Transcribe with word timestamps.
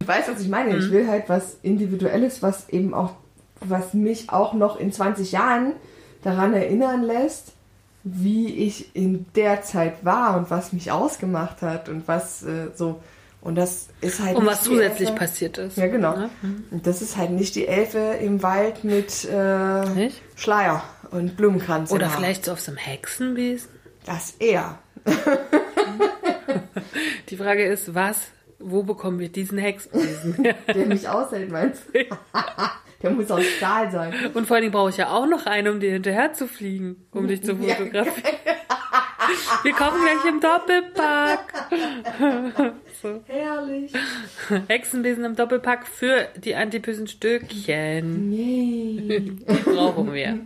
Du 0.00 0.08
weißt, 0.08 0.28
was 0.30 0.40
ich 0.40 0.48
meine. 0.48 0.76
Ich 0.76 0.90
will 0.90 1.06
halt 1.08 1.28
was 1.28 1.58
Individuelles, 1.62 2.42
was 2.42 2.68
eben 2.70 2.94
auch, 2.94 3.12
was 3.60 3.92
mich 3.94 4.30
auch 4.30 4.54
noch 4.54 4.78
in 4.80 4.92
20 4.92 5.32
Jahren 5.32 5.74
daran 6.22 6.54
erinnern 6.54 7.02
lässt, 7.02 7.52
wie 8.02 8.48
ich 8.66 8.96
in 8.96 9.26
der 9.36 9.60
Zeit 9.62 10.04
war 10.04 10.36
und 10.38 10.50
was 10.50 10.72
mich 10.72 10.90
ausgemacht 10.90 11.60
hat 11.62 11.88
und 11.90 12.08
was 12.08 12.42
äh, 12.42 12.68
so. 12.74 13.02
Und 13.42 13.54
das 13.56 13.88
ist 14.00 14.20
halt. 14.20 14.36
Und 14.36 14.46
was 14.46 14.62
zusätzlich 14.62 15.08
Elfe- 15.10 15.18
passiert 15.18 15.58
ist. 15.58 15.76
Ja, 15.76 15.86
genau. 15.86 16.16
Ne? 16.16 16.30
Und 16.70 16.86
das 16.86 17.02
ist 17.02 17.16
halt 17.18 17.30
nicht 17.30 17.54
die 17.54 17.66
Elfe 17.68 17.98
im 18.20 18.42
Wald 18.42 18.84
mit 18.84 19.24
äh? 19.26 20.10
Schleier 20.34 20.82
und 21.10 21.36
Blumenkranz. 21.36 21.90
Oder 21.92 22.08
vielleicht 22.08 22.44
so 22.46 22.52
auf 22.52 22.60
so 22.60 22.70
einem 22.70 22.78
Hexenbesen. 22.78 23.68
Das 24.06 24.32
eher. 24.38 24.78
Die 27.30 27.36
Frage 27.36 27.64
ist, 27.64 27.94
was, 27.94 28.16
wo 28.60 28.82
bekommen 28.82 29.18
wir 29.18 29.30
diesen 29.30 29.58
Hexenbesen? 29.58 30.46
Der 30.68 30.86
mich 30.86 31.08
aushält, 31.08 31.50
meinst 31.50 31.84
du? 31.92 32.04
Der 33.02 33.10
muss 33.10 33.30
aus 33.30 33.44
Stahl 33.44 33.90
sein. 33.90 34.12
Und 34.34 34.46
vor 34.46 34.56
allen 34.56 34.62
Dingen 34.62 34.72
brauche 34.72 34.90
ich 34.90 34.98
ja 34.98 35.10
auch 35.10 35.26
noch 35.26 35.46
einen, 35.46 35.68
um 35.68 35.80
dir 35.80 35.92
hinterher 35.92 36.34
zu 36.34 36.46
fliegen, 36.46 37.06
um 37.12 37.26
dich 37.26 37.42
zu 37.42 37.56
fotografieren. 37.56 38.36
Wir 39.62 39.72
kochen 39.72 40.00
gleich 40.02 40.24
im 40.28 40.40
Doppelpack. 40.40 41.54
Herrlich. 43.26 43.92
Hexenbesen 44.68 45.24
im 45.24 45.36
Doppelpack 45.36 45.86
für 45.86 46.28
die 46.36 46.54
antipösen 46.54 47.06
Stückchen. 47.06 48.32
Yay. 48.32 49.36
Die 49.48 49.62
brauchen 49.64 50.12
wir. 50.12 50.40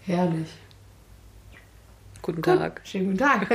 Herrlich. 0.00 0.48
Guten 2.20 2.42
Tag. 2.42 2.80
Schönen 2.84 3.06
guten 3.06 3.18
Tag. 3.18 3.46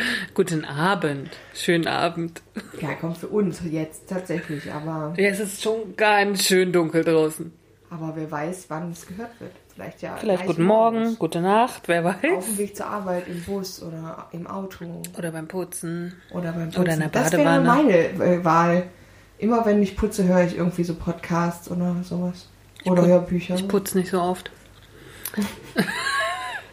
Guten 0.34 0.64
Abend. 0.64 1.30
Schönen 1.54 1.86
Abend. 1.86 2.42
Ja, 2.80 2.94
kommt 2.94 3.18
für 3.18 3.28
uns 3.28 3.60
jetzt 3.70 4.08
tatsächlich, 4.08 4.72
aber, 4.72 5.14
Ja, 5.16 5.28
es 5.28 5.40
ist 5.40 5.62
schon 5.62 5.96
ganz 5.96 6.44
schön 6.44 6.72
dunkel 6.72 7.04
draußen. 7.04 7.52
aber 7.90 8.12
wer 8.16 8.30
weiß, 8.30 8.66
wann 8.68 8.92
es 8.92 9.06
gehört 9.06 9.38
wird. 9.40 9.52
Vielleicht 9.74 10.02
ja. 10.02 10.16
Vielleicht 10.16 10.44
guten 10.46 10.64
Morgen, 10.64 10.98
morgens. 10.98 11.18
gute 11.20 11.40
Nacht, 11.40 11.82
wer 11.86 12.00
Auf 12.04 12.22
weiß. 12.22 12.44
dem 12.46 12.58
Weg 12.58 12.76
zur 12.76 12.86
Arbeit, 12.86 13.28
im 13.28 13.42
Bus 13.44 13.80
oder 13.82 14.26
im 14.32 14.46
Auto 14.48 15.02
Oder 15.16 15.30
beim 15.30 15.46
Putzen. 15.46 16.14
oder 16.32 16.50
beim 16.52 16.66
Putzen. 16.70 16.80
Oder 16.82 16.92
in 16.94 16.98
der 17.00 17.08
Das 17.10 17.32
wäre 17.32 17.44
Badewanne. 17.44 17.68
meine 17.68 17.98
äh, 18.38 18.44
Wahl. 18.44 18.84
Immer 19.38 19.64
wenn 19.64 19.80
ich 19.80 19.96
putze, 19.96 20.24
höre 20.24 20.42
ich 20.42 20.56
irgendwie 20.56 20.82
so 20.82 20.94
Podcasts 20.96 21.70
oder 21.70 21.94
sowas. 22.02 22.48
Oder 22.84 23.02
put- 23.02 23.10
Hörbücher. 23.10 23.54
Ich 23.54 23.68
putze 23.68 23.98
nicht 23.98 24.10
so 24.10 24.20
oft. 24.20 24.50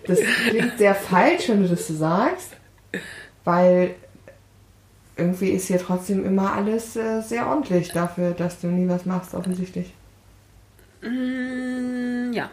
Das 0.07 0.19
klingt 0.49 0.77
sehr 0.79 0.95
falsch, 0.95 1.49
wenn 1.49 1.61
du 1.63 1.69
das 1.69 1.87
so 1.87 1.93
sagst, 1.95 2.54
weil 3.43 3.95
irgendwie 5.17 5.49
ist 5.49 5.67
hier 5.67 5.79
trotzdem 5.79 6.25
immer 6.25 6.53
alles 6.53 6.95
äh, 6.95 7.21
sehr 7.21 7.47
ordentlich 7.47 7.91
dafür, 7.91 8.31
dass 8.31 8.59
du 8.59 8.67
nie 8.67 8.89
was 8.89 9.05
machst, 9.05 9.33
offensichtlich. 9.33 9.93
Mm, 11.01 12.33
ja. 12.33 12.49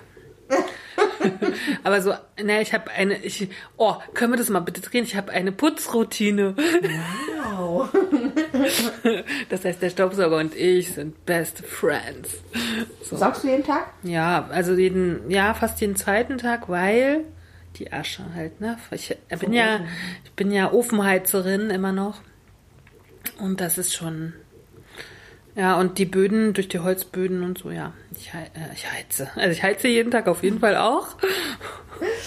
Aber 1.85 2.01
so, 2.03 2.14
ne, 2.42 2.63
ich 2.63 2.73
habe 2.73 2.91
eine, 2.91 3.17
ich, 3.25 3.48
oh, 3.77 3.95
können 4.14 4.33
wir 4.33 4.36
das 4.36 4.48
mal 4.48 4.61
bitte 4.61 4.80
drehen? 4.80 5.05
Ich 5.05 5.17
habe 5.17 5.33
eine 5.33 5.53
Putzroutine. 5.53 6.55
Wow. 6.57 7.89
Das 9.48 9.64
heißt, 9.64 9.83
der 9.83 9.91
Staubsauger 9.91 10.39
und 10.39 10.55
ich 10.55 10.92
sind 10.92 11.27
best 11.27 11.64
friends. 11.67 12.36
So. 13.03 13.17
Sagst 13.17 13.42
du 13.45 13.48
jeden 13.48 13.64
Tag? 13.64 13.89
Ja, 14.03 14.48
also 14.51 14.73
jeden, 14.74 15.30
ja, 15.30 15.55
fast 15.55 15.80
jeden 15.80 15.97
zweiten 15.97 16.39
Tag, 16.39 16.69
weil 16.69 17.24
die 17.77 17.93
Asche 17.93 18.25
halt, 18.35 18.61
ne? 18.61 18.79
Ich 18.91 19.17
bin 19.41 19.53
ja, 19.53 19.77
Ofen. 19.77 19.87
ich 20.25 20.33
bin 20.33 20.51
ja 20.51 20.73
Ofenheizerin 20.73 21.71
immer 21.71 21.93
noch. 21.93 22.21
Und 23.39 23.61
das 23.61 23.79
ist 23.79 23.95
schon, 23.95 24.33
ja, 25.55 25.79
und 25.79 25.99
die 25.99 26.05
Böden, 26.05 26.55
durch 26.55 26.69
die 26.69 26.81
Holzböden 26.81 27.43
und 27.43 27.59
so, 27.59 27.71
ja, 27.71 27.93
ich, 28.17 28.33
äh, 28.35 28.73
ich 28.75 28.91
heize. 28.91 29.31
Also 29.37 29.51
ich 29.53 29.63
heize 29.63 29.89
jeden 29.89 30.11
Tag 30.11 30.29
auf 30.29 30.43
jeden 30.43 30.61
Fall 30.61 30.77
auch. 30.77 31.17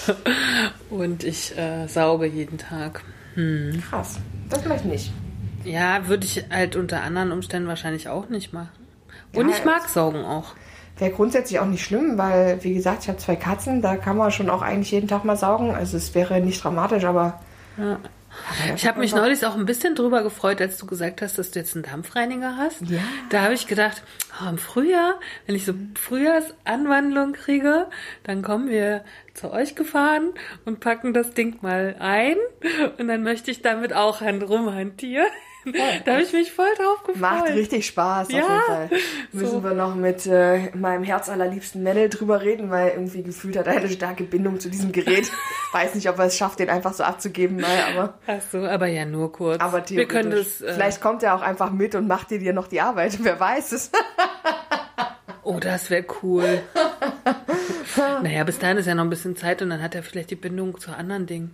Und 0.90 1.24
ich 1.24 1.58
äh, 1.58 1.88
sauge 1.88 2.28
jeden 2.28 2.58
Tag. 2.58 3.04
Krass. 3.90 4.20
Das 4.50 4.66
ich 4.66 4.84
nicht. 4.86 5.12
Ja, 5.66 6.08
würde 6.08 6.26
ich 6.26 6.46
halt 6.50 6.76
unter 6.78 7.02
anderen 7.02 7.32
Umständen 7.34 7.68
wahrscheinlich 7.68 8.08
auch 8.08 8.30
nicht 8.30 8.54
machen. 8.54 8.70
Und 9.34 9.50
Ja, 9.50 9.56
ich 9.58 9.66
mag 9.66 9.90
Saugen 9.90 10.24
auch. 10.24 10.56
Wäre 10.98 11.12
grundsätzlich 11.12 11.60
auch 11.60 11.66
nicht 11.66 11.84
schlimm, 11.84 12.18
weil, 12.18 12.64
wie 12.64 12.74
gesagt, 12.74 13.04
ich 13.04 13.10
habe 13.10 13.18
zwei 13.18 13.36
Katzen, 13.36 13.82
da 13.82 13.98
kann 13.98 14.16
man 14.16 14.32
schon 14.32 14.50
auch 14.50 14.62
eigentlich 14.62 14.92
jeden 14.92 15.08
Tag 15.08 15.26
mal 15.26 15.36
saugen. 15.36 15.76
Also 15.76 15.98
es 15.98 16.16
wäre 16.16 16.40
nicht 16.40 16.64
dramatisch, 16.64 17.04
aber. 17.04 17.42
Ja. 17.78 18.00
Ich 18.76 18.86
habe 18.86 19.00
mich 19.00 19.14
neulich 19.14 19.46
auch 19.46 19.56
ein 19.56 19.66
bisschen 19.66 19.96
drüber 19.96 20.24
gefreut, 20.24 20.60
als 20.62 20.78
du 20.78 20.86
gesagt 20.86 21.22
hast, 21.22 21.38
dass 21.38 21.52
du 21.52 21.60
jetzt 21.60 21.76
einen 21.76 21.84
Dampfreiniger 21.84 22.58
hast. 22.58 22.82
Ja. 22.82 23.00
Da 23.30 23.44
habe 23.44 23.54
ich 23.54 23.68
gedacht, 23.68 24.04
oh, 24.42 24.50
im 24.50 24.58
Frühjahr, 24.58 25.16
wenn 25.46 25.56
ich 25.56 25.66
so 25.66 25.74
Frühjahrsanwandlung 25.96 27.34
kriege, 27.34 27.88
dann 28.24 28.42
kommen 28.42 28.70
wir 28.70 29.04
zu 29.34 29.52
euch 29.52 29.76
gefahren 29.76 30.34
und 30.66 30.80
packen 30.80 31.14
das 31.14 31.32
Ding 31.32 31.60
mal 31.62 31.96
ein 32.00 32.36
und 32.98 33.08
dann 33.08 33.24
möchte 33.24 33.52
ich 33.52 33.62
damit 33.62 33.94
auch 33.94 34.22
rumhantieren. 34.22 35.28
Da 36.06 36.14
habe 36.14 36.22
ich 36.22 36.32
mich 36.34 36.52
voll 36.52 36.74
drauf 36.78 37.04
gefreut. 37.04 37.22
Macht 37.22 37.50
richtig 37.50 37.88
Spaß, 37.88 38.32
Ja, 38.32 38.40
auf 38.44 38.50
jeden 38.50 38.62
Fall. 38.62 38.90
Müssen 39.32 39.52
so. 39.52 39.64
wir 39.64 39.74
noch 39.74 39.96
mit 39.96 40.26
äh, 40.28 40.70
meinem 40.76 41.04
herzallerliebsten 41.04 41.82
Männel 41.84 42.10
drüber 42.10 42.42
reden, 42.42 42.70
weil 42.70 42.90
irgendwie 42.90 43.24
gefühlt 43.24 43.58
hat 43.58 43.68
er 43.68 43.78
eine 43.78 43.90
starke 43.90 44.24
Bindung 44.24 44.60
zu 44.60 44.70
diesem 44.70 44.92
Gerät. 44.92 45.32
Weiß 45.72 45.96
nicht, 45.96 46.08
ob 46.10 46.20
er 46.20 46.26
es 46.26 46.38
schafft, 46.38 46.60
den 46.60 46.70
einfach 46.70 46.94
so 46.94 47.04
abzugeben, 47.04 47.60
mal, 47.60 47.78
aber, 47.94 48.14
Ach 48.28 48.42
so, 48.52 48.60
aber 48.60 48.88
ja 48.88 49.06
nur 49.06 49.32
kurz. 49.32 49.60
aber 49.62 49.84
wir 49.90 50.08
können 50.08 50.32
theoretisch. 50.32 50.60
das. 50.60 50.70
Äh, 50.70 50.74
Vielleicht 50.76 51.02
kommt 51.02 51.24
er 51.24 51.36
auch 51.36 51.42
einfach 51.42 51.72
mit 51.72 51.96
und 51.96 52.08
macht 52.08 52.32
dir 52.32 52.40
dir 52.40 52.54
noch 52.54 52.68
die 52.68 52.82
Arbeit. 52.82 53.18
Wer 53.24 53.40
weiß 53.40 53.72
es. 53.74 53.92
Oh, 55.44 55.60
das 55.60 55.90
wäre 55.90 56.06
cool. 56.24 56.62
naja, 58.24 58.44
bis 58.44 58.60
dahin 58.60 58.78
ist 58.78 58.86
ja 58.88 58.96
noch 58.96 59.04
ein 59.04 59.10
bisschen 59.10 59.36
Zeit 59.36 59.62
und 59.62 59.70
dann 59.70 59.82
hat 59.82 59.96
er 59.96 60.04
vielleicht 60.04 60.32
die 60.32 60.36
Bindung 60.36 60.80
zu 60.80 60.92
anderen 60.96 61.26
Dingen. 61.28 61.54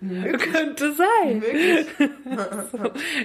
Könnte 0.00 0.94
sein. 0.94 1.42
so. 2.72 2.78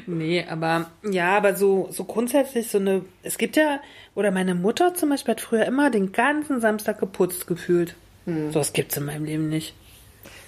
Nee, 0.08 0.46
aber 0.50 0.88
ja, 1.10 1.38
aber 1.38 1.56
so, 1.56 1.88
so 1.92 2.04
grundsätzlich 2.04 2.70
so 2.70 2.78
eine. 2.80 3.06
Es 3.24 3.38
gibt 3.38 3.56
ja, 3.56 3.80
oder 4.14 4.32
meine 4.32 4.56
Mutter 4.56 4.94
zum 4.94 5.10
Beispiel 5.10 5.34
hat 5.34 5.42
früher 5.42 5.66
immer 5.66 5.90
den 5.90 6.12
ganzen 6.12 6.60
Samstag 6.60 7.00
geputzt 7.00 7.48
gefühlt. 7.48 7.96
So 8.26 8.56
was 8.56 8.74
gibt's 8.74 8.98
in 8.98 9.06
meinem 9.06 9.26
Leben 9.26 9.50
nicht. 9.50 9.76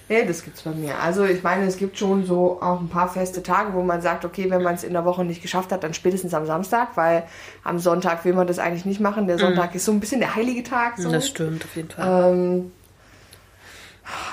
Nee, 0.08 0.24
das 0.24 0.42
gibt's 0.42 0.62
bei 0.62 0.70
mir. 0.70 0.98
Also 0.98 1.24
ich 1.24 1.42
meine, 1.42 1.66
es 1.66 1.76
gibt 1.76 1.98
schon 1.98 2.24
so 2.24 2.62
auch 2.62 2.80
ein 2.80 2.88
paar 2.88 3.08
feste 3.08 3.42
Tage, 3.42 3.74
wo 3.74 3.82
man 3.82 4.00
sagt, 4.00 4.24
okay, 4.24 4.50
wenn 4.50 4.62
man 4.62 4.74
es 4.74 4.82
in 4.82 4.94
der 4.94 5.04
Woche 5.04 5.24
nicht 5.24 5.42
geschafft 5.42 5.70
hat, 5.70 5.84
dann 5.84 5.92
spätestens 5.92 6.32
am 6.32 6.46
Samstag, 6.46 6.96
weil 6.96 7.24
am 7.62 7.78
Sonntag 7.78 8.24
will 8.24 8.32
man 8.32 8.46
das 8.46 8.58
eigentlich 8.58 8.86
nicht 8.86 9.00
machen. 9.00 9.26
Der 9.26 9.38
Sonntag 9.38 9.74
ist 9.74 9.84
so 9.84 9.92
ein 9.92 10.00
bisschen 10.00 10.20
der 10.20 10.34
heilige 10.34 10.62
Tag. 10.62 10.98
So. 10.98 11.12
Das 11.12 11.28
stimmt 11.28 11.64
auf 11.64 11.76
jeden 11.76 11.90
Fall. 11.90 12.32
Ähm, 12.32 12.72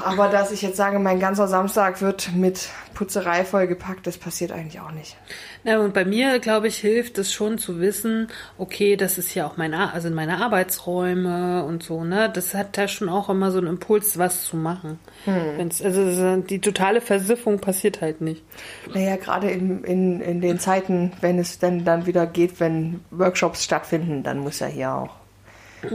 aber 0.03 0.29
dass 0.29 0.51
ich 0.51 0.61
jetzt 0.61 0.77
sage, 0.77 0.99
mein 0.99 1.19
ganzer 1.19 1.47
Samstag 1.47 2.01
wird 2.01 2.33
mit 2.33 2.69
Putzerei 2.93 3.43
vollgepackt, 3.43 4.07
das 4.07 4.17
passiert 4.17 4.51
eigentlich 4.51 4.79
auch 4.79 4.91
nicht. 4.91 5.17
Ja, 5.63 5.79
und 5.79 5.93
bei 5.93 6.05
mir, 6.05 6.39
glaube 6.39 6.67
ich, 6.67 6.77
hilft 6.77 7.17
es 7.17 7.33
schon 7.33 7.57
zu 7.57 7.79
wissen, 7.79 8.29
okay, 8.57 8.95
das 8.95 9.17
ist 9.17 9.33
ja 9.35 9.45
auch 9.45 9.57
meine, 9.57 9.93
also 9.93 10.09
meine 10.09 10.37
Arbeitsräume 10.37 11.63
und 11.65 11.83
so, 11.83 12.03
ne? 12.03 12.31
Das 12.33 12.53
hat 12.53 12.77
da 12.77 12.87
schon 12.87 13.09
auch 13.09 13.29
immer 13.29 13.51
so 13.51 13.57
einen 13.57 13.67
Impuls, 13.67 14.17
was 14.17 14.45
zu 14.45 14.55
machen. 14.55 14.99
Wenn's, 15.25 15.81
also 15.81 16.11
so 16.11 16.37
die 16.37 16.61
totale 16.61 17.01
Versiffung 17.01 17.59
passiert 17.59 18.01
halt 18.01 18.21
nicht. 18.21 18.43
Naja, 18.93 19.17
gerade 19.17 19.49
in, 19.49 19.83
in, 19.83 20.21
in 20.21 20.41
den 20.41 20.59
Zeiten, 20.59 21.11
wenn 21.21 21.39
es 21.39 21.59
dann, 21.59 21.83
dann 21.83 22.05
wieder 22.05 22.25
geht, 22.27 22.59
wenn 22.59 23.01
Workshops 23.11 23.63
stattfinden, 23.63 24.23
dann 24.23 24.39
muss 24.39 24.59
ja 24.59 24.67
hier 24.67 24.93
auch 24.93 25.24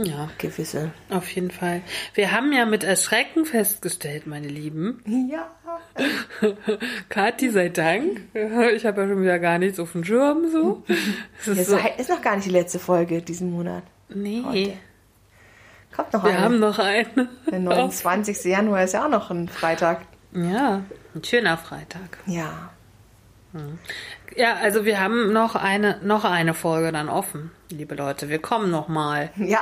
Ja, 0.03 0.29
gewisse. 0.37 0.91
auf 1.09 1.29
jeden 1.31 1.51
Fall. 1.51 1.81
Wir 2.13 2.31
haben 2.31 2.51
ja 2.53 2.65
mit 2.65 2.83
Erschrecken 2.83 3.45
festgestellt, 3.45 4.27
meine 4.27 4.47
Lieben, 4.47 5.01
Ja. 5.31 5.51
Kathi 7.09 7.49
sei 7.49 7.69
Dank, 7.69 8.21
ich 8.33 8.85
habe 8.85 9.01
ja 9.01 9.07
schon 9.07 9.21
wieder 9.21 9.39
gar 9.39 9.57
nichts 9.57 9.79
auf 9.79 9.91
dem 9.93 10.03
Schirm 10.03 10.49
so. 10.51 10.83
Es 11.41 11.47
ist 11.47 11.67
so 11.69 11.77
ist 11.97 12.09
noch 12.09 12.21
gar 12.21 12.35
nicht 12.35 12.45
die 12.47 12.51
letzte 12.51 12.79
Folge 12.79 13.21
diesen 13.21 13.51
Monat. 13.51 13.83
nee, 14.09 14.43
heute. 14.45 14.73
Kommt 15.95 16.13
noch 16.13 16.23
wir 16.23 16.31
eine. 16.31 16.39
haben 16.41 16.59
noch 16.59 16.79
eine. 16.79 17.29
Der 17.51 17.59
29. 17.59 18.43
Januar 18.45 18.83
ist 18.83 18.93
ja 18.93 19.05
auch 19.05 19.09
noch 19.09 19.29
ein 19.31 19.47
Freitag. 19.49 20.01
Ja, 20.33 20.83
ein 21.13 21.23
schöner 21.23 21.57
Freitag. 21.57 22.19
Ja. 22.25 22.71
Ja, 24.35 24.55
also 24.55 24.85
wir 24.85 24.99
haben 24.99 25.33
noch 25.33 25.55
eine, 25.55 25.97
noch 26.03 26.23
eine 26.23 26.53
Folge 26.53 26.91
dann 26.91 27.09
offen, 27.09 27.51
liebe 27.69 27.95
Leute. 27.95 28.29
Wir 28.29 28.39
kommen 28.39 28.71
noch 28.71 28.87
mal. 28.87 29.29
Ja. 29.35 29.59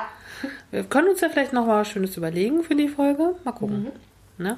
Wir 0.71 0.83
können 0.83 1.09
uns 1.09 1.21
ja 1.21 1.29
vielleicht 1.29 1.53
noch 1.53 1.65
mal 1.65 1.81
was 1.81 1.89
Schönes 1.89 2.15
überlegen 2.15 2.63
für 2.63 2.75
die 2.75 2.87
Folge. 2.87 3.35
Mal 3.43 3.51
gucken. 3.51 3.87
Ne? 4.37 4.57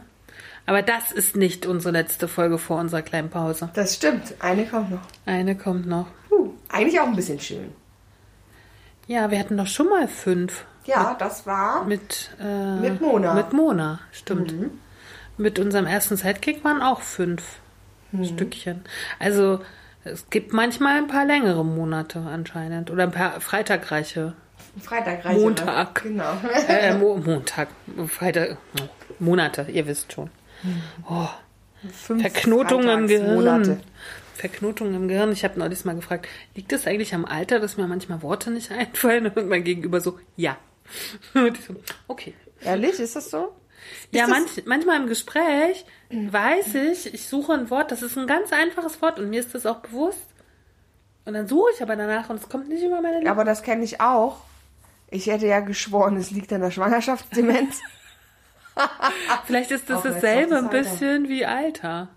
Aber 0.66 0.82
das 0.84 1.12
ist 1.12 1.36
nicht 1.36 1.66
unsere 1.66 1.92
letzte 1.92 2.28
Folge 2.28 2.58
vor 2.58 2.80
unserer 2.80 3.02
kleinen 3.02 3.30
Pause. 3.30 3.70
Das 3.74 3.96
stimmt. 3.96 4.36
Eine 4.40 4.66
kommt 4.66 4.92
noch. 4.92 5.00
Eine 5.26 5.56
kommt 5.56 5.88
noch. 5.88 6.08
Puh, 6.30 6.52
eigentlich 6.70 7.00
auch 7.00 7.08
ein 7.08 7.16
bisschen 7.16 7.40
schön. 7.40 7.72
Ja, 9.08 9.32
wir 9.32 9.40
hatten 9.40 9.58
doch 9.58 9.66
schon 9.68 9.90
mal 9.90 10.08
fünf 10.08 10.66
Ja, 10.86 11.16
das 11.18 11.48
war. 11.48 11.84
mit, 11.86 12.30
äh, 12.40 12.76
Mit 12.76 13.02
Mona. 13.02 13.34
Mit 13.34 13.54
Mona, 13.54 14.00
stimmt. 14.12 14.54
Mit 15.38 15.58
unserem 15.58 15.88
ersten 15.88 16.16
Sidekick 16.18 16.64
waren 16.64 16.82
auch 16.82 17.02
fünf 17.02 17.44
Stückchen. 18.24 18.82
Also 19.20 19.62
es 20.04 20.30
gibt 20.30 20.54
manchmal 20.54 20.98
ein 20.98 21.08
paar 21.08 21.26
längere 21.26 21.64
Monate 21.64 22.20
anscheinend. 22.20 22.92
Oder 22.92 23.04
ein 23.04 23.12
paar 23.12 23.40
freitagreiche. 23.42 24.34
Freitag 24.82 25.26
reicht 25.26 25.40
Montag. 25.40 26.04
Genau. 26.04 26.38
Äh, 26.68 26.96
Mo 26.96 27.18
Montag. 27.18 27.70
Freitag. 28.08 28.58
Monate, 29.20 29.68
ihr 29.72 29.86
wisst 29.86 30.14
schon. 30.14 30.30
Oh, 31.10 31.28
Fünf 31.92 32.22
Verknotung 32.22 32.88
im 32.88 33.08
Gehirn. 33.08 33.26
Freitagsmonate. 33.26 33.80
Verknotung 34.36 34.94
im 34.96 35.08
Gehirn. 35.08 35.32
Ich 35.32 35.44
habe 35.44 35.60
neulich 35.60 35.84
mal 35.86 35.96
gefragt, 35.96 36.28
liegt 36.56 36.72
das 36.72 36.88
eigentlich 36.88 37.14
am 37.14 37.26
Alter, 37.26 37.60
dass 37.60 37.78
mir 37.78 37.88
manchmal 37.88 38.22
Worte 38.22 38.52
nicht 38.52 38.72
einfallen? 38.72 39.28
Und 39.28 39.50
mein 39.50 39.64
Gegenüber 39.64 40.00
so, 40.02 40.20
ja. 40.36 40.58
Und 41.34 41.58
ich 41.58 41.66
so, 41.66 41.76
okay. 42.08 42.34
Ehrlich, 42.64 43.00
ist 43.00 43.16
das 43.16 43.30
so? 43.32 43.54
Ja, 44.12 44.28
manch, 44.28 44.64
manchmal 44.66 44.98
im 45.02 45.08
Gespräch 45.08 45.86
weiß 46.10 46.76
ich, 46.76 47.14
ich 47.14 47.28
suche 47.28 47.54
ein 47.54 47.70
Wort, 47.70 47.92
das 47.92 48.02
ist 48.02 48.18
ein 48.18 48.28
ganz 48.28 48.52
einfaches 48.52 49.02
Wort 49.02 49.20
und 49.20 49.30
mir 49.30 49.40
ist 49.40 49.56
das 49.56 49.66
auch 49.66 49.80
bewusst. 49.80 50.28
Und 51.26 51.34
dann 51.34 51.48
suche 51.48 51.70
ich 51.76 51.82
aber 51.82 51.96
danach 51.96 52.30
und 52.30 52.38
es 52.38 52.50
kommt 52.50 52.68
nicht 52.70 52.84
über 52.84 53.02
meine 53.02 53.18
Lippen. 53.18 53.30
Aber 53.30 53.46
das 53.46 53.64
kenne 53.64 53.84
ich 53.84 54.02
auch. 54.02 54.38
Ich 55.10 55.28
hätte 55.28 55.46
ja 55.46 55.60
geschworen, 55.60 56.18
es 56.18 56.32
liegt 56.32 56.52
an 56.54 56.62
der 56.62 56.72
Schwangerschaftsdemenz. 56.72 57.80
Vielleicht 59.46 59.72
ist 59.72 59.90
das 59.90 60.00
Auch 60.00 60.04
dasselbe 60.04 60.58
ein 60.58 60.70
bisschen 60.70 61.28
wie 61.28 61.46
Alter. 61.46 62.08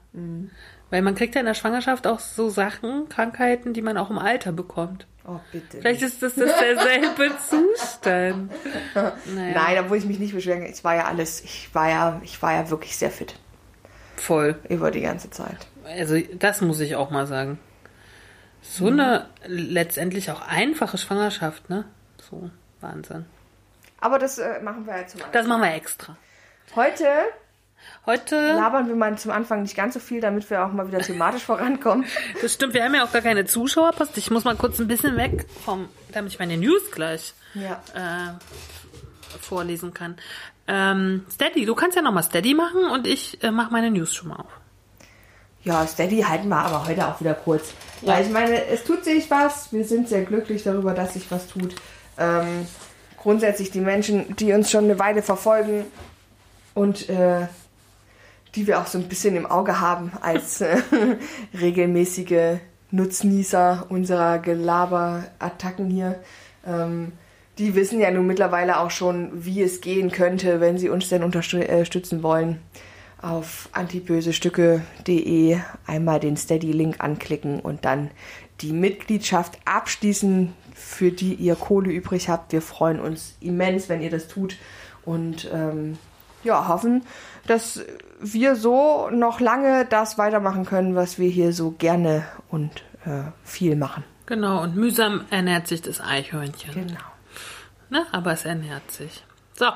Weil 0.91 1.03
man 1.03 1.15
kriegt 1.15 1.35
ja 1.35 1.41
in 1.41 1.47
der 1.47 1.55
Schwangerschaft 1.55 2.07
auch 2.07 2.21
so 2.21 2.51
Sachen, 2.51 3.09
Krankheiten, 3.09 3.73
die 3.73 3.83
man 3.83 3.97
auch 3.97 4.11
im 4.11 4.19
Alter 4.19 4.53
bekommt. 4.53 5.07
Oh, 5.27 5.41
bitte. 5.53 5.79
Vielleicht 5.79 6.03
ist 6.03 6.23
das, 6.23 6.35
das 6.35 6.51
derselbe 6.59 7.33
Zustand. 7.49 8.53
Naja, 8.95 9.15
Nein, 9.55 9.79
obwohl 9.81 9.97
ich 9.97 10.05
mich 10.05 10.19
nicht 10.19 10.35
beschweren 10.35 10.61
kann. 10.61 10.71
Es 10.71 10.85
war 10.85 10.95
ja 10.95 11.07
alles, 11.07 11.43
ich 11.43 11.75
war 11.75 11.89
ja, 11.89 12.21
ich 12.23 12.41
war 12.43 12.53
ja 12.53 12.69
wirklich 12.71 12.97
sehr 12.97 13.11
fit 13.11 13.35
voll. 14.17 14.57
über 14.69 14.91
die 14.91 15.01
ganze 15.01 15.31
Zeit. 15.31 15.67
Also 15.85 16.19
das 16.39 16.61
muss 16.61 16.81
ich 16.81 16.97
auch 16.97 17.11
mal 17.11 17.27
sagen. 17.27 17.59
So 18.63 18.87
eine 18.89 19.27
letztendlich 19.47 20.31
auch 20.31 20.47
einfache 20.47 20.97
Schwangerschaft, 20.99 21.69
ne? 21.71 21.85
So, 22.31 22.51
Wahnsinn. 22.81 23.27
Aber 24.01 24.19
das 24.19 24.39
äh, 24.39 24.61
machen 24.61 24.87
wir 24.87 24.97
ja 24.97 25.07
zum 25.07 25.21
Anfang. 25.21 25.33
Das 25.33 25.47
machen 25.47 25.63
wir 25.63 25.75
extra. 25.75 26.17
Heute 26.75 27.07
Heute, 28.07 28.37
labern 28.37 28.87
wir 28.89 28.97
mal 28.97 29.17
zum 29.17 29.31
Anfang 29.31 29.63
nicht 29.63 29.75
ganz 29.75 29.95
so 29.95 30.01
viel, 30.01 30.21
damit 30.21 30.51
wir 30.51 30.65
auch 30.65 30.73
mal 30.73 30.87
wieder 30.87 30.99
thematisch 30.99 31.43
vorankommen. 31.43 32.05
das 32.43 32.53
stimmt, 32.53 32.75
wir 32.75 32.85
haben 32.85 32.95
ja 32.95 33.03
auch 33.05 33.13
gar 33.13 33.23
keine 33.23 33.47
Zuschauerpost. 33.47 34.19
Ich 34.19 34.31
muss 34.31 34.45
mal 34.45 34.57
kurz 34.57 34.79
ein 34.79 34.89
bisschen 34.89 35.17
weg 35.17 35.47
vom, 35.65 35.89
damit 36.13 36.33
ich 36.33 36.39
meine 36.39 36.59
News 36.59 36.91
gleich 36.93 37.33
Ja. 37.55 37.81
äh, 37.95 39.39
vorlesen 39.41 39.95
kann. 39.95 40.17
Ähm, 40.69 41.25
Steady, 41.31 41.65
du 41.65 41.75
kannst 41.75 41.97
ja 41.97 42.03
nochmal 42.03 42.25
Steady 42.25 42.53
machen 42.53 42.91
und 42.93 43.07
ich 43.07 43.43
äh, 43.43 43.51
mache 43.51 43.73
meine 43.73 43.91
News 43.91 44.15
schon 44.15 44.29
mal 44.29 44.37
auf. 44.37 44.53
Ja, 45.63 45.87
Steady 45.87 46.21
halten 46.21 46.49
wir 46.49 46.59
aber 46.59 46.87
heute 46.87 47.07
auch 47.09 47.19
wieder 47.21 47.33
kurz. 47.33 47.73
Weil 48.03 48.23
ich 48.27 48.31
meine, 48.31 48.67
es 48.67 48.85
tut 48.85 49.03
sich 49.03 49.31
was. 49.31 49.73
Wir 49.73 49.85
sind 49.87 50.11
sehr 50.11 50.25
glücklich 50.25 50.63
darüber, 50.63 50.93
dass 50.93 51.15
sich 51.15 51.31
was 51.31 51.47
tut. 51.47 51.75
Ähm, 52.19 52.67
grundsätzlich 53.17 53.71
die 53.71 53.81
Menschen, 53.81 54.37
die 54.37 54.53
uns 54.53 54.71
schon 54.71 54.85
eine 54.85 54.99
Weile 54.99 55.23
verfolgen 55.23 55.87
und 56.75 57.09
äh, 57.09 57.47
die 58.55 58.67
wir 58.67 58.81
auch 58.81 58.87
so 58.87 58.99
ein 58.99 59.09
bisschen 59.09 59.37
im 59.37 59.47
Auge 59.47 59.81
haben 59.81 60.13
als 60.21 60.61
äh, 60.61 60.77
regelmäßige 61.61 62.59
Nutznießer 62.91 63.87
unserer 63.89 64.39
Gelaber-Attacken 64.39 65.91
hier. 65.91 66.21
Ähm, 66.67 67.13
die 67.59 67.75
wissen 67.75 68.01
ja 68.01 68.11
nun 68.11 68.27
mittlerweile 68.27 68.81
auch 68.81 68.91
schon, 68.91 69.45
wie 69.45 69.63
es 69.63 69.81
gehen 69.81 70.11
könnte, 70.11 70.61
wenn 70.61 70.79
sie 70.79 70.89
uns 70.89 71.09
denn 71.09 71.23
unterstützen 71.23 72.23
wollen 72.23 72.61
auf 73.25 73.71
antibösestücke.de 73.73 75.59
einmal 75.87 76.21
den 76.21 76.37
Steady-Link 76.37 76.97
anklicken 76.99 77.59
und 77.61 77.85
dann 77.87 78.11
die 78.61 78.73
Mitgliedschaft 78.73 79.59
abschließen, 79.65 80.53
für 80.75 81.11
die 81.11 81.35
ihr 81.35 81.57
Kohle 81.57 81.91
übrig 81.91 82.29
habt. 82.29 82.53
Wir 82.53 82.61
freuen 82.61 83.01
uns 83.01 83.37
immens, 83.41 83.89
wenn 83.89 84.03
ihr 84.03 84.11
das 84.11 84.29
tut 84.29 84.59
und 85.05 85.49
ähm, 85.53 85.97
ja, 86.45 86.69
hoffen, 86.69 87.05
dass 87.47 87.81
wir 88.21 88.57
so 88.57 89.09
noch 89.11 89.41
lange 89.41 89.87
das 89.87 90.19
weitermachen 90.19 90.65
können, 90.65 90.95
was 90.95 91.19
wir 91.19 91.29
hier 91.29 91.53
so 91.53 91.73
gerne 91.73 92.25
und 92.49 92.71
äh, 93.05 93.31
viel 93.43 93.77
machen. 93.77 94.05
Genau, 94.27 94.63
und 94.63 94.77
mühsam 94.77 95.25
ernährt 95.31 95.67
sich 95.67 95.83
das 95.83 96.01
Eichhörnchen. 96.01 96.73
Genau. 96.73 97.01
Ne? 97.91 98.07
Aber 98.13 98.33
es 98.33 98.45
ernährt 98.45 98.91
sich. 98.91 99.25
So, 99.55 99.67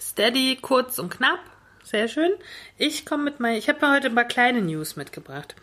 steady, 0.00 0.58
kurz 0.60 0.98
und 0.98 1.10
knapp. 1.10 1.40
Sehr 1.82 2.06
schön. 2.06 2.30
Ich 2.76 3.04
komme 3.04 3.24
mit 3.24 3.40
meinen, 3.40 3.56
ich 3.56 3.68
habe 3.68 3.84
mir 3.84 3.92
heute 3.92 4.08
ein 4.08 4.14
paar 4.14 4.24
kleine 4.24 4.62
News 4.62 4.94
mitgebracht. 4.94 5.56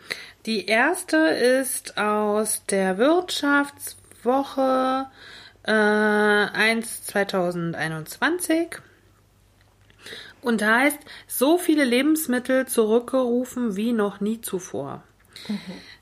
Die 0.44 0.66
erste 0.66 1.16
ist 1.16 1.96
aus 1.96 2.64
der 2.66 2.98
Wirtschaftswoche 2.98 5.06
äh, 5.62 5.72
1 5.72 7.06
2021 7.06 8.76
und 10.42 10.62
heißt, 10.64 10.98
so 11.26 11.58
viele 11.58 11.84
Lebensmittel 11.84 12.66
zurückgerufen 12.66 13.76
wie 13.76 13.92
noch 13.92 14.20
nie 14.20 14.40
zuvor. 14.40 15.02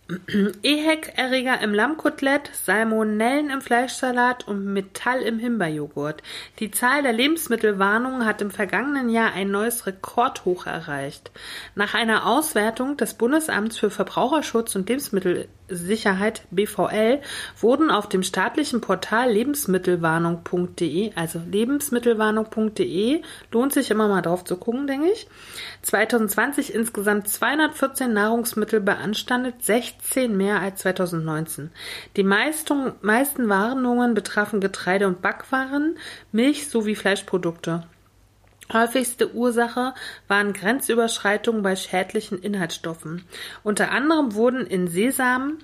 EHEC-Erreger 0.08 1.60
im 1.62 1.74
Lammkotelett, 1.74 2.50
Salmonellen 2.52 3.50
im 3.50 3.60
Fleischsalat 3.60 4.46
und 4.46 4.64
Metall 4.64 5.22
im 5.22 5.40
Himbeerjoghurt. 5.40 6.22
Die 6.60 6.70
Zahl 6.70 7.02
der 7.02 7.12
Lebensmittelwarnungen 7.12 8.24
hat 8.24 8.40
im 8.40 8.52
vergangenen 8.52 9.08
Jahr 9.08 9.32
ein 9.32 9.50
neues 9.50 9.84
Rekordhoch 9.86 10.66
erreicht. 10.66 11.32
Nach 11.74 11.94
einer 11.94 12.24
Auswertung 12.26 12.96
des 12.96 13.14
Bundesamts 13.14 13.78
für 13.78 13.90
Verbraucherschutz 13.90 14.76
und 14.76 14.88
Lebensmittelsicherheit 14.88 16.42
BVL 16.52 17.20
wurden 17.60 17.90
auf 17.90 18.08
dem 18.08 18.22
staatlichen 18.22 18.80
Portal 18.80 19.32
lebensmittelwarnung.de, 19.32 21.14
also 21.16 21.40
lebensmittelwarnung.de, 21.50 23.22
lohnt 23.50 23.72
sich 23.72 23.90
immer 23.90 24.06
mal 24.06 24.22
drauf 24.22 24.44
zu 24.44 24.56
gucken, 24.56 24.86
denke 24.86 25.10
ich, 25.10 25.26
2020 25.82 26.72
insgesamt 26.72 27.28
214 27.28 28.12
Nahrungsmittel 28.12 28.80
beanstandet, 28.80 29.64
16 30.00 30.36
mehr 30.36 30.60
als 30.60 30.80
2019. 30.80 31.70
Die 32.16 32.22
meisten, 32.22 32.92
meisten 33.00 33.48
Warnungen 33.48 34.14
betrafen 34.14 34.60
Getreide- 34.60 35.06
und 35.06 35.22
Backwaren, 35.22 35.98
Milch 36.32 36.68
sowie 36.68 36.94
Fleischprodukte. 36.94 37.86
Häufigste 38.72 39.32
Ursache 39.32 39.94
waren 40.26 40.52
Grenzüberschreitungen 40.52 41.62
bei 41.62 41.76
schädlichen 41.76 42.38
Inhaltsstoffen. 42.38 43.24
Unter 43.62 43.92
anderem 43.92 44.34
wurden 44.34 44.66
in 44.66 44.88
Sesam, 44.88 45.58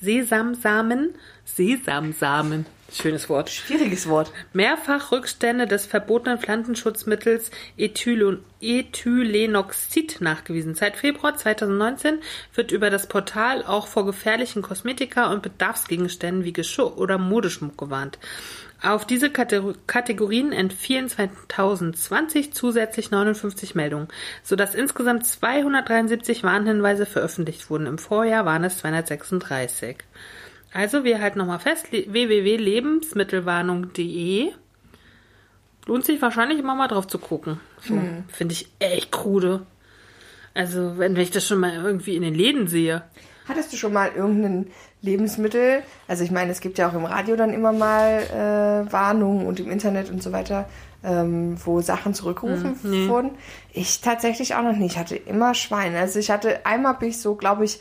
Sesamsamen, 0.00 1.14
Sesamsamen, 1.44 2.66
schönes 2.92 3.28
Wort, 3.28 3.50
Schwieriges 3.50 4.08
Wort. 4.08 4.32
mehrfach 4.52 5.10
Rückstände 5.12 5.66
des 5.66 5.86
verbotenen 5.86 6.38
Pflanzenschutzmittels 6.38 7.50
Ethylo- 7.78 8.38
Ethylenoxid 8.60 10.20
nachgewiesen. 10.20 10.74
Seit 10.74 10.96
Februar 10.96 11.36
2019 11.36 12.20
wird 12.54 12.72
über 12.72 12.90
das 12.90 13.06
Portal 13.08 13.64
auch 13.64 13.86
vor 13.88 14.06
gefährlichen 14.06 14.62
Kosmetika 14.62 15.30
und 15.32 15.42
Bedarfsgegenständen 15.42 16.44
wie 16.44 16.52
Geschirr 16.52 16.96
oder 16.98 17.18
Modeschmuck 17.18 17.76
gewarnt. 17.78 18.18
Auf 18.82 19.06
diese 19.06 19.30
Kate- 19.30 19.74
Kategorien 19.86 20.52
entfielen 20.52 21.08
2020 21.08 22.52
zusätzlich 22.52 23.10
59 23.10 23.74
Meldungen, 23.74 24.08
sodass 24.42 24.74
insgesamt 24.74 25.24
273 25.26 26.42
Warnhinweise 26.44 27.06
veröffentlicht 27.06 27.70
wurden. 27.70 27.86
Im 27.86 27.96
Vorjahr 27.98 28.44
waren 28.44 28.62
es 28.64 28.78
236. 28.78 29.96
Also, 30.74 31.04
wir 31.04 31.22
halten 31.22 31.38
nochmal 31.38 31.60
fest, 31.60 31.90
le- 31.92 32.12
www.lebensmittelwarnung.de 32.12 34.52
lohnt 35.86 36.04
sich 36.04 36.20
wahrscheinlich 36.20 36.58
immer 36.58 36.74
mal 36.74 36.88
drauf 36.88 37.06
zu 37.06 37.18
gucken. 37.18 37.58
So, 37.80 37.98
Finde 38.28 38.52
ich 38.54 38.68
echt 38.78 39.12
krude. 39.12 39.64
Also, 40.52 40.98
wenn, 40.98 41.14
wenn 41.14 41.22
ich 41.22 41.30
das 41.30 41.46
schon 41.46 41.60
mal 41.60 41.72
irgendwie 41.74 42.16
in 42.16 42.22
den 42.22 42.34
Läden 42.34 42.66
sehe. 42.68 43.02
Hattest 43.46 43.72
du 43.72 43.76
schon 43.76 43.92
mal 43.92 44.10
irgendein 44.14 44.68
Lebensmittel? 45.02 45.82
Also 46.08 46.24
ich 46.24 46.30
meine, 46.30 46.50
es 46.50 46.60
gibt 46.60 46.78
ja 46.78 46.88
auch 46.88 46.94
im 46.94 47.04
Radio 47.04 47.36
dann 47.36 47.52
immer 47.52 47.72
mal 47.72 48.22
äh, 48.22 48.90
Warnungen 48.90 49.46
und 49.46 49.60
im 49.60 49.70
Internet 49.70 50.10
und 50.10 50.22
so 50.22 50.32
weiter, 50.32 50.66
ähm, 51.04 51.58
wo 51.62 51.82
Sachen 51.82 52.14
zurückgerufen 52.14 52.78
nee. 52.84 53.06
wurden. 53.06 53.32
Ich 53.72 54.00
tatsächlich 54.00 54.54
auch 54.54 54.62
noch 54.62 54.76
nicht. 54.76 54.92
Ich 54.92 54.98
hatte 54.98 55.16
immer 55.16 55.52
Schwein. 55.54 55.94
Also 55.94 56.18
ich 56.18 56.30
hatte 56.30 56.64
einmal 56.64 56.94
bin 56.94 57.10
ich 57.10 57.20
so, 57.20 57.34
glaube 57.34 57.66
ich, 57.66 57.80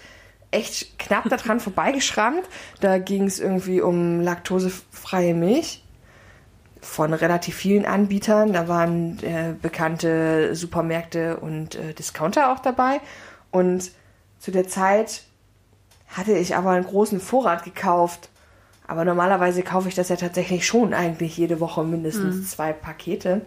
echt 0.53 0.98
knapp 1.00 1.29
daran 1.29 1.60
vorbeigeschrammt. 1.60 2.43
Da 2.79 2.98
ging 2.98 3.25
es 3.25 3.39
irgendwie 3.39 3.81
um 3.81 4.22
laktosefreie 4.22 5.33
Milch 5.33 5.83
von 6.81 7.13
relativ 7.13 7.55
vielen 7.55 7.86
Anbietern. 7.86 8.53
Da 8.53 8.67
waren 8.67 9.19
äh, 9.24 9.53
bekannte 9.60 10.55
Supermärkte 10.55 11.38
und 11.38 11.75
äh, 11.75 11.93
Discounter 11.93 12.51
auch 12.51 12.60
dabei. 12.60 13.00
Und 13.51 13.91
zu 14.39 14.51
der 14.51 14.67
Zeit 14.67 15.24
hatte 16.10 16.33
ich 16.33 16.55
aber 16.55 16.72
einen 16.72 16.86
großen 16.86 17.19
Vorrat 17.19 17.63
gekauft. 17.63 18.29
Aber 18.86 19.05
normalerweise 19.05 19.63
kaufe 19.63 19.88
ich 19.88 19.95
das 19.95 20.10
ja 20.10 20.17
tatsächlich 20.17 20.67
schon 20.67 20.93
eigentlich 20.93 21.38
jede 21.38 21.60
Woche 21.60 21.83
mindestens 21.83 22.36
mhm. 22.36 22.45
zwei 22.45 22.74
Pakete. 22.74 23.41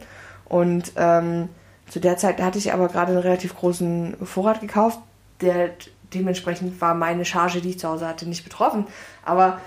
Und 0.47 0.93
ähm, 0.97 1.51
zu 1.89 2.01
der 2.01 2.17
Zeit 2.17 2.41
hatte 2.41 2.59
ich 2.59 2.73
aber 2.73 2.89
gerade 2.89 3.13
einen 3.13 3.21
relativ 3.21 3.55
großen 3.55 4.17
Vorrat 4.25 4.61
gekauft, 4.61 4.99
der 5.41 5.71
dementsprechend 6.15 6.81
war 6.81 6.95
meine 6.95 7.25
Charge, 7.25 7.61
die 7.61 7.71
ich 7.71 7.79
zu 7.79 7.89
Hause 7.89 8.07
hatte, 8.07 8.29
nicht 8.29 8.45
betroffen. 8.45 8.87
Aber 9.25 9.61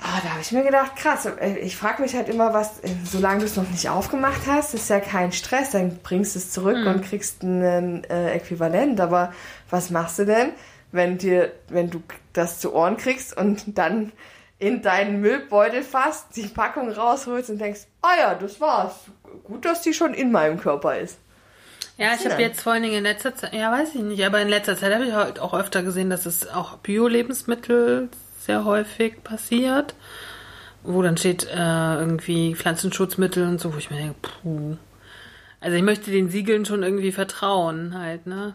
oh, 0.00 0.20
da 0.22 0.30
habe 0.30 0.40
ich 0.40 0.52
mir 0.52 0.62
gedacht, 0.62 0.96
krass, 0.96 1.26
äh, 1.26 1.58
ich 1.58 1.76
frage 1.76 2.02
mich 2.02 2.14
halt 2.14 2.28
immer, 2.28 2.52
was, 2.52 2.80
äh, 2.80 2.90
solange 3.04 3.40
du 3.40 3.46
es 3.46 3.56
noch 3.56 3.68
nicht 3.68 3.88
aufgemacht 3.88 4.42
hast, 4.46 4.74
ist 4.74 4.90
ja 4.90 5.00
kein 5.00 5.32
Stress, 5.32 5.70
dann 5.70 5.98
bringst 6.02 6.34
du 6.34 6.38
es 6.38 6.50
zurück 6.50 6.78
mhm. 6.78 6.86
und 6.86 7.04
kriegst 7.04 7.42
ein 7.42 8.04
äh, 8.04 8.32
Äquivalent. 8.32 9.00
Aber 9.00 9.32
was 9.70 9.90
machst 9.90 10.18
du 10.18 10.26
denn, 10.26 10.52
wenn 10.92 11.18
dir, 11.18 11.52
wenn 11.68 11.90
du 11.90 12.02
das 12.32 12.60
zu 12.60 12.74
Ohren 12.74 12.96
kriegst 12.96 13.36
und 13.36 13.78
dann 13.78 14.12
in 14.58 14.80
deinen 14.80 15.20
Müllbeutel 15.20 15.82
fasst, 15.82 16.36
die 16.36 16.46
Packung 16.46 16.90
rausholst 16.90 17.50
und 17.50 17.60
denkst, 17.60 17.82
ah 18.00 18.14
ja, 18.18 18.34
das 18.34 18.60
war's. 18.60 18.94
Gut, 19.44 19.64
dass 19.64 19.82
die 19.82 19.92
schon 19.92 20.14
in 20.14 20.32
meinem 20.32 20.58
Körper 20.58 20.98
ist. 20.98 21.18
Ja, 21.98 22.14
ich 22.14 22.30
habe 22.30 22.42
jetzt 22.42 22.60
vor 22.60 22.74
allen 22.74 22.82
Dingen 22.82 22.96
in 22.96 23.04
letzter 23.04 23.34
Zeit, 23.34 23.54
ja, 23.54 23.72
weiß 23.72 23.94
ich 23.94 24.02
nicht, 24.02 24.24
aber 24.24 24.40
in 24.42 24.48
letzter 24.48 24.76
Zeit 24.76 24.92
habe 24.92 25.06
ich 25.06 25.12
halt 25.12 25.38
auch 25.38 25.54
öfter 25.54 25.82
gesehen, 25.82 26.10
dass 26.10 26.26
es 26.26 26.46
auch 26.48 26.76
Bio-Lebensmittel 26.78 28.10
sehr 28.38 28.64
häufig 28.64 29.24
passiert, 29.24 29.94
wo 30.82 31.00
dann 31.02 31.16
steht 31.16 31.44
äh, 31.44 31.94
irgendwie 31.94 32.54
Pflanzenschutzmittel 32.54 33.46
und 33.48 33.60
so, 33.60 33.72
wo 33.72 33.78
ich 33.78 33.90
mir 33.90 33.96
denke, 33.96 34.16
puh. 34.20 34.76
Also 35.58 35.76
ich 35.78 35.82
möchte 35.82 36.10
den 36.10 36.28
Siegeln 36.28 36.66
schon 36.66 36.82
irgendwie 36.82 37.12
vertrauen 37.12 37.98
halt, 37.98 38.26
ne? 38.26 38.54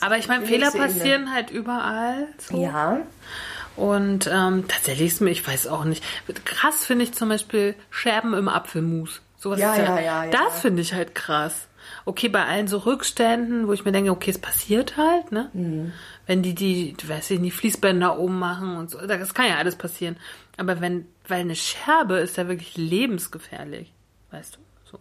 Aber 0.00 0.16
ich 0.16 0.28
meine, 0.28 0.46
Fehler 0.46 0.70
passieren 0.70 1.34
halt 1.34 1.50
überall. 1.50 2.28
So. 2.38 2.62
Ja. 2.62 3.00
Und 3.76 4.30
ähm, 4.32 4.66
tatsächlich 4.68 5.08
ist 5.08 5.20
mir, 5.20 5.30
ich 5.30 5.46
weiß 5.46 5.66
auch 5.66 5.84
nicht. 5.84 6.04
Krass 6.44 6.84
finde 6.84 7.04
ich 7.04 7.12
zum 7.12 7.28
Beispiel 7.28 7.74
Scherben 7.90 8.32
im 8.34 8.48
Apfelmus. 8.48 9.20
Sowas 9.38 9.58
ja, 9.58 9.74
ja, 9.76 10.00
ja, 10.00 10.24
ja, 10.24 10.30
Das 10.30 10.60
finde 10.60 10.82
ich 10.82 10.94
halt 10.94 11.14
krass 11.14 11.66
okay, 12.04 12.28
bei 12.28 12.44
allen 12.44 12.68
so 12.68 12.78
Rückständen, 12.78 13.66
wo 13.68 13.72
ich 13.72 13.84
mir 13.84 13.92
denke, 13.92 14.10
okay, 14.10 14.30
es 14.30 14.38
passiert 14.38 14.96
halt, 14.96 15.32
ne? 15.32 15.50
Mhm. 15.52 15.92
Wenn 16.26 16.42
die, 16.42 16.54
die, 16.54 16.96
weiß 17.06 17.30
ich 17.32 17.40
nicht, 17.40 17.54
Fließbänder 17.54 18.18
oben 18.18 18.38
machen 18.38 18.76
und 18.76 18.90
so, 18.90 18.98
das 19.06 19.34
kann 19.34 19.48
ja 19.48 19.56
alles 19.56 19.76
passieren. 19.76 20.16
Aber 20.56 20.80
wenn, 20.80 21.06
weil 21.26 21.40
eine 21.40 21.56
Scherbe 21.56 22.16
ist 22.18 22.36
ja 22.36 22.48
wirklich 22.48 22.76
lebensgefährlich, 22.76 23.92
weißt 24.30 24.56
du? 24.56 24.60
So. 24.84 24.98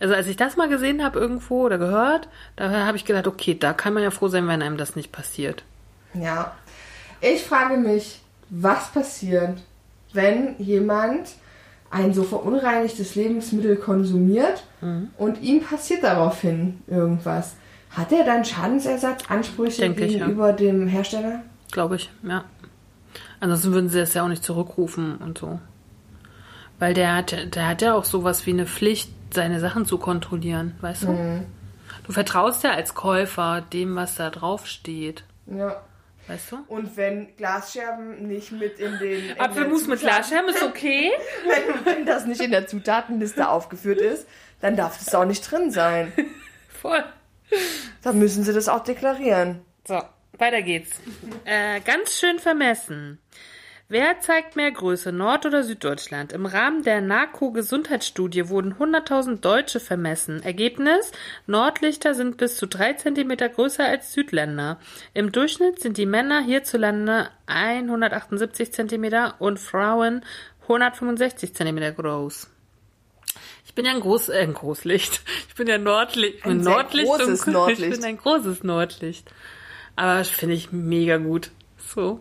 Also 0.00 0.14
als 0.14 0.26
ich 0.26 0.36
das 0.36 0.56
mal 0.56 0.68
gesehen 0.68 1.04
habe 1.04 1.18
irgendwo 1.18 1.64
oder 1.64 1.78
gehört, 1.78 2.28
da 2.56 2.86
habe 2.86 2.96
ich 2.96 3.04
gedacht, 3.04 3.26
okay, 3.26 3.56
da 3.58 3.72
kann 3.72 3.94
man 3.94 4.02
ja 4.02 4.10
froh 4.10 4.28
sein, 4.28 4.46
wenn 4.48 4.62
einem 4.62 4.76
das 4.76 4.96
nicht 4.96 5.12
passiert. 5.12 5.64
Ja. 6.14 6.56
Ich 7.20 7.44
frage 7.44 7.76
mich, 7.76 8.20
was 8.50 8.92
passiert, 8.92 9.58
wenn 10.12 10.54
jemand 10.58 11.30
ein 11.90 12.12
so 12.12 12.22
verunreinigtes 12.22 13.14
Lebensmittel 13.14 13.76
konsumiert 13.76 14.64
mhm. 14.80 15.10
und 15.18 15.42
ihm 15.42 15.62
passiert 15.62 16.02
daraufhin 16.02 16.80
irgendwas. 16.86 17.54
Hat 17.90 18.12
er 18.12 18.24
dann 18.24 18.44
Schadensersatzansprüche 18.44 19.82
Denke 19.82 20.06
gegenüber 20.06 20.50
ich, 20.50 20.60
ja. 20.60 20.66
dem 20.66 20.86
Hersteller? 20.86 21.42
Glaube 21.72 21.96
ich, 21.96 22.10
ja. 22.22 22.44
Ansonsten 23.40 23.72
würden 23.72 23.88
sie 23.88 24.00
es 24.00 24.14
ja 24.14 24.24
auch 24.24 24.28
nicht 24.28 24.44
zurückrufen 24.44 25.16
und 25.16 25.38
so. 25.38 25.58
Weil 26.78 26.94
der 26.94 27.14
hat, 27.14 27.54
der 27.54 27.68
hat 27.68 27.82
ja 27.82 27.94
auch 27.94 28.04
sowas 28.04 28.46
wie 28.46 28.52
eine 28.52 28.66
Pflicht, 28.66 29.10
seine 29.32 29.60
Sachen 29.60 29.86
zu 29.86 29.98
kontrollieren, 29.98 30.74
weißt 30.80 31.04
du? 31.04 31.08
Mhm. 31.08 31.46
Du 32.06 32.12
vertraust 32.12 32.62
ja 32.64 32.72
als 32.72 32.94
Käufer 32.94 33.62
dem, 33.72 33.96
was 33.96 34.14
da 34.14 34.30
drauf 34.30 34.66
steht. 34.66 35.24
Ja. 35.46 35.76
Weißt 36.28 36.52
du? 36.52 36.64
Und 36.68 36.96
wenn 36.96 37.36
Glasscherben 37.36 38.26
nicht 38.26 38.50
mit 38.50 38.80
in 38.80 38.98
den. 38.98 39.38
Apfelmus 39.38 39.86
mit 39.86 40.00
Glasscherben 40.00 40.50
ist 40.50 40.62
okay. 40.62 41.12
wenn, 41.46 41.84
wenn 41.84 42.06
das 42.06 42.26
nicht 42.26 42.40
in 42.40 42.50
der 42.50 42.66
Zutatenliste 42.66 43.48
aufgeführt 43.48 44.00
ist, 44.00 44.26
dann 44.60 44.76
darf 44.76 44.98
das 44.98 45.14
auch 45.14 45.24
nicht 45.24 45.48
drin 45.48 45.70
sein. 45.70 46.12
Voll. 46.68 47.04
Dann 48.02 48.18
müssen 48.18 48.42
sie 48.42 48.52
das 48.52 48.68
auch 48.68 48.82
deklarieren. 48.82 49.60
So, 49.86 50.02
weiter 50.38 50.62
geht's. 50.62 51.00
Äh, 51.44 51.80
ganz 51.80 52.18
schön 52.18 52.40
vermessen. 52.40 53.20
Wer 53.88 54.18
zeigt 54.18 54.56
mehr 54.56 54.72
Größe, 54.72 55.12
Nord- 55.12 55.46
oder 55.46 55.62
Süddeutschland? 55.62 56.32
Im 56.32 56.44
Rahmen 56.44 56.82
der 56.82 57.00
NARCO-Gesundheitsstudie 57.00 58.48
wurden 58.48 58.74
100.000 58.74 59.40
Deutsche 59.40 59.78
vermessen. 59.78 60.42
Ergebnis? 60.42 61.12
Nordlichter 61.46 62.14
sind 62.14 62.36
bis 62.36 62.56
zu 62.56 62.66
drei 62.66 62.94
Zentimeter 62.94 63.48
größer 63.48 63.84
als 63.84 64.12
Südländer. 64.12 64.80
Im 65.14 65.30
Durchschnitt 65.30 65.78
sind 65.80 65.98
die 65.98 66.06
Männer 66.06 66.42
hierzulande 66.42 67.30
178 67.46 68.72
Zentimeter 68.72 69.36
und 69.38 69.60
Frauen 69.60 70.24
165 70.62 71.54
Zentimeter 71.54 71.92
groß. 71.92 72.50
Ich 73.66 73.74
bin 73.76 73.84
ja 73.84 73.92
ein, 73.92 74.00
Groß, 74.00 74.30
äh, 74.30 74.40
ein 74.40 74.54
Großlicht. 74.54 75.22
Ich 75.48 75.54
bin 75.54 75.68
ja 75.68 75.78
Nordlicht. 75.78 76.44
Ein 76.44 76.58
Nordlicht 76.58 77.06
großes 77.06 77.46
Nordlicht. 77.46 77.82
Ich 77.82 78.00
bin 78.00 78.04
ein 78.04 78.18
großes 78.18 78.64
Nordlicht. 78.64 79.30
Aber 79.94 80.24
finde 80.24 80.56
ich 80.56 80.72
mega 80.72 81.18
gut. 81.18 81.52
So. 81.78 82.20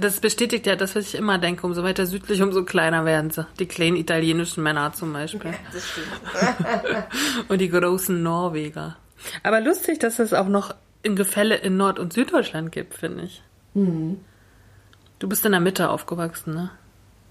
Das 0.00 0.20
bestätigt 0.20 0.66
ja 0.66 0.74
das, 0.74 0.96
was 0.96 1.08
ich 1.08 1.14
immer 1.16 1.38
denke. 1.38 1.66
Umso 1.66 1.82
weiter 1.82 2.06
südlich, 2.06 2.40
umso 2.40 2.64
kleiner 2.64 3.04
werden 3.04 3.30
sie. 3.30 3.46
Die 3.58 3.66
kleinen 3.66 3.96
italienischen 3.96 4.62
Männer 4.62 4.92
zum 4.92 5.12
Beispiel. 5.12 5.50
Ja, 5.50 5.56
das 5.72 5.86
stimmt. 5.86 7.08
und 7.48 7.60
die 7.60 7.68
großen 7.68 8.22
Norweger. 8.22 8.96
Aber 9.42 9.60
lustig, 9.60 9.98
dass 9.98 10.18
es 10.18 10.32
auch 10.32 10.48
noch 10.48 10.74
in 11.02 11.16
Gefälle 11.16 11.56
in 11.56 11.76
Nord- 11.76 11.98
und 11.98 12.12
Süddeutschland 12.12 12.72
gibt, 12.72 12.94
finde 12.94 13.24
ich. 13.24 13.42
Mhm. 13.74 14.20
Du 15.18 15.28
bist 15.28 15.44
in 15.44 15.52
der 15.52 15.60
Mitte 15.60 15.90
aufgewachsen, 15.90 16.54
ne? 16.54 16.70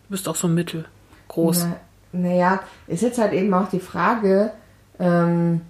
Du 0.08 0.12
bist 0.12 0.28
auch 0.28 0.36
so 0.36 0.48
mittelgroß. 0.48 1.68
naja, 2.14 2.62
ist 2.88 3.02
jetzt 3.02 3.20
halt 3.20 3.34
eben 3.34 3.54
auch 3.54 3.70
die 3.70 3.80
Frage, 3.80 4.52
ähm, 5.00 5.62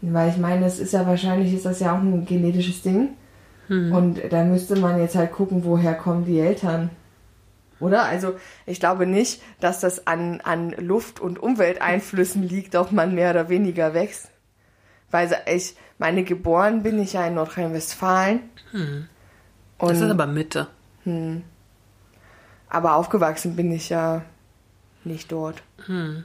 weil 0.00 0.30
ich 0.30 0.36
meine, 0.36 0.66
es 0.66 0.78
ist 0.78 0.92
ja 0.92 1.06
wahrscheinlich, 1.06 1.52
ist 1.52 1.66
das 1.66 1.80
ja 1.80 1.94
auch 1.94 1.98
ein 1.98 2.24
genetisches 2.24 2.82
Ding. 2.82 3.10
Mhm. 3.70 3.92
Und 3.92 4.20
da 4.30 4.44
müsste 4.44 4.76
man 4.76 4.98
jetzt 4.98 5.14
halt 5.14 5.30
gucken, 5.30 5.64
woher 5.64 5.94
kommen 5.94 6.24
die 6.24 6.40
Eltern. 6.40 6.90
Oder? 7.78 8.04
Also 8.04 8.34
ich 8.66 8.80
glaube 8.80 9.06
nicht, 9.06 9.40
dass 9.60 9.80
das 9.80 10.06
an, 10.08 10.40
an 10.42 10.72
Luft- 10.72 11.20
und 11.20 11.38
Umwelteinflüssen 11.38 12.42
liegt, 12.42 12.74
ob 12.74 12.90
man 12.90 13.14
mehr 13.14 13.30
oder 13.30 13.48
weniger 13.48 13.94
wächst. 13.94 14.28
Weil 15.12 15.30
ich 15.46 15.76
meine, 15.98 16.24
geboren 16.24 16.82
bin 16.82 17.00
ich 17.00 17.12
ja 17.12 17.24
in 17.26 17.34
Nordrhein-Westfalen. 17.34 18.40
Hm. 18.72 19.06
Das 19.78 19.98
ist 20.00 20.10
aber 20.10 20.26
Mitte. 20.26 20.66
Hm. 21.04 21.42
Aber 22.68 22.96
aufgewachsen 22.96 23.54
bin 23.54 23.70
ich 23.70 23.88
ja 23.88 24.22
nicht 25.04 25.30
dort. 25.30 25.62
Hm. 25.86 26.24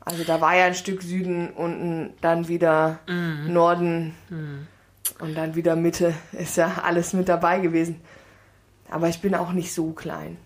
Also 0.00 0.24
da 0.24 0.40
war 0.40 0.56
ja 0.56 0.64
ein 0.64 0.74
Stück 0.74 1.02
Süden, 1.02 1.50
unten 1.50 2.14
dann 2.22 2.48
wieder 2.48 3.00
hm. 3.06 3.52
Norden. 3.52 4.14
Und 5.18 5.34
dann 5.34 5.54
wieder 5.54 5.76
Mitte 5.76 6.14
ist 6.32 6.56
ja 6.56 6.82
alles 6.82 7.12
mit 7.12 7.28
dabei 7.28 7.60
gewesen. 7.60 8.00
Aber 8.90 9.08
ich 9.08 9.20
bin 9.20 9.34
auch 9.34 9.52
nicht 9.52 9.72
so 9.72 9.92
klein. 9.92 10.38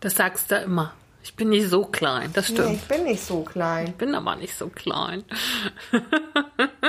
Das 0.00 0.14
sagst 0.14 0.50
du 0.50 0.56
immer. 0.56 0.94
Ich 1.22 1.36
bin 1.36 1.50
nicht 1.50 1.68
so 1.68 1.84
klein, 1.84 2.30
das 2.32 2.46
stimmt. 2.46 2.68
Nee, 2.68 2.74
ich 2.76 2.88
bin 2.88 3.04
nicht 3.04 3.22
so 3.22 3.42
klein. 3.42 3.88
Ich 3.88 3.94
bin 3.94 4.14
aber 4.14 4.36
nicht 4.36 4.56
so 4.56 4.68
klein. 4.68 5.22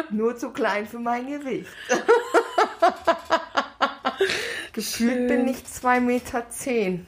Nur 0.09 0.37
zu 0.37 0.51
klein 0.51 0.87
für 0.87 0.99
mein 0.99 1.27
Gewicht. 1.27 1.69
Gefühlt 4.73 5.27
bin 5.27 5.47
ich 5.49 5.65
zwei 5.65 5.99
Meter. 5.99 6.49
zehn. 6.49 7.07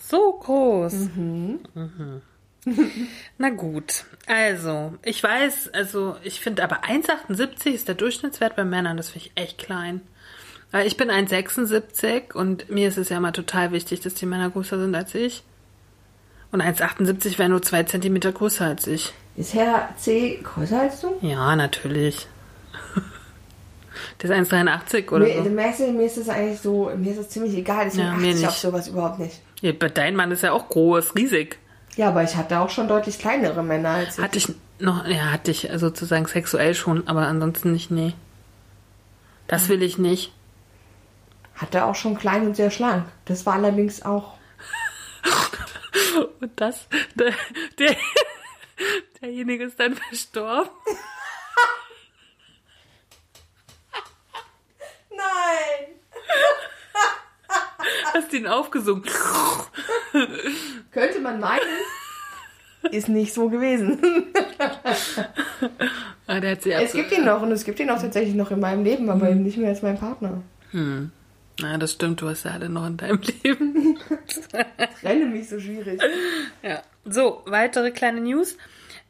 So 0.00 0.40
groß. 0.42 0.94
Mhm. 0.94 1.60
Mhm. 1.74 2.22
Na 3.38 3.50
gut, 3.50 4.04
also 4.26 4.94
ich 5.02 5.22
weiß, 5.22 5.70
also 5.72 6.16
ich 6.22 6.40
finde 6.40 6.64
aber 6.64 6.84
1,78 6.84 7.70
ist 7.70 7.88
der 7.88 7.94
Durchschnittswert 7.94 8.56
bei 8.56 8.64
Männern, 8.64 8.96
das 8.96 9.10
finde 9.10 9.26
ich 9.26 9.42
echt 9.42 9.58
klein. 9.58 10.00
Weil 10.70 10.86
ich 10.86 10.96
bin 10.96 11.10
1,76 11.10 12.34
und 12.34 12.68
mir 12.68 12.88
ist 12.88 12.98
es 12.98 13.08
ja 13.08 13.16
immer 13.16 13.32
total 13.32 13.72
wichtig, 13.72 14.00
dass 14.00 14.14
die 14.14 14.26
Männer 14.26 14.50
größer 14.50 14.78
sind 14.78 14.94
als 14.94 15.14
ich. 15.14 15.42
Und 16.50 16.62
1,78 16.62 17.38
wäre 17.38 17.48
nur 17.48 17.62
zwei 17.62 17.84
Zentimeter 17.84 18.32
größer 18.32 18.66
als 18.66 18.86
ich. 18.86 19.12
Ist 19.36 19.54
Herr 19.54 19.88
C 19.96 20.40
größer 20.42 20.80
als 20.80 21.00
du? 21.00 21.16
Ja, 21.22 21.56
natürlich. 21.56 22.26
Der 24.22 24.30
ist 24.40 24.52
1,83 24.52 25.10
oder 25.10 25.26
mir, 25.26 25.42
so. 25.42 25.50
Merkst 25.50 25.80
du, 25.80 25.92
mir 25.92 26.06
ist 26.06 26.16
das 26.18 26.28
eigentlich 26.28 26.60
so, 26.60 26.90
mir 26.96 27.10
ist 27.10 27.20
das 27.20 27.28
ziemlich 27.30 27.54
egal, 27.54 27.84
deswegen 27.86 28.06
ja, 28.06 28.14
achte 28.14 28.26
ich 28.26 28.46
auf 28.46 28.56
sowas 28.56 28.88
überhaupt 28.88 29.18
nicht. 29.18 29.40
Ja, 29.60 29.72
dein 29.72 30.16
Mann 30.16 30.30
ist 30.30 30.42
ja 30.42 30.52
auch 30.52 30.68
groß, 30.68 31.14
riesig. 31.14 31.58
Ja, 31.98 32.08
aber 32.10 32.22
ich 32.22 32.36
hatte 32.36 32.60
auch 32.60 32.70
schon 32.70 32.86
deutlich 32.86 33.18
kleinere 33.18 33.64
Männer 33.64 33.88
als 33.88 34.18
ich. 34.18 34.24
Hatte 34.24 34.38
ich 34.38 34.54
noch, 34.78 35.04
ja, 35.08 35.32
hatte 35.32 35.50
ich 35.50 35.68
sozusagen 35.74 36.26
sexuell 36.26 36.76
schon, 36.76 37.08
aber 37.08 37.26
ansonsten 37.26 37.72
nicht, 37.72 37.90
nee. 37.90 38.14
Das 39.48 39.68
will 39.68 39.82
ich 39.82 39.98
nicht. 39.98 40.32
Hatte 41.56 41.84
auch 41.84 41.96
schon 41.96 42.16
klein 42.16 42.46
und 42.46 42.54
sehr 42.54 42.70
schlank. 42.70 43.06
Das 43.24 43.46
war 43.46 43.54
allerdings 43.54 44.02
auch. 44.02 44.34
Und 46.40 46.52
das, 46.54 46.86
der, 47.16 47.34
der, 47.80 47.96
derjenige 49.20 49.64
ist 49.64 49.80
dann 49.80 49.96
verstorben. 49.96 50.70
Nein! 55.10 55.96
Hast 58.14 58.32
ihn 58.32 58.46
aufgesungen. 58.46 59.02
Könnte 60.92 61.20
man 61.20 61.40
meinen, 61.40 61.60
ist 62.90 63.08
nicht 63.08 63.34
so 63.34 63.48
gewesen. 63.48 63.98
Ah, 66.26 66.40
der 66.40 66.52
hat 66.52 66.62
sie 66.62 66.72
Es 66.72 66.92
gibt 66.92 67.10
ihn 67.10 67.24
noch 67.24 67.40
und 67.40 67.50
es 67.52 67.64
gibt 67.64 67.80
ihn 67.80 67.88
auch 67.88 68.00
tatsächlich 68.00 68.34
noch 68.34 68.50
in 68.50 68.60
meinem 68.60 68.84
Leben, 68.84 69.08
aber 69.08 69.30
eben 69.30 69.42
nicht 69.42 69.56
mehr 69.56 69.70
als 69.70 69.80
mein 69.80 69.98
Partner. 69.98 70.42
Hm. 70.72 71.10
Na, 71.60 71.78
das 71.78 71.92
stimmt, 71.92 72.20
du 72.20 72.28
hast 72.28 72.44
ja 72.44 72.50
alle 72.50 72.68
noch 72.68 72.86
in 72.86 72.98
deinem 72.98 73.20
Leben. 73.42 73.98
Trenne 75.00 75.24
mich 75.24 75.48
so 75.48 75.58
schwierig. 75.58 76.00
Ja. 76.62 76.82
So, 77.06 77.42
weitere 77.46 77.90
kleine 77.92 78.20
News. 78.20 78.58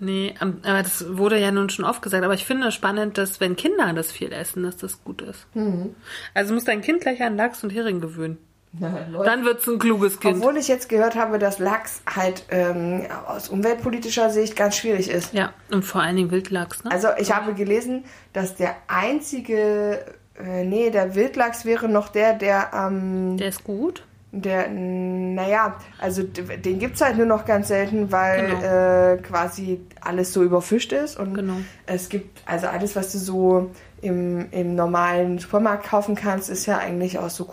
Nee, 0.00 0.34
am- 0.40 0.58
aber 0.64 0.82
das 0.82 1.16
wurde 1.16 1.38
ja 1.38 1.50
nun 1.52 1.70
schon 1.70 1.84
oft 1.84 2.02
gesagt. 2.02 2.24
Aber 2.24 2.34
ich 2.34 2.44
finde 2.44 2.68
es 2.68 2.74
spannend, 2.74 3.16
dass 3.16 3.40
wenn 3.40 3.56
Kinder 3.56 3.92
das 3.92 4.10
viel 4.12 4.32
essen, 4.32 4.62
dass 4.64 4.76
das 4.76 5.02
gut 5.04 5.22
ist. 5.22 5.46
Mhm. 5.54 5.94
Also 6.34 6.52
muss 6.52 6.64
dein 6.64 6.80
Kind 6.82 7.00
gleich 7.00 7.22
an 7.22 7.36
Lachs 7.36 7.62
und 7.62 7.70
Hering 7.70 8.00
gewöhnen. 8.00 8.38
Na. 8.76 9.06
Dann 9.24 9.44
wird 9.44 9.60
es 9.60 9.68
ein 9.68 9.78
kluges 9.78 10.18
Kind. 10.18 10.38
Obwohl 10.38 10.56
ich 10.56 10.66
jetzt 10.66 10.88
gehört 10.88 11.14
habe, 11.14 11.38
dass 11.38 11.60
Lachs 11.60 12.02
halt 12.12 12.44
ähm, 12.50 13.02
aus 13.28 13.48
umweltpolitischer 13.48 14.30
Sicht 14.30 14.56
ganz 14.56 14.76
schwierig 14.76 15.08
ist. 15.08 15.32
ja, 15.32 15.52
und 15.70 15.84
vor 15.84 16.00
allen 16.02 16.16
Dingen 16.16 16.32
Wildlachs, 16.32 16.82
ne? 16.82 16.90
Also 16.90 17.06
ich 17.18 17.32
habe 17.32 17.54
gelesen, 17.54 18.04
dass 18.32 18.56
der 18.56 18.74
einzige, 18.88 20.04
äh, 20.38 20.64
nee, 20.64 20.90
der 20.90 21.14
Wildlachs 21.14 21.64
wäre 21.64 21.88
noch 21.88 22.08
der, 22.08 22.32
der 22.34 22.70
ähm, 22.74 23.36
Der 23.36 23.48
ist 23.48 23.62
gut. 23.64 24.02
Der, 24.40 24.68
naja, 24.68 25.76
also 25.98 26.22
den 26.22 26.78
gibt's 26.78 27.00
halt 27.00 27.16
nur 27.16 27.26
noch 27.26 27.44
ganz 27.44 27.68
selten, 27.68 28.10
weil 28.10 28.46
Genau. 28.46 28.62
äh, 28.62 29.16
quasi 29.18 29.80
alles 30.00 30.32
so 30.32 30.42
überfischt 30.42 30.92
ist. 30.92 31.18
Und 31.18 31.34
Genau. 31.34 31.54
es 31.86 32.08
gibt, 32.08 32.42
also 32.46 32.66
alles, 32.66 32.96
was 32.96 33.12
du 33.12 33.18
so 33.18 33.70
im, 34.02 34.46
im 34.50 34.74
normalen 34.74 35.38
Supermarkt 35.38 35.86
kaufen 35.86 36.14
kannst, 36.14 36.50
ist 36.50 36.66
ja 36.66 36.78
eigentlich 36.78 37.18
aus 37.18 37.36
so 37.36 37.44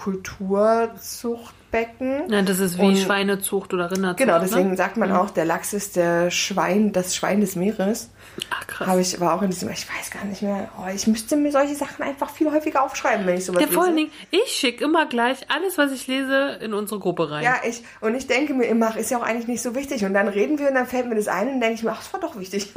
Kulturzuchtbecken. 1.72 2.32
Ja, 2.32 2.42
das 2.42 2.60
ist 2.60 2.78
wie 2.78 2.82
Und- 2.84 2.98
Schweinezucht 2.98 3.74
oder 3.74 3.90
Rinderzucht. 3.92 4.18
Genau, 4.18 4.40
deswegen 4.40 4.72
Ne? 4.72 4.78
sagt 4.78 4.98
man 4.98 5.12
auch, 5.12 5.30
der 5.30 5.46
Lachs 5.46 5.74
ist 5.74 5.96
der 5.96 6.30
Schwein, 6.32 6.92
das 6.92 7.16
Schwein 7.16 7.42
des 7.42 7.56
Meeres. 7.56 8.10
Ach, 8.50 8.66
krass. 8.68 8.88
Habe 8.88 9.02
ich 9.02 9.20
aber 9.20 9.34
auch 9.34 9.42
in 9.42 9.50
diesem, 9.50 9.70
ich 9.70 9.88
weiß 9.90 10.12
gar 10.12 10.24
nicht 10.26 10.42
mehr, 10.42 10.70
oh, 10.80 10.88
ich 10.94 11.06
müsste 11.08 11.36
mir 11.36 11.52
solche 11.52 11.76
Sachen 11.76 12.04
einfach 12.04 12.30
viel 12.30 12.52
häufiger 12.52 12.84
aufschreiben, 12.84 13.26
wenn 13.26 13.36
ich 13.38 13.46
sowas 13.46 13.62
ja, 13.62 13.68
vor 13.68 13.84
allen 13.84 13.96
lese. 13.96 14.10
Dingen, 14.10 14.44
ich 14.46 14.52
schicke 14.54 14.84
immer 14.86 15.06
gleich 15.06 15.38
alles, 15.50 15.78
was 15.78 15.92
ich 15.92 16.08
lese, 16.08 16.58
in 16.62 16.74
unsere 16.74 17.00
Gruppe 17.00 17.30
rein. 17.30 17.44
Ja, 17.44 17.56
ich, 17.68 17.84
und 18.00 18.16
ich 18.16 18.28
denke 18.28 18.54
mir 18.54 18.66
immer, 18.66 18.96
ist 18.96 19.12
ja 19.12 19.18
auch 19.18 19.24
eigentlich 19.24 19.48
nicht 19.48 19.62
so 19.62 19.76
wichtig. 19.76 20.06
Und 20.06 20.14
dann 20.14 20.28
reden 20.28 20.60
wir 20.60 20.70
und 20.70 20.76
dann 20.76 20.88
fällt 20.88 21.08
mir 21.10 21.16
das 21.16 21.28
ein 21.28 21.50
und 21.50 21.60
denke 21.62 21.76
ich 21.76 21.84
mir, 21.84 21.92
ach, 21.92 21.98
das 22.00 22.14
war 22.14 22.20
doch 22.22 22.40
wichtig. 22.40 22.72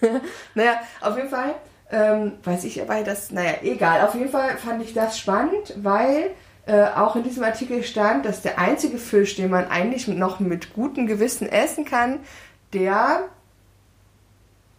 naja, 0.54 0.80
auf 1.00 1.16
jeden 1.16 1.28
Fall, 1.30 1.54
ähm, 1.90 2.32
weiß 2.44 2.64
ich 2.64 2.80
aber, 2.80 3.02
das, 3.02 3.30
naja, 3.30 3.54
egal. 3.62 4.02
Auf 4.06 4.14
jeden 4.14 4.28
Fall 4.30 4.56
fand 4.58 4.82
ich 4.82 4.94
das 4.94 5.18
spannend, 5.18 5.74
weil 5.76 6.30
äh, 6.66 6.86
auch 6.94 7.16
in 7.16 7.22
diesem 7.22 7.44
Artikel 7.44 7.82
stand, 7.82 8.24
dass 8.24 8.42
der 8.42 8.58
einzige 8.58 8.98
Fisch, 8.98 9.36
den 9.36 9.50
man 9.50 9.68
eigentlich 9.68 10.08
noch 10.08 10.40
mit 10.40 10.72
gutem 10.72 11.06
Gewissen 11.06 11.48
essen 11.48 11.84
kann, 11.84 12.20
der 12.72 13.28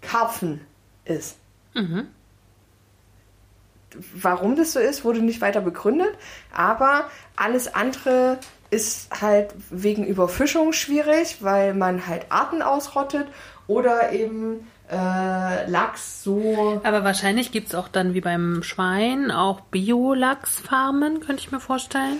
Karpfen 0.01 0.61
ist. 1.05 1.37
Warum 4.13 4.55
das 4.55 4.73
so 4.73 4.79
ist, 4.79 5.05
wurde 5.05 5.21
nicht 5.21 5.41
weiter 5.41 5.61
begründet, 5.61 6.17
aber 6.53 7.09
alles 7.35 7.73
andere 7.73 8.39
ist 8.71 9.21
halt 9.21 9.53
wegen 9.69 10.05
Überfischung 10.05 10.73
schwierig, 10.73 11.37
weil 11.41 11.73
man 11.73 12.07
halt 12.07 12.25
Arten 12.29 12.61
ausrottet 12.61 13.27
oder 13.67 14.11
eben 14.11 14.67
äh, 14.91 15.69
Lachs 15.69 16.23
so. 16.23 16.81
Aber 16.83 17.03
wahrscheinlich 17.03 17.51
gibt 17.51 17.69
es 17.69 17.75
auch 17.75 17.87
dann 17.87 18.13
wie 18.13 18.21
beim 18.21 18.63
Schwein 18.63 19.31
auch 19.31 19.61
Bio-Lachsfarmen, 19.61 21.19
könnte 21.19 21.41
ich 21.41 21.51
mir 21.51 21.59
vorstellen. 21.59 22.17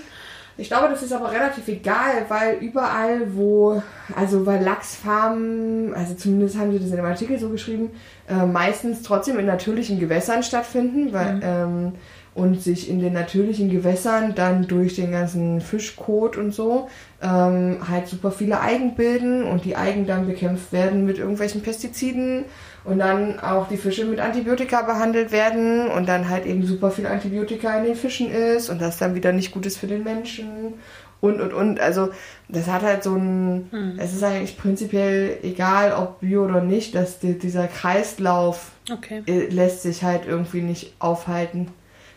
Ich 0.58 0.70
glaube, 0.70 0.88
das 0.88 1.04
ist 1.04 1.12
aber 1.12 1.32
relativ 1.32 1.68
egal, 1.68 2.26
weil 2.30 2.56
überall, 2.62 3.36
wo, 3.36 3.84
also 4.16 4.46
weil 4.46 4.64
Lachsfarmen, 4.64 5.94
also 5.94 6.14
zumindest 6.14 6.58
haben 6.58 6.72
sie 6.72 6.80
das 6.80 6.90
in 6.92 6.96
dem 6.96 7.06
Artikel 7.06 7.38
so 7.38 7.50
geschrieben, 7.50 7.92
äh, 8.30 8.46
meistens 8.46 9.02
trotzdem 9.02 9.38
in 9.38 9.48
natürlichen 9.48 10.00
Gewässern 10.00 10.44
stattfinden, 10.44 11.12
weil, 11.12 11.42
ähm, 11.44 11.94
und 12.36 12.62
sich 12.62 12.90
in 12.90 13.00
den 13.00 13.14
natürlichen 13.14 13.70
Gewässern 13.70 14.36
dann 14.36 14.68
durch 14.68 14.96
den 14.96 15.12
ganzen 15.12 15.62
Fischkot 15.62 16.38
und 16.38 16.54
so 16.54 16.90
ähm, 17.24 17.78
halt 17.90 18.08
super 18.08 18.30
viele 18.30 18.60
Algen 18.60 18.96
bilden 18.96 19.44
und 19.46 19.64
die 19.66 19.78
Algen 19.78 20.06
dann 20.06 20.28
bekämpft 20.28 20.74
werden 20.74 21.06
mit 21.06 21.18
irgendwelchen 21.18 21.62
Pestiziden 21.62 22.44
und 22.84 23.00
dann 23.00 23.40
auch 23.40 23.68
die 23.70 23.78
Fische 23.78 24.06
mit 24.06 24.20
Antibiotika 24.20 24.82
behandelt 24.82 25.32
werden 25.32 25.88
und 25.88 26.08
dann 26.10 26.30
halt 26.30 26.46
eben 26.46 26.66
super 26.66 26.92
viel 26.92 27.08
Antibiotika 27.08 27.80
in 27.80 27.86
den 27.86 27.96
Fischen 27.96 28.30
ist 28.30 28.70
und 28.70 28.82
das 28.82 28.98
dann 28.98 29.16
wieder 29.16 29.32
nicht 29.32 29.52
gut 29.52 29.66
ist 29.66 29.78
für 29.78 29.88
den 29.88 30.04
Menschen 30.04 30.74
und 31.22 31.40
und 31.40 31.54
und. 31.54 31.80
Also 31.80 32.10
das 32.50 32.68
hat 32.68 32.84
halt 32.84 33.02
so 33.04 33.16
ein, 33.16 33.70
es 33.98 34.14
ist 34.14 34.24
eigentlich 34.24 34.58
prinzipiell 34.58 35.38
egal, 35.42 35.94
ob 35.94 36.20
bio 36.20 36.44
oder 36.44 36.62
nicht, 36.62 36.94
dass 36.96 37.20
die, 37.20 37.40
dieser 37.40 37.68
Kreislauf 37.68 38.72
Okay. 38.92 39.24
äh, 39.26 39.48
lässt 39.48 39.82
sich 39.84 40.04
halt 40.04 40.28
irgendwie 40.28 40.62
nicht 40.62 40.94
aufhalten. 41.00 41.70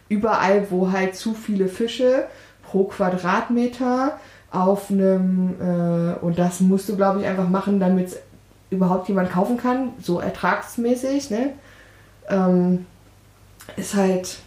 Überall, 0.09 0.71
wo 0.71 0.91
halt 0.93 1.17
zu 1.17 1.35
viele 1.35 1.69
Fische 1.69 2.27
pro 2.63 2.85
Quadratmeter 2.85 4.19
auf 4.51 4.91
einem, 4.91 5.55
äh, 5.61 6.19
und 6.21 6.39
das 6.39 6.61
musst 6.61 6.89
du, 6.89 6.97
glaube 6.97 7.21
ich, 7.21 7.27
einfach 7.27 7.49
machen, 7.49 7.81
damit 7.81 8.09
es 8.09 8.19
überhaupt 8.71 9.09
jemand 9.09 9.31
kaufen 9.31 9.57
kann, 9.57 9.91
so 10.01 10.21
ertragsmäßig, 10.21 11.31
ne? 11.31 11.53
Ähm, 12.29 12.87
ist 13.77 13.95
halt, 13.95 14.39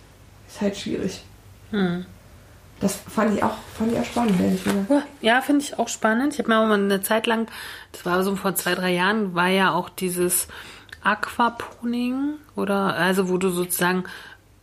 ist 0.48 0.62
halt 0.62 0.78
schwierig. 0.78 1.24
Hm. 1.72 2.06
Das 2.80 2.96
fand 2.96 3.36
ich 3.36 3.44
auch, 3.44 3.54
fand 3.78 3.92
ich 3.94 4.00
auch 4.00 4.06
spannend, 4.06 4.40
ehrlich 4.42 4.64
gesagt. 4.64 4.88
Ja, 5.22 5.42
finde 5.42 5.62
ich 5.62 5.78
auch 5.78 5.88
spannend. 5.88 6.34
Ich 6.34 6.40
habe 6.40 6.50
mir 6.50 6.60
auch 6.60 6.68
mal 6.68 6.80
eine 6.80 7.02
Zeit 7.02 7.28
lang, 7.28 7.48
das 7.92 8.06
war 8.06 8.24
so 8.24 8.36
vor 8.36 8.56
zwei, 8.56 8.74
drei 8.74 8.92
Jahren, 8.92 9.36
war 9.36 9.50
ja 9.50 9.72
auch 9.72 9.90
dieses 9.90 10.48
Aquaponing 11.04 12.36
oder 12.56 12.96
also 12.96 13.30
wo 13.30 13.38
du 13.38 13.50
sozusagen 13.50 14.04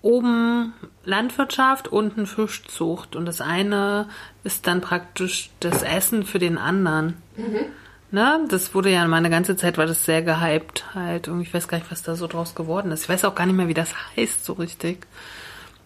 oben 0.09 0.73
Landwirtschaft, 1.05 1.87
unten 1.89 2.27
Fischzucht 2.27 3.15
und 3.15 3.27
das 3.27 3.43
eine 3.43 4.09
ist 4.43 4.67
dann 4.67 4.81
praktisch 4.81 5.51
das 5.61 5.83
Essen 5.83 6.25
für 6.25 6.39
den 6.39 6.57
anderen. 6.57 7.19
Mhm. 7.37 7.67
Ne? 8.11 8.47
Das 8.49 8.75
wurde 8.75 8.91
ja 8.91 9.07
mal 9.07 9.19
eine 9.19 9.29
ganze 9.29 9.55
Zeit 9.57 9.77
war 9.77 9.85
das 9.85 10.07
sehr 10.07 10.23
gehypt 10.23 10.95
halt. 10.95 11.29
Und 11.29 11.43
ich 11.43 11.53
weiß 11.53 11.69
gar 11.69 11.77
nicht, 11.77 11.91
was 11.91 12.03
da 12.03 12.17
so 12.17 12.27
draus 12.27 12.55
geworden 12.55 12.91
ist. 12.91 13.03
Ich 13.03 13.09
weiß 13.11 13.27
auch 13.27 13.35
gar 13.35 13.45
nicht 13.45 13.55
mehr, 13.55 13.69
wie 13.69 13.75
das 13.75 13.95
heißt 14.17 14.47
so 14.47 14.55
richtig. 14.55 15.07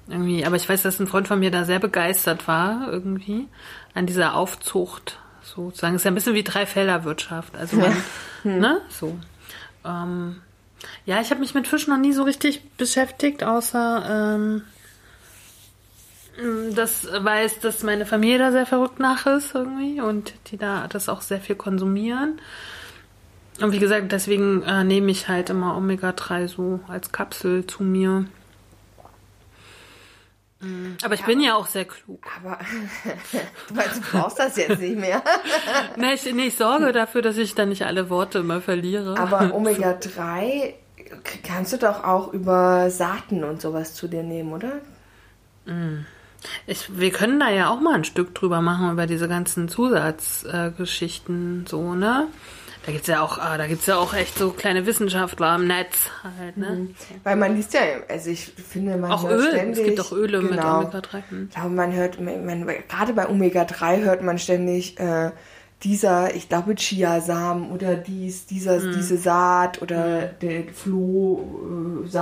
Irgendwie, 0.07 0.47
aber 0.47 0.55
ich 0.55 0.69
weiß, 0.69 0.83
dass 0.83 1.01
ein 1.01 1.09
Freund 1.09 1.27
von 1.27 1.41
mir 1.41 1.51
da 1.51 1.65
sehr 1.65 1.81
begeistert 1.81 2.47
war, 2.47 2.89
irgendwie, 2.91 3.49
an 3.95 4.07
dieser 4.07 4.35
Aufzucht. 4.35 5.19
Sozusagen. 5.43 5.97
Ist 5.97 6.05
ja 6.05 6.13
ein 6.13 6.15
bisschen 6.15 6.35
wie 6.35 6.45
Dreifelderwirtschaft. 6.45 7.57
Also 7.57 7.77
man, 7.77 7.97
hm. 8.43 8.59
ne? 8.61 8.81
So. 8.89 9.19
Ähm, 9.85 10.37
ja, 11.05 11.21
ich 11.21 11.31
habe 11.31 11.41
mich 11.41 11.55
mit 11.55 11.67
Fischen 11.67 11.93
noch 11.93 12.01
nie 12.01 12.13
so 12.13 12.23
richtig 12.23 12.63
beschäftigt, 12.77 13.45
außer 13.45 14.37
ähm, 14.37 14.63
das 16.75 17.07
weiß, 17.07 17.61
dass 17.61 17.83
meine 17.83 18.07
Familie 18.07 18.39
da 18.39 18.53
sehr 18.53 18.67
verrückt 18.67 18.99
nach 18.99 19.27
ist 19.27 19.55
irgendwie 19.55 20.01
und 20.01 20.33
die 20.49 20.57
da 20.57 20.87
das 20.89 21.09
auch 21.09 21.21
sehr 21.21 21.41
viel 21.41 21.57
konsumieren. 21.57 22.41
Und 23.61 23.73
wie 23.73 23.79
gesagt, 23.79 24.13
deswegen 24.13 24.63
äh, 24.63 24.83
nehme 24.83 25.11
ich 25.11 25.29
halt 25.29 25.51
immer 25.51 25.77
Omega-3 25.77 26.49
so 26.49 26.81
als 26.89 27.13
Kapsel 27.13 27.67
zu 27.67 27.83
mir. 27.83 28.25
Mm. 30.63 30.97
Aber 31.03 31.15
ich 31.15 31.21
ja, 31.21 31.27
bin 31.27 31.41
ja 31.41 31.57
auch 31.57 31.67
sehr 31.67 31.85
klug. 31.85 32.25
Aber 32.41 32.59
du 33.69 33.75
meinst, 33.75 33.97
du 33.97 34.01
brauchst 34.11 34.39
das 34.39 34.57
jetzt 34.57 34.81
nicht 34.81 34.97
mehr. 34.97 35.23
nee, 35.97 36.15
ich, 36.15 36.25
nee, 36.33 36.47
ich 36.47 36.57
sorge 36.57 36.93
dafür, 36.93 37.21
dass 37.21 37.37
ich 37.37 37.55
dann 37.55 37.69
nicht 37.69 37.85
alle 37.85 38.09
Worte 38.09 38.39
immer 38.39 38.61
verliere. 38.61 39.19
Aber 39.19 39.53
Omega-3 39.55 40.75
kannst 41.45 41.73
du 41.73 41.79
doch 41.79 42.05
auch 42.05 42.33
über 42.33 42.91
Saaten 42.91 43.43
und 43.45 43.61
sowas 43.61 43.95
zu 43.95 44.07
dir 44.07 44.23
nehmen, 44.23 44.53
oder? 44.53 44.81
Mm. 45.67 46.07
Ich, 46.67 46.99
wir 46.99 47.11
können 47.11 47.39
da 47.41 47.51
ja 47.51 47.69
auch 47.69 47.81
mal 47.81 47.95
ein 47.95 48.05
Stück 48.05 48.35
drüber 48.35 48.61
machen, 48.61 48.91
über 48.91 49.07
diese 49.07 49.29
ganzen 49.29 49.69
Zusatzgeschichten, 49.69 51.65
äh, 51.65 51.69
so, 51.69 51.95
ne? 51.95 52.29
Da 52.85 52.93
gibt's 52.93 53.07
ja 53.07 53.23
auch, 53.23 53.39
ah, 53.39 53.57
da 53.57 53.67
gibt's 53.67 53.87
ja 53.87 53.97
auch 53.97 54.13
echt 54.13 54.37
so 54.37 54.51
kleine 54.51 54.87
Wissenschaftler 54.87 55.55
im 55.55 55.67
Netz 55.69 56.11
halt, 56.39 56.57
ne? 56.57 56.71
Mhm. 56.71 56.95
Weil 57.23 57.37
man 57.37 57.55
liest 57.55 57.75
ja, 57.75 57.81
also 58.09 58.31
ich 58.31 58.47
finde, 58.47 58.97
man 58.97 59.13
auch 59.13 59.23
hört 59.29 59.41
Öl. 59.41 59.51
ständig. 59.51 59.79
Es 59.79 59.85
gibt 59.87 60.01
auch 60.01 60.13
Öle 60.13 60.41
genau, 60.41 60.81
mit 60.81 60.95
Omega-3. 60.95 61.23
Hm. 61.29 61.47
Ich 61.49 61.55
glaube, 61.55 61.71
man 61.71 61.93
hört, 61.93 62.21
man, 62.21 62.67
gerade 62.89 63.13
bei 63.13 63.29
Omega-3 63.29 64.03
hört 64.03 64.23
man 64.23 64.39
ständig, 64.39 64.99
äh, 64.99 65.31
dieser, 65.85 66.35
ich 66.35 66.49
glaube, 66.49 66.75
Chiasamen 66.75 67.71
oder 67.71 67.95
dies, 67.95 68.47
dieser, 68.47 68.81
hm. 68.81 68.93
diese 68.95 69.17
Saat 69.17 69.81
oder 69.81 70.23
hm. 70.23 70.31
der 70.41 70.65
Flohsamen 70.75 72.13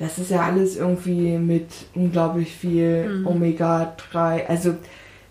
das 0.00 0.16
ist 0.16 0.30
ja 0.30 0.40
alles 0.40 0.76
irgendwie 0.76 1.36
mit 1.36 1.68
unglaublich 1.94 2.56
viel 2.56 3.06
mhm. 3.06 3.26
Omega-3. 3.26 4.46
Also 4.46 4.76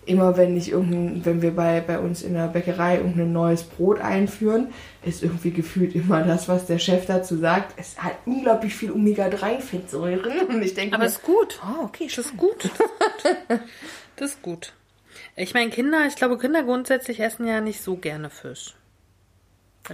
immer 0.06 0.36
wenn 0.36 0.56
ich 0.56 0.70
irgendein, 0.70 1.24
wenn 1.24 1.42
wir 1.42 1.54
bei, 1.54 1.80
bei 1.80 1.98
uns 1.98 2.22
in 2.22 2.34
der 2.34 2.48
Bäckerei 2.48 2.96
irgendein 2.96 3.32
neues 3.32 3.62
Brot 3.62 4.00
einführen, 4.00 4.68
ist 5.04 5.22
irgendwie 5.22 5.50
gefühlt 5.50 5.94
immer 5.94 6.22
das, 6.22 6.48
was 6.48 6.66
der 6.66 6.78
Chef 6.78 7.06
dazu 7.06 7.36
sagt. 7.36 7.74
Es 7.76 7.98
hat 8.02 8.14
unglaublich 8.26 8.74
viel 8.74 8.92
Omega-3-Fettsäuren. 8.92 10.46
Und 10.48 10.62
ich 10.62 10.74
denke 10.74 10.94
Aber 10.94 11.04
es 11.04 11.16
ist 11.16 11.22
gut. 11.22 11.60
Oh, 11.62 11.84
okay, 11.84 12.08
das 12.14 12.26
ist 12.26 12.36
gut. 12.36 12.64
Das 12.64 12.72
ist 12.72 13.48
gut. 13.48 13.60
Das 14.16 14.30
ist 14.32 14.42
gut. 14.42 14.72
Ich 15.36 15.54
meine, 15.54 15.70
Kinder, 15.70 16.06
ich 16.06 16.16
glaube, 16.16 16.38
Kinder 16.38 16.62
grundsätzlich 16.62 17.20
essen 17.20 17.46
ja 17.46 17.60
nicht 17.60 17.82
so 17.82 17.96
gerne 17.96 18.30
Fisch. 18.30 18.74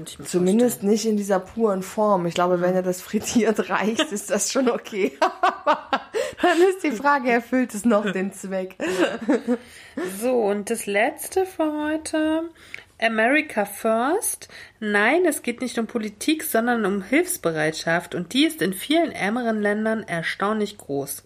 Zumindest 0.05 0.77
vorstellen. 0.77 0.93
nicht 0.93 1.07
in 1.07 1.17
dieser 1.17 1.41
puren 1.41 1.83
Form. 1.83 2.27
Ich 2.27 2.35
glaube, 2.35 2.61
wenn 2.61 2.75
er 2.75 2.83
das 2.83 3.01
frittiert 3.01 3.71
reicht, 3.71 4.13
ist 4.13 4.31
das 4.31 4.53
schon 4.53 4.69
okay. 4.69 5.13
dann 6.43 6.63
ist 6.69 6.83
die 6.83 6.93
Frage, 6.93 7.31
erfüllt 7.31 7.75
es 7.75 7.85
noch 7.85 8.11
den 8.11 8.33
Zweck? 8.33 8.77
so, 10.21 10.43
und 10.43 10.71
das 10.71 10.87
letzte 10.87 11.47
für 11.47 11.73
heute. 11.73 12.51
America 12.99 13.67
First. 13.67 14.49
Nein, 14.81 15.27
es 15.27 15.43
geht 15.43 15.61
nicht 15.61 15.79
um 15.79 15.87
Politik, 15.87 16.43
sondern 16.43 16.87
um 16.87 17.03
Hilfsbereitschaft 17.03 18.15
und 18.15 18.33
die 18.33 18.47
ist 18.47 18.63
in 18.63 18.73
vielen 18.73 19.13
ärmeren 19.13 19.61
Ländern 19.61 20.03
erstaunlich 20.03 20.79
groß. 20.79 21.25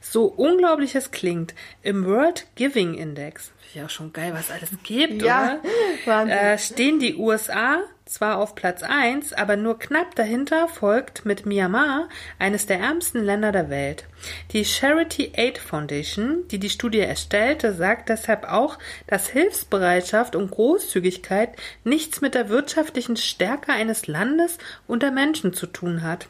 So 0.00 0.24
unglaublich 0.24 0.96
es 0.96 1.12
klingt, 1.12 1.54
im 1.82 2.06
World 2.06 2.46
Giving 2.56 2.94
Index, 2.94 3.52
ja 3.74 3.88
schon 3.88 4.12
geil, 4.12 4.32
was 4.34 4.50
alles 4.50 4.70
gibt, 4.82 5.22
ja, 5.22 5.58
oder? 6.06 6.26
Äh, 6.32 6.58
stehen 6.58 6.98
die 6.98 7.16
USA 7.16 7.82
zwar 8.04 8.38
auf 8.38 8.54
Platz 8.54 8.82
1, 8.82 9.32
aber 9.32 9.56
nur 9.56 9.78
knapp 9.78 10.14
dahinter 10.14 10.68
folgt 10.68 11.24
mit 11.24 11.46
Myanmar 11.46 12.08
eines 12.38 12.66
der 12.66 12.78
ärmsten 12.80 13.24
Länder 13.24 13.52
der 13.52 13.70
Welt. 13.70 14.04
Die 14.52 14.64
Charity 14.64 15.32
Aid 15.34 15.58
Foundation, 15.58 16.46
die 16.48 16.58
die 16.58 16.70
Studie 16.70 17.00
erstellte, 17.00 17.72
sagt 17.72 18.08
deshalb 18.08 18.44
auch, 18.44 18.78
dass 19.06 19.28
Hilfsbereitschaft 19.28 20.36
und 20.36 20.50
Großzügigkeit 20.50 21.56
nichts 21.84 22.20
mit 22.20 22.34
der 22.34 22.48
wirtschaftlichen 22.48 23.16
Stärke 23.16 23.72
eines 23.72 24.06
Landes 24.06 24.58
und 24.86 25.02
der 25.02 25.12
Menschen 25.12 25.52
zu 25.52 25.66
tun 25.66 26.02
hat 26.02 26.28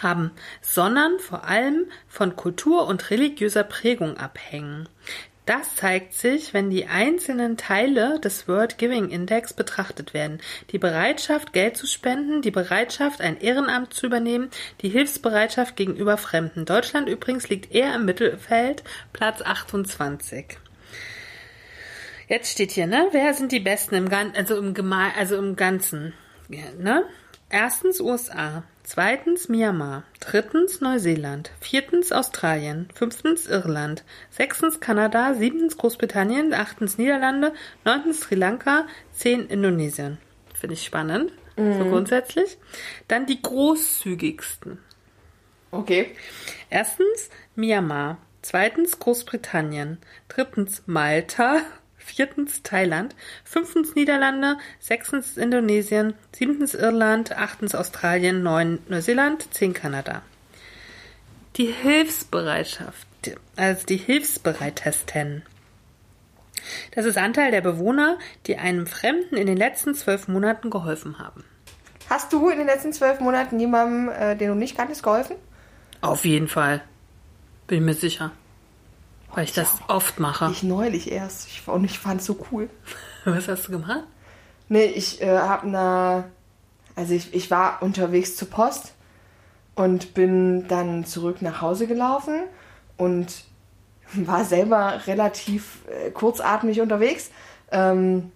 haben, 0.00 0.32
sondern 0.60 1.18
vor 1.18 1.44
allem 1.44 1.86
von 2.08 2.36
Kultur 2.36 2.86
und 2.86 3.10
religiöser 3.10 3.64
Prägung 3.64 4.16
abhängen. 4.16 4.88
Das 5.44 5.74
zeigt 5.74 6.14
sich, 6.14 6.54
wenn 6.54 6.70
die 6.70 6.86
einzelnen 6.86 7.56
Teile 7.56 8.20
des 8.20 8.46
World 8.46 8.78
Giving 8.78 9.08
Index 9.08 9.52
betrachtet 9.52 10.14
werden. 10.14 10.40
Die 10.70 10.78
Bereitschaft, 10.78 11.52
Geld 11.52 11.76
zu 11.76 11.88
spenden, 11.88 12.42
die 12.42 12.52
Bereitschaft, 12.52 13.20
ein 13.20 13.40
Ehrenamt 13.40 13.92
zu 13.92 14.06
übernehmen, 14.06 14.50
die 14.82 14.88
Hilfsbereitschaft 14.88 15.74
gegenüber 15.74 16.16
Fremden. 16.16 16.64
Deutschland 16.64 17.08
übrigens 17.08 17.48
liegt 17.48 17.74
eher 17.74 17.92
im 17.96 18.04
Mittelfeld, 18.04 18.84
Platz 19.12 19.42
28. 19.42 20.58
Jetzt 22.28 22.52
steht 22.52 22.70
hier, 22.70 22.86
ne? 22.86 23.08
Wer 23.10 23.34
sind 23.34 23.50
die 23.50 23.60
Besten 23.60 23.96
im 23.96 24.08
Ganzen, 24.08 24.36
also 24.36 24.56
im 24.56 24.74
Geme 24.74 25.12
also 25.18 25.36
im 25.36 25.56
Ganzen, 25.56 26.14
ja, 26.48 26.70
ne? 26.78 27.04
Erstens 27.50 28.00
USA, 28.00 28.62
Zweitens 28.84 29.48
Myanmar, 29.48 30.02
drittens 30.18 30.80
Neuseeland, 30.80 31.52
viertens 31.60 32.10
Australien, 32.10 32.88
fünftens 32.94 33.46
Irland, 33.46 34.04
sechstens 34.30 34.80
Kanada, 34.80 35.34
siebtens 35.34 35.78
Großbritannien, 35.78 36.52
achtens 36.52 36.98
Niederlande, 36.98 37.54
neuntens 37.84 38.20
Sri 38.20 38.34
Lanka, 38.34 38.86
zehn 39.12 39.46
Indonesien. 39.46 40.18
Finde 40.58 40.74
ich 40.74 40.84
spannend, 40.84 41.32
mhm. 41.56 41.78
so 41.78 41.84
grundsätzlich. 41.84 42.58
Dann 43.06 43.26
die 43.26 43.40
großzügigsten. 43.40 44.78
Okay. 45.70 46.14
Erstens 46.68 47.30
Myanmar, 47.54 48.18
zweitens 48.42 48.98
Großbritannien, 48.98 49.98
drittens 50.28 50.82
Malta, 50.86 51.62
viertens 52.04 52.62
Thailand, 52.62 53.14
fünftens 53.44 53.94
Niederlande, 53.94 54.58
sechstens 54.80 55.36
Indonesien, 55.36 56.14
siebtens 56.34 56.74
Irland, 56.74 57.36
achtens 57.36 57.74
Australien, 57.74 58.42
neun 58.42 58.78
Neuseeland, 58.88 59.52
zehn 59.54 59.72
Kanada. 59.72 60.22
Die 61.56 61.66
Hilfsbereitschaft, 61.66 63.06
also 63.56 63.86
die 63.86 63.98
Hilfsbereitesten. 63.98 65.42
Das 66.94 67.04
ist 67.04 67.18
Anteil 67.18 67.50
der 67.50 67.60
Bewohner, 67.60 68.18
die 68.46 68.56
einem 68.56 68.86
Fremden 68.86 69.36
in 69.36 69.46
den 69.46 69.56
letzten 69.56 69.94
zwölf 69.94 70.28
Monaten 70.28 70.70
geholfen 70.70 71.18
haben. 71.18 71.44
Hast 72.08 72.32
du 72.32 72.48
in 72.48 72.58
den 72.58 72.66
letzten 72.66 72.92
zwölf 72.92 73.20
Monaten 73.20 73.58
jemandem, 73.58 74.08
äh, 74.08 74.36
den 74.36 74.48
du 74.48 74.54
nicht 74.54 74.76
kanntest, 74.76 75.02
geholfen? 75.02 75.36
Auf 76.00 76.24
jeden 76.24 76.48
Fall. 76.48 76.82
Bin 77.66 77.84
mir 77.84 77.94
sicher. 77.94 78.32
Weil 79.34 79.44
ich 79.44 79.52
das 79.52 79.68
oft 79.88 80.20
mache. 80.20 80.50
Ich 80.50 80.62
neulich 80.62 81.10
erst. 81.10 81.48
Ich, 81.48 81.66
und 81.66 81.84
ich 81.84 81.98
fand 81.98 82.20
es 82.20 82.26
so 82.26 82.38
cool. 82.50 82.68
Was 83.24 83.48
hast 83.48 83.68
du 83.68 83.72
gemacht? 83.72 84.04
Nee, 84.68 84.84
ich 84.84 85.22
äh, 85.22 85.38
habe 85.38 85.66
eine. 85.66 86.24
Also 86.94 87.14
ich, 87.14 87.32
ich 87.32 87.50
war 87.50 87.82
unterwegs 87.82 88.36
zur 88.36 88.50
Post 88.50 88.92
und 89.74 90.12
bin 90.12 90.68
dann 90.68 91.06
zurück 91.06 91.40
nach 91.40 91.62
Hause 91.62 91.86
gelaufen 91.86 92.42
und 92.98 93.44
war 94.12 94.44
selber 94.44 95.00
relativ 95.06 95.86
äh, 95.88 96.10
kurzatmig 96.10 96.80
unterwegs. 96.80 97.30
Ähm, 97.70 98.32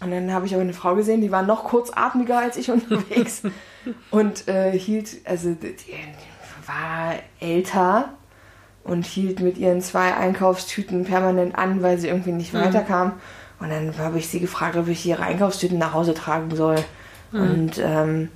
und 0.00 0.10
dann 0.12 0.32
habe 0.32 0.46
ich 0.46 0.52
aber 0.52 0.62
eine 0.62 0.74
Frau 0.74 0.94
gesehen, 0.94 1.22
die 1.22 1.32
war 1.32 1.42
noch 1.42 1.64
kurzatmiger 1.64 2.38
als 2.38 2.56
ich 2.56 2.70
unterwegs 2.70 3.42
und 4.10 4.46
äh, 4.46 4.78
hielt, 4.78 5.16
also 5.24 5.54
die, 5.54 5.74
die 5.74 5.94
war 6.66 7.14
älter 7.40 8.10
und 8.88 9.06
hielt 9.06 9.40
mit 9.40 9.58
ihren 9.58 9.80
zwei 9.80 10.14
Einkaufstüten 10.14 11.04
permanent 11.04 11.56
an, 11.56 11.82
weil 11.82 11.98
sie 11.98 12.08
irgendwie 12.08 12.32
nicht 12.32 12.52
mhm. 12.52 12.60
weiterkam. 12.60 13.12
Und 13.60 13.70
dann 13.70 13.96
habe 13.98 14.18
ich 14.18 14.28
sie 14.28 14.40
gefragt, 14.40 14.76
ob 14.76 14.88
ich 14.88 15.04
ihre 15.04 15.22
Einkaufstüten 15.22 15.78
nach 15.78 15.92
Hause 15.92 16.14
tragen 16.14 16.54
soll. 16.54 16.76
Mhm. 17.32 17.40
Und 17.40 17.78
ähm, 17.78 18.28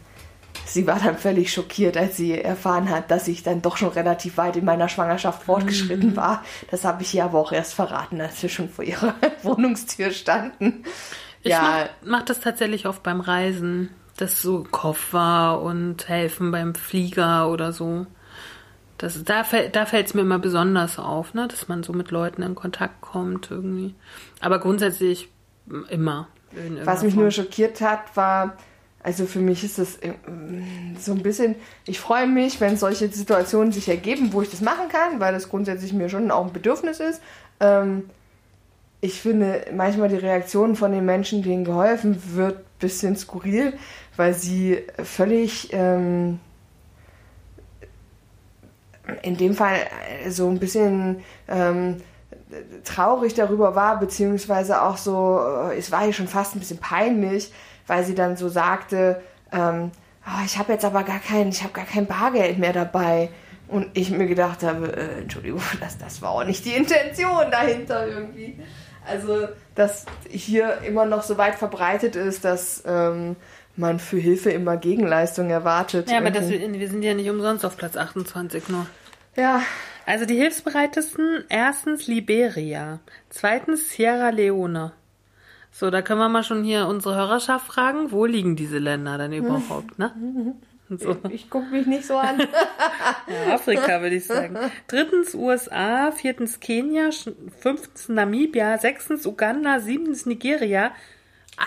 sie 0.67 0.87
war 0.87 0.99
dann 0.99 1.17
völlig 1.17 1.53
schockiert, 1.53 1.97
als 1.97 2.17
sie 2.17 2.41
erfahren 2.41 2.91
hat, 2.91 3.11
dass 3.11 3.29
ich 3.29 3.43
dann 3.43 3.63
doch 3.63 3.77
schon 3.77 3.91
relativ 3.91 4.37
weit 4.37 4.57
in 4.57 4.65
meiner 4.65 4.89
Schwangerschaft 4.89 5.45
fortgeschritten 5.45 6.11
mhm. 6.11 6.17
war. 6.17 6.45
Das 6.71 6.85
habe 6.85 7.03
ich 7.03 7.15
ihr 7.15 7.25
aber 7.25 7.39
auch 7.39 7.53
erst 7.53 7.75
verraten, 7.75 8.21
als 8.21 8.43
wir 8.43 8.49
schon 8.49 8.69
vor 8.69 8.85
ihrer 8.85 9.15
Wohnungstür 9.43 10.11
standen. 10.11 10.85
Ich 11.43 11.51
ja. 11.51 11.89
mach, 12.03 12.19
mach 12.19 12.23
das 12.25 12.41
tatsächlich 12.41 12.87
oft 12.87 13.03
beim 13.03 13.21
Reisen, 13.21 13.91
dass 14.17 14.43
so 14.43 14.65
Koffer 14.71 15.61
und 15.61 16.09
helfen 16.09 16.51
beim 16.51 16.75
Flieger 16.75 17.49
oder 17.49 17.73
so. 17.73 18.07
Das, 19.03 19.25
da 19.25 19.45
da 19.73 19.85
fällt 19.85 20.07
es 20.07 20.15
mir 20.15 20.21
immer 20.21 20.39
besonders 20.39 21.01
auf, 21.01 21.35
ne, 21.35 21.49
dass 21.49 21.67
man 21.67 21.83
so 21.83 21.93
mit 21.93 22.13
Leuten 22.13 22.41
in 22.41 22.55
Kontakt 22.55 23.01
kommt 23.01 23.51
irgendwie. 23.51 23.97
Aber 24.41 24.61
grundsätzlich 24.61 25.29
immer. 25.89 26.29
Was 26.85 27.03
mich 27.03 27.15
Form. 27.15 27.25
nur 27.25 27.33
schockiert 27.33 27.81
hat, 27.81 28.17
war, 28.17 28.57
also 29.03 29.27
für 29.27 29.41
mich 29.41 29.65
ist 29.65 29.81
das 29.81 29.97
äh, 29.97 30.13
so 31.01 31.11
ein 31.11 31.23
bisschen, 31.25 31.57
ich 31.85 31.99
freue 31.99 32.29
mich, 32.29 32.61
wenn 32.61 32.77
solche 32.77 33.09
Situationen 33.09 33.73
sich 33.73 33.89
ergeben, 33.89 34.33
wo 34.33 34.41
ich 34.41 34.51
das 34.51 34.61
machen 34.61 34.89
kann, 34.89 35.19
weil 35.19 35.33
das 35.33 35.49
grundsätzlich 35.49 35.93
mir 35.93 36.09
schon 36.09 36.31
auch 36.31 36.47
ein 36.47 36.53
Bedürfnis 36.53 37.01
ist. 37.01 37.21
Ähm, 37.59 38.09
ich 39.01 39.21
finde 39.21 39.65
manchmal 39.75 40.11
die 40.11 40.17
Reaktionen 40.17 40.77
von 40.77 40.93
den 40.93 41.05
Menschen, 41.05 41.43
denen 41.43 41.65
geholfen 41.65 42.23
wird, 42.37 42.59
ein 42.59 42.65
bisschen 42.79 43.17
skurril, 43.17 43.73
weil 44.17 44.33
sie 44.33 44.79
völlig 45.03 45.71
ähm, 45.73 46.39
in 49.23 49.37
dem 49.37 49.55
Fall 49.55 49.77
äh, 50.25 50.31
so 50.31 50.49
ein 50.49 50.59
bisschen 50.59 51.23
ähm, 51.49 51.99
traurig 52.85 53.35
darüber 53.35 53.75
war, 53.75 53.99
beziehungsweise 53.99 54.83
auch 54.83 54.97
so, 54.97 55.41
äh, 55.71 55.79
es 55.79 55.91
war 55.91 56.07
ihr 56.07 56.13
schon 56.13 56.29
fast 56.29 56.55
ein 56.55 56.61
bisschen 56.61 56.79
peinlich, 56.79 57.53
weil 57.87 58.05
sie 58.05 58.15
dann 58.15 58.37
so 58.37 58.49
sagte, 58.49 59.21
ähm, 59.53 59.91
oh, 60.27 60.45
ich 60.45 60.59
habe 60.59 60.73
jetzt 60.73 60.85
aber 60.85 61.03
gar 61.03 61.19
kein, 61.19 61.49
ich 61.49 61.63
habe 61.63 61.73
gar 61.73 61.87
kein 61.87 62.07
Bargeld 62.07 62.59
mehr 62.59 62.73
dabei. 62.73 63.31
Und 63.69 63.89
ich 63.95 64.11
mir 64.11 64.27
gedacht 64.27 64.63
habe, 64.65 64.95
äh, 64.95 65.21
Entschuldigung, 65.21 65.63
das, 65.81 65.97
das 65.97 66.21
war 66.21 66.31
auch 66.31 66.45
nicht 66.45 66.65
die 66.65 66.73
Intention 66.73 67.51
dahinter 67.51 68.07
irgendwie. 68.07 68.59
Also, 69.07 69.49
dass 69.75 70.07
hier 70.29 70.79
immer 70.87 71.07
noch 71.07 71.23
so 71.23 71.39
weit 71.39 71.57
verbreitet 71.57 72.15
ist, 72.15 72.45
dass 72.45 72.83
ähm, 72.87 73.35
man 73.75 73.99
für 73.99 74.19
Hilfe 74.19 74.51
immer 74.51 74.77
Gegenleistung 74.77 75.51
erwartet. 75.51 76.11
Ja, 76.11 76.19
aber 76.19 76.31
das, 76.31 76.49
wir 76.49 76.89
sind 76.89 77.03
ja 77.03 77.15
nicht 77.15 77.31
umsonst 77.31 77.65
auf 77.65 77.77
Platz 77.77 77.97
28 77.97 78.69
nur. 78.69 78.87
Ja. 79.37 79.63
Also 80.05 80.27
die 80.27 80.37
hilfsbereitesten, 80.37 81.45
erstens 81.49 82.07
Liberia, 82.07 82.99
zweitens 83.31 83.91
Sierra 83.91 84.31
Leone. 84.31 84.93
So, 85.71 85.91
da 85.91 86.03
können 86.03 86.21
wir 86.21 86.29
mal 86.29 86.43
schon 86.43 86.65
hier 86.65 86.87
unsere 86.87 87.15
Hörerschaft 87.15 87.67
fragen, 87.67 88.11
wo 88.13 88.27
liegen 88.27 88.57
diese 88.57 88.79
Länder 88.79 89.17
denn 89.17 89.33
überhaupt, 89.33 89.99
ne? 89.99 90.13
So. 90.99 91.17
Ich, 91.29 91.35
ich 91.35 91.51
gucke 91.51 91.71
mich 91.71 91.87
nicht 91.87 92.05
so 92.05 92.19
an. 92.19 92.39
ja, 93.47 93.55
Afrika 93.55 94.03
würde 94.03 94.17
ich 94.17 94.27
sagen. 94.27 94.59
Drittens 94.89 95.35
USA, 95.35 96.13
viertens 96.13 96.61
Kenia, 96.61 97.09
fünftens 97.59 98.11
Namibia, 98.11 98.77
sechstens 98.77 99.25
Uganda, 99.25 99.81
siebtens 99.81 100.27
Nigeria. 100.27 100.93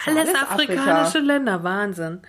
Alles, 0.05 0.29
Alles 0.29 0.35
afrikanische 0.35 0.91
Afrika. 0.91 1.19
Länder, 1.25 1.63
Wahnsinn. 1.63 2.21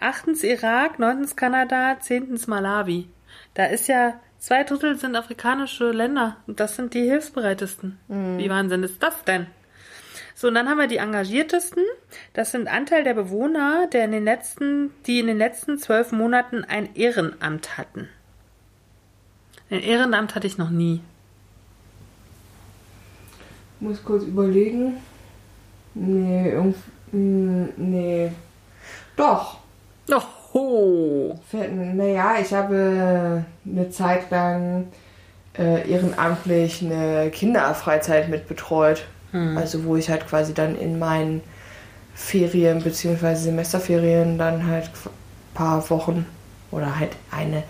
Achtens 0.00 0.42
Irak, 0.42 0.98
neuntens 0.98 1.36
Kanada, 1.36 1.98
zehntens 2.00 2.48
Malawi. 2.48 3.08
Da 3.54 3.66
ist 3.66 3.86
ja 3.86 4.14
Zwei 4.44 4.62
Drittel 4.62 4.98
sind 4.98 5.16
afrikanische 5.16 5.90
Länder. 5.90 6.36
Und 6.46 6.60
das 6.60 6.76
sind 6.76 6.92
die 6.92 7.00
hilfsbereitesten. 7.00 7.98
Mhm. 8.08 8.36
Wie 8.36 8.50
Wahnsinn 8.50 8.82
ist 8.82 9.02
das 9.02 9.24
denn? 9.24 9.46
So, 10.34 10.48
und 10.48 10.54
dann 10.54 10.68
haben 10.68 10.76
wir 10.76 10.86
die 10.86 10.98
engagiertesten. 10.98 11.82
Das 12.34 12.50
sind 12.50 12.68
Anteil 12.68 13.04
der 13.04 13.14
Bewohner, 13.14 13.86
der 13.90 14.04
in 14.04 14.12
den 14.12 14.24
letzten, 14.24 14.90
die 15.06 15.18
in 15.18 15.28
den 15.28 15.38
letzten 15.38 15.78
zwölf 15.78 16.12
Monaten 16.12 16.62
ein 16.62 16.94
Ehrenamt 16.94 17.78
hatten. 17.78 18.10
Ein 19.70 19.80
Ehrenamt 19.80 20.34
hatte 20.34 20.46
ich 20.46 20.58
noch 20.58 20.68
nie. 20.68 21.00
Muss 23.80 24.04
kurz 24.04 24.24
überlegen. 24.24 24.98
Nee, 25.94 26.50
irgendwie. 26.50 27.72
Nee. 27.78 28.32
Doch. 29.16 29.60
Doch. 30.06 30.43
Oh. 30.54 31.34
Naja, 31.52 32.36
ich 32.40 32.54
habe 32.54 33.44
eine 33.66 33.90
Zeit 33.90 34.30
lang 34.30 34.86
äh, 35.58 35.90
ehrenamtlich 35.90 36.80
eine 36.80 37.30
Kinderfreizeit 37.30 38.28
mit 38.28 38.48
betreut. 38.48 39.04
Hm. 39.32 39.58
Also 39.58 39.84
wo 39.84 39.96
ich 39.96 40.08
halt 40.08 40.28
quasi 40.28 40.54
dann 40.54 40.78
in 40.78 40.98
meinen 40.98 41.42
Ferien 42.14 42.82
bzw. 42.82 43.34
Semesterferien 43.34 44.38
dann 44.38 44.66
halt 44.66 44.84
ein 44.84 45.10
paar 45.54 45.90
Wochen 45.90 46.24
oder 46.70 47.00
halt 47.00 47.10
eine, 47.32 47.64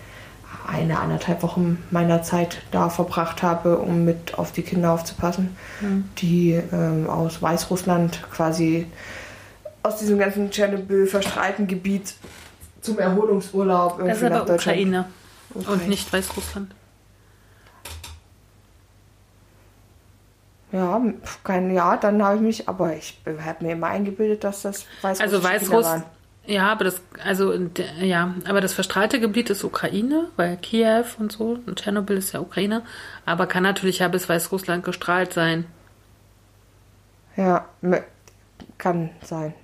eine, 0.70 0.98
anderthalb 0.98 1.42
Wochen 1.42 1.82
meiner 1.90 2.22
Zeit 2.22 2.58
da 2.70 2.90
verbracht 2.90 3.42
habe, 3.42 3.78
um 3.78 4.04
mit 4.04 4.38
auf 4.38 4.52
die 4.52 4.62
Kinder 4.62 4.92
aufzupassen, 4.92 5.56
hm. 5.80 6.04
die 6.18 6.60
ähm, 6.70 7.08
aus 7.08 7.40
Weißrussland 7.40 8.22
quasi 8.30 8.86
aus 9.82 9.98
diesem 9.98 10.18
ganzen 10.18 10.50
Tschernobyl 10.50 11.06
verstrahlten 11.06 11.66
Gebiet 11.66 12.14
zum 12.84 12.98
Erholungsurlaub 12.98 13.98
irgendwie 13.98 14.10
das 14.10 14.18
ist 14.18 14.24
aber 14.24 14.44
nach. 14.44 14.54
Ukraine 14.54 15.06
okay. 15.54 15.66
und 15.72 15.88
nicht 15.88 16.12
Weißrussland. 16.12 16.70
Ja, 20.70 21.00
kein, 21.44 21.72
ja, 21.72 21.96
dann 21.96 22.22
habe 22.22 22.36
ich 22.36 22.42
mich, 22.42 22.68
aber 22.68 22.96
ich 22.96 23.20
habe 23.26 23.64
mir 23.64 23.72
immer 23.72 23.86
eingebildet, 23.86 24.42
dass 24.42 24.62
das 24.62 24.86
Weißrussland 25.02 25.34
also 25.34 25.44
Weißruss, 25.44 26.02
Ja, 26.46 26.72
aber 26.72 26.84
das, 26.84 27.00
also 27.24 27.54
ja, 28.00 28.34
aber 28.44 28.60
das 28.60 28.74
verstrahlte 28.74 29.20
Gebiet 29.20 29.50
ist 29.50 29.62
Ukraine, 29.62 30.28
weil 30.36 30.56
Kiew 30.56 31.04
und 31.18 31.30
so 31.30 31.58
und 31.64 31.78
Tschernobyl 31.78 32.16
ist 32.16 32.32
ja 32.32 32.40
Ukraine, 32.40 32.82
aber 33.24 33.46
kann 33.46 33.62
natürlich 33.62 34.00
ja 34.00 34.08
bis 34.08 34.28
Weißrussland 34.28 34.84
gestrahlt 34.84 35.32
sein. 35.32 35.64
Ja, 37.36 37.66
kann 38.78 39.10
sein. 39.22 39.54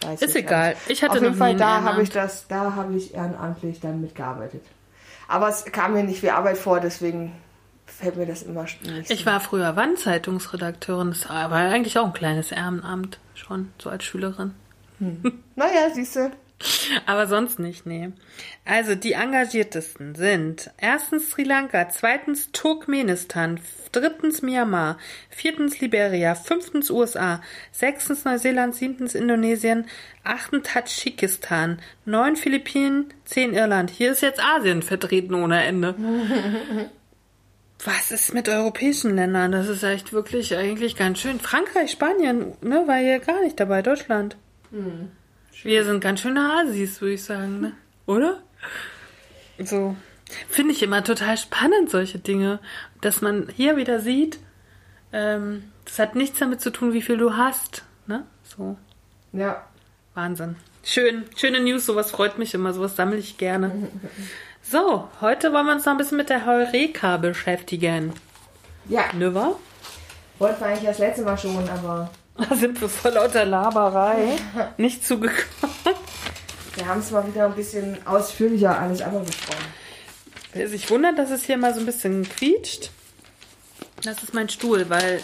Weiß 0.00 0.22
ist 0.22 0.36
egal. 0.36 0.76
Ich 0.88 1.02
hatte 1.02 1.18
Auf 1.18 1.22
jeden 1.22 1.34
Fall, 1.34 1.56
da 1.56 1.82
habe 1.82 2.02
ich 2.02 2.10
das, 2.10 2.46
da 2.48 2.74
habe 2.74 2.94
ich 2.94 3.14
ehrenamtlich 3.14 3.80
dann 3.80 4.00
mitgearbeitet. 4.00 4.62
Aber 5.28 5.48
es 5.48 5.64
kam 5.64 5.94
mir 5.94 6.02
nicht 6.02 6.22
wie 6.22 6.30
Arbeit 6.30 6.58
vor, 6.58 6.80
deswegen 6.80 7.32
fällt 7.86 8.16
mir 8.16 8.26
das 8.26 8.42
immer 8.42 8.66
nicht. 8.82 9.10
Ich 9.10 9.26
war 9.26 9.40
früher 9.40 9.76
Wandzeitungsredakteurin, 9.76 11.10
das 11.10 11.28
war 11.28 11.52
eigentlich 11.52 11.98
auch 11.98 12.06
ein 12.06 12.12
kleines 12.12 12.52
Ehrenamt 12.52 13.18
schon, 13.34 13.72
so 13.78 13.90
als 13.90 14.04
Schülerin. 14.04 14.54
Hm. 14.98 15.42
naja, 15.56 15.90
siehst 15.92 16.16
du. 16.16 16.30
Aber 17.06 17.26
sonst 17.26 17.58
nicht, 17.58 17.86
nee. 17.86 18.10
Also 18.64 18.94
die 18.94 19.12
engagiertesten 19.12 20.14
sind 20.14 20.70
erstens 20.78 21.30
Sri 21.30 21.42
Lanka, 21.42 21.88
zweitens 21.88 22.50
Turkmenistan, 22.52 23.60
drittens 23.90 24.42
Myanmar, 24.42 24.98
viertens 25.30 25.80
Liberia, 25.80 26.34
fünftens 26.34 26.90
USA, 26.90 27.40
sechstens 27.72 28.24
Neuseeland, 28.24 28.74
siebtens 28.74 29.14
Indonesien, 29.14 29.86
achtens 30.24 30.68
Tadschikistan, 30.68 31.80
neun 32.04 32.36
Philippinen, 32.36 33.12
zehn 33.24 33.52
Irland. 33.54 33.90
Hier 33.90 34.12
ist 34.12 34.22
jetzt 34.22 34.42
Asien 34.42 34.82
vertreten 34.82 35.34
ohne 35.34 35.64
Ende. 35.64 35.94
Was 37.84 38.12
ist 38.12 38.32
mit 38.32 38.48
europäischen 38.48 39.16
Ländern? 39.16 39.50
Das 39.50 39.68
ist 39.68 39.82
echt 39.82 40.12
wirklich 40.12 40.56
eigentlich 40.56 40.94
ganz 40.94 41.18
schön. 41.18 41.40
Frankreich, 41.40 41.90
Spanien, 41.90 42.52
ne, 42.60 42.84
war 42.86 42.98
hier 42.98 43.18
gar 43.18 43.42
nicht 43.42 43.58
dabei, 43.58 43.82
Deutschland. 43.82 44.36
Hm. 44.70 45.10
Wir 45.62 45.84
sind 45.84 46.00
ganz 46.00 46.20
schöne 46.20 46.40
Asis, 46.40 47.00
würde 47.00 47.14
ich 47.14 47.24
sagen, 47.24 47.60
ne? 47.60 47.72
Oder? 48.06 48.38
So. 49.58 49.96
Finde 50.48 50.72
ich 50.72 50.82
immer 50.82 51.04
total 51.04 51.36
spannend, 51.36 51.90
solche 51.90 52.18
Dinge. 52.18 52.58
Dass 53.00 53.20
man 53.20 53.48
hier 53.54 53.76
wieder 53.76 54.00
sieht, 54.00 54.38
ähm, 55.12 55.70
das 55.84 55.98
hat 55.98 56.16
nichts 56.16 56.38
damit 56.38 56.60
zu 56.60 56.70
tun, 56.70 56.92
wie 56.92 57.02
viel 57.02 57.16
du 57.16 57.36
hast. 57.36 57.84
Ne? 58.06 58.24
So. 58.42 58.76
Ja. 59.32 59.64
Wahnsinn. 60.14 60.56
Schön, 60.84 61.24
schöne 61.36 61.60
News, 61.60 61.86
sowas 61.86 62.10
freut 62.10 62.38
mich 62.38 62.54
immer, 62.54 62.72
sowas 62.72 62.96
sammle 62.96 63.18
ich 63.18 63.38
gerne. 63.38 63.72
So, 64.64 65.08
heute 65.20 65.52
wollen 65.52 65.66
wir 65.66 65.72
uns 65.72 65.84
noch 65.84 65.92
ein 65.92 65.98
bisschen 65.98 66.18
mit 66.18 66.30
der 66.30 66.46
Heureka 66.46 67.16
beschäftigen. 67.16 68.12
Ja. 68.88 69.12
Ne, 69.12 69.34
war? 69.34 69.58
Wollten 70.38 70.60
wir 70.60 70.66
eigentlich 70.68 70.84
das 70.84 71.00
letzte 71.00 71.24
Mal 71.24 71.36
schon, 71.36 71.68
aber 71.68 72.12
da 72.36 72.54
sind 72.56 72.80
wir 72.80 72.88
vor 72.88 73.10
lauter 73.10 73.44
Laberei 73.44 74.36
nicht 74.76 75.06
zugekommen. 75.06 75.76
Wir 76.74 76.86
haben 76.86 77.00
es 77.00 77.10
mal 77.10 77.26
wieder 77.26 77.46
ein 77.46 77.54
bisschen 77.54 77.98
ausführlicher 78.06 78.78
alles 78.78 79.02
andere 79.02 79.24
besprochen. 79.24 79.64
Wer 80.54 80.68
sich 80.68 80.90
wundert, 80.90 81.18
dass 81.18 81.30
es 81.30 81.44
hier 81.44 81.56
mal 81.56 81.74
so 81.74 81.80
ein 81.80 81.86
bisschen 81.86 82.28
quietscht, 82.28 82.90
das 84.02 84.22
ist 84.22 84.34
mein 84.34 84.48
Stuhl, 84.48 84.90
weil 84.90 85.22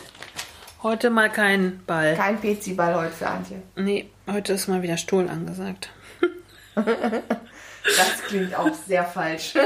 heute 0.83 1.11
mal 1.11 1.31
kein 1.31 1.83
Ball. 1.87 2.15
Kein 2.15 2.41
PC-Ball 2.41 2.95
heute 2.95 3.13
für 3.13 3.27
Antje. 3.27 3.63
Nee, 3.77 4.11
heute 4.31 4.53
ist 4.53 4.69
mal 4.69 4.83
wieder 4.83 4.97
Stuhl 4.97 5.29
angesagt. 5.29 5.91
das 6.75 8.23
klingt 8.27 8.55
auch 8.55 8.75
sehr 8.87 9.05
falsch. 9.05 9.55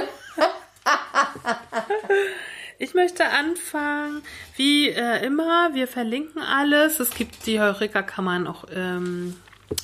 Ich 2.82 2.94
möchte 2.94 3.26
anfangen, 3.26 4.22
wie 4.56 4.88
äh, 4.88 5.24
immer, 5.24 5.72
wir 5.72 5.86
verlinken 5.86 6.42
alles. 6.42 6.98
Es 6.98 7.10
gibt 7.10 7.46
die 7.46 7.60
Heureka, 7.60 8.02
kann 8.02 8.24
man 8.24 8.48
auch 8.48 8.64
ähm, 8.74 9.36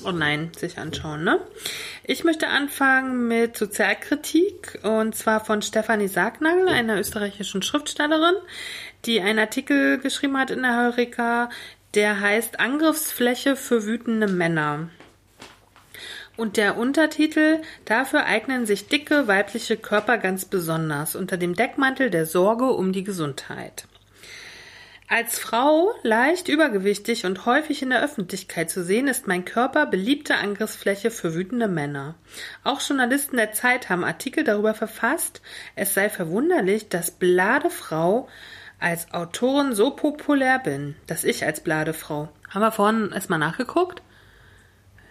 online 0.02 0.50
sich 0.58 0.78
anschauen. 0.78 1.22
Ne? 1.22 1.38
Ich 2.02 2.24
möchte 2.24 2.48
anfangen 2.48 3.28
mit 3.28 3.56
Sozialkritik 3.56 4.80
und 4.82 5.14
zwar 5.14 5.44
von 5.44 5.62
Stefanie 5.62 6.08
Sargnagel, 6.08 6.66
einer 6.66 6.98
österreichischen 6.98 7.62
Schriftstellerin, 7.62 8.34
die 9.04 9.20
einen 9.20 9.38
Artikel 9.38 9.98
geschrieben 9.98 10.36
hat 10.36 10.50
in 10.50 10.62
der 10.62 10.76
Heureka, 10.76 11.50
der 11.94 12.18
heißt 12.18 12.58
Angriffsfläche 12.58 13.54
für 13.54 13.84
wütende 13.84 14.26
Männer. 14.26 14.88
Und 16.38 16.56
der 16.56 16.78
Untertitel 16.78 17.62
Dafür 17.84 18.24
eignen 18.24 18.64
sich 18.64 18.86
dicke 18.86 19.26
weibliche 19.26 19.76
Körper 19.76 20.18
ganz 20.18 20.44
besonders 20.44 21.16
unter 21.16 21.36
dem 21.36 21.54
Deckmantel 21.54 22.10
der 22.10 22.26
Sorge 22.26 22.66
um 22.70 22.92
die 22.92 23.02
Gesundheit. 23.02 23.88
Als 25.08 25.40
Frau 25.40 25.90
leicht 26.04 26.46
übergewichtig 26.46 27.26
und 27.26 27.44
häufig 27.44 27.82
in 27.82 27.90
der 27.90 28.04
Öffentlichkeit 28.04 28.70
zu 28.70 28.84
sehen, 28.84 29.08
ist 29.08 29.26
mein 29.26 29.44
Körper 29.44 29.86
beliebte 29.86 30.36
Angriffsfläche 30.36 31.10
für 31.10 31.34
wütende 31.34 31.66
Männer. 31.66 32.14
Auch 32.62 32.80
Journalisten 32.80 33.36
der 33.36 33.50
Zeit 33.50 33.88
haben 33.88 34.04
Artikel 34.04 34.44
darüber 34.44 34.74
verfasst, 34.74 35.42
es 35.74 35.92
sei 35.92 36.08
verwunderlich, 36.08 36.88
dass 36.88 37.10
Bladefrau 37.10 38.28
als 38.78 39.12
Autorin 39.12 39.72
so 39.72 39.90
populär 39.90 40.60
bin, 40.60 40.94
dass 41.08 41.24
ich 41.24 41.44
als 41.44 41.64
Bladefrau. 41.64 42.28
Haben 42.50 42.62
wir 42.62 42.70
vorhin 42.70 43.10
erstmal 43.10 43.40
nachgeguckt? 43.40 44.02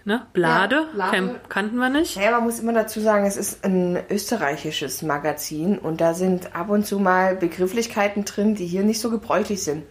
Ne? 0.07 0.25
Blade, 0.31 0.87
ja, 0.97 1.09
Blade. 1.09 1.41
kannten 1.49 1.75
wir 1.75 1.89
nicht. 1.89 2.15
Ja, 2.15 2.31
man 2.31 2.45
muss 2.45 2.61
immer 2.61 2.71
dazu 2.71 3.01
sagen, 3.01 3.25
es 3.25 3.35
ist 3.35 3.65
ein 3.65 3.99
österreichisches 4.09 5.01
Magazin 5.01 5.77
und 5.77 5.99
da 5.99 6.13
sind 6.13 6.55
ab 6.55 6.69
und 6.69 6.85
zu 6.87 6.97
mal 6.97 7.35
Begrifflichkeiten 7.35 8.23
drin, 8.23 8.55
die 8.55 8.65
hier 8.65 8.83
nicht 8.83 9.01
so 9.01 9.09
gebräuchlich 9.09 9.63
sind. 9.63 9.83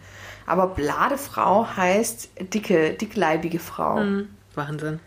Aber 0.47 0.69
Bladefrau 0.69 1.67
heißt 1.77 2.31
dicke, 2.51 2.93
dickleibige 2.93 3.59
Frau. 3.59 3.99
Mhm. 3.99 4.29
Wahnsinn. 4.55 4.99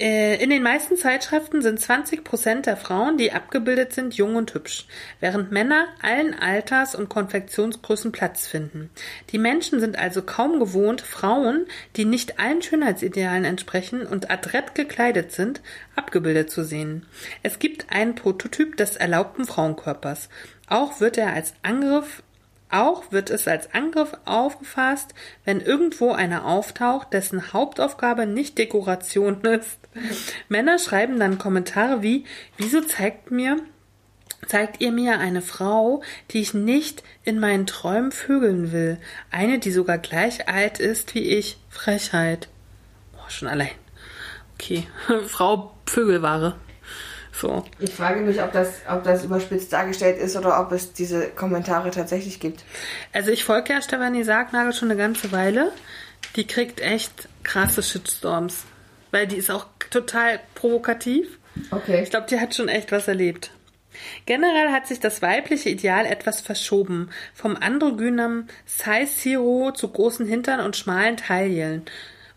Äh, 0.00 0.40
in 0.40 0.50
den 0.50 0.62
meisten 0.62 0.96
Zeitschriften 0.96 1.60
sind 1.60 1.80
20 1.80 2.22
Prozent 2.22 2.66
der 2.66 2.76
Frauen, 2.76 3.18
die 3.18 3.32
abgebildet 3.32 3.92
sind, 3.92 4.14
jung 4.14 4.36
und 4.36 4.54
hübsch, 4.54 4.86
während 5.18 5.50
Männer 5.50 5.88
allen 6.00 6.34
Alters 6.34 6.94
und 6.94 7.08
Konfektionsgrößen 7.08 8.12
Platz 8.12 8.46
finden. 8.46 8.90
Die 9.30 9.38
Menschen 9.38 9.80
sind 9.80 9.98
also 9.98 10.22
kaum 10.22 10.60
gewohnt, 10.60 11.00
Frauen, 11.00 11.66
die 11.96 12.04
nicht 12.04 12.38
allen 12.38 12.62
Schönheitsidealen 12.62 13.44
entsprechen 13.44 14.06
und 14.06 14.30
adrett 14.30 14.76
gekleidet 14.76 15.32
sind, 15.32 15.62
abgebildet 15.96 16.50
zu 16.50 16.62
sehen. 16.62 17.04
Es 17.42 17.58
gibt 17.58 17.90
einen 17.90 18.14
Prototyp 18.14 18.76
des 18.76 18.94
erlaubten 18.94 19.46
Frauenkörpers. 19.46 20.28
Auch 20.68 21.00
wird 21.00 21.18
er 21.18 21.32
als 21.32 21.54
Angriff 21.62 22.22
auch 22.70 23.10
wird 23.12 23.30
es 23.30 23.48
als 23.48 23.72
Angriff 23.72 24.12
aufgefasst, 24.24 25.14
wenn 25.44 25.60
irgendwo 25.60 26.12
einer 26.12 26.44
auftaucht, 26.44 27.12
dessen 27.12 27.52
Hauptaufgabe 27.52 28.26
nicht 28.26 28.58
Dekoration 28.58 29.40
ist. 29.44 29.78
Männer 30.48 30.78
schreiben 30.78 31.18
dann 31.18 31.38
Kommentare 31.38 32.02
wie, 32.02 32.24
wieso 32.56 32.80
zeigt 32.80 33.30
mir, 33.30 33.58
zeigt 34.46 34.80
ihr 34.80 34.92
mir 34.92 35.18
eine 35.18 35.42
Frau, 35.42 36.02
die 36.30 36.40
ich 36.40 36.54
nicht 36.54 37.02
in 37.24 37.40
meinen 37.40 37.66
Träumen 37.66 38.12
vögeln 38.12 38.72
will. 38.72 38.98
Eine, 39.30 39.58
die 39.58 39.70
sogar 39.70 39.98
gleich 39.98 40.48
alt 40.48 40.78
ist 40.78 41.14
wie 41.14 41.20
ich. 41.20 41.58
Frechheit. 41.70 42.48
Boah, 43.12 43.30
schon 43.30 43.48
allein. 43.48 43.70
Okay. 44.54 44.86
Frau 45.26 45.74
Vögelware. 45.86 46.56
So. 47.40 47.64
Ich 47.78 47.90
frage 47.90 48.20
mich, 48.20 48.42
ob 48.42 48.52
das, 48.52 48.68
ob 48.90 49.04
das 49.04 49.24
überspitzt 49.24 49.72
dargestellt 49.72 50.18
ist 50.18 50.36
oder 50.36 50.60
ob 50.60 50.72
es 50.72 50.92
diese 50.92 51.28
Kommentare 51.28 51.90
tatsächlich 51.90 52.40
gibt. 52.40 52.64
Also 53.12 53.30
ich 53.30 53.44
folge 53.44 53.72
ja 53.72 53.80
Stefanie 53.80 54.24
Sargnagel 54.24 54.72
schon 54.72 54.90
eine 54.90 54.98
ganze 54.98 55.30
Weile. 55.30 55.70
Die 56.34 56.46
kriegt 56.46 56.80
echt 56.80 57.28
krasse 57.44 57.82
Shitstorms. 57.82 58.64
Weil 59.12 59.28
die 59.28 59.36
ist 59.36 59.50
auch 59.50 59.66
total 59.90 60.40
provokativ. 60.54 61.38
Okay. 61.70 62.02
Ich 62.02 62.10
glaube, 62.10 62.26
die 62.28 62.40
hat 62.40 62.54
schon 62.54 62.68
echt 62.68 62.90
was 62.90 63.06
erlebt. 63.06 63.52
Generell 64.26 64.70
hat 64.70 64.86
sich 64.86 65.00
das 65.00 65.22
weibliche 65.22 65.70
Ideal 65.70 66.06
etwas 66.06 66.40
verschoben. 66.40 67.10
Vom 67.34 67.56
androgynen 67.56 68.48
Size-Zero 68.66 69.72
zu 69.72 69.88
großen 69.88 70.26
Hintern 70.26 70.60
und 70.60 70.76
schmalen 70.76 71.16
Taillen 71.16 71.84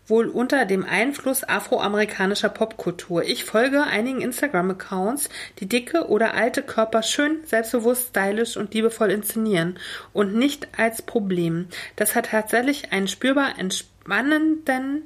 wohl 0.06 0.26
unter 0.26 0.64
dem 0.64 0.84
Einfluss 0.84 1.44
afroamerikanischer 1.44 2.48
Popkultur. 2.48 3.24
Ich 3.24 3.44
folge 3.44 3.84
einigen 3.84 4.20
Instagram-Accounts, 4.20 5.28
die 5.58 5.68
dicke 5.68 6.08
oder 6.08 6.34
alte 6.34 6.62
Körper 6.62 7.02
schön, 7.02 7.38
selbstbewusst, 7.44 8.08
stylisch 8.08 8.56
und 8.56 8.74
liebevoll 8.74 9.10
inszenieren 9.10 9.78
und 10.12 10.34
nicht 10.34 10.68
als 10.78 11.02
Problem. 11.02 11.68
Das 11.96 12.14
hat 12.14 12.26
tatsächlich 12.26 12.92
einen 12.92 13.08
spürbar 13.08 13.58
entspannenden 13.58 15.04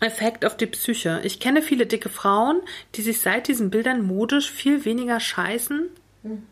Effekt 0.00 0.44
auf 0.44 0.56
die 0.56 0.66
Psyche. 0.66 1.20
Ich 1.22 1.38
kenne 1.38 1.62
viele 1.62 1.86
dicke 1.86 2.08
Frauen, 2.08 2.60
die 2.94 3.02
sich 3.02 3.20
seit 3.20 3.46
diesen 3.46 3.70
Bildern 3.70 4.02
modisch 4.02 4.50
viel 4.50 4.84
weniger 4.84 5.20
scheißen. 5.20 5.88
Hm. 6.22 6.46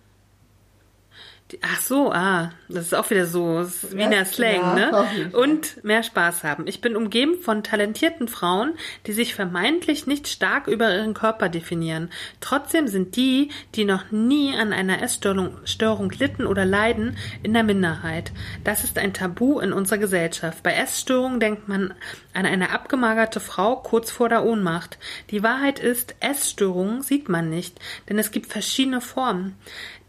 Ach 1.63 1.81
so, 1.81 2.13
ah, 2.13 2.53
das 2.69 2.87
ist 2.87 2.95
auch 2.95 3.11
wieder 3.11 3.27
so 3.27 3.67
Wiener 3.91 4.19
ja, 4.19 4.25
Slang, 4.25 4.55
ja, 4.55 4.75
ne? 4.75 5.31
Und 5.33 5.83
mehr 5.85 6.03
Spaß 6.03 6.45
haben. 6.45 6.67
Ich 6.67 6.81
bin 6.81 6.97
umgeben 6.97 7.41
von 7.43 7.63
talentierten 7.63 8.29
Frauen, 8.29 8.75
die 9.07 9.13
sich 9.13 9.35
vermeintlich 9.35 10.07
nicht 10.07 10.29
stark 10.29 10.67
über 10.67 10.95
ihren 10.95 11.15
Körper 11.15 11.49
definieren. 11.49 12.11
Trotzdem 12.41 12.89
sind 12.89 13.17
die, 13.17 13.51
die 13.75 13.85
noch 13.85 14.11
nie 14.11 14.55
an 14.57 14.73
einer 14.73 15.03
Essstörung 15.03 15.57
Störung 15.65 16.11
litten 16.11 16.47
oder 16.47 16.65
leiden, 16.65 17.17
in 17.43 17.53
der 17.53 17.65
Minderheit. 17.65 18.33
Das 18.65 18.85
ist 18.85 18.99
ein 18.99 19.13
Tabu 19.13 19.61
in 19.61 19.73
unserer 19.73 19.99
Gesellschaft. 19.99 20.63
Bei 20.63 20.73
Essstörungen 20.73 21.41
denkt 21.41 21.69
man 21.69 21.95
an 22.35 22.47
eine 22.47 22.71
abgemagerte 22.71 23.41
Frau 23.41 23.77
kurz 23.77 24.11
vor 24.11 24.29
der 24.29 24.45
Ohnmacht. 24.45 24.99
Die 25.31 25.43
Wahrheit 25.43 25.79
ist, 25.79 26.15
Essstörungen 26.21 27.03
sieht 27.03 27.29
man 27.29 27.51
nicht, 27.51 27.79
denn 28.09 28.19
es 28.19 28.31
gibt 28.31 28.47
verschiedene 28.47 29.01
Formen. 29.01 29.57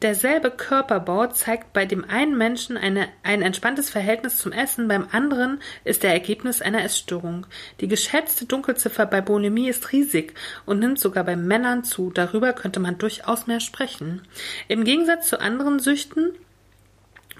Derselbe 0.01 0.49
Körperbau 0.49 1.27
zeigt 1.27 1.73
bei 1.73 1.85
dem 1.85 2.03
einen 2.09 2.35
Menschen 2.35 2.75
eine, 2.75 3.07
ein 3.21 3.43
entspanntes 3.43 3.91
Verhältnis 3.91 4.37
zum 4.37 4.51
Essen, 4.51 4.87
beim 4.87 5.07
anderen 5.11 5.61
ist 5.83 6.01
der 6.01 6.11
Ergebnis 6.11 6.59
einer 6.63 6.83
Essstörung. 6.83 7.45
Die 7.81 7.87
geschätzte 7.87 8.45
Dunkelziffer 8.45 9.05
bei 9.05 9.21
Bulimie 9.21 9.69
ist 9.69 9.91
riesig 9.91 10.33
und 10.65 10.79
nimmt 10.79 10.97
sogar 10.97 11.23
bei 11.23 11.35
Männern 11.35 11.83
zu. 11.83 12.09
Darüber 12.09 12.53
könnte 12.53 12.79
man 12.79 12.97
durchaus 12.97 13.45
mehr 13.45 13.59
sprechen. 13.59 14.23
Im 14.67 14.85
Gegensatz 14.85 15.27
zu 15.27 15.39
anderen 15.39 15.77
Süchten 15.77 16.31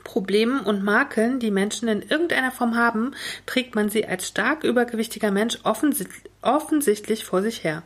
Problemen 0.04 0.60
und 0.62 0.84
Makeln, 0.84 1.40
die 1.40 1.52
Menschen 1.52 1.88
in 1.88 2.02
irgendeiner 2.02 2.52
Form 2.52 2.76
haben, 2.76 3.14
trägt 3.46 3.76
man 3.76 3.90
sie 3.90 4.06
als 4.06 4.28
stark 4.28 4.64
übergewichtiger 4.64 5.32
Mensch 5.32 5.60
offensichtlich 5.64 7.24
vor 7.24 7.42
sich 7.42 7.64
her. 7.64 7.84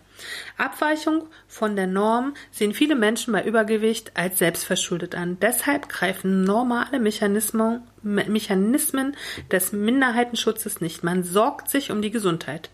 Abweichung 0.57 1.27
von 1.47 1.75
der 1.75 1.87
Norm 1.87 2.33
sehen 2.51 2.73
viele 2.73 2.95
Menschen 2.95 3.33
bei 3.33 3.43
Übergewicht 3.43 4.11
als 4.15 4.39
selbstverschuldet 4.39 5.15
an. 5.15 5.37
Deshalb 5.41 5.89
greifen 5.89 6.43
normale 6.43 6.99
Mechanismen, 6.99 7.83
Mechanismen 8.01 9.15
des 9.51 9.71
Minderheitenschutzes 9.71 10.81
nicht. 10.81 11.03
Man 11.03 11.23
sorgt 11.23 11.69
sich 11.69 11.91
um 11.91 12.01
die 12.01 12.11
Gesundheit. 12.11 12.69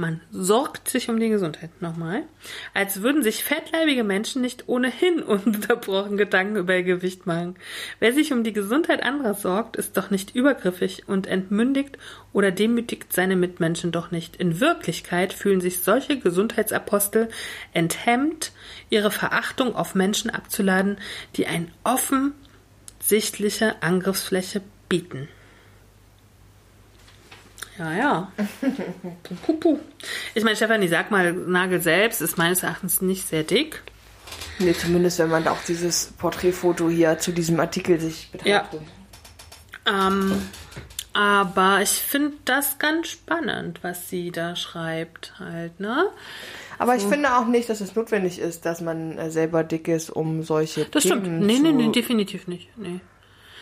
Man 0.00 0.22
sorgt 0.30 0.88
sich 0.88 1.10
um 1.10 1.20
die 1.20 1.28
Gesundheit. 1.28 1.82
Nochmal. 1.82 2.22
Als 2.72 3.02
würden 3.02 3.22
sich 3.22 3.44
fettleibige 3.44 4.02
Menschen 4.02 4.40
nicht 4.40 4.66
ohnehin 4.66 5.22
ununterbrochen 5.22 6.16
Gedanken 6.16 6.56
über 6.56 6.74
ihr 6.74 6.84
Gewicht 6.84 7.26
machen. 7.26 7.56
Wer 7.98 8.14
sich 8.14 8.32
um 8.32 8.42
die 8.42 8.54
Gesundheit 8.54 9.02
anderer 9.02 9.34
sorgt, 9.34 9.76
ist 9.76 9.98
doch 9.98 10.08
nicht 10.08 10.34
übergriffig 10.34 11.06
und 11.06 11.26
entmündigt 11.26 11.98
oder 12.32 12.50
demütigt 12.50 13.12
seine 13.12 13.36
Mitmenschen 13.36 13.92
doch 13.92 14.10
nicht. 14.10 14.36
In 14.36 14.58
Wirklichkeit 14.58 15.34
fühlen 15.34 15.60
sich 15.60 15.82
solche 15.82 16.18
Gesundheitsapostel 16.18 17.28
enthemmt, 17.74 18.52
ihre 18.88 19.10
Verachtung 19.10 19.74
auf 19.74 19.94
Menschen 19.94 20.30
abzuladen, 20.30 20.96
die 21.36 21.46
eine 21.46 21.66
offensichtliche 21.84 23.82
Angriffsfläche 23.82 24.62
bieten. 24.88 25.28
Ja, 27.78 27.92
ja. 27.92 28.32
puh, 29.46 29.54
puh. 29.54 29.78
Ich 30.34 30.44
meine, 30.44 30.56
Stefanie, 30.56 30.88
sag 30.88 31.10
mal, 31.10 31.32
Nagel 31.32 31.80
selbst 31.80 32.20
ist 32.20 32.38
meines 32.38 32.62
Erachtens 32.62 33.00
nicht 33.00 33.26
sehr 33.26 33.42
dick. 33.42 33.82
Nee, 34.58 34.74
zumindest 34.74 35.18
wenn 35.18 35.30
man 35.30 35.48
auch 35.48 35.62
dieses 35.66 36.12
Porträtfoto 36.18 36.88
hier 36.90 37.18
zu 37.18 37.32
diesem 37.32 37.58
Artikel 37.58 37.98
sich 37.98 38.30
betrachtet. 38.30 38.80
Ja. 39.86 40.08
Ähm, 40.08 40.42
aber 41.12 41.80
ich 41.82 41.90
finde 41.90 42.34
das 42.44 42.78
ganz 42.78 43.08
spannend, 43.08 43.80
was 43.82 44.08
sie 44.08 44.30
da 44.30 44.54
schreibt, 44.54 45.34
halt, 45.38 45.80
ne? 45.80 46.08
Aber 46.78 46.96
ich 46.96 47.02
finde 47.02 47.36
auch 47.36 47.46
nicht, 47.46 47.68
dass 47.68 47.80
es 47.80 47.94
notwendig 47.94 48.38
ist, 48.38 48.64
dass 48.64 48.80
man 48.80 49.18
äh, 49.18 49.30
selber 49.30 49.64
dick 49.64 49.88
ist, 49.88 50.08
um 50.08 50.42
solche 50.42 50.86
das 50.86 51.02
Themen 51.02 51.24
stimmt. 51.24 51.46
Nee, 51.46 51.58
nee, 51.58 51.72
nee, 51.72 51.92
definitiv 51.92 52.46
nicht. 52.46 52.70
Nee. 52.78 53.00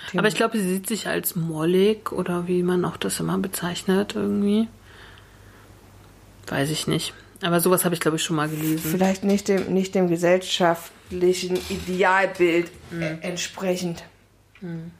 Thema. 0.08 0.20
Aber 0.20 0.28
ich 0.28 0.34
glaube, 0.34 0.58
sie 0.58 0.68
sieht 0.68 0.86
sich 0.86 1.06
als 1.06 1.36
mollig 1.36 2.12
oder 2.12 2.48
wie 2.48 2.62
man 2.62 2.84
auch 2.84 2.96
das 2.96 3.20
immer 3.20 3.38
bezeichnet 3.38 4.14
irgendwie. 4.14 4.68
Weiß 6.46 6.70
ich 6.70 6.86
nicht. 6.86 7.14
Aber 7.42 7.60
sowas 7.60 7.84
habe 7.84 7.94
ich, 7.94 8.00
glaube 8.00 8.16
ich, 8.16 8.24
schon 8.24 8.36
mal 8.36 8.48
gelesen. 8.48 8.90
Vielleicht 8.90 9.22
nicht 9.22 9.48
dem, 9.48 9.72
nicht 9.72 9.94
dem 9.94 10.08
gesellschaftlichen 10.08 11.58
Idealbild 11.68 12.70
mhm. 12.90 13.18
entsprechend. 13.20 14.04
Hm. 14.60 14.90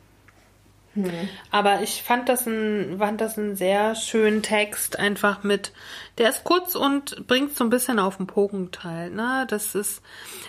Hm. 1.05 1.29
Aber 1.51 1.83
ich 1.83 2.03
fand 2.03 2.29
das, 2.29 2.47
ein, 2.47 2.97
fand 2.99 3.21
das 3.21 3.39
einen 3.39 3.57
sehr 3.57 3.95
schönen 3.95 4.43
Text, 4.43 4.99
einfach 4.99 5.43
mit, 5.43 5.73
der 6.19 6.31
ist 6.31 6.45
kurz 6.45 6.75
und 6.75 7.27
bringt 7.27 7.57
so 7.57 7.65
ein 7.65 7.71
bisschen 7.71 7.99
auf 7.99 8.17
den 8.17 8.27
Punkt 8.27 8.85
halt, 8.85 9.15
ne? 9.15 9.47
Das 9.49 9.75
ist, 9.75 10.03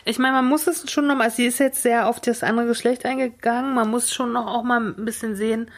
ich 0.05 0.19
meine, 0.19 0.33
man 0.33 0.47
muss 0.47 0.67
es 0.67 0.89
schon 0.91 1.07
noch 1.07 1.15
mal, 1.15 1.31
sie 1.31 1.45
ist 1.45 1.59
jetzt 1.59 1.81
sehr 1.81 2.07
auf 2.07 2.19
das 2.19 2.43
andere 2.43 2.67
Geschlecht 2.67 3.05
eingegangen, 3.05 3.73
man 3.73 3.89
muss 3.89 4.13
schon 4.13 4.33
noch 4.33 4.47
auch 4.47 4.63
mal 4.63 4.79
ein 4.79 5.05
bisschen 5.05 5.35
sehen, 5.35 5.69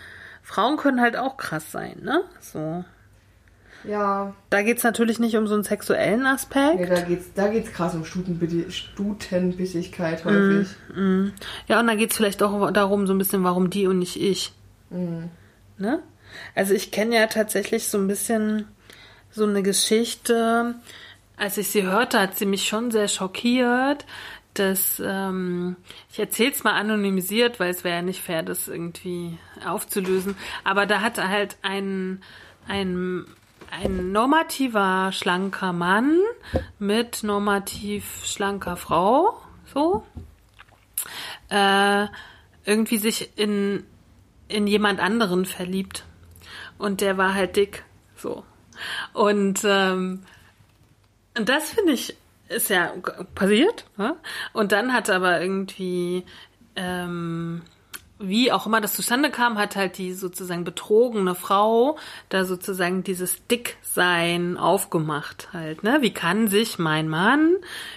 Frauen 0.43 0.77
können 0.77 1.01
halt 1.01 1.17
auch 1.17 1.37
krass 1.37 1.71
sein, 1.71 1.97
ne? 2.01 2.23
So. 2.39 2.83
Ja. 3.83 4.33
Da 4.49 4.61
geht 4.61 4.77
es 4.77 4.83
natürlich 4.83 5.19
nicht 5.19 5.35
um 5.37 5.47
so 5.47 5.55
einen 5.55 5.63
sexuellen 5.63 6.25
Aspekt. 6.25 6.79
Nee, 6.79 6.87
da 6.87 7.01
geht's, 7.01 7.33
da 7.33 7.47
geht's 7.47 7.71
krass 7.71 7.95
um 7.95 8.03
Stutenbissigkeit 8.05 10.25
häufig. 10.25 10.67
Mm, 10.95 11.01
mm. 11.01 11.33
Ja, 11.67 11.79
und 11.79 11.87
da 11.87 11.95
geht 11.95 12.11
es 12.11 12.17
vielleicht 12.17 12.43
auch 12.43 12.71
darum, 12.71 13.07
so 13.07 13.13
ein 13.13 13.17
bisschen, 13.17 13.43
warum 13.43 13.69
die 13.69 13.87
und 13.87 13.99
nicht 13.99 14.21
ich. 14.21 14.51
Mm. 14.91 15.29
Ne? 15.77 16.03
Also 16.55 16.73
ich 16.73 16.91
kenne 16.91 17.15
ja 17.15 17.27
tatsächlich 17.27 17.87
so 17.87 17.97
ein 17.97 18.07
bisschen 18.07 18.67
so 19.31 19.45
eine 19.45 19.63
Geschichte. 19.63 20.75
Als 21.37 21.57
ich 21.57 21.69
sie 21.69 21.83
hörte, 21.83 22.19
hat 22.19 22.37
sie 22.37 22.45
mich 22.45 22.67
schon 22.67 22.91
sehr 22.91 23.07
schockiert. 23.07 24.05
Dass, 24.53 25.01
ähm, 25.03 25.77
ich 26.11 26.19
erzähle 26.19 26.51
es 26.51 26.63
mal 26.63 26.73
anonymisiert, 26.73 27.59
weil 27.59 27.71
es 27.71 27.85
wäre 27.85 27.95
ja 27.97 28.01
nicht 28.01 28.21
fair, 28.21 28.43
das 28.43 28.67
irgendwie 28.67 29.37
aufzulösen. 29.65 30.35
Aber 30.65 30.85
da 30.85 31.01
hat 31.01 31.17
halt 31.17 31.55
ein, 31.61 32.21
ein 32.67 33.25
ein 33.71 34.11
normativer, 34.11 35.11
schlanker 35.13 35.73
Mann 35.73 36.19
mit 36.77 37.23
normativ 37.23 38.25
schlanker 38.25 38.75
Frau, 38.75 39.41
so, 39.73 40.03
äh, 41.49 42.07
irgendwie 42.65 42.97
sich 42.97 43.37
in, 43.37 43.85
in 44.51 44.67
jemand 44.67 44.99
anderen 44.99 45.45
verliebt. 45.45 46.05
Und 46.77 47.01
der 47.01 47.17
war 47.17 47.33
halt 47.33 47.55
dick, 47.55 47.83
so. 48.15 48.43
Und, 49.13 49.61
ähm, 49.63 50.23
das 51.33 51.71
finde 51.71 51.93
ich, 51.93 52.15
ist 52.49 52.69
ja 52.69 52.93
passiert. 53.35 53.85
Ne? 53.97 54.15
Und 54.53 54.71
dann 54.71 54.93
hat 54.93 55.09
aber 55.09 55.41
irgendwie, 55.41 56.25
ähm, 56.75 57.61
wie 58.21 58.51
auch 58.51 58.65
immer 58.65 58.81
das 58.81 58.93
zustande 58.93 59.29
kam, 59.29 59.57
hat 59.57 59.75
halt 59.75 59.97
die 59.97 60.13
sozusagen 60.13 60.63
betrogene 60.63 61.35
Frau 61.35 61.97
da 62.29 62.45
sozusagen 62.45 63.03
dieses 63.03 63.45
Dicksein 63.47 64.57
aufgemacht 64.57 65.49
halt, 65.53 65.83
ne? 65.83 65.99
Wie 66.01 66.13
kann 66.13 66.47
sich 66.47 66.79
mein 66.79 67.07
Mann 67.07 67.55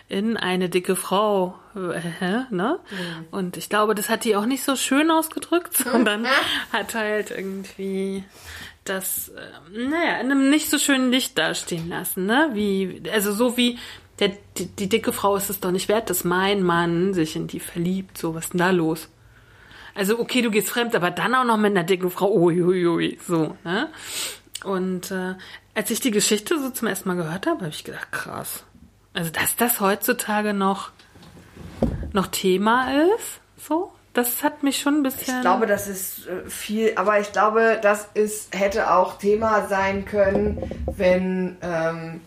in 0.09 0.37
eine 0.37 0.69
dicke 0.69 0.97
Frau, 0.97 1.55
äh, 1.75 2.53
ne? 2.55 2.79
Mhm. 2.91 3.27
Und 3.31 3.57
ich 3.57 3.69
glaube, 3.69 3.95
das 3.95 4.09
hat 4.09 4.25
die 4.25 4.37
auch 4.37 4.47
nicht 4.47 4.65
so 4.65 4.77
schön 4.77 5.11
ausgedrückt, 5.11 5.77
sondern 5.77 6.27
hat 6.73 6.95
halt 6.95 7.31
irgendwie 7.31 8.25
das, 8.85 9.31
äh, 9.31 9.79
naja, 9.79 10.21
in 10.21 10.31
einem 10.31 10.51
nicht 10.51 10.71
so 10.71 10.79
schönen 10.79 11.11
Licht 11.11 11.39
dastehen 11.39 11.89
lassen, 11.89 12.27
ne? 12.27 12.51
Wie, 12.53 13.03
also 13.13 13.33
so 13.33 13.57
wie 13.57 13.79
der, 14.19 14.33
die, 14.57 14.67
die 14.67 14.89
dicke 14.89 15.13
Frau 15.13 15.37
ist 15.37 15.51
es 15.51 15.61
doch 15.61 15.73
nicht 15.73 15.89
wert, 15.89 16.11
dass 16.11 16.25
mein 16.25 16.63
Mann 16.63 17.15
sich 17.15 17.37
in 17.37 17.47
die 17.47 17.61
verliebt. 17.61 18.19
So, 18.19 18.35
was 18.35 18.45
ist 18.45 18.53
denn 18.53 18.59
da 18.59 18.71
los? 18.71 19.09
Also 19.95 20.19
okay, 20.19 20.43
du 20.43 20.51
gehst 20.51 20.71
fremd, 20.71 20.95
aber 20.95 21.11
dann 21.11 21.35
auch 21.35 21.45
noch 21.45 21.57
mit 21.57 21.71
einer 21.71 21.85
dicken 21.85 22.11
Frau. 22.11 22.33
Uiuiui, 22.33 23.19
so. 23.27 23.57
Ne? 23.65 23.89
Und 24.65 25.11
äh, 25.11 25.35
als 25.75 25.91
ich 25.91 26.01
die 26.01 26.11
Geschichte 26.11 26.59
so 26.59 26.71
zum 26.71 26.89
ersten 26.89 27.09
Mal 27.09 27.17
gehört 27.17 27.47
habe, 27.47 27.61
habe 27.61 27.71
ich 27.71 27.85
gedacht, 27.85 28.11
krass. 28.13 28.65
Also 29.13 29.31
dass 29.31 29.57
das 29.57 29.81
heutzutage 29.81 30.55
noch 30.55 30.91
noch 32.13 32.29
Thema 32.29 32.93
ist, 33.17 33.41
so. 33.57 33.93
Das 34.15 34.45
hat 34.45 34.63
mich 34.63 34.81
schon 34.81 34.99
ein 34.99 35.03
bisschen. 35.03 35.35
Ich 35.35 35.41
glaube, 35.41 35.67
das 35.67 35.89
ist 35.89 36.29
äh, 36.29 36.49
viel, 36.49 36.93
aber 36.95 37.19
ich 37.19 37.33
glaube, 37.33 37.81
das 37.83 38.09
ist, 38.15 38.55
hätte 38.57 38.93
auch 38.93 39.19
Thema 39.19 39.67
sein 39.67 40.05
können, 40.05 40.63
wenn 40.87 41.57
ähm, 41.61 42.21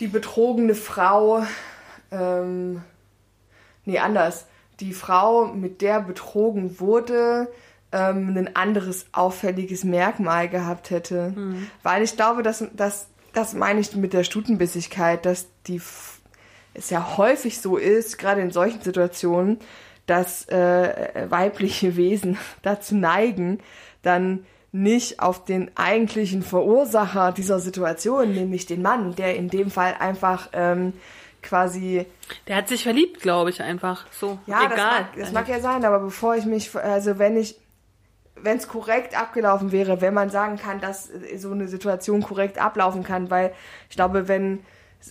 die 0.00 0.06
betrogene 0.06 0.74
Frau, 0.74 1.44
ähm, 2.10 2.82
nee, 3.84 3.98
anders, 3.98 4.46
die 4.80 4.92
Frau, 4.92 5.46
mit 5.46 5.82
der 5.82 6.00
betrogen 6.00 6.80
wurde, 6.80 7.48
ähm, 7.92 8.36
ein 8.36 8.56
anderes 8.56 9.06
auffälliges 9.12 9.84
Merkmal 9.84 10.48
gehabt 10.48 10.90
hätte. 10.90 11.32
Mhm. 11.34 11.66
Weil 11.82 12.02
ich 12.02 12.16
glaube, 12.16 12.42
dass, 12.42 12.64
dass 12.74 13.08
das 13.32 13.54
meine 13.54 13.80
ich 13.80 13.94
mit 13.94 14.12
der 14.12 14.24
Stutenbissigkeit, 14.24 15.24
dass 15.24 15.48
die 15.66 15.80
es 16.74 16.90
ja 16.90 17.16
häufig 17.16 17.60
so 17.60 17.76
ist, 17.76 18.18
gerade 18.18 18.40
in 18.40 18.50
solchen 18.50 18.80
Situationen, 18.80 19.58
dass 20.06 20.48
äh, 20.48 21.26
weibliche 21.28 21.96
Wesen 21.96 22.38
dazu 22.62 22.94
neigen, 22.94 23.58
dann 24.02 24.44
nicht 24.72 25.18
auf 25.18 25.44
den 25.44 25.76
eigentlichen 25.76 26.42
Verursacher 26.42 27.32
dieser 27.32 27.58
Situation, 27.58 28.32
nämlich 28.32 28.66
den 28.66 28.82
Mann, 28.82 29.16
der 29.16 29.34
in 29.34 29.48
dem 29.48 29.68
Fall 29.68 29.96
einfach 29.98 30.50
ähm, 30.52 30.92
quasi. 31.42 32.06
Der 32.46 32.56
hat 32.56 32.68
sich 32.68 32.82
verliebt, 32.82 33.20
glaube 33.20 33.50
ich, 33.50 33.62
einfach. 33.62 34.06
So. 34.12 34.38
Ja, 34.46 34.64
Egal. 34.64 34.68
Das, 34.70 34.78
mag, 34.78 35.16
das 35.16 35.32
mag 35.32 35.48
ja 35.48 35.60
sein, 35.60 35.84
aber 35.84 35.98
bevor 36.00 36.36
ich 36.36 36.44
mich, 36.44 36.74
also 36.76 37.18
wenn 37.18 37.36
ich, 37.36 37.56
wenn 38.36 38.56
es 38.56 38.68
korrekt 38.68 39.18
abgelaufen 39.18 39.72
wäre, 39.72 40.00
wenn 40.00 40.14
man 40.14 40.30
sagen 40.30 40.56
kann, 40.56 40.80
dass 40.80 41.10
so 41.36 41.52
eine 41.52 41.68
Situation 41.68 42.22
korrekt 42.22 42.58
ablaufen 42.58 43.02
kann, 43.02 43.30
weil 43.30 43.52
ich 43.88 43.96
glaube, 43.96 44.28
wenn 44.28 44.60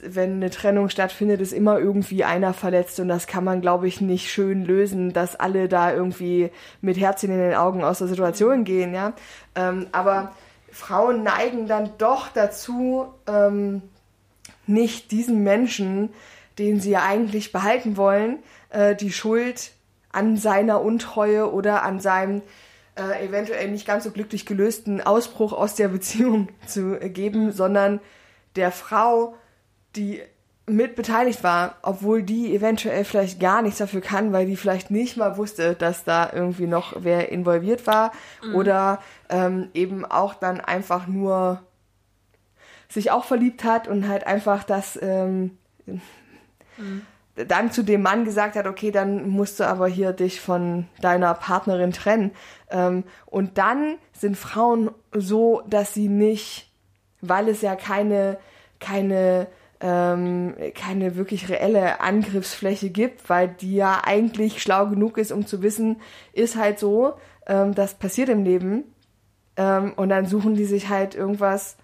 wenn 0.03 0.33
eine 0.33 0.49
Trennung 0.49 0.89
stattfindet, 0.89 1.41
ist 1.41 1.51
immer 1.51 1.79
irgendwie 1.79 2.23
einer 2.23 2.53
verletzt 2.53 2.99
und 2.99 3.07
das 3.07 3.25
kann 3.27 3.43
man, 3.43 3.61
glaube 3.61 3.87
ich, 3.87 4.01
nicht 4.01 4.31
schön 4.31 4.63
lösen, 4.63 5.13
dass 5.13 5.35
alle 5.35 5.67
da 5.67 5.91
irgendwie 5.91 6.51
mit 6.81 6.99
Herzchen 6.99 7.31
in 7.31 7.39
den 7.39 7.55
Augen 7.55 7.83
aus 7.83 7.97
der 7.97 8.07
Situation 8.07 8.65
gehen, 8.65 8.93
ja. 8.93 9.13
Ähm, 9.55 9.87
aber 9.91 10.33
Frauen 10.71 11.23
neigen 11.23 11.67
dann 11.67 11.91
doch 11.97 12.27
dazu, 12.29 13.07
ähm, 13.27 13.81
nicht 14.69 15.11
diesen 15.11 15.43
Menschen, 15.43 16.09
den 16.57 16.79
sie 16.79 16.91
ja 16.91 17.03
eigentlich 17.03 17.51
behalten 17.51 17.97
wollen, 17.97 18.39
äh, 18.69 18.95
die 18.95 19.11
Schuld 19.11 19.71
an 20.11 20.37
seiner 20.37 20.81
Untreue 20.81 21.51
oder 21.51 21.83
an 21.83 21.99
seinem 21.99 22.41
äh, 22.95 23.25
eventuell 23.25 23.69
nicht 23.71 23.87
ganz 23.87 24.03
so 24.03 24.11
glücklich 24.11 24.45
gelösten 24.45 25.01
Ausbruch 25.01 25.53
aus 25.53 25.75
der 25.75 25.87
Beziehung 25.89 26.49
zu 26.67 26.97
geben, 26.99 27.51
sondern 27.51 27.99
der 28.55 28.71
Frau, 28.71 29.35
die 29.95 30.21
mit 30.65 30.95
beteiligt 30.95 31.43
war, 31.43 31.77
obwohl 31.81 32.21
die 32.21 32.53
eventuell 32.53 33.03
vielleicht 33.03 33.39
gar 33.39 33.63
nichts 33.63 33.79
dafür 33.79 34.01
kann, 34.01 34.33
weil 34.33 34.45
die 34.45 34.55
vielleicht 34.55 34.91
nicht 34.91 35.17
mal 35.17 35.35
wusste, 35.37 35.73
dass 35.73 36.03
da 36.03 36.29
irgendwie 36.31 36.67
noch 36.67 36.93
wer 36.99 37.31
involviert 37.31 37.87
war 37.87 38.11
mhm. 38.43 38.55
oder 38.55 39.01
ähm, 39.29 39.69
eben 39.73 40.05
auch 40.05 40.35
dann 40.35 40.59
einfach 40.61 41.07
nur 41.07 41.63
sich 42.89 43.11
auch 43.11 43.23
verliebt 43.23 43.63
hat 43.63 43.87
und 43.87 44.07
halt 44.07 44.25
einfach 44.25 44.63
das 44.63 44.99
ähm, 45.01 45.57
mhm. 45.85 47.01
dann 47.35 47.71
zu 47.71 47.83
dem 47.83 48.01
Mann 48.01 48.25
gesagt 48.25 48.55
hat, 48.55 48.65
okay, 48.65 48.91
dann 48.91 49.29
musst 49.29 49.59
du 49.59 49.67
aber 49.67 49.87
hier 49.87 50.11
dich 50.11 50.41
von 50.41 50.87
deiner 50.99 51.33
Partnerin 51.35 51.91
trennen. 51.91 52.31
Ähm, 52.69 53.03
und 53.27 53.57
dann 53.57 53.95
sind 54.11 54.35
Frauen 54.37 54.91
so, 55.13 55.61
dass 55.67 55.93
sie 55.93 56.09
nicht, 56.09 56.71
weil 57.21 57.47
es 57.47 57.61
ja 57.61 57.75
keine, 57.75 58.37
keine 58.79 59.47
ähm, 59.81 60.55
keine 60.75 61.15
wirklich 61.15 61.49
reelle 61.49 62.01
Angriffsfläche 62.01 62.89
gibt, 62.89 63.29
weil 63.29 63.47
die 63.47 63.75
ja 63.75 64.01
eigentlich 64.03 64.61
schlau 64.61 64.87
genug 64.87 65.17
ist, 65.17 65.31
um 65.31 65.45
zu 65.45 65.61
wissen, 65.61 66.01
ist 66.33 66.57
halt 66.57 66.79
so, 66.79 67.13
ähm, 67.47 67.73
das 67.73 67.93
passiert 67.93 68.29
im 68.29 68.43
Leben. 68.43 68.83
Ähm, 69.55 69.93
und 69.95 70.09
dann 70.09 70.25
suchen 70.25 70.55
die 70.55 70.65
sich 70.65 70.89
halt 70.89 71.15
irgendwas 71.15 71.77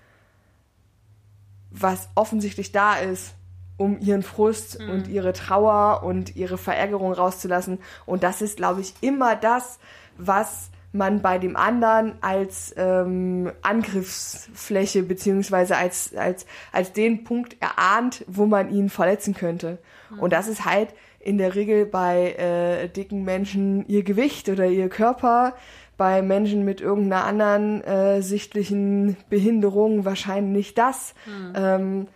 was 1.80 2.10
offensichtlich 2.16 2.72
da 2.72 2.96
ist, 2.96 3.36
um 3.78 4.00
ihren 4.00 4.24
Frust 4.24 4.80
mhm. 4.80 4.90
und 4.90 5.08
ihre 5.08 5.34
Trauer 5.34 6.04
und 6.04 6.36
ihre 6.36 6.58
Verärgerung 6.58 7.12
rauszulassen. 7.12 7.80
Und 8.06 8.24
das 8.24 8.42
ist, 8.42 8.58
glaube 8.58 8.82
ich, 8.82 8.94
immer 9.02 9.36
das, 9.36 9.80
was 10.18 10.70
man 10.94 11.22
bei 11.22 11.38
dem 11.38 11.58
anderen 11.58 12.14
als 12.22 12.74
ähm, 12.78 13.52
Angriffsfläche 13.62 15.04
beziehungsweise 15.04 15.76
als, 15.76 16.16
als, 16.16 16.46
als 16.72 16.94
den 16.94 17.26
Punkt 17.26 17.58
erahnt, 17.60 18.24
wo 18.28 18.46
man 18.46 18.74
ihn 18.74 18.90
verletzen 18.90 19.34
könnte. 19.34 19.78
Mhm. 20.10 20.20
Und 20.20 20.34
das 20.34 20.48
ist 20.48 20.64
halt 20.64 20.94
in 21.20 21.38
der 21.38 21.56
Regel 21.56 21.86
bei 21.86 22.34
äh, 22.34 22.88
dicken 22.88 23.24
Menschen 23.24 23.86
ihr 23.88 24.04
Gewicht 24.04 24.48
oder 24.48 24.68
ihr 24.68 24.90
Körper, 24.90 25.54
bei 25.98 26.22
Menschen 26.22 26.66
mit 26.66 26.82
irgendeiner 26.82 27.26
anderen 27.26 27.84
äh, 27.84 28.22
sichtlichen 28.22 29.18
Behinderung 29.30 30.06
wahrscheinlich 30.06 30.74
das. 30.74 31.14
Hm. 31.26 31.54
Ähm, 31.56 32.08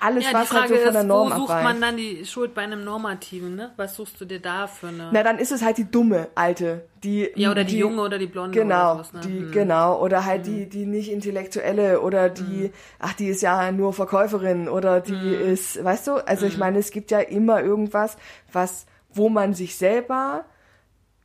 alles, 0.00 0.24
ja, 0.24 0.32
was 0.32 0.52
halt 0.52 0.68
so 0.68 0.76
von 0.76 0.92
der 0.92 1.02
Norm 1.02 1.28
ist, 1.28 1.34
Wo 1.34 1.40
sucht 1.40 1.50
abweicht. 1.50 1.64
man 1.64 1.80
dann 1.80 1.96
die 1.96 2.24
Schuld 2.24 2.54
bei 2.54 2.62
einem 2.62 2.84
Normativen, 2.84 3.56
ne? 3.56 3.72
Was 3.76 3.96
suchst 3.96 4.20
du 4.20 4.24
dir 4.24 4.40
da 4.40 4.66
für 4.66 4.88
eine... 4.88 5.10
Na, 5.12 5.22
dann 5.22 5.38
ist 5.38 5.52
es 5.52 5.62
halt 5.62 5.78
die 5.78 5.90
dumme 5.90 6.28
Alte, 6.34 6.86
die... 7.02 7.28
Ja, 7.34 7.50
oder 7.50 7.64
die, 7.64 7.72
die 7.72 7.78
junge 7.78 8.02
oder 8.02 8.18
die 8.18 8.26
blonde 8.26 8.58
genau, 8.58 8.94
oder 8.94 9.04
sowas, 9.04 9.12
ne? 9.14 9.20
Die, 9.20 9.38
hm. 9.40 9.52
Genau, 9.52 10.00
oder 10.00 10.24
halt 10.24 10.46
hm. 10.46 10.54
die, 10.54 10.68
die 10.68 10.86
nicht 10.86 11.10
intellektuelle 11.10 12.00
oder 12.00 12.30
die, 12.30 12.64
hm. 12.64 12.70
ach, 13.00 13.14
die 13.14 13.26
ist 13.26 13.42
ja 13.42 13.72
nur 13.72 13.92
Verkäuferin 13.92 14.68
oder 14.68 15.00
die 15.00 15.12
hm. 15.12 15.52
ist, 15.52 15.82
weißt 15.82 16.06
du? 16.06 16.12
Also 16.26 16.46
ich 16.46 16.54
hm. 16.54 16.60
meine, 16.60 16.78
es 16.78 16.90
gibt 16.90 17.10
ja 17.10 17.18
immer 17.20 17.60
irgendwas, 17.60 18.16
was, 18.52 18.86
wo 19.12 19.28
man 19.28 19.54
sich 19.54 19.76
selber 19.76 20.44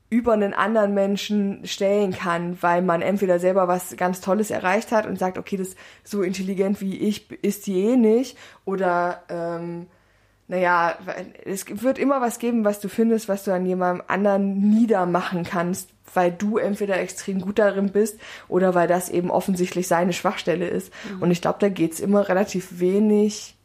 über 0.10 0.34
einen 0.34 0.54
anderen 0.54 0.94
Menschen 0.94 1.66
stellen 1.66 2.12
kann, 2.12 2.58
weil 2.62 2.82
man 2.82 3.02
entweder 3.02 3.40
selber 3.40 3.68
was 3.68 3.96
ganz 3.96 4.22
Tolles 4.22 4.50
erreicht 4.50 4.92
hat 4.92 5.06
und 5.06 5.20
sagt, 5.20 5.38
okay, 5.38 5.58
das 5.58 5.76
so 6.04 6.24
intelligent 6.24 6.82
wie 6.82 6.98
ich 6.98 7.32
ist 7.44 7.68
die 7.68 7.80
eh 7.80 7.96
nicht, 7.96 8.38
oder 8.66 9.22
ähm, 9.30 9.86
naja, 10.48 10.98
es 11.46 11.66
wird 11.84 12.00
immer 12.00 12.22
was 12.22 12.40
geben, 12.40 12.66
was 12.66 12.80
du 12.80 12.90
findest, 12.90 13.30
was 13.30 13.44
du 13.44 13.54
an 13.54 13.68
jemandem 13.68 14.04
anderen 14.08 14.60
niedermachen 14.72 15.44
kannst, 15.44 15.92
weil 16.12 16.32
du 16.32 16.58
entweder 16.58 17.00
extrem 17.00 17.40
gut 17.40 17.60
darin 17.60 17.92
bist 17.92 18.20
oder 18.48 18.74
weil 18.74 18.88
das 18.88 19.10
eben 19.10 19.30
offensichtlich 19.30 19.88
seine 19.88 20.12
Schwachstelle 20.12 20.68
ist. 20.68 20.92
Mhm. 21.14 21.22
Und 21.22 21.32
ich 21.32 21.42
glaube, 21.42 21.60
da 21.60 21.70
geht's 21.70 22.00
immer 22.00 22.28
relativ 22.30 22.80
wenig 22.80 23.59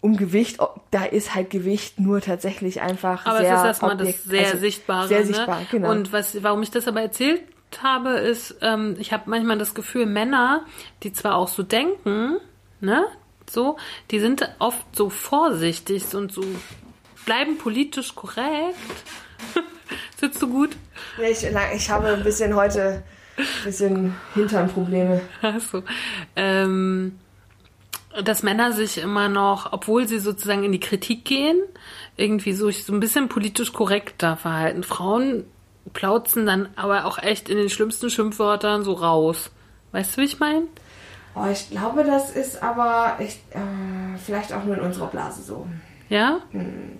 um 0.00 0.16
Gewicht, 0.16 0.58
da 0.90 1.04
ist 1.04 1.34
halt 1.34 1.50
Gewicht 1.50 2.00
nur 2.00 2.20
tatsächlich 2.20 2.80
einfach 2.80 3.26
aber 3.26 3.40
sehr 3.40 3.54
es 3.54 3.60
ist 3.60 3.66
erstmal 3.66 3.96
das 3.96 4.24
sehr 4.24 4.46
also 4.46 4.58
sichtbare. 4.58 5.08
Sehr 5.08 5.20
ne? 5.20 5.26
sichtbar, 5.26 5.62
genau. 5.70 5.90
Und 5.90 6.12
was, 6.12 6.42
warum 6.42 6.62
ich 6.62 6.70
das 6.70 6.88
aber 6.88 7.02
erzählt 7.02 7.42
habe, 7.82 8.10
ist, 8.10 8.56
ähm, 8.62 8.96
ich 8.98 9.12
habe 9.12 9.24
manchmal 9.26 9.58
das 9.58 9.74
Gefühl, 9.74 10.06
Männer, 10.06 10.64
die 11.02 11.12
zwar 11.12 11.36
auch 11.36 11.48
so 11.48 11.62
denken, 11.62 12.38
ne, 12.80 13.04
so, 13.48 13.76
die 14.10 14.20
sind 14.20 14.48
oft 14.58 14.84
so 14.94 15.10
vorsichtig 15.10 16.14
und 16.14 16.32
so 16.32 16.42
bleiben 17.26 17.58
politisch 17.58 18.14
korrekt. 18.14 18.76
Sitzt 20.16 20.40
du 20.40 20.48
gut? 20.48 20.70
Ja, 21.18 21.28
ich, 21.28 21.46
ich 21.76 21.90
habe 21.90 22.08
ein 22.08 22.22
bisschen 22.22 22.54
heute 22.54 23.02
ein 23.36 23.64
bisschen 23.64 24.16
Hinternprobleme. 24.34 25.20
Achso. 25.42 25.82
Ähm, 26.36 27.18
dass 28.24 28.42
Männer 28.42 28.72
sich 28.72 28.98
immer 28.98 29.28
noch, 29.28 29.72
obwohl 29.72 30.08
sie 30.08 30.18
sozusagen 30.18 30.64
in 30.64 30.72
die 30.72 30.80
Kritik 30.80 31.24
gehen, 31.24 31.62
irgendwie 32.16 32.52
so, 32.52 32.70
so 32.70 32.92
ein 32.92 33.00
bisschen 33.00 33.28
politisch 33.28 33.72
korrekter 33.72 34.36
verhalten. 34.36 34.82
Frauen 34.82 35.44
plauzen 35.92 36.46
dann 36.46 36.68
aber 36.76 37.04
auch 37.04 37.18
echt 37.18 37.48
in 37.48 37.56
den 37.56 37.70
schlimmsten 37.70 38.10
Schimpfwörtern 38.10 38.84
so 38.84 38.92
raus. 38.92 39.50
Weißt 39.92 40.16
du, 40.16 40.20
wie 40.20 40.26
ich 40.26 40.38
meine? 40.38 40.66
Oh, 41.34 41.46
ich 41.50 41.70
glaube, 41.70 42.04
das 42.04 42.30
ist 42.30 42.62
aber 42.62 43.16
ich, 43.20 43.40
äh, 43.50 44.18
vielleicht 44.24 44.52
auch 44.52 44.64
nur 44.64 44.76
in 44.76 44.82
unserer 44.82 45.06
Blase 45.06 45.42
so. 45.42 45.66
Ja? 46.08 46.40
Hm. 46.50 46.98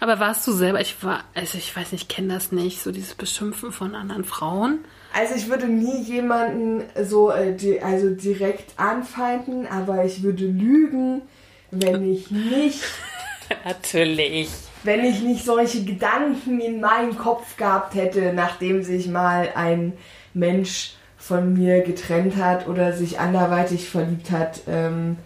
Aber 0.00 0.20
warst 0.20 0.46
du 0.46 0.52
selber, 0.52 0.80
ich 0.80 1.02
war, 1.02 1.24
also 1.34 1.58
ich 1.58 1.74
weiß 1.74 1.90
nicht, 1.92 2.02
ich 2.02 2.08
kenne 2.08 2.32
das 2.32 2.52
nicht, 2.52 2.80
so 2.80 2.92
dieses 2.92 3.14
Beschimpfen 3.14 3.72
von 3.72 3.96
anderen 3.96 4.24
Frauen. 4.24 4.84
Also 5.12 5.34
ich 5.34 5.48
würde 5.48 5.66
nie 5.66 6.02
jemanden 6.02 6.82
so 7.02 7.30
äh, 7.30 7.80
also 7.82 8.10
direkt 8.10 8.78
anfeinden, 8.78 9.66
aber 9.66 10.04
ich 10.04 10.22
würde 10.22 10.44
lügen, 10.44 11.22
wenn 11.70 12.10
ich 12.10 12.30
nicht. 12.30 12.82
Natürlich. 13.64 14.50
Wenn 14.84 15.04
ich 15.04 15.22
nicht 15.22 15.44
solche 15.44 15.84
Gedanken 15.84 16.60
in 16.60 16.80
meinem 16.80 17.16
Kopf 17.16 17.56
gehabt 17.56 17.94
hätte, 17.94 18.32
nachdem 18.32 18.82
sich 18.82 19.08
mal 19.08 19.50
ein 19.54 19.94
Mensch 20.34 20.94
von 21.16 21.54
mir 21.54 21.82
getrennt 21.82 22.36
hat 22.36 22.68
oder 22.68 22.92
sich 22.92 23.18
anderweitig 23.18 23.88
verliebt 23.88 24.30
hat, 24.30 24.60
ähm, 24.68 25.16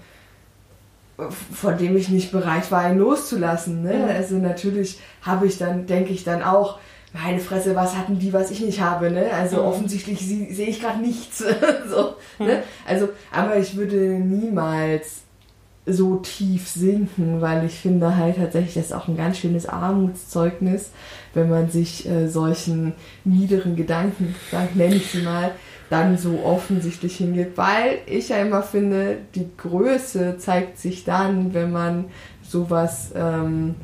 von 1.53 1.77
dem 1.77 1.97
ich 1.97 2.09
nicht 2.09 2.33
bereit 2.33 2.71
war, 2.71 2.91
ihn 2.91 2.99
loszulassen. 2.99 3.83
Ne? 3.83 3.95
Mhm. 3.95 4.09
Also 4.09 4.37
natürlich 4.37 4.99
habe 5.21 5.47
ich 5.47 5.59
dann, 5.59 5.87
denke 5.87 6.13
ich 6.13 6.25
dann 6.25 6.43
auch, 6.43 6.79
meine 7.13 7.41
Fresse, 7.41 7.75
was 7.77 7.97
hatten 7.97 8.19
die, 8.19 8.33
was 8.33 8.51
ich 8.51 8.61
nicht 8.61 8.81
habe, 8.81 9.11
ne? 9.11 9.31
Also 9.33 9.57
mhm. 9.57 9.69
offensichtlich 9.69 10.21
sehe 10.21 10.69
ich 10.69 10.81
gerade 10.81 11.01
nichts. 11.01 11.39
so, 11.89 12.15
mhm. 12.39 12.47
ne? 12.47 12.63
Also, 12.87 13.11
aber 13.31 13.59
ich 13.59 13.77
würde 13.77 13.97
niemals 13.97 15.23
so 15.85 16.17
tief 16.17 16.69
sinken, 16.69 17.41
weil 17.41 17.67
ich 17.67 17.75
finde 17.75 18.17
halt 18.17 18.37
tatsächlich, 18.37 18.75
das 18.75 18.87
ist 18.87 18.93
auch 18.93 19.09
ein 19.09 19.17
ganz 19.17 19.39
schönes 19.39 19.67
Armutszeugnis, 19.67 20.91
wenn 21.35 21.49
man 21.49 21.71
sich 21.71 22.09
äh, 22.09 22.29
solchen 22.29 22.93
niederen 23.25 23.75
Gedanken, 23.75 24.35
nenne 24.75 24.95
ich 24.95 25.11
sie 25.11 25.23
mal, 25.23 25.51
dann 25.91 26.17
so 26.17 26.41
offensichtlich 26.45 27.17
hingeht, 27.17 27.57
weil 27.57 27.99
ich 28.07 28.29
ja 28.29 28.37
immer 28.39 28.63
finde, 28.63 29.19
die 29.35 29.49
Größe 29.57 30.39
zeigt 30.39 30.79
sich 30.79 31.05
dann, 31.05 31.53
wenn 31.53 31.73
man 31.73 32.07
sowas 32.43 33.11
ähm, 33.15 33.75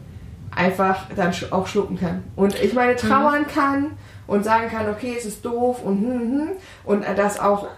einfach 0.58 1.06
dann 1.14 1.32
auch 1.50 1.68
schlucken 1.68 1.98
kann. 1.98 2.24
Und 2.34 2.60
ich 2.60 2.74
meine, 2.74 2.96
trauern 2.96 3.42
mhm. 3.42 3.46
kann 3.46 3.90
und 4.26 4.44
sagen 4.44 4.68
kann, 4.68 4.90
okay, 4.90 5.14
es 5.16 5.24
ist 5.24 5.44
doof 5.44 5.82
und 5.84 6.00
hm, 6.00 6.20
hm, 6.20 6.48
und 6.84 7.04
das 7.16 7.38
auch 7.38 7.64
äh, 7.64 7.68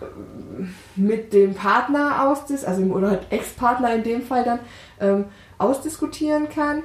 mit 0.96 1.32
dem 1.34 1.54
Partner 1.54 2.26
ausdis, 2.26 2.64
also 2.64 2.82
oder 2.84 3.10
halt 3.10 3.26
Ex-Partner 3.30 3.94
in 3.94 4.02
dem 4.02 4.22
Fall 4.22 4.44
dann 4.44 4.58
ähm, 4.98 5.24
ausdiskutieren 5.58 6.48
kann 6.48 6.82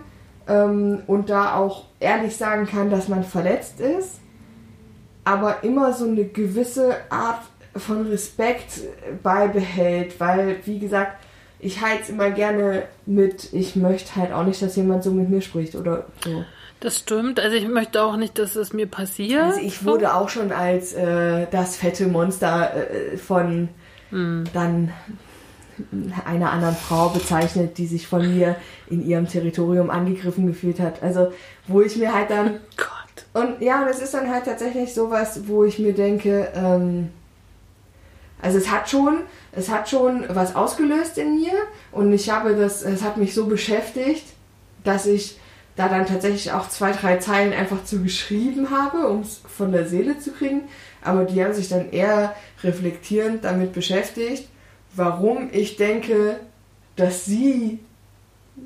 ähm, 0.47 1.01
und 1.07 1.29
da 1.29 1.55
auch 1.55 1.85
ehrlich 2.01 2.35
sagen 2.35 2.67
kann, 2.67 2.89
dass 2.89 3.07
man 3.07 3.23
verletzt 3.23 3.79
ist, 3.79 4.19
aber 5.23 5.63
immer 5.63 5.93
so 5.93 6.05
eine 6.05 6.25
gewisse 6.25 6.93
Art 7.09 7.41
von 7.75 8.05
Respekt 8.07 8.81
beibehält, 9.23 10.19
weil 10.19 10.57
wie 10.65 10.79
gesagt, 10.79 11.24
ich 11.65 11.81
heiz 11.81 12.09
immer 12.09 12.29
gerne 12.29 12.83
mit, 13.05 13.51
ich 13.51 13.75
möchte 13.75 14.15
halt 14.15 14.31
auch 14.31 14.43
nicht, 14.43 14.61
dass 14.61 14.75
jemand 14.75 15.03
so 15.03 15.11
mit 15.11 15.29
mir 15.29 15.41
spricht 15.41 15.75
oder 15.75 16.05
so. 16.23 16.45
Das 16.79 16.99
stimmt. 16.99 17.39
Also 17.39 17.55
ich 17.55 17.67
möchte 17.67 18.03
auch 18.03 18.17
nicht, 18.17 18.37
dass 18.37 18.55
es 18.55 18.71
mir 18.71 18.85
passiert. 18.85 19.41
Also 19.41 19.61
ich 19.61 19.83
wurde 19.83 20.13
auch 20.13 20.29
schon 20.29 20.51
als 20.51 20.93
äh, 20.93 21.47
das 21.49 21.77
fette 21.77 22.05
Monster 22.05 22.71
äh, 22.75 23.17
von 23.17 23.69
hm. 24.11 24.43
dann 24.53 24.93
einer 26.25 26.51
anderen 26.51 26.75
Frau 26.75 27.09
bezeichnet, 27.09 27.77
die 27.79 27.87
sich 27.87 28.07
von 28.07 28.35
mir 28.35 28.55
in 28.89 29.05
ihrem 29.05 29.27
Territorium 29.27 29.89
angegriffen 29.89 30.45
gefühlt 30.45 30.79
hat. 30.79 31.01
Also 31.01 31.33
wo 31.67 31.81
ich 31.81 31.95
mir 31.97 32.13
halt 32.13 32.29
dann... 32.29 32.59
Gott. 32.77 33.25
Und 33.33 33.61
ja, 33.61 33.83
das 33.85 34.01
ist 34.01 34.13
dann 34.13 34.29
halt 34.29 34.45
tatsächlich 34.45 34.93
sowas, 34.93 35.47
wo 35.47 35.63
ich 35.63 35.79
mir 35.79 35.93
denke, 35.93 36.49
ähm, 36.55 37.09
also 38.41 38.59
es 38.59 38.69
hat 38.69 38.89
schon, 38.89 39.21
es 39.55 39.69
hat 39.69 39.89
schon 39.89 40.25
was 40.29 40.55
ausgelöst 40.55 41.17
in 41.17 41.39
mir 41.39 41.53
und 41.91 42.11
ich 42.11 42.29
habe 42.29 42.55
das, 42.55 42.81
es 42.81 43.03
hat 43.03 43.17
mich 43.17 43.33
so 43.33 43.45
beschäftigt, 43.45 44.25
dass 44.83 45.05
ich 45.05 45.39
da 45.75 45.89
dann 45.89 46.05
tatsächlich 46.05 46.51
auch 46.51 46.69
zwei, 46.69 46.91
drei 46.91 47.17
Zeilen 47.17 47.53
einfach 47.53 47.83
zu 47.83 48.01
geschrieben 48.01 48.69
habe, 48.69 49.07
um 49.07 49.21
es 49.21 49.41
von 49.45 49.71
der 49.71 49.85
Seele 49.85 50.19
zu 50.19 50.31
kriegen. 50.31 50.61
Aber 51.01 51.25
die 51.25 51.43
haben 51.43 51.53
sich 51.53 51.69
dann 51.69 51.91
eher 51.91 52.33
reflektierend 52.63 53.43
damit 53.43 53.73
beschäftigt, 53.73 54.47
warum 54.95 55.49
ich 55.51 55.75
denke, 55.75 56.39
dass 56.95 57.25
sie 57.25 57.79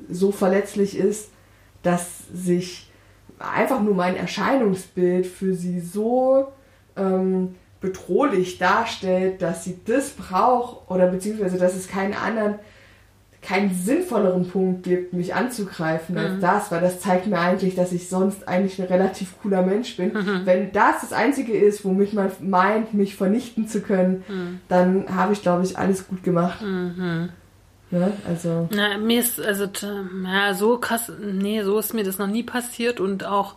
so 0.09 0.31
verletzlich 0.31 0.97
ist, 0.97 1.29
dass 1.81 2.05
sich 2.31 2.89
einfach 3.39 3.81
nur 3.81 3.95
mein 3.95 4.15
Erscheinungsbild 4.15 5.25
für 5.25 5.55
sie 5.55 5.79
so 5.79 6.51
ähm, 6.95 7.55
bedrohlich 7.81 8.57
darstellt, 8.57 9.41
dass 9.41 9.63
sie 9.63 9.79
das 9.85 10.09
braucht 10.09 10.89
oder 10.89 11.07
beziehungsweise 11.07 11.57
dass 11.57 11.75
es 11.75 11.87
keinen 11.87 12.13
anderen, 12.13 12.55
keinen 13.41 13.73
sinnvolleren 13.73 14.49
Punkt 14.49 14.83
gibt, 14.83 15.13
mich 15.13 15.33
anzugreifen 15.33 16.17
als 16.17 16.33
mhm. 16.33 16.41
das, 16.41 16.71
weil 16.71 16.81
das 16.81 16.99
zeigt 16.99 17.27
mir 17.27 17.39
eigentlich, 17.39 17.75
dass 17.75 17.93
ich 17.93 18.09
sonst 18.09 18.47
eigentlich 18.47 18.81
ein 18.81 18.87
relativ 18.87 19.41
cooler 19.41 19.61
Mensch 19.61 19.95
bin. 19.95 20.11
Mhm. 20.11 20.41
Wenn 20.43 20.71
das 20.73 21.01
das 21.01 21.13
Einzige 21.13 21.53
ist, 21.53 21.85
womit 21.85 22.13
man 22.13 22.31
meint, 22.41 22.93
mich 22.93 23.15
vernichten 23.15 23.67
zu 23.67 23.81
können, 23.81 24.23
mhm. 24.27 24.59
dann 24.67 25.15
habe 25.15 25.31
ich, 25.31 25.41
glaube 25.41 25.63
ich, 25.63 25.77
alles 25.77 26.07
gut 26.07 26.21
gemacht. 26.23 26.61
Mhm. 26.61 27.29
Ne? 27.91 28.11
Also. 28.27 28.67
Na, 28.71 28.97
mir 28.97 29.21
ist, 29.21 29.39
also, 29.39 29.67
ja, 30.25 30.53
so 30.53 30.77
krass, 30.77 31.11
nee, 31.19 31.63
so 31.63 31.79
ist 31.79 31.93
mir 31.93 32.03
das 32.03 32.17
noch 32.19 32.27
nie 32.27 32.43
passiert 32.43 32.99
und 32.99 33.25
auch, 33.25 33.55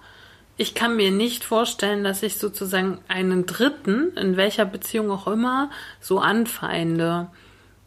ich 0.56 0.74
kann 0.74 0.96
mir 0.96 1.10
nicht 1.10 1.44
vorstellen, 1.44 2.04
dass 2.04 2.22
ich 2.22 2.36
sozusagen 2.36 2.98
einen 3.08 3.46
Dritten, 3.46 4.16
in 4.16 4.36
welcher 4.36 4.64
Beziehung 4.64 5.10
auch 5.10 5.26
immer, 5.26 5.70
so 6.00 6.20
anfeinde. 6.20 7.28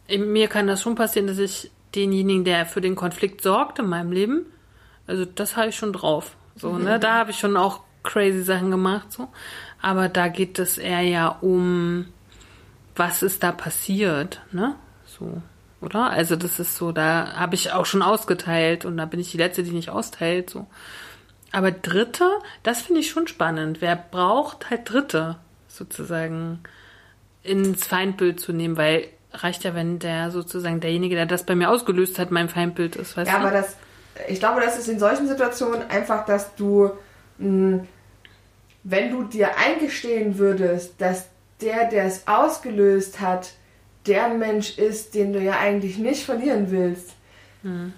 Mir 0.08 0.48
kann 0.48 0.66
das 0.66 0.82
schon 0.82 0.94
passieren, 0.94 1.26
dass 1.26 1.38
ich 1.38 1.70
denjenigen, 1.94 2.44
der 2.44 2.66
für 2.66 2.80
den 2.80 2.96
Konflikt 2.96 3.40
sorgt 3.40 3.78
in 3.78 3.86
meinem 3.86 4.12
Leben, 4.12 4.46
also 5.06 5.24
das 5.24 5.56
habe 5.56 5.68
ich 5.68 5.76
schon 5.76 5.92
drauf. 5.92 6.36
So, 6.56 6.78
ne? 6.78 6.98
Da 6.98 7.14
habe 7.14 7.30
ich 7.30 7.38
schon 7.38 7.56
auch 7.56 7.80
crazy 8.02 8.42
Sachen 8.42 8.70
gemacht, 8.70 9.12
so. 9.12 9.28
Aber 9.80 10.08
da 10.08 10.28
geht 10.28 10.58
es 10.58 10.78
eher 10.78 11.02
ja 11.02 11.28
um, 11.28 12.06
was 12.94 13.22
ist 13.22 13.42
da 13.42 13.52
passiert, 13.52 14.40
ne? 14.52 14.74
So, 15.04 15.42
oder? 15.80 16.10
Also 16.10 16.34
das 16.36 16.58
ist 16.58 16.76
so, 16.76 16.92
da 16.92 17.34
habe 17.34 17.54
ich 17.54 17.72
auch 17.72 17.86
schon 17.86 18.02
ausgeteilt 18.02 18.84
und 18.84 18.96
da 18.96 19.04
bin 19.04 19.20
ich 19.20 19.30
die 19.30 19.36
Letzte, 19.36 19.62
die 19.62 19.70
nicht 19.70 19.90
austeilt, 19.90 20.50
so. 20.50 20.66
Aber 21.52 21.70
Dritte, 21.70 22.28
das 22.62 22.82
finde 22.82 23.00
ich 23.00 23.10
schon 23.10 23.28
spannend. 23.28 23.80
Wer 23.80 23.96
braucht 23.96 24.70
halt 24.70 24.90
Dritte 24.90 25.36
sozusagen 25.68 26.60
ins 27.42 27.86
Feindbild 27.86 28.40
zu 28.40 28.52
nehmen, 28.52 28.76
weil 28.76 29.08
reicht 29.32 29.64
ja, 29.64 29.74
wenn 29.74 29.98
der 29.98 30.30
sozusagen 30.30 30.80
derjenige, 30.80 31.14
der 31.14 31.26
das 31.26 31.44
bei 31.44 31.54
mir 31.54 31.70
ausgelöst 31.70 32.18
hat, 32.18 32.30
mein 32.30 32.48
Feindbild 32.48 32.96
ist, 32.96 33.16
weißt 33.16 33.30
ja, 33.30 33.38
du? 33.38 33.44
Ja, 33.44 33.48
aber 33.48 33.58
das, 33.58 33.76
ich 34.28 34.38
glaube, 34.38 34.60
das 34.60 34.78
ist 34.78 34.88
in 34.88 34.98
solchen 34.98 35.28
Situationen 35.28 35.82
einfach, 35.90 36.24
dass 36.24 36.54
du, 36.54 36.90
mh, 37.38 37.78
hm, 37.78 37.88
wenn 38.82 39.10
du 39.10 39.24
dir 39.24 39.56
eingestehen 39.56 40.38
würdest, 40.38 41.00
dass 41.00 41.26
der, 41.60 41.88
der 41.88 42.04
es 42.04 42.28
ausgelöst 42.28 43.20
hat, 43.20 43.54
der 44.06 44.28
Mensch 44.28 44.78
ist, 44.78 45.14
den 45.14 45.32
du 45.32 45.40
ja 45.40 45.58
eigentlich 45.58 45.98
nicht 45.98 46.24
verlieren 46.24 46.70
willst, 46.70 47.15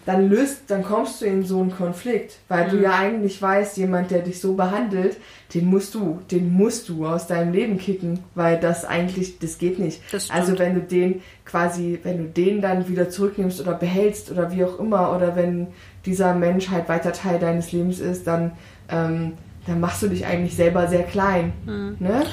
dann 0.06 0.28
löst, 0.28 0.62
dann 0.68 0.82
kommst 0.82 1.20
du 1.20 1.26
in 1.26 1.44
so 1.44 1.60
einen 1.60 1.70
Konflikt, 1.70 2.38
weil 2.48 2.68
du 2.68 2.80
ja 2.80 2.92
eigentlich 2.98 3.40
weißt, 3.40 3.76
jemand, 3.76 4.10
der 4.10 4.20
dich 4.20 4.40
so 4.40 4.54
behandelt, 4.54 5.16
den 5.54 5.66
musst 5.66 5.94
du, 5.94 6.20
den 6.30 6.52
musst 6.52 6.88
du 6.88 7.06
aus 7.06 7.26
deinem 7.26 7.52
Leben 7.52 7.78
kicken, 7.78 8.20
weil 8.34 8.58
das 8.58 8.84
eigentlich, 8.84 9.38
das 9.38 9.58
geht 9.58 9.78
nicht. 9.78 10.00
Das 10.12 10.30
also 10.30 10.58
wenn 10.58 10.74
du 10.74 10.80
den 10.80 11.22
quasi, 11.44 11.98
wenn 12.02 12.18
du 12.18 12.24
den 12.24 12.60
dann 12.60 12.88
wieder 12.88 13.10
zurücknimmst 13.10 13.60
oder 13.60 13.74
behältst 13.74 14.30
oder 14.30 14.52
wie 14.52 14.64
auch 14.64 14.78
immer, 14.78 15.14
oder 15.14 15.36
wenn 15.36 15.68
dieser 16.04 16.34
Mensch 16.34 16.70
halt 16.70 16.88
weiter 16.88 17.12
Teil 17.12 17.38
deines 17.38 17.72
Lebens 17.72 18.00
ist, 18.00 18.26
dann, 18.26 18.52
ähm, 18.90 19.34
dann 19.66 19.80
machst 19.80 20.02
du 20.02 20.08
dich 20.08 20.26
eigentlich 20.26 20.56
selber 20.56 20.86
sehr 20.88 21.02
klein. 21.02 21.52
Ne? 21.98 22.24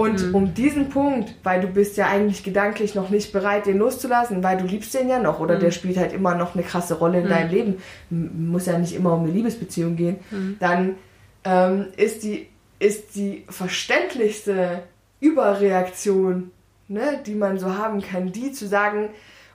Und 0.00 0.34
um 0.34 0.54
diesen 0.54 0.88
Punkt, 0.88 1.34
weil 1.42 1.60
du 1.60 1.66
bist 1.66 1.96
ja 1.96 2.06
eigentlich 2.06 2.42
gedanklich 2.42 2.94
noch 2.94 3.10
nicht 3.10 3.32
bereit, 3.32 3.66
den 3.66 3.78
loszulassen, 3.78 4.42
weil 4.42 4.56
du 4.56 4.64
liebst 4.64 4.94
den 4.94 5.08
ja 5.08 5.18
noch 5.18 5.40
oder 5.40 5.56
der 5.56 5.70
spielt 5.70 5.98
halt 5.98 6.12
immer 6.12 6.34
noch 6.34 6.54
eine 6.54 6.64
krasse 6.64 6.94
Rolle 6.94 7.20
in 7.20 7.28
deinem 7.28 7.50
Leben, 7.50 7.82
muss 8.08 8.66
ja 8.66 8.78
nicht 8.78 8.94
immer 8.94 9.12
um 9.12 9.24
eine 9.24 9.32
Liebesbeziehung 9.32 9.96
gehen, 9.96 10.16
dann 10.58 10.96
ähm, 11.44 11.88
ist, 11.96 12.22
die, 12.22 12.48
ist 12.78 13.14
die 13.14 13.44
verständlichste 13.48 14.82
Überreaktion, 15.20 16.50
ne, 16.88 17.20
die 17.26 17.34
man 17.34 17.58
so 17.58 17.76
haben 17.76 18.00
kann, 18.00 18.32
die 18.32 18.52
zu 18.52 18.66
sagen, 18.66 19.10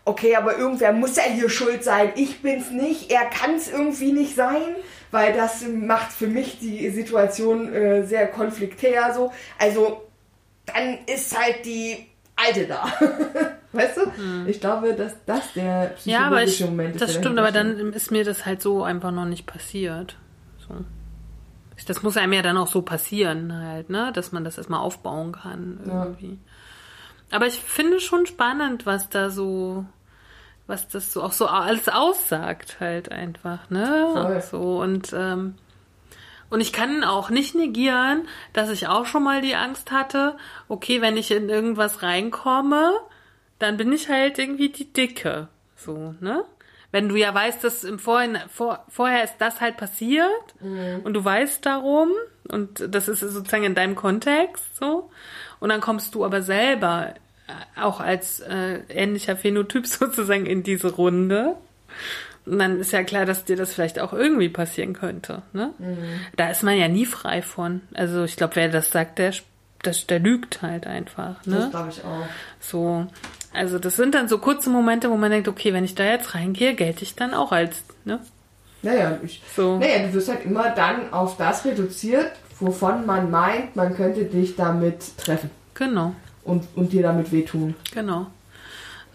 okay, 0.06 0.36
aber 0.36 0.58
irgendwer 0.58 0.94
muss 0.94 1.16
ja 1.16 1.24
hier 1.24 1.50
schuld 1.50 1.84
sein, 1.84 2.10
ich 2.16 2.42
bin's 2.42 2.70
nicht, 2.70 3.12
er 3.12 3.26
kann's 3.26 3.70
irgendwie 3.70 4.12
nicht 4.12 4.36
sein, 4.36 4.76
weil 5.10 5.34
das 5.34 5.66
macht 5.68 6.12
für 6.12 6.28
mich 6.28 6.60
die 6.60 6.90
Situation 6.90 7.74
äh, 7.74 8.04
sehr 8.04 8.28
konfliktär 8.28 9.14
so. 9.14 9.32
Also 9.58 10.04
dann 10.66 11.00
ist 11.08 11.38
halt 11.38 11.66
die 11.66 12.06
Alte 12.36 12.66
da. 12.68 12.86
weißt 13.72 13.98
du? 13.98 14.48
Ich 14.48 14.60
glaube, 14.60 14.94
dass 14.94 15.14
das 15.26 15.54
der 15.54 15.88
psychologische 15.96 16.10
Ja, 16.10 16.28
aber 16.28 16.44
ich, 16.44 16.60
Moment 16.62 16.96
ist. 16.96 17.02
das 17.02 17.14
stimmt, 17.14 17.38
aber 17.40 17.52
dann 17.52 17.94
ist 17.94 18.12
mir 18.12 18.24
das 18.24 18.46
halt 18.46 18.62
so 18.62 18.84
einfach 18.84 19.12
noch 19.12 19.26
nicht 19.26 19.46
passiert. 19.46 20.18
So. 20.68 20.76
Das 21.88 22.02
muss 22.04 22.18
einem 22.18 22.34
ja 22.34 22.42
dann 22.42 22.58
auch 22.58 22.68
so 22.68 22.82
passieren 22.82 23.54
halt, 23.54 23.90
ne, 23.90 24.12
dass 24.14 24.32
man 24.32 24.44
das 24.44 24.58
erstmal 24.58 24.80
aufbauen 24.80 25.34
kann 25.34 25.80
irgendwie. 25.86 26.40
Aber 27.32 27.48
ich 27.48 27.56
finde 27.56 28.00
schon 28.00 28.26
spannend, 28.26 28.86
was 28.86 29.10
da 29.10 29.30
so, 29.30 29.86
was 30.68 30.88
das 30.88 31.12
so 31.12 31.22
auch 31.22 31.32
so 31.34 31.48
alles 31.48 31.90
aussagt 31.90 32.78
halt 32.80 33.12
einfach, 33.12 33.70
ne, 33.70 34.08
Voll. 34.14 34.42
so 34.42 34.82
und 34.82 35.14
ähm, 35.14 35.56
und 36.56 36.62
ich 36.62 36.72
kann 36.72 37.04
auch 37.04 37.30
nicht 37.30 37.54
negieren, 37.54 38.30
dass 38.54 38.70
ich 38.70 38.88
auch 38.88 39.06
schon 39.06 39.26
mal 39.26 39.42
die 39.42 39.56
Angst 39.56 39.92
hatte, 39.92 40.38
okay, 40.70 41.02
wenn 41.02 41.18
ich 41.18 41.32
in 41.32 41.50
irgendwas 41.50 42.02
reinkomme, 42.02 42.94
dann 43.60 43.76
bin 43.76 43.92
ich 43.92 44.08
halt 44.08 44.40
irgendwie 44.40 44.70
die 44.70 44.94
Dicke. 44.94 45.50
So, 45.76 46.16
ne? 46.22 46.46
Wenn 46.94 47.10
du 47.10 47.18
ja 47.18 47.34
weißt, 47.34 47.62
dass 47.62 47.84
im 47.84 48.00
Vorhin, 48.00 48.38
vor, 48.48 48.86
vorher 48.88 49.26
ist 49.26 49.36
das 49.40 49.60
halt 49.60 49.76
passiert 49.76 50.56
und 51.04 51.14
du 51.14 51.26
weißt 51.26 51.66
darum 51.66 52.12
und 52.48 52.88
das 52.88 53.10
ist 53.10 53.20
sozusagen 53.20 53.66
in 53.66 53.76
deinem 53.76 53.96
Kontext 53.96 54.78
so 54.78 55.12
und 55.60 55.68
dann 55.68 55.82
kommst 55.82 56.16
du 56.16 56.24
aber 56.24 56.42
selber 56.42 57.16
äh, 57.50 57.82
auch 57.82 58.00
als 58.00 58.40
äh, 58.40 58.80
ähnlicher 58.88 59.36
Phänotyp 59.36 59.86
sozusagen 59.88 60.46
in 60.46 60.64
diese 60.64 60.94
Runde 60.94 61.58
dann 62.46 62.80
ist 62.80 62.92
ja 62.92 63.04
klar, 63.04 63.26
dass 63.26 63.44
dir 63.46 63.56
das 63.56 63.74
vielleicht 63.74 64.00
auch 64.00 64.14
irgendwie 64.14 64.50
passieren 64.50 64.94
könnte. 64.94 65.42
Ne? 65.54 65.72
Da 66.36 66.50
ist 66.50 66.64
man 66.64 66.78
ja 66.78 66.88
nie 66.88 67.06
frei 67.06 67.42
von. 67.42 67.82
Also 67.94 68.24
ich 68.24 68.36
glaube, 68.36 68.56
wer 68.58 68.70
das 68.70 68.92
sagt, 68.92 69.18
der, 69.20 69.34
das, 69.84 70.06
der 70.08 70.20
lügt 70.20 70.62
halt 70.62 70.86
einfach. 70.88 71.36
Das 71.46 71.66
Ne? 71.66 71.68
glaube 71.72 71.90
ich 71.90 72.04
auch. 72.04 72.26
So. 72.60 73.08
Also 73.54 73.80
das 73.80 73.96
sind 73.96 74.14
dann 74.16 74.28
so 74.28 74.38
kurze 74.38 74.70
Momente, 74.70 75.10
wo 75.10 75.16
man 75.18 75.32
denkt, 75.32 75.48
okay, 75.48 75.74
wenn 75.74 75.86
ich 75.86 75.96
da 75.96 76.04
jetzt 76.04 76.36
reingehe, 76.36 76.76
gelte 76.76 77.04
ich 77.04 77.16
dann 77.16 77.34
auch 77.34 77.52
als, 77.52 77.84
ne? 78.04 78.20
Naja, 78.82 79.18
ich, 79.24 79.42
So. 79.56 79.80
naja, 79.80 80.06
du 80.06 80.14
wirst 80.14 80.30
halt 80.30 80.46
immer 80.46 80.70
dann 80.70 81.12
auf 81.12 81.38
das 81.38 81.66
reduziert, 81.66 82.32
wovon 82.60 83.06
man 83.08 83.32
meint, 83.32 83.76
man 83.76 83.96
könnte 83.96 84.26
dich 84.26 84.56
damit 84.56 85.18
treffen 85.18 85.50
Genau, 85.74 86.14
und, 86.44 86.66
und 86.76 86.94
dir 86.94 87.02
damit 87.02 87.32
wehtun. 87.32 87.74
genau. 87.94 88.28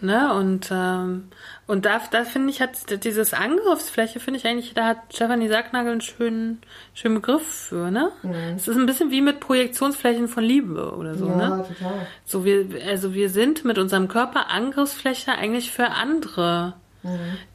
Ne? 0.01 0.33
Und, 0.33 0.69
ähm, 0.73 1.29
und 1.71 1.85
da, 1.85 2.01
da 2.11 2.25
finde 2.25 2.49
ich, 2.49 2.61
hat 2.61 3.05
dieses 3.05 3.33
Angriffsfläche, 3.33 4.19
finde 4.19 4.41
ich 4.41 4.45
eigentlich, 4.45 4.73
da 4.73 4.87
hat 4.87 4.97
Stefanie 5.13 5.47
Sacknagel 5.47 5.93
einen 5.93 6.01
schönen, 6.01 6.59
schönen 6.93 7.15
Begriff 7.15 7.47
für, 7.47 7.89
ne? 7.91 8.11
Es 8.57 8.67
ist 8.67 8.75
ein 8.75 8.85
bisschen 8.85 9.09
wie 9.09 9.21
mit 9.21 9.39
Projektionsflächen 9.39 10.27
von 10.27 10.43
Liebe 10.43 10.93
oder 10.93 11.15
so, 11.15 11.29
ja, 11.29 11.35
ne? 11.37 11.65
total. 11.65 12.07
So, 12.25 12.43
wir, 12.43 12.67
also 12.89 13.13
wir 13.13 13.29
sind 13.29 13.63
mit 13.63 13.77
unserem 13.77 14.09
Körper 14.09 14.49
Angriffsfläche 14.49 15.31
eigentlich 15.31 15.71
für 15.71 15.91
andere 15.91 16.73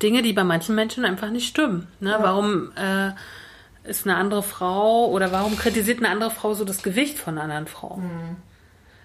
Dinge, 0.03 0.23
die 0.23 0.33
bei 0.33 0.45
manchen 0.45 0.75
Menschen 0.75 1.05
einfach 1.05 1.29
nicht 1.29 1.47
stimmen. 1.47 1.87
Ne? 2.01 2.17
Warum 2.19 2.73
äh, 2.75 3.11
ist 3.85 4.07
eine 4.07 4.17
andere 4.17 4.43
Frau 4.43 5.11
oder 5.11 5.31
warum 5.31 5.59
kritisiert 5.59 5.99
eine 5.99 6.09
andere 6.09 6.31
Frau 6.31 6.55
so 6.55 6.65
das 6.65 6.83
Gewicht 6.83 7.19
von 7.19 7.35
einer 7.35 7.43
anderen 7.43 7.67
Frau? 7.67 8.01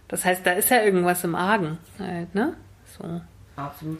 Das 0.07 0.23
heißt, 0.23 0.45
da 0.45 0.53
ist 0.53 0.69
ja 0.69 0.81
irgendwas 0.81 1.25
im 1.25 1.35
Argen 1.35 1.79
halt, 1.99 2.33
ne? 2.33 2.53
So. 2.97 3.19
Absolut. 3.57 3.99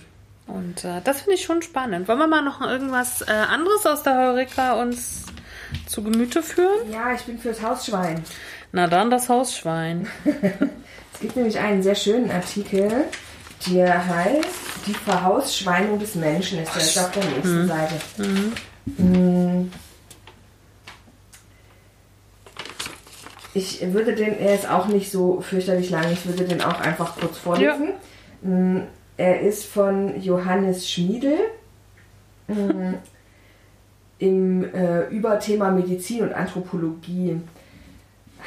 Und 0.53 0.83
äh, 0.83 1.01
das 1.03 1.21
finde 1.21 1.35
ich 1.35 1.43
schon 1.43 1.61
spannend. 1.61 2.07
Wollen 2.07 2.19
wir 2.19 2.27
mal 2.27 2.41
noch 2.41 2.61
irgendwas 2.61 3.21
äh, 3.21 3.31
anderes 3.31 3.85
aus 3.85 4.03
der 4.03 4.17
Heureka 4.17 4.81
uns 4.81 5.25
zu 5.87 6.03
Gemüte 6.03 6.43
führen? 6.43 6.91
Ja, 6.91 7.13
ich 7.13 7.21
bin 7.21 7.39
fürs 7.39 7.61
Hausschwein. 7.61 8.23
Na 8.71 8.87
dann 8.87 9.09
das 9.09 9.29
Hausschwein. 9.29 10.07
Es 11.13 11.25
gibt 11.25 11.35
nämlich 11.35 11.59
einen 11.59 11.83
sehr 11.83 11.93
schönen 11.93 12.31
Artikel, 12.31 12.91
der 13.67 14.07
heißt 14.07 14.47
Die 14.87 14.93
Verhausschweinung 14.95 15.99
des 15.99 16.15
Menschen, 16.15 16.63
ist 16.63 16.73
der 16.73 16.81
jetzt 16.81 16.97
auf 16.97 17.11
der 17.11 17.23
nächsten 17.25 17.67
Seite. 17.67 17.93
Mm. 18.97 19.71
Ich 23.53 23.93
würde 23.93 24.15
den, 24.15 24.39
er 24.39 24.55
ist 24.55 24.67
auch 24.67 24.87
nicht 24.87 25.11
so 25.11 25.41
fürchterlich 25.41 25.91
lang, 25.91 26.11
ich 26.11 26.25
würde 26.25 26.45
den 26.45 26.63
auch 26.63 26.79
einfach 26.79 27.15
kurz 27.17 27.37
vorlesen. 27.37 27.89
Mm, 28.41 28.79
Er 29.21 29.39
ist 29.41 29.67
von 29.67 30.19
Johannes 30.19 30.89
Schmiedel 30.89 31.37
mm, 32.47 32.93
im 34.17 34.73
äh, 34.73 35.09
Überthema 35.09 35.69
Medizin 35.69 36.23
und 36.23 36.33
Anthropologie 36.33 37.39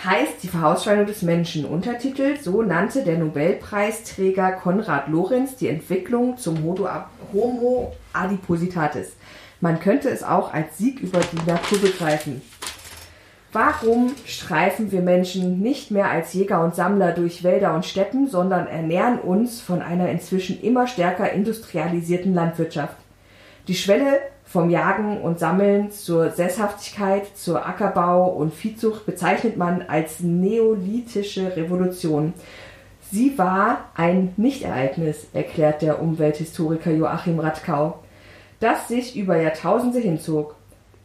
heißt 0.05 0.43
die 0.43 0.49
Verhausschweinung 0.49 1.07
des 1.07 1.22
Menschen. 1.22 1.64
Untertitel, 1.64 2.41
so 2.43 2.62
nannte 2.62 3.05
der 3.05 3.18
Nobelpreisträger 3.18 4.51
Konrad 4.51 5.07
Lorenz 5.07 5.55
die 5.55 5.68
Entwicklung 5.68 6.39
zum 6.39 6.64
Homo 6.64 7.93
adipositatis. 8.12 9.12
Man 9.61 9.79
könnte 9.79 10.11
es 10.11 10.25
auch 10.25 10.53
als 10.53 10.77
Sieg 10.77 10.99
über 10.99 11.20
die 11.20 11.49
Natur 11.49 11.79
begreifen. 11.83 12.43
Warum 13.55 14.16
streifen 14.26 14.90
wir 14.90 15.00
Menschen 15.00 15.61
nicht 15.61 15.92
mehr 15.92 16.11
als 16.11 16.32
Jäger 16.32 16.64
und 16.64 16.74
Sammler 16.74 17.12
durch 17.12 17.44
Wälder 17.44 17.72
und 17.72 17.86
Steppen, 17.86 18.26
sondern 18.26 18.66
ernähren 18.66 19.20
uns 19.20 19.61
von 19.61 19.80
einer 19.80 20.09
inzwischen 20.09 20.61
immer 20.61 20.88
stärker 20.88 21.30
industrialisierten 21.30 22.34
Landwirtschaft? 22.34 22.96
Die 23.68 23.76
Schwelle 23.76 24.18
vom 24.44 24.70
Jagen 24.70 25.20
und 25.20 25.38
Sammeln 25.38 25.92
zur 25.92 26.32
Sesshaftigkeit, 26.32 27.28
zur 27.36 27.64
Ackerbau 27.64 28.28
und 28.28 28.52
Viehzucht 28.52 29.07
bezeichnet 29.07 29.57
man 29.57 29.82
als 29.82 30.18
neolithische 30.18 31.57
Revolution. 31.57 32.34
Sie 33.12 33.38
war 33.38 33.84
ein 33.94 34.32
Nichtereignis, 34.36 35.28
erklärt 35.32 35.80
der 35.80 36.02
Umwelthistoriker 36.02 36.90
Joachim 36.90 37.38
Radkau, 37.38 38.00
das 38.59 38.88
sich 38.88 39.16
über 39.16 39.36
Jahrtausende 39.36 40.00
hinzog. 40.00 40.57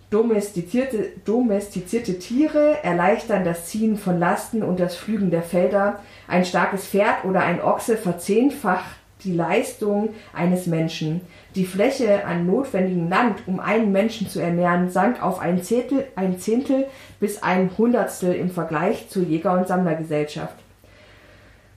Domestizierte, 0.09 1.11
domestizierte 1.23 2.17
Tiere 2.17 2.83
erleichtern 2.83 3.45
das 3.45 3.67
Ziehen 3.67 3.95
von 3.95 4.17
Lasten 4.17 4.63
und 4.63 4.79
das 4.79 4.95
Pflügen 4.95 5.29
der 5.29 5.43
Felder. 5.43 5.99
Ein 6.27 6.45
starkes 6.45 6.87
Pferd 6.87 7.25
oder 7.25 7.41
ein 7.41 7.61
Ochse 7.61 7.95
verzehnfacht 7.95 8.99
die 9.23 9.33
Leistung 9.33 10.09
eines 10.33 10.65
Menschen. 10.65 11.21
Die 11.53 11.65
Fläche 11.65 12.25
an 12.25 12.47
notwendigem 12.47 13.09
Land, 13.09 13.43
um 13.47 13.59
einen 13.59 13.91
Menschen 13.91 14.27
zu 14.27 14.39
ernähren, 14.39 14.89
sank 14.89 15.21
auf 15.21 15.39
ein 15.39 15.61
Zehntel, 15.61 16.07
ein 16.15 16.39
Zehntel 16.39 16.87
bis 17.19 17.43
ein 17.43 17.69
Hundertstel 17.77 18.33
im 18.33 18.49
Vergleich 18.49 19.09
zur 19.09 19.23
Jäger- 19.23 19.57
und 19.57 19.67
Sammlergesellschaft. 19.67 20.55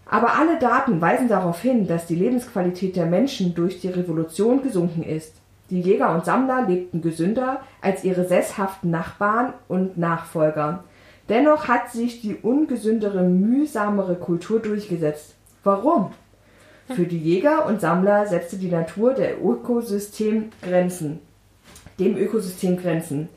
Aber 0.06 0.34
alle 0.38 0.58
Daten 0.58 1.00
weisen 1.00 1.28
darauf 1.28 1.60
hin, 1.60 1.86
dass 1.86 2.06
die 2.06 2.14
Lebensqualität 2.14 2.96
der 2.96 3.06
Menschen 3.06 3.54
durch 3.54 3.80
die 3.80 3.88
Revolution 3.88 4.62
gesunken 4.62 5.02
ist. 5.02 5.41
Die 5.72 5.80
Jäger 5.80 6.14
und 6.14 6.26
Sammler 6.26 6.66
lebten 6.68 7.00
gesünder 7.00 7.62
als 7.80 8.04
ihre 8.04 8.26
sesshaften 8.26 8.90
Nachbarn 8.90 9.54
und 9.68 9.96
Nachfolger. 9.96 10.84
Dennoch 11.30 11.66
hat 11.66 11.90
sich 11.90 12.20
die 12.20 12.34
ungesündere, 12.34 13.22
mühsamere 13.22 14.16
Kultur 14.16 14.60
durchgesetzt. 14.60 15.34
Warum? 15.64 16.12
Für 16.94 17.04
die 17.04 17.16
Jäger 17.16 17.64
und 17.64 17.80
Sammler 17.80 18.26
setzte 18.26 18.58
die 18.58 18.70
Natur 18.70 19.14
der 19.14 19.42
Ökosystem 19.42 20.50
Grenzen, 20.60 21.20
dem 21.98 22.18
Ökosystem 22.18 22.76
Grenzen, 22.76 23.30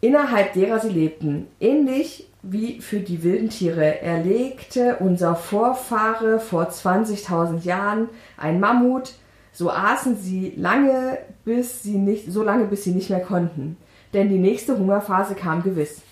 innerhalb 0.00 0.52
derer 0.52 0.78
sie 0.78 0.90
lebten. 0.90 1.48
Ähnlich 1.58 2.28
wie 2.42 2.80
für 2.80 3.00
die 3.00 3.24
wilden 3.24 3.50
Tiere 3.50 4.02
erlegte 4.02 4.98
unser 5.00 5.34
Vorfahre 5.34 6.38
vor 6.38 6.68
20.000 6.68 7.64
Jahren 7.64 8.08
ein 8.36 8.60
Mammut 8.60 9.14
So 9.56 9.70
aßen 9.70 10.18
sie 10.18 10.52
lange, 10.54 11.16
bis 11.46 11.82
sie 11.82 11.96
nicht, 11.96 12.30
so 12.30 12.42
lange, 12.42 12.66
bis 12.66 12.84
sie 12.84 12.90
nicht 12.90 13.08
mehr 13.08 13.20
konnten. 13.20 13.78
Denn 14.12 14.28
die 14.28 14.36
nächste 14.36 14.76
Hungerphase 14.76 15.34
kam 15.34 15.62
gewiss. 15.62 16.02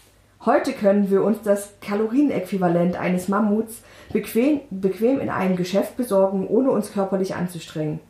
Heute 0.47 0.73
können 0.73 1.11
wir 1.11 1.23
uns 1.23 1.43
das 1.43 1.75
Kalorienäquivalent 1.83 2.97
eines 2.97 3.29
Mammuts 3.29 3.83
bequem, 4.15 4.63
bequem 4.71 5.21
in 5.21 5.29
einem 5.29 5.57
Geschäft 5.57 5.99
besorgen, 5.99 6.47
ohne 6.49 6.71
uns 6.71 6.95
körperlich 6.95 7.35
anzustrengen. 7.35 8.01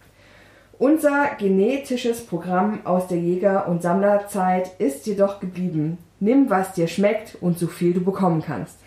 Unser 0.79 1.31
genetisches 1.37 2.25
Programm 2.25 2.87
aus 2.87 3.09
der 3.09 3.19
Jäger- 3.19 3.67
und 3.67 3.83
Sammlerzeit 3.83 4.79
ist 4.79 5.05
jedoch 5.05 5.41
geblieben. 5.41 5.99
Nimm, 6.21 6.49
was 6.49 6.75
dir 6.75 6.87
schmeckt 6.87 7.39
und 7.41 7.59
so 7.59 7.67
viel 7.67 7.93
du 7.93 8.05
bekommen 8.05 8.41
kannst. 8.41 8.79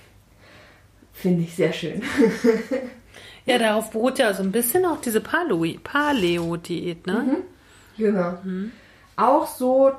Finde 1.12 1.42
ich 1.42 1.56
sehr 1.56 1.74
schön. 1.74 2.04
Ja, 3.48 3.58
darauf 3.58 3.90
beruht 3.92 4.20
ja 4.20 4.34
so 4.34 4.44
ein 4.44 4.52
bisschen 4.52 4.86
auch 4.86 5.02
diese 5.02 5.22
Paleo-Diät, 5.22 7.08
ne? 7.08 7.14
Mhm. 7.14 7.38
Genau. 7.98 8.34
Auch 9.16 9.48
so, 9.48 9.92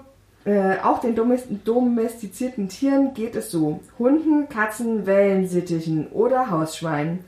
äh, 0.45 0.77
auch 0.85 1.01
den 1.01 1.17
domest- 1.17 1.49
domestizierten 1.65 2.69
Tieren 2.69 3.15
geht 3.15 3.35
es 3.35 3.51
so. 3.51 3.81
Hunden, 3.99 4.49
Katzen, 4.49 5.07
Wellensittichen 5.07 6.09
oder 6.09 6.51
Hausschweinen. 6.51 7.21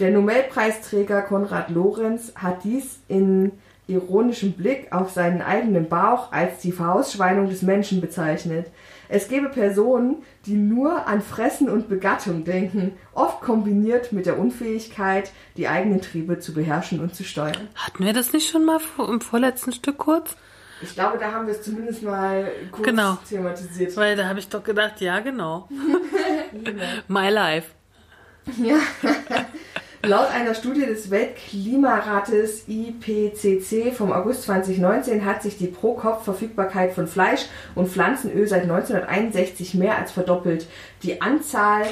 Der 0.00 0.10
Nobelpreisträger 0.10 1.22
Konrad 1.22 1.70
Lorenz 1.70 2.32
hat 2.34 2.64
dies 2.64 2.98
in 3.08 3.52
ironischem 3.86 4.52
Blick 4.52 4.92
auf 4.92 5.12
seinen 5.12 5.40
eigenen 5.40 5.88
Bauch 5.88 6.32
als 6.32 6.58
die 6.60 6.72
Verausschweinung 6.72 7.48
des 7.48 7.62
Menschen 7.62 8.00
bezeichnet. 8.00 8.66
Es 9.08 9.28
gäbe 9.28 9.48
Personen, 9.48 10.16
die 10.46 10.54
nur 10.54 11.06
an 11.06 11.22
Fressen 11.22 11.68
und 11.68 11.88
Begattung 11.88 12.44
denken, 12.44 12.92
oft 13.14 13.40
kombiniert 13.40 14.12
mit 14.12 14.26
der 14.26 14.38
Unfähigkeit, 14.38 15.30
die 15.56 15.68
eigenen 15.68 16.00
Triebe 16.02 16.38
zu 16.38 16.52
beherrschen 16.54 17.00
und 17.00 17.14
zu 17.14 17.24
steuern. 17.24 17.68
Hatten 17.74 18.04
wir 18.04 18.12
das 18.12 18.32
nicht 18.32 18.50
schon 18.50 18.64
mal 18.64 18.80
im 18.98 19.20
vorletzten 19.20 19.72
Stück 19.72 19.98
kurz? 19.98 20.36
Ich 20.80 20.94
glaube, 20.94 21.18
da 21.18 21.32
haben 21.32 21.46
wir 21.46 21.54
es 21.54 21.62
zumindest 21.62 22.02
mal 22.02 22.50
kurz 22.70 22.86
Genau. 22.86 23.18
thematisiert. 23.28 23.96
Weil 23.96 24.14
da 24.16 24.28
habe 24.28 24.38
ich 24.38 24.48
doch 24.48 24.62
gedacht, 24.62 25.00
ja, 25.00 25.18
genau. 25.20 25.68
My 27.08 27.30
life. 27.30 27.70
Ja. 28.62 28.76
Laut 30.04 30.30
einer 30.32 30.54
Studie 30.54 30.86
des 30.86 31.10
Weltklimarates 31.10 32.68
IPCC 32.68 33.92
vom 33.92 34.12
August 34.12 34.44
2019 34.44 35.24
hat 35.24 35.42
sich 35.42 35.58
die 35.58 35.66
Pro-Kopf-Verfügbarkeit 35.66 36.92
von 36.92 37.08
Fleisch 37.08 37.46
und 37.74 37.88
Pflanzenöl 37.88 38.46
seit 38.46 38.62
1961 38.62 39.74
mehr 39.74 39.98
als 39.98 40.12
verdoppelt. 40.12 40.68
Die 41.02 41.20
Anzahl 41.20 41.84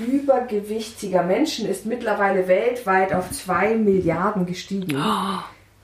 übergewichtiger 0.00 1.22
Menschen 1.22 1.68
ist 1.68 1.86
mittlerweile 1.86 2.48
weltweit 2.48 3.12
auf 3.12 3.30
2 3.30 3.76
Milliarden 3.76 4.44
gestiegen. 4.44 4.96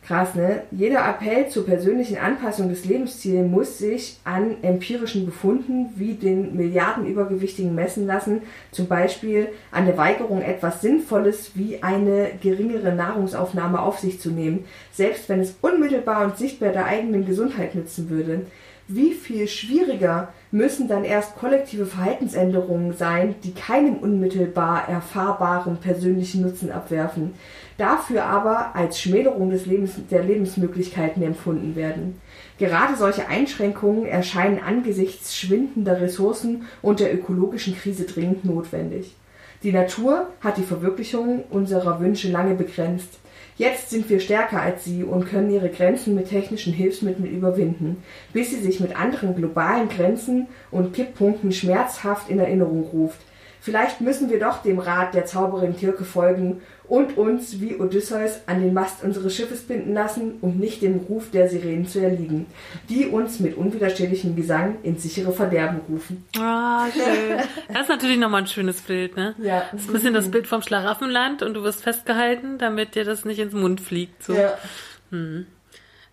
Krass, 0.08 0.34
ne? 0.34 0.62
Jeder 0.70 1.06
Appell 1.06 1.50
zur 1.50 1.66
persönlichen 1.66 2.16
Anpassung 2.16 2.70
des 2.70 2.86
Lebensstils 2.86 3.46
muss 3.46 3.76
sich 3.76 4.18
an 4.24 4.56
empirischen 4.62 5.26
Befunden 5.26 5.90
wie 5.96 6.14
den 6.14 6.56
Milliarden 6.56 7.04
Übergewichtigen 7.04 7.74
messen 7.74 8.06
lassen, 8.06 8.40
zum 8.70 8.86
Beispiel 8.86 9.48
an 9.70 9.84
der 9.84 9.98
Weigerung, 9.98 10.40
etwas 10.40 10.80
Sinnvolles 10.80 11.50
wie 11.56 11.82
eine 11.82 12.30
geringere 12.40 12.94
Nahrungsaufnahme 12.94 13.82
auf 13.82 13.98
sich 13.98 14.18
zu 14.18 14.30
nehmen, 14.30 14.64
selbst 14.94 15.28
wenn 15.28 15.40
es 15.40 15.56
unmittelbar 15.60 16.24
und 16.24 16.38
sichtbar 16.38 16.72
der 16.72 16.86
eigenen 16.86 17.26
Gesundheit 17.26 17.74
nützen 17.74 18.08
würde. 18.08 18.46
Wie 18.90 19.12
viel 19.12 19.46
schwieriger 19.46 20.32
müssen 20.50 20.88
dann 20.88 21.04
erst 21.04 21.36
kollektive 21.36 21.84
Verhaltensänderungen 21.84 22.94
sein, 22.94 23.34
die 23.44 23.52
keinen 23.52 23.98
unmittelbar 23.98 24.88
erfahrbaren 24.88 25.76
persönlichen 25.76 26.40
Nutzen 26.40 26.72
abwerfen, 26.72 27.34
dafür 27.78 28.24
aber 28.24 28.76
als 28.76 29.00
Schmälerung 29.00 29.50
des 29.50 29.64
Lebens, 29.64 29.92
der 30.10 30.22
Lebensmöglichkeiten 30.22 31.22
empfunden 31.22 31.74
werden. 31.76 32.20
Gerade 32.58 32.96
solche 32.96 33.28
Einschränkungen 33.28 34.04
erscheinen 34.04 34.60
angesichts 34.60 35.36
schwindender 35.36 36.00
Ressourcen 36.00 36.66
und 36.82 37.00
der 37.00 37.14
ökologischen 37.14 37.76
Krise 37.76 38.04
dringend 38.04 38.44
notwendig. 38.44 39.14
Die 39.62 39.72
Natur 39.72 40.26
hat 40.40 40.56
die 40.56 40.62
Verwirklichung 40.62 41.44
unserer 41.50 42.00
Wünsche 42.00 42.30
lange 42.30 42.54
begrenzt. 42.54 43.18
Jetzt 43.56 43.90
sind 43.90 44.08
wir 44.08 44.20
stärker 44.20 44.60
als 44.62 44.84
sie 44.84 45.02
und 45.02 45.28
können 45.28 45.50
ihre 45.50 45.68
Grenzen 45.68 46.14
mit 46.14 46.28
technischen 46.28 46.72
Hilfsmitteln 46.72 47.26
überwinden, 47.26 48.02
bis 48.32 48.50
sie 48.50 48.60
sich 48.60 48.78
mit 48.78 48.98
anderen 48.98 49.34
globalen 49.34 49.88
Grenzen 49.88 50.46
und 50.70 50.94
Kipppunkten 50.94 51.50
schmerzhaft 51.50 52.30
in 52.30 52.38
Erinnerung 52.38 52.84
ruft. 52.84 53.18
Vielleicht 53.60 54.00
müssen 54.00 54.30
wir 54.30 54.38
doch 54.38 54.62
dem 54.62 54.78
Rat 54.78 55.14
der 55.14 55.26
Zauberin 55.26 55.76
Kirke 55.76 56.04
folgen 56.04 56.62
und 56.88 57.16
uns 57.16 57.60
wie 57.60 57.76
Odysseus 57.76 58.40
an 58.46 58.62
den 58.62 58.72
Mast 58.72 59.04
unseres 59.04 59.34
Schiffes 59.34 59.60
binden 59.60 59.94
lassen, 59.94 60.38
um 60.40 60.56
nicht 60.56 60.82
dem 60.82 60.96
Ruf 60.96 61.30
der 61.30 61.48
Sirenen 61.48 61.86
zu 61.86 62.00
erliegen, 62.00 62.46
die 62.88 63.06
uns 63.06 63.40
mit 63.40 63.56
unwiderstehlichem 63.56 64.34
Gesang 64.36 64.76
ins 64.82 65.02
sichere 65.02 65.32
Verderben 65.32 65.80
rufen. 65.88 66.24
Ah, 66.38 66.86
schön. 66.92 67.38
Das 67.72 67.82
ist 67.82 67.88
natürlich 67.88 68.18
nochmal 68.18 68.42
ein 68.42 68.46
schönes 68.46 68.80
Bild, 68.80 69.16
ne? 69.16 69.34
Ja. 69.42 69.64
Das 69.72 69.82
ist 69.82 69.88
ein 69.88 69.92
bisschen 69.92 70.14
das 70.14 70.30
Bild 70.30 70.46
vom 70.46 70.62
Schlaraffenland 70.62 71.42
und 71.42 71.54
du 71.54 71.62
wirst 71.62 71.82
festgehalten, 71.82 72.58
damit 72.58 72.94
dir 72.94 73.04
das 73.04 73.24
nicht 73.24 73.38
ins 73.38 73.52
Mund 73.52 73.80
fliegt. 73.80 74.22
So. 74.22 74.32
Ja. 74.32 74.56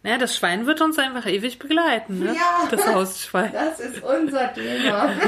Naja, 0.05 0.19
das 0.19 0.35
Schwein 0.35 0.67
wird 0.67 0.81
uns 0.81 0.99
einfach 0.99 1.25
ewig 1.25 1.57
begleiten, 1.57 2.19
ne? 2.19 2.35
Ja. 2.35 2.67
Das 2.69 2.87
Hausschwein. 2.87 3.51
Das 3.51 3.79
ist 3.79 4.03
unser 4.03 4.53
Thema. 4.53 5.09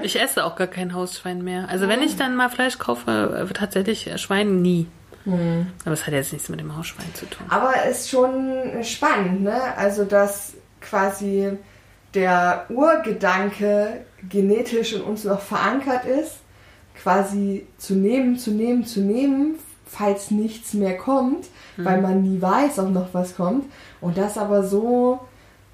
Ich 0.00 0.20
esse 0.20 0.44
auch 0.44 0.56
gar 0.56 0.66
kein 0.66 0.92
Hausschwein 0.92 1.42
mehr. 1.42 1.68
Also 1.70 1.88
wenn 1.88 2.02
ich 2.02 2.16
dann 2.16 2.36
mal 2.36 2.50
Fleisch 2.50 2.78
kaufe, 2.78 3.46
äh, 3.48 3.52
tatsächlich 3.54 4.08
äh, 4.08 4.18
Schwein 4.18 4.60
nie. 4.60 4.88
Hm. 5.24 5.68
Aber 5.84 5.94
es 5.94 6.06
hat 6.06 6.12
jetzt 6.12 6.32
nichts 6.32 6.50
mit 6.50 6.60
dem 6.60 6.76
Hausschwein 6.76 7.06
zu 7.14 7.24
tun. 7.26 7.46
Aber 7.48 7.72
es 7.86 8.00
ist 8.00 8.10
schon 8.10 8.82
spannend, 8.82 9.42
ne? 9.42 9.74
Also, 9.76 10.04
dass 10.04 10.54
quasi 10.82 11.56
der 12.12 12.66
Urgedanke 12.68 14.04
genetisch 14.28 14.92
in 14.92 15.00
uns 15.00 15.24
noch 15.24 15.40
verankert 15.40 16.04
ist, 16.04 16.40
quasi 17.00 17.66
zu 17.78 17.94
nehmen, 17.94 18.36
zu 18.36 18.50
nehmen, 18.50 18.84
zu 18.84 19.00
nehmen, 19.00 19.54
falls 19.92 20.30
nichts 20.30 20.74
mehr 20.74 20.96
kommt, 20.96 21.46
weil 21.76 22.00
man 22.00 22.22
nie 22.22 22.40
weiß, 22.40 22.78
ob 22.78 22.90
noch 22.90 23.12
was 23.12 23.36
kommt. 23.36 23.66
Und 24.00 24.16
das 24.16 24.38
aber 24.38 24.64
so, 24.64 25.20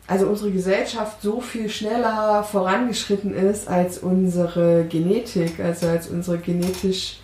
also 0.06 0.26
unsere 0.26 0.50
Gesellschaft 0.50 1.22
so 1.22 1.40
viel 1.40 1.68
schneller 1.68 2.42
vorangeschritten 2.42 3.32
ist 3.32 3.68
als 3.68 3.98
unsere 3.98 4.84
Genetik, 4.88 5.60
also 5.60 5.86
als 5.86 6.08
unsere 6.08 6.38
genetisch 6.38 7.20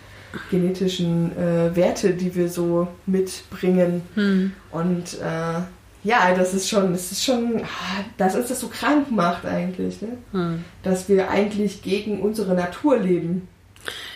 genetischen 0.51 1.31
äh, 1.37 1.73
Werte, 1.75 2.11
die 2.11 2.35
wir 2.35 2.49
so 2.49 2.89
mitbringen. 3.05 4.01
Hm. 4.15 4.51
Und 4.71 5.13
äh, 5.21 5.61
ja, 6.03 6.35
das 6.35 6.53
ist 6.53 6.69
schon, 6.69 6.91
das 6.91 7.11
ist 7.11 7.23
schon, 7.23 7.61
ah, 7.63 8.03
dass 8.17 8.35
uns 8.35 8.49
das 8.49 8.59
so 8.59 8.67
krank 8.67 9.11
macht 9.11 9.45
eigentlich, 9.45 10.01
ne? 10.01 10.17
Hm. 10.33 10.63
dass 10.83 11.07
wir 11.07 11.29
eigentlich 11.29 11.81
gegen 11.81 12.21
unsere 12.21 12.53
Natur 12.53 12.97
leben. 12.97 13.47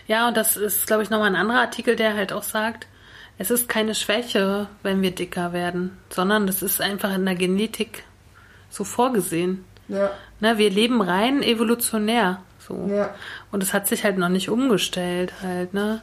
Ja, 0.07 0.27
und 0.27 0.37
das 0.37 0.57
ist, 0.57 0.87
glaube 0.87 1.03
ich, 1.03 1.09
nochmal 1.09 1.29
ein 1.29 1.35
anderer 1.35 1.61
Artikel, 1.61 1.95
der 1.95 2.15
halt 2.15 2.33
auch 2.33 2.43
sagt, 2.43 2.87
es 3.37 3.51
ist 3.51 3.69
keine 3.69 3.95
Schwäche, 3.95 4.67
wenn 4.83 5.01
wir 5.01 5.11
dicker 5.11 5.53
werden, 5.53 5.97
sondern 6.09 6.47
das 6.47 6.61
ist 6.61 6.81
einfach 6.81 7.13
in 7.13 7.25
der 7.25 7.35
Genetik 7.35 8.03
so 8.69 8.83
vorgesehen. 8.83 9.65
Ja, 9.87 10.11
Ne, 10.39 10.57
wir 10.57 10.69
leben 10.69 11.01
rein 11.01 11.43
evolutionär. 11.43 12.41
So. 12.65 12.89
ja. 12.89 13.13
Und 13.51 13.63
es 13.63 13.73
hat 13.73 13.87
sich 13.87 14.03
halt 14.03 14.17
noch 14.17 14.29
nicht 14.29 14.49
umgestellt 14.49 15.33
halt, 15.41 15.73
ne? 15.73 16.01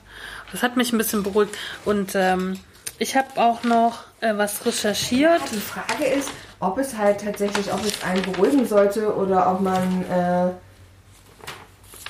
Das 0.52 0.62
hat 0.62 0.76
mich 0.76 0.92
ein 0.92 0.98
bisschen 0.98 1.22
beruhigt. 1.22 1.56
Und 1.84 2.14
ähm, 2.14 2.58
ich 2.98 3.16
habe 3.16 3.28
auch 3.36 3.62
noch 3.62 4.04
äh, 4.20 4.36
was 4.36 4.66
recherchiert. 4.66 5.40
Die 5.52 5.60
Frage 5.60 6.04
ist, 6.04 6.30
ob 6.60 6.78
es 6.78 6.96
halt 6.96 7.22
tatsächlich, 7.22 7.72
ob 7.72 7.84
es 7.84 8.02
einen 8.02 8.22
beruhigen 8.22 8.66
sollte 8.66 9.14
oder 9.14 9.50
ob 9.50 9.60
man, 9.60 10.04
äh, 10.10 10.50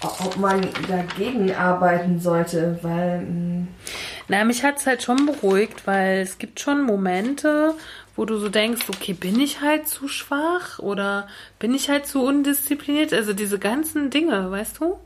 ob 0.03 0.37
man 0.37 0.69
dagegen 0.89 1.55
arbeiten 1.55 2.21
sollte, 2.21 2.79
weil, 2.83 3.21
mh, 3.23 3.67
Na, 4.29 4.45
mich 4.45 4.63
hat's 4.65 4.87
halt 4.87 5.03
schon 5.03 5.25
beruhigt, 5.27 5.87
weil 5.87 6.21
es 6.21 6.39
gibt 6.39 6.61
schon 6.61 6.83
Momente, 6.83 7.75
wo 8.17 8.25
du 8.25 8.39
so 8.39 8.49
denkst, 8.49 8.87
okay, 8.89 9.13
bin 9.13 9.39
ich 9.41 9.61
halt 9.61 9.89
zu 9.89 10.09
schwach 10.09 10.79
oder 10.81 11.29
bin 11.59 11.75
ich 11.75 11.89
halt 11.89 12.07
zu 12.07 12.25
undiszipliniert? 12.25 13.13
Also 13.13 13.33
diese 13.33 13.59
ganzen 13.59 14.11
Dinge, 14.11 14.51
weißt 14.51 14.81
du? 14.81 14.99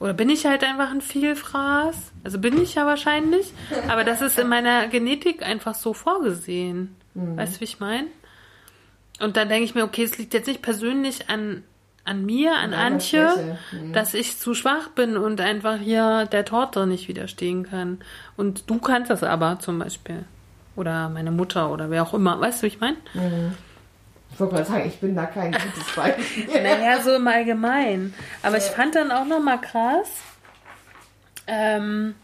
Oder 0.00 0.14
bin 0.14 0.30
ich 0.30 0.46
halt 0.46 0.64
einfach 0.64 0.90
ein 0.90 1.00
Vielfraß? 1.00 1.96
Also 2.24 2.38
bin 2.38 2.60
ich 2.62 2.74
ja 2.76 2.86
wahrscheinlich, 2.86 3.52
aber 3.88 4.04
das 4.04 4.20
ist 4.20 4.38
in 4.38 4.48
meiner 4.48 4.86
Genetik 4.88 5.42
einfach 5.42 5.74
so 5.74 5.92
vorgesehen. 5.92 6.94
Weißt 7.36 7.56
du, 7.56 7.60
wie 7.60 7.64
ich 7.64 7.80
meine? 7.80 8.06
Und 9.20 9.36
dann 9.36 9.48
denke 9.48 9.64
ich 9.64 9.74
mir, 9.74 9.82
okay, 9.84 10.04
es 10.04 10.16
liegt 10.18 10.34
jetzt 10.34 10.46
nicht 10.46 10.62
persönlich 10.62 11.28
an, 11.28 11.64
an 12.08 12.24
mir, 12.24 12.54
an 12.54 12.74
Antje. 12.74 13.56
Mhm. 13.72 13.92
dass 13.92 14.14
ich 14.14 14.38
zu 14.38 14.54
schwach 14.54 14.88
bin 14.88 15.16
und 15.16 15.40
einfach 15.40 15.76
hier 15.78 16.26
der 16.26 16.44
Torte 16.44 16.86
nicht 16.86 17.08
widerstehen 17.08 17.68
kann. 17.68 17.98
Und 18.36 18.68
du 18.70 18.78
kannst 18.78 19.10
das 19.10 19.22
aber 19.22 19.58
zum 19.60 19.78
Beispiel. 19.78 20.24
Oder 20.74 21.08
meine 21.08 21.30
Mutter 21.30 21.70
oder 21.70 21.90
wer 21.90 22.02
auch 22.02 22.14
immer. 22.14 22.40
Weißt 22.40 22.62
du, 22.62 22.62
wie 22.64 22.68
ich 22.68 22.80
meine? 22.80 22.96
ich 24.32 24.40
wollte 24.40 24.54
gerade 24.54 24.68
sagen, 24.68 24.86
ich 24.86 24.98
bin 24.98 25.14
da 25.14 25.26
kein 25.26 25.52
gutes 25.52 25.94
Beispiel. 25.94 26.46
Naja, 26.62 27.00
so 27.02 27.14
im 27.14 27.26
Allgemeinen. 27.26 28.14
Aber 28.42 28.56
ich 28.56 28.64
fand 28.64 28.94
dann 28.94 29.10
auch 29.10 29.24
noch 29.24 29.40
mal 29.40 29.58
krass, 29.58 30.08
ähm, 31.48 32.14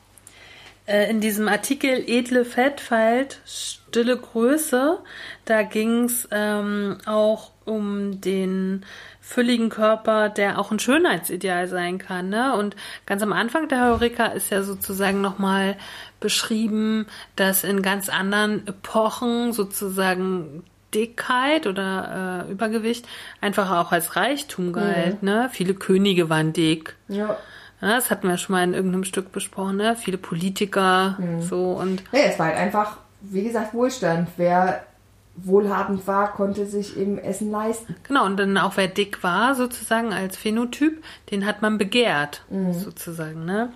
äh, 0.86 1.10
in 1.10 1.20
diesem 1.20 1.48
Artikel 1.48 2.04
Edle 2.06 2.44
Fettfalt, 2.44 3.40
stille 3.46 4.16
Größe, 4.16 4.98
da 5.46 5.62
ging 5.62 6.04
es 6.04 6.28
ähm, 6.30 6.98
auch 7.06 7.50
um 7.64 8.20
den 8.20 8.84
fülligen 9.26 9.70
Körper, 9.70 10.28
der 10.28 10.58
auch 10.58 10.70
ein 10.70 10.78
Schönheitsideal 10.78 11.66
sein 11.66 11.96
kann. 11.96 12.28
Ne? 12.28 12.54
Und 12.54 12.76
ganz 13.06 13.22
am 13.22 13.32
Anfang 13.32 13.68
der 13.68 13.80
Heureka 13.80 14.26
ist 14.26 14.50
ja 14.50 14.62
sozusagen 14.62 15.22
nochmal 15.22 15.76
beschrieben, 16.20 17.06
dass 17.34 17.64
in 17.64 17.80
ganz 17.80 18.10
anderen 18.10 18.66
Epochen 18.66 19.54
sozusagen 19.54 20.62
Dickheit 20.92 21.66
oder 21.66 22.44
äh, 22.46 22.52
Übergewicht 22.52 23.08
einfach 23.40 23.70
auch 23.70 23.92
als 23.92 24.14
Reichtum 24.14 24.74
galt. 24.74 25.22
Mhm. 25.22 25.28
Ne? 25.28 25.48
Viele 25.50 25.72
Könige 25.72 26.28
waren 26.28 26.52
dick. 26.52 26.94
Ja. 27.08 27.16
ja. 27.16 27.36
Das 27.80 28.10
hatten 28.10 28.28
wir 28.28 28.36
schon 28.36 28.54
mal 28.54 28.62
in 28.62 28.74
irgendeinem 28.74 29.04
Stück 29.04 29.32
besprochen. 29.32 29.78
Ne? 29.78 29.96
Viele 29.96 30.18
Politiker 30.18 31.16
mhm. 31.18 31.40
so 31.40 31.72
und. 31.72 32.04
Ja, 32.12 32.20
es 32.20 32.38
war 32.38 32.46
halt 32.46 32.58
einfach, 32.58 32.98
wie 33.22 33.42
gesagt, 33.42 33.72
Wohlstand. 33.72 34.28
Wer 34.36 34.84
wohlhabend 35.36 36.06
war, 36.06 36.32
konnte 36.32 36.66
sich 36.66 36.96
eben 36.96 37.18
Essen 37.18 37.50
leisten. 37.50 37.96
Genau, 38.06 38.24
und 38.24 38.36
dann 38.36 38.56
auch 38.56 38.76
wer 38.76 38.88
dick 38.88 39.22
war, 39.22 39.54
sozusagen 39.54 40.12
als 40.12 40.36
Phänotyp, 40.36 41.02
den 41.30 41.44
hat 41.44 41.62
man 41.62 41.78
begehrt, 41.78 42.44
mhm. 42.50 42.72
sozusagen. 42.72 43.44
Ne? 43.44 43.72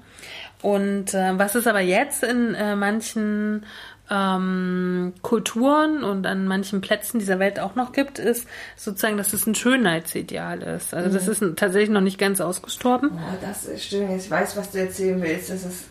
Und 0.63 1.15
äh, 1.15 1.39
was 1.39 1.55
es 1.55 1.67
aber 1.67 1.81
jetzt 1.81 2.23
in 2.23 2.55
äh, 2.55 2.77
manchen 2.77 3.65
ähm, 4.11 5.13
Kulturen 5.23 6.03
und 6.03 6.27
an 6.27 6.47
manchen 6.47 6.81
Plätzen 6.81 7.19
dieser 7.19 7.39
Welt 7.39 7.61
auch 7.61 7.75
noch 7.75 7.93
gibt, 7.93 8.19
ist 8.19 8.47
sozusagen, 8.77 9.17
dass 9.17 9.33
es 9.33 9.47
ein 9.47 9.55
Schönheitsideal 9.55 10.63
ist. 10.63 10.95
Also 10.95 11.11
mhm. 11.11 11.15
das 11.15 11.29
ist 11.29 11.43
tatsächlich 11.57 11.91
noch 11.91 12.01
nicht 12.01 12.19
ganz 12.19 12.41
ausgestorben. 12.41 13.11
Oh, 13.15 13.37
das 13.41 13.67
ist 13.67 13.85
schön. 13.85 14.11
Ich 14.17 14.31
weiß, 14.31 14.57
was 14.57 14.71
du 14.71 14.79
erzählen 14.79 15.21
willst. 15.21 15.51
Das 15.51 15.65
ist 15.65 15.89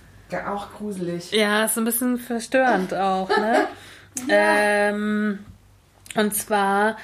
auch 0.48 0.74
gruselig. 0.74 1.32
Ja, 1.32 1.66
ist 1.66 1.78
ein 1.78 1.86
bisschen 1.86 2.18
verstörend 2.18 2.94
auch, 2.94 3.30
ne? 3.30 3.68
ja. 4.28 4.90
ähm, 4.90 5.40
und 6.16 6.34
zwar 6.34 6.98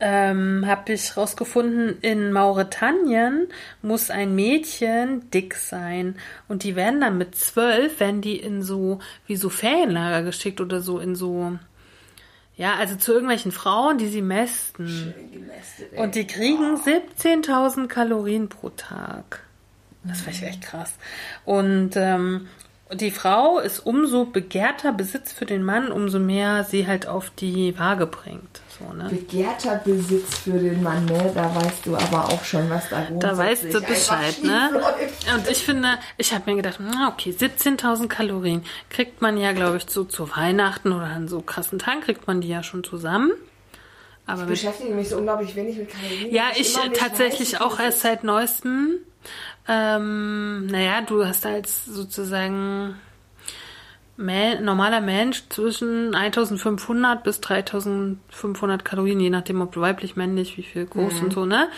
ähm, 0.00 0.64
habe 0.66 0.92
ich 0.92 1.16
rausgefunden, 1.16 1.98
in 2.00 2.32
Mauretanien 2.32 3.48
muss 3.80 4.10
ein 4.10 4.34
Mädchen 4.34 5.30
dick 5.30 5.54
sein. 5.54 6.16
Und 6.48 6.62
die 6.64 6.76
werden 6.76 7.00
dann 7.00 7.16
mit 7.16 7.36
zwölf, 7.36 8.00
werden 8.00 8.20
die 8.20 8.36
in 8.36 8.62
so, 8.62 8.98
wie 9.26 9.36
so 9.36 9.48
Ferienlager 9.48 10.22
geschickt 10.22 10.60
oder 10.60 10.80
so 10.80 10.98
in 10.98 11.14
so, 11.14 11.58
ja, 12.56 12.74
also 12.74 12.96
zu 12.96 13.12
irgendwelchen 13.12 13.52
Frauen, 13.52 13.98
die 13.98 14.08
sie 14.08 14.22
mästen. 14.22 14.88
Schön 14.88 15.32
gemästet, 15.32 15.92
ey. 15.92 16.02
Und 16.02 16.14
die 16.16 16.26
kriegen 16.26 16.76
17.000 16.76 17.86
Kalorien 17.86 18.48
pro 18.48 18.70
Tag. 18.70 19.44
Das 20.02 20.26
ich 20.26 20.42
echt 20.42 20.60
krass. 20.60 20.92
Und 21.46 21.92
ähm, 21.96 22.48
die 22.94 23.10
Frau 23.10 23.58
ist 23.58 23.80
umso 23.80 24.24
begehrter 24.24 24.92
Besitz 24.92 25.32
für 25.32 25.46
den 25.46 25.62
Mann, 25.62 25.92
umso 25.92 26.18
mehr 26.18 26.64
sie 26.64 26.86
halt 26.86 27.06
auf 27.06 27.30
die 27.30 27.78
Waage 27.78 28.06
bringt. 28.06 28.60
So, 28.78 28.92
ne? 28.92 29.08
Begehrter 29.08 29.76
Besitz 29.84 30.38
für 30.38 30.58
den 30.58 30.82
Mann, 30.82 31.04
ne? 31.04 31.30
Da 31.34 31.54
weißt 31.54 31.86
du 31.86 31.96
aber 31.96 32.26
auch 32.26 32.44
schon, 32.44 32.68
was 32.70 32.88
da 32.88 33.06
Da 33.20 33.36
weißt 33.36 33.72
du 33.72 33.80
Bescheid, 33.80 34.42
ne? 34.42 34.70
Und 35.34 35.48
ich 35.48 35.58
finde, 35.58 35.98
ich 36.16 36.32
habe 36.32 36.50
mir 36.50 36.56
gedacht, 36.56 36.78
na 36.80 37.08
okay, 37.08 37.30
17.000 37.30 38.08
Kalorien 38.08 38.64
kriegt 38.90 39.22
man 39.22 39.36
ja, 39.36 39.52
glaube 39.52 39.76
ich, 39.76 39.88
so 39.88 40.04
zu 40.04 40.28
Weihnachten 40.36 40.92
oder 40.92 41.06
an 41.06 41.28
so 41.28 41.40
krassen 41.40 41.78
Tagen 41.78 42.00
kriegt 42.00 42.26
man 42.26 42.40
die 42.40 42.48
ja 42.48 42.62
schon 42.62 42.82
zusammen. 42.82 43.32
Aber 44.26 44.42
ich 44.42 44.48
beschäftige 44.48 44.94
mich 44.94 45.10
so 45.10 45.18
unglaublich 45.18 45.54
wenig 45.54 45.76
mit 45.76 45.90
Kalorien. 45.90 46.34
Ja, 46.34 46.44
ich, 46.54 46.76
ich 46.76 46.98
tatsächlich 46.98 47.60
auch 47.60 47.78
erst 47.78 48.00
seit 48.00 48.24
neuestem. 48.24 48.98
Ähm, 49.66 50.66
naja, 50.66 51.00
du 51.00 51.24
hast 51.24 51.46
als 51.46 51.86
sozusagen 51.86 52.96
Man, 54.16 54.64
normaler 54.64 55.00
Mensch 55.00 55.44
zwischen 55.48 56.14
1500 56.14 57.24
bis 57.24 57.40
3500 57.40 58.84
Kalorien, 58.84 59.20
je 59.20 59.30
nachdem, 59.30 59.60
ob 59.62 59.72
du 59.72 59.80
weiblich, 59.80 60.16
männlich, 60.16 60.56
wie 60.56 60.62
viel 60.62 60.86
groß 60.86 61.14
mhm. 61.14 61.24
und 61.24 61.32
so, 61.32 61.46
ne? 61.46 61.68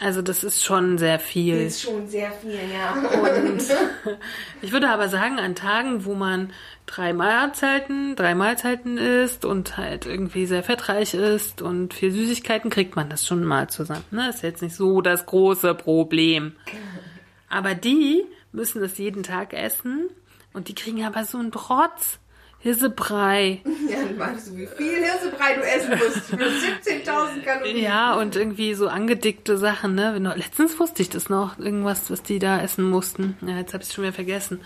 Also 0.00 0.22
das 0.22 0.42
ist 0.42 0.64
schon 0.64 0.98
sehr 0.98 1.18
viel. 1.18 1.64
Das 1.64 1.74
ist 1.74 1.82
schon 1.82 2.08
sehr 2.08 2.32
viel, 2.32 2.58
ja. 2.72 2.92
Und 2.92 3.62
ich 4.62 4.72
würde 4.72 4.88
aber 4.88 5.08
sagen, 5.08 5.38
an 5.38 5.54
Tagen, 5.54 6.04
wo 6.04 6.14
man 6.14 6.52
drei 6.84 7.12
Mahlzeiten, 7.12 8.16
drei 8.16 8.34
Mahlzeiten 8.34 8.98
isst 8.98 9.44
und 9.44 9.76
halt 9.76 10.04
irgendwie 10.04 10.46
sehr 10.46 10.62
fettreich 10.62 11.14
ist 11.14 11.62
und 11.62 11.94
viel 11.94 12.10
Süßigkeiten, 12.10 12.70
kriegt 12.70 12.96
man 12.96 13.08
das 13.08 13.24
schon 13.24 13.44
mal 13.44 13.70
zusammen. 13.70 14.04
Ne? 14.10 14.28
Ist 14.28 14.42
jetzt 14.42 14.62
nicht 14.62 14.74
so 14.74 15.00
das 15.00 15.26
große 15.26 15.74
Problem. 15.74 16.56
Aber 17.54 17.76
die 17.76 18.24
müssen 18.50 18.80
das 18.80 18.98
jeden 18.98 19.22
Tag 19.22 19.52
essen 19.52 20.10
und 20.54 20.66
die 20.66 20.74
kriegen 20.74 21.04
aber 21.04 21.24
so 21.24 21.38
einen 21.38 21.52
Trotz. 21.52 22.18
Hirsebrei. 22.58 23.60
Ja, 23.88 24.02
dann 24.02 24.18
weißt 24.18 24.48
du, 24.48 24.56
wie 24.56 24.66
viel 24.66 25.04
Hirsebrei 25.04 25.54
du 25.54 25.60
essen 25.60 25.90
musst 25.90 26.30
für 26.30 26.36
17.000 26.36 27.42
Kalorien. 27.44 27.76
Ja, 27.76 28.14
und 28.14 28.34
irgendwie 28.34 28.72
so 28.72 28.88
angedickte 28.88 29.58
Sachen, 29.58 29.94
ne? 29.94 30.18
Letztens 30.34 30.80
wusste 30.80 31.02
ich 31.02 31.10
das 31.10 31.28
noch, 31.28 31.58
irgendwas, 31.58 32.10
was 32.10 32.22
die 32.22 32.38
da 32.38 32.62
essen 32.62 32.88
mussten. 32.88 33.36
Ja, 33.42 33.58
jetzt 33.58 33.74
habe 33.74 33.82
ich 33.82 33.90
es 33.90 33.94
schon 33.94 34.04
wieder 34.04 34.14
vergessen. 34.14 34.62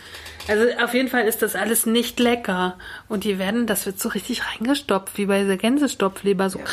Also 0.49 0.65
auf 0.83 0.95
jeden 0.95 1.09
Fall 1.09 1.27
ist 1.27 1.43
das 1.43 1.55
alles 1.55 1.87
nicht 1.87 2.19
lecker. 2.19 2.77
Und 3.09 3.25
die 3.25 3.39
werden, 3.39 3.67
das 3.67 3.87
wird 3.87 4.01
so 4.01 4.09
richtig 4.09 4.43
reingestopft, 4.47 5.19
wie 5.19 5.27
bei 5.27 5.45
der 5.45 5.57
Gänsestopfleber, 5.57 6.51
so. 6.51 6.59
Ja. 6.59 6.65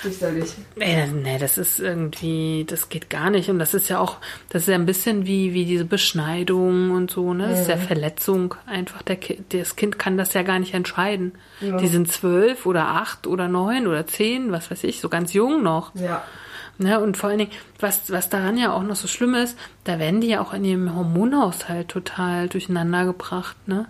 Fürchterlich. 0.00 0.52
Nee, 0.76 1.06
nee, 1.06 1.38
das 1.38 1.58
ist 1.58 1.80
irgendwie, 1.80 2.64
das 2.68 2.88
geht 2.88 3.10
gar 3.10 3.30
nicht. 3.30 3.48
Und 3.50 3.58
das 3.58 3.74
ist 3.74 3.88
ja 3.88 3.98
auch, 3.98 4.18
das 4.48 4.62
ist 4.62 4.68
ja 4.68 4.74
ein 4.76 4.86
bisschen 4.86 5.26
wie, 5.26 5.54
wie 5.54 5.64
diese 5.64 5.84
Beschneidung 5.84 6.90
und 6.92 7.10
so, 7.10 7.34
ne? 7.34 7.48
Das 7.48 7.60
ist 7.60 7.68
ja 7.68 7.76
mhm. 7.76 7.80
Verletzung. 7.80 8.54
Einfach, 8.66 9.02
der, 9.02 9.18
das 9.48 9.76
Kind 9.76 9.98
kann 9.98 10.16
das 10.16 10.34
ja 10.34 10.42
gar 10.42 10.58
nicht 10.58 10.74
entscheiden. 10.74 11.32
Ja. 11.60 11.76
Die 11.78 11.88
sind 11.88 12.12
zwölf 12.12 12.66
oder 12.66 12.88
acht 12.88 13.26
oder 13.26 13.48
neun 13.48 13.86
oder 13.86 14.06
zehn, 14.06 14.52
was 14.52 14.70
weiß 14.70 14.84
ich, 14.84 15.00
so 15.00 15.08
ganz 15.08 15.32
jung 15.32 15.62
noch. 15.62 15.94
Ja. 15.94 16.24
Ne, 16.80 17.00
und 17.00 17.16
vor 17.16 17.30
allen 17.30 17.40
Dingen, 17.40 17.50
was, 17.80 18.10
was 18.12 18.28
daran 18.28 18.56
ja 18.56 18.72
auch 18.72 18.84
noch 18.84 18.94
so 18.94 19.08
schlimm 19.08 19.34
ist, 19.34 19.58
da 19.82 19.98
werden 19.98 20.20
die 20.20 20.28
ja 20.28 20.40
auch 20.40 20.54
in 20.54 20.64
ihrem 20.64 20.94
Hormonhaushalt 20.94 21.88
total 21.88 22.48
durcheinander 22.48 23.04
gebracht, 23.04 23.56
ne? 23.66 23.86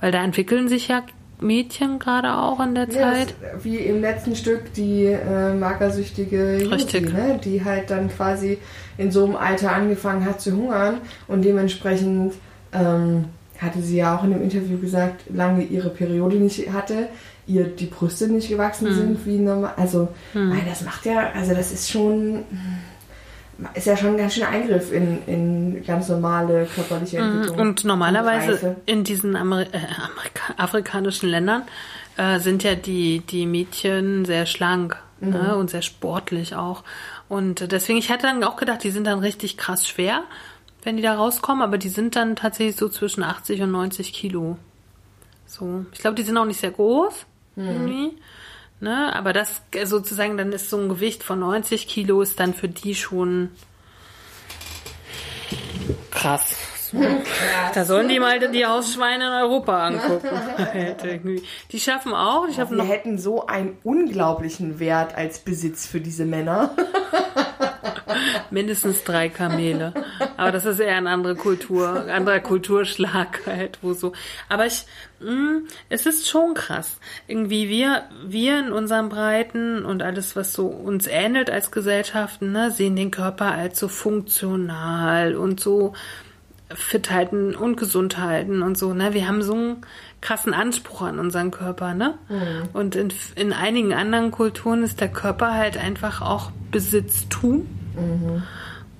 Weil 0.00 0.12
da 0.12 0.24
entwickeln 0.24 0.66
sich 0.66 0.88
ja 0.88 1.02
Mädchen 1.42 1.98
gerade 1.98 2.34
auch 2.34 2.60
in 2.60 2.74
der 2.74 2.88
ja, 2.88 3.12
Zeit. 3.12 3.34
Wie 3.62 3.76
im 3.76 4.00
letzten 4.00 4.34
Stück 4.34 4.72
die 4.74 5.06
äh, 5.06 5.52
magersüchtige 5.52 6.62
Juti, 6.62 7.00
ne? 7.02 7.38
die 7.42 7.64
halt 7.64 7.90
dann 7.90 8.08
quasi 8.08 8.58
in 8.96 9.10
so 9.10 9.24
einem 9.24 9.36
Alter 9.36 9.72
angefangen 9.72 10.24
hat 10.24 10.40
zu 10.40 10.52
hungern 10.52 11.00
und 11.28 11.44
dementsprechend 11.44 12.34
ähm, 12.72 13.26
hatte 13.62 13.80
sie 13.80 13.98
ja 13.98 14.16
auch 14.16 14.24
in 14.24 14.30
dem 14.30 14.42
Interview 14.42 14.78
gesagt, 14.78 15.24
lange 15.32 15.64
ihre 15.64 15.90
Periode 15.90 16.36
nicht 16.36 16.70
hatte, 16.72 17.08
ihr 17.46 17.64
die 17.64 17.86
Brüste 17.86 18.28
nicht 18.28 18.48
gewachsen 18.48 18.88
hm. 18.88 18.94
sind 18.94 19.26
wie 19.26 19.38
normal. 19.38 19.74
Also, 19.76 20.08
hm. 20.32 20.52
das 20.68 20.82
macht 20.82 21.06
ja, 21.06 21.30
also 21.34 21.54
das 21.54 21.72
ist 21.72 21.90
schon 21.90 22.44
ist 23.74 23.86
ja 23.86 23.96
schon 23.96 24.10
ein 24.10 24.16
ganz 24.16 24.34
schön 24.34 24.44
Eingriff 24.44 24.92
in, 24.92 25.22
in 25.26 25.84
ganz 25.84 26.08
normale 26.08 26.66
körperliche 26.74 27.20
mhm. 27.20 27.32
Entwicklung. 27.32 27.58
Und 27.68 27.84
normalerweise 27.84 28.68
und 28.68 28.76
in 28.86 29.04
diesen 29.04 29.36
Ameri 29.36 29.66
äh, 29.72 29.78
afrikanischen 30.56 31.28
Ländern 31.28 31.62
äh, 32.16 32.38
sind 32.38 32.62
ja 32.62 32.74
die, 32.74 33.20
die 33.20 33.46
Mädchen 33.46 34.24
sehr 34.24 34.46
schlank 34.46 34.96
mhm. 35.20 35.30
ne, 35.30 35.56
und 35.56 35.70
sehr 35.70 35.82
sportlich 35.82 36.54
auch. 36.54 36.82
Und 37.28 37.72
deswegen, 37.72 37.98
ich 37.98 38.10
hatte 38.10 38.26
dann 38.26 38.44
auch 38.44 38.56
gedacht, 38.56 38.82
die 38.84 38.90
sind 38.90 39.06
dann 39.06 39.20
richtig 39.20 39.56
krass 39.56 39.86
schwer, 39.86 40.24
wenn 40.82 40.96
die 40.96 41.02
da 41.02 41.14
rauskommen, 41.14 41.62
aber 41.62 41.78
die 41.78 41.88
sind 41.88 42.16
dann 42.16 42.36
tatsächlich 42.36 42.76
so 42.76 42.88
zwischen 42.88 43.22
80 43.22 43.62
und 43.62 43.70
90 43.70 44.12
Kilo. 44.12 44.58
So. 45.46 45.86
Ich 45.92 46.00
glaube, 46.00 46.16
die 46.16 46.22
sind 46.22 46.36
auch 46.36 46.44
nicht 46.44 46.60
sehr 46.60 46.70
groß. 46.70 47.26
Mhm. 47.56 47.68
Irgendwie. 47.68 48.18
Ne? 48.80 49.14
Aber 49.14 49.32
das 49.32 49.62
sozusagen, 49.84 50.36
dann 50.36 50.52
ist 50.52 50.70
so 50.70 50.78
ein 50.78 50.88
Gewicht 50.88 51.22
von 51.22 51.38
90 51.38 51.86
Kilo 51.86 52.20
ist 52.20 52.40
dann 52.40 52.52
für 52.52 52.68
die 52.68 52.94
schon 52.94 53.50
krass. 56.10 56.56
Da 57.74 57.84
sollen 57.84 58.08
die 58.08 58.18
mal 58.18 58.38
die 58.38 58.66
Hausschweine 58.66 59.26
in 59.26 59.32
Europa 59.32 59.86
angucken. 59.86 60.28
die 61.72 61.80
schaffen 61.80 62.12
auch. 62.12 62.46
Die 62.46 62.54
schaffen 62.54 62.76
Wir 62.76 62.84
hätten 62.84 63.18
so 63.18 63.46
einen 63.46 63.78
unglaublichen 63.82 64.78
Wert 64.78 65.14
als 65.14 65.38
Besitz 65.38 65.86
für 65.86 66.00
diese 66.00 66.24
Männer. 66.24 66.74
Mindestens 68.50 69.04
drei 69.04 69.28
Kamele. 69.28 69.94
Aber 70.36 70.52
das 70.52 70.66
ist 70.66 70.80
eher 70.80 70.96
eine 70.96 71.08
andere 71.08 71.34
Kultur, 71.34 72.06
anderer 72.10 72.40
Kulturschlag 72.40 73.46
halt, 73.46 73.78
wo 73.80 73.94
so. 73.94 74.12
Aber 74.48 74.66
ich, 74.66 74.84
mh, 75.20 75.30
mm, 75.30 75.66
es 75.88 76.04
ist 76.04 76.28
schon 76.28 76.54
krass. 76.54 76.98
Irgendwie 77.26 77.68
wir, 77.68 78.04
wir 78.24 78.58
in 78.58 78.72
unseren 78.72 79.08
Breiten 79.08 79.84
und 79.84 80.02
alles, 80.02 80.36
was 80.36 80.52
so 80.52 80.66
uns 80.66 81.06
ähnelt 81.06 81.50
als 81.50 81.70
Gesellschaften, 81.70 82.52
ne, 82.52 82.70
sehen 82.70 82.96
den 82.96 83.10
Körper 83.10 83.52
als 83.52 83.78
so 83.78 83.88
funktional 83.88 85.34
und 85.34 85.60
so 85.60 85.94
fit 86.74 87.10
halten 87.10 87.54
und 87.54 87.76
gesund 87.76 88.18
halten 88.18 88.62
und 88.62 88.78
so, 88.78 88.94
ne? 88.94 89.14
Wir 89.14 89.28
haben 89.28 89.42
so 89.42 89.54
einen 89.54 89.86
krassen 90.20 90.54
Anspruch 90.54 91.02
an 91.02 91.18
unseren 91.18 91.50
Körper, 91.50 91.94
ne? 91.94 92.18
Mhm. 92.28 92.68
Und 92.72 92.96
in, 92.96 93.12
in 93.34 93.52
einigen 93.52 93.92
anderen 93.92 94.30
Kulturen 94.30 94.82
ist 94.82 95.00
der 95.00 95.08
Körper 95.08 95.54
halt 95.54 95.76
einfach 95.76 96.22
auch 96.22 96.50
Besitztum. 96.70 97.66
Mhm. 97.94 98.42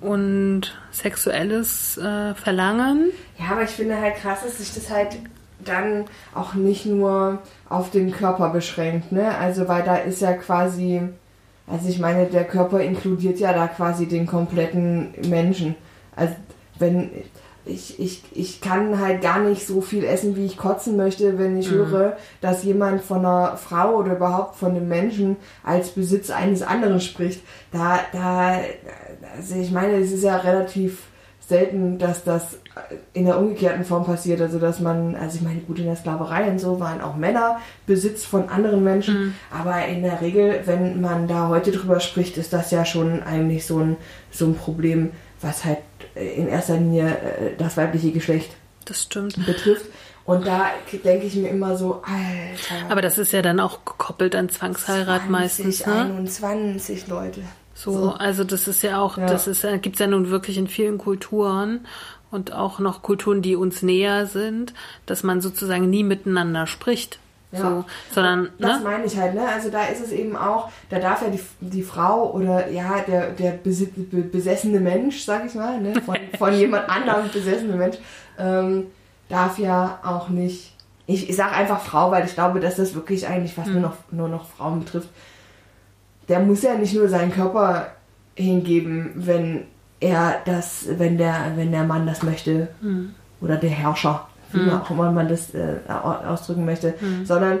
und 0.01 0.77
sexuelles 0.91 1.97
äh, 1.97 2.35
Verlangen. 2.35 3.11
Ja, 3.39 3.51
aber 3.51 3.63
ich 3.63 3.71
finde 3.71 3.99
halt 3.99 4.17
krass, 4.17 4.43
dass 4.43 4.57
sich 4.57 4.73
das 4.73 4.89
halt 4.91 5.17
dann 5.63 6.05
auch 6.35 6.53
nicht 6.53 6.85
nur 6.85 7.39
auf 7.69 7.89
den 7.89 8.11
Körper 8.11 8.49
beschränkt, 8.49 9.11
ne? 9.11 9.35
Also 9.37 9.67
weil 9.67 9.83
da 9.83 9.95
ist 9.95 10.21
ja 10.21 10.33
quasi, 10.33 11.01
also 11.67 11.87
ich 11.87 11.99
meine, 11.99 12.25
der 12.25 12.43
Körper 12.43 12.81
inkludiert 12.81 13.39
ja 13.39 13.53
da 13.53 13.67
quasi 13.67 14.05
den 14.05 14.25
kompletten 14.25 15.13
Menschen. 15.29 15.75
Also 16.15 16.35
wenn 16.79 17.09
ich, 17.65 17.99
ich, 17.99 18.21
ich 18.33 18.61
kann 18.61 18.99
halt 18.99 19.21
gar 19.21 19.39
nicht 19.39 19.65
so 19.65 19.81
viel 19.81 20.03
essen, 20.03 20.35
wie 20.35 20.45
ich 20.45 20.57
kotzen 20.57 20.97
möchte, 20.97 21.37
wenn 21.37 21.57
ich 21.57 21.71
mhm. 21.71 21.75
höre, 21.75 22.17
dass 22.41 22.63
jemand 22.63 23.01
von 23.01 23.19
einer 23.19 23.57
Frau 23.57 23.95
oder 23.95 24.15
überhaupt 24.15 24.57
von 24.57 24.71
einem 24.71 24.87
Menschen 24.87 25.37
als 25.63 25.89
Besitz 25.91 26.29
eines 26.29 26.61
anderen 26.61 26.99
spricht. 26.99 27.41
Da, 27.71 27.99
da, 28.11 28.59
also 29.35 29.55
ich 29.55 29.71
meine, 29.71 29.93
es 29.97 30.11
ist 30.11 30.23
ja 30.23 30.37
relativ 30.37 31.03
selten, 31.47 31.97
dass 31.99 32.23
das 32.23 32.57
in 33.13 33.25
der 33.25 33.37
umgekehrten 33.37 33.83
Form 33.83 34.05
passiert. 34.05 34.41
Also, 34.41 34.59
dass 34.59 34.79
man, 34.79 35.15
also 35.15 35.37
ich 35.37 35.43
meine, 35.43 35.59
gut, 35.61 35.79
in 35.79 35.85
der 35.85 35.95
Sklaverei 35.95 36.49
und 36.49 36.59
so 36.59 36.79
waren 36.79 37.01
auch 37.01 37.15
Männer 37.15 37.59
Besitz 37.85 38.25
von 38.25 38.49
anderen 38.49 38.83
Menschen. 38.83 39.25
Mhm. 39.25 39.33
Aber 39.51 39.85
in 39.85 40.03
der 40.03 40.21
Regel, 40.21 40.61
wenn 40.65 41.01
man 41.01 41.27
da 41.27 41.49
heute 41.49 41.71
drüber 41.71 41.99
spricht, 41.99 42.37
ist 42.37 42.53
das 42.53 42.71
ja 42.71 42.85
schon 42.85 43.21
eigentlich 43.23 43.65
so 43.65 43.79
ein, 43.79 43.97
so 44.31 44.45
ein 44.45 44.55
Problem, 44.55 45.11
was 45.41 45.65
halt 45.65 45.79
in 46.15 46.47
erster 46.47 46.77
Linie 46.77 47.09
äh, 47.09 47.57
das 47.57 47.77
weibliche 47.77 48.11
Geschlecht 48.11 48.51
das 48.85 49.03
stimmt. 49.03 49.45
betrifft. 49.45 49.85
Und 50.25 50.47
da 50.47 50.67
denke 51.03 51.25
ich 51.25 51.35
mir 51.35 51.49
immer 51.49 51.75
so, 51.75 52.01
Alter. 52.03 52.89
Aber 52.89 53.01
das 53.01 53.17
ist 53.17 53.33
ja 53.33 53.41
dann 53.41 53.59
auch 53.59 53.83
gekoppelt 53.83 54.35
an 54.35 54.47
Zwangsheirat 54.47 55.23
20, 55.23 55.29
meistens. 55.29 55.85
Ne? 55.85 55.93
21 55.93 57.07
Leute. 57.07 57.41
So, 57.73 57.91
so, 57.91 58.11
also 58.11 58.43
das 58.43 58.67
ist 58.67 58.83
ja 58.83 59.01
auch, 59.01 59.17
ja. 59.17 59.25
das 59.25 59.47
ist, 59.47 59.63
äh, 59.63 59.79
gibt 59.79 59.95
es 59.95 59.99
ja 59.99 60.07
nun 60.07 60.29
wirklich 60.29 60.57
in 60.57 60.67
vielen 60.67 60.97
Kulturen 60.97 61.85
und 62.31 62.53
auch 62.53 62.79
noch 62.79 63.01
Kulturen, 63.01 63.41
die 63.41 63.55
uns 63.55 63.81
näher 63.81 64.25
sind, 64.27 64.73
dass 65.05 65.23
man 65.23 65.41
sozusagen 65.41 65.89
nie 65.89 66.03
miteinander 66.03 66.67
spricht. 66.67 67.19
Ja. 67.53 67.59
So, 67.59 67.85
sondern, 68.11 68.49
das 68.57 68.79
ne? 68.79 68.83
meine 68.83 69.05
ich 69.05 69.15
halt, 69.15 69.35
ne? 69.35 69.47
Also 69.47 69.69
da 69.69 69.85
ist 69.85 70.01
es 70.01 70.11
eben 70.11 70.35
auch, 70.35 70.71
da 70.89 70.97
darf 70.97 71.21
ja 71.21 71.29
die, 71.29 71.39
die 71.59 71.83
Frau 71.83 72.31
oder 72.31 72.69
ja, 72.69 73.03
der, 73.07 73.29
der 73.29 73.51
besessene 73.51 74.79
Mensch, 74.79 75.23
sag 75.23 75.45
ich 75.45 75.53
mal, 75.53 75.79
ne? 75.79 75.93
von, 76.01 76.17
von 76.37 76.53
jemand 76.53 76.89
anderem 76.89 77.29
besessene 77.31 77.75
Mensch, 77.75 77.97
ähm, 78.39 78.87
darf 79.29 79.59
ja 79.59 79.99
auch 80.03 80.29
nicht. 80.29 80.73
Ich, 81.05 81.29
ich 81.29 81.35
sage 81.35 81.53
einfach 81.53 81.81
Frau, 81.81 82.09
weil 82.09 82.25
ich 82.25 82.33
glaube, 82.33 82.59
dass 82.59 82.77
das 82.77 82.95
wirklich 82.95 83.27
eigentlich 83.27 83.53
fast 83.53 83.67
hm. 83.67 83.73
nur, 83.73 83.81
noch, 83.83 83.95
nur 84.09 84.29
noch 84.29 84.49
Frauen 84.49 84.79
betrifft. 84.79 85.09
Der 86.29 86.39
muss 86.39 86.63
ja 86.63 86.73
nicht 86.73 86.95
nur 86.95 87.07
seinen 87.07 87.31
Körper 87.31 87.87
hingeben, 88.35 89.11
wenn 89.15 89.65
er 89.99 90.41
das, 90.45 90.85
wenn 90.97 91.17
der, 91.17 91.51
wenn 91.55 91.71
der 91.71 91.83
Mann 91.83 92.07
das 92.07 92.23
möchte. 92.23 92.69
Hm. 92.81 93.13
Oder 93.41 93.57
der 93.57 93.69
Herrscher 93.69 94.27
wie 94.53 94.59
mhm. 94.59 94.71
auch 94.71 94.89
immer 94.89 95.11
man 95.11 95.27
das 95.27 95.53
äh, 95.53 95.75
ausdrücken 95.87 96.65
möchte, 96.65 96.93
mhm. 96.99 97.25
sondern 97.25 97.59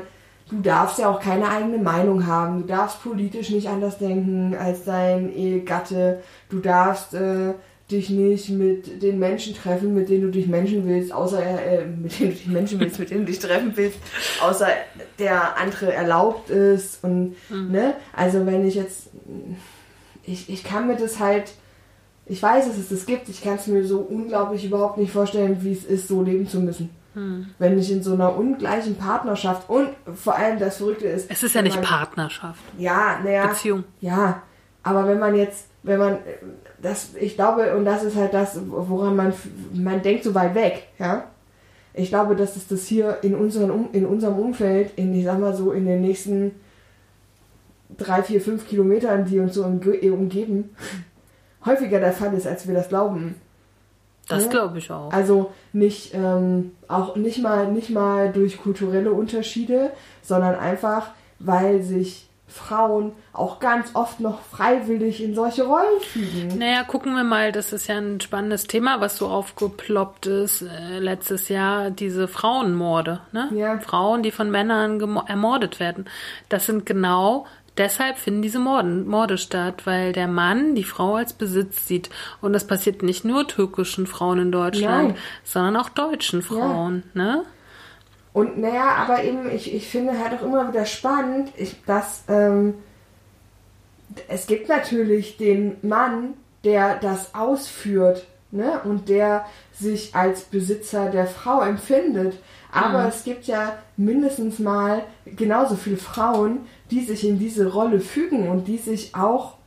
du 0.49 0.61
darfst 0.61 0.99
ja 0.99 1.09
auch 1.09 1.19
keine 1.19 1.49
eigene 1.49 1.77
Meinung 1.77 2.27
haben. 2.27 2.61
Du 2.61 2.67
darfst 2.67 3.03
politisch 3.03 3.49
nicht 3.49 3.69
anders 3.69 3.97
denken 3.97 4.55
als 4.59 4.85
dein 4.85 5.33
Ehegatte. 5.33 6.21
Du 6.49 6.59
darfst 6.59 7.13
äh, 7.13 7.53
dich 7.91 8.09
nicht 8.09 8.49
mit 8.49 9.01
den 9.01 9.19
Menschen 9.19 9.55
treffen, 9.55 9.93
mit 9.93 10.09
denen 10.09 10.23
du 10.23 10.31
dich 10.31 10.47
Menschen 10.47 10.87
willst, 10.87 11.11
außer 11.13 11.41
äh, 11.41 11.85
mit 11.85 12.19
denen 12.19 12.31
du 12.31 12.37
dich 12.37 12.47
Menschen 12.47 12.79
willst, 12.79 12.99
mit 12.99 13.09
denen 13.09 13.25
du 13.25 13.31
dich 13.31 13.39
treffen 13.39 13.73
willst, 13.75 13.99
außer 14.41 14.67
der 15.19 15.57
andere 15.57 15.93
erlaubt 15.93 16.49
ist 16.49 17.03
und 17.03 17.35
mhm. 17.49 17.71
ne, 17.71 17.93
also 18.13 18.45
wenn 18.45 18.65
ich 18.65 18.75
jetzt 18.75 19.09
ich, 20.25 20.49
ich 20.49 20.63
kann 20.63 20.87
mir 20.87 20.95
das 20.95 21.19
halt 21.19 21.53
ich 22.25 22.41
weiß, 22.41 22.67
dass 22.67 22.77
es 22.77 22.89
das 22.89 23.05
gibt. 23.05 23.27
Ich 23.29 23.41
kann 23.41 23.55
es 23.55 23.67
mir 23.67 23.85
so 23.85 23.99
unglaublich 23.99 24.65
überhaupt 24.65 24.97
nicht 24.97 25.11
vorstellen, 25.11 25.57
wie 25.61 25.73
es 25.73 25.83
ist, 25.83 26.07
so 26.07 26.21
leben 26.21 26.47
zu 26.47 26.59
müssen. 26.59 26.89
Hm. 27.13 27.47
Wenn 27.59 27.77
ich 27.77 27.91
in 27.91 28.01
so 28.01 28.13
einer 28.13 28.35
ungleichen 28.35 28.95
Partnerschaft 28.95 29.69
und 29.69 29.89
vor 30.15 30.35
allem 30.35 30.57
das 30.57 30.77
Verrückte 30.77 31.07
ist. 31.07 31.29
Es 31.29 31.43
ist 31.43 31.53
ja 31.53 31.61
nicht 31.61 31.75
man, 31.75 31.83
Partnerschaft. 31.83 32.61
Ja, 32.77 33.19
naja. 33.23 33.47
Beziehung. 33.47 33.83
Ja, 33.99 34.41
aber 34.81 35.07
wenn 35.07 35.19
man 35.19 35.35
jetzt, 35.35 35.67
wenn 35.83 35.99
man, 35.99 36.17
das, 36.81 37.09
ich 37.19 37.35
glaube, 37.35 37.75
und 37.75 37.85
das 37.85 38.03
ist 38.03 38.15
halt 38.15 38.33
das, 38.33 38.59
woran 38.65 39.15
man, 39.15 39.33
man 39.73 40.01
denkt 40.01 40.23
so 40.23 40.33
weit 40.33 40.55
weg, 40.55 40.87
ja. 40.97 41.25
Ich 41.95 42.09
glaube, 42.09 42.35
dass 42.35 42.55
es 42.55 42.67
das 42.67 42.87
hier 42.87 43.19
in, 43.21 43.35
unseren, 43.35 43.91
in 43.91 44.07
unserem 44.07 44.39
Umfeld, 44.39 44.93
in, 44.95 45.13
ich 45.13 45.25
sag 45.25 45.39
mal 45.39 45.55
so, 45.55 45.71
in 45.71 45.85
den 45.85 46.01
nächsten 46.01 46.51
drei, 47.97 48.23
vier, 48.23 48.41
fünf 48.41 48.67
Kilometern, 48.67 49.25
die 49.25 49.37
uns 49.37 49.53
so 49.53 49.63
umgeben, 49.63 50.71
häufiger 51.65 51.99
der 51.99 52.13
Fall 52.13 52.33
ist, 52.33 52.47
als 52.47 52.67
wir 52.67 52.73
das 52.75 52.89
glauben. 52.89 53.35
Das 54.27 54.45
ja? 54.45 54.49
glaube 54.49 54.77
ich 54.77 54.89
auch. 54.89 55.11
Also 55.11 55.51
nicht 55.73 56.13
ähm, 56.13 56.71
auch 56.87 57.15
nicht 57.15 57.41
mal 57.41 57.71
nicht 57.71 57.89
mal 57.89 58.31
durch 58.31 58.57
kulturelle 58.57 59.11
Unterschiede, 59.11 59.91
sondern 60.21 60.55
einfach, 60.55 61.07
weil 61.39 61.81
sich 61.83 62.27
Frauen 62.53 63.13
auch 63.33 63.59
ganz 63.59 63.95
oft 63.95 64.19
noch 64.19 64.39
freiwillig 64.41 65.23
in 65.23 65.33
solche 65.33 65.63
Rollen 65.63 65.99
fügen. 66.01 66.59
Naja, 66.59 66.83
gucken 66.83 67.15
wir 67.15 67.23
mal, 67.23 67.51
das 67.51 67.73
ist 67.73 67.87
ja 67.87 67.97
ein 67.97 68.21
spannendes 68.21 68.67
Thema, 68.67 69.01
was 69.01 69.17
so 69.17 69.27
aufgeploppt 69.27 70.27
ist 70.27 70.61
äh, 70.61 70.99
letztes 70.99 71.49
Jahr, 71.49 71.89
diese 71.89 72.27
Frauenmorde. 72.27 73.21
Ne? 73.31 73.49
Ja. 73.55 73.79
Frauen, 73.79 74.21
die 74.21 74.29
von 74.29 74.51
Männern 74.51 75.01
ermordet 75.25 75.79
werden. 75.79 76.05
Das 76.47 76.67
sind 76.67 76.85
genau 76.85 77.47
Deshalb 77.77 78.17
finden 78.17 78.43
diese 78.43 78.59
Morden, 78.59 79.07
Morde 79.07 79.37
statt, 79.37 79.85
weil 79.85 80.13
der 80.13 80.27
Mann 80.27 80.75
die 80.75 80.83
Frau 80.83 81.15
als 81.15 81.33
Besitz 81.33 81.87
sieht. 81.87 82.09
Und 82.39 82.53
das 82.53 82.67
passiert 82.67 83.01
nicht 83.01 83.25
nur 83.25 83.47
türkischen 83.47 84.05
Frauen 84.05 84.39
in 84.39 84.51
Deutschland, 84.51 85.09
Nein. 85.09 85.17
sondern 85.43 85.77
auch 85.77 85.89
deutschen 85.89 86.43
Frauen. 86.43 87.03
Ja. 87.15 87.23
Ne? 87.23 87.43
Und 88.31 88.57
naja, 88.59 88.95
aber 88.95 89.23
eben, 89.23 89.49
ich, 89.49 89.73
ich 89.73 89.87
finde 89.87 90.17
halt 90.17 90.33
auch 90.33 90.43
immer 90.43 90.67
wieder 90.67 90.85
spannend, 90.85 91.51
ich, 91.55 91.83
dass 91.85 92.23
ähm, 92.27 92.75
es 94.27 94.47
gibt 94.47 94.69
natürlich 94.69 95.37
den 95.37 95.77
Mann, 95.81 96.33
der 96.63 96.97
das 96.97 97.33
ausführt 97.33 98.25
ne? 98.51 98.81
und 98.83 99.09
der 99.09 99.45
sich 99.73 100.15
als 100.15 100.43
Besitzer 100.43 101.09
der 101.09 101.27
Frau 101.27 101.61
empfindet. 101.61 102.35
Aber 102.71 103.03
mhm. 103.03 103.09
es 103.09 103.23
gibt 103.23 103.45
ja 103.45 103.77
mindestens 103.97 104.59
mal 104.59 105.03
genauso 105.25 105.75
viele 105.75 105.97
Frauen, 105.97 106.65
die 106.91 107.01
sich 107.01 107.27
in 107.27 107.39
diese 107.39 107.71
Rolle 107.71 107.99
fügen 107.99 108.49
und 108.49 108.67
die 108.67 108.77
sich 108.77 109.15
auch 109.15 109.57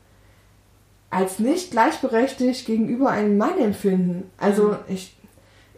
als 1.10 1.38
nicht 1.38 1.70
gleichberechtigt 1.70 2.66
gegenüber 2.66 3.10
einem 3.10 3.38
Mann 3.38 3.58
empfinden. 3.58 4.30
Also 4.38 4.68
mhm. 4.68 4.76
ich, 4.88 5.16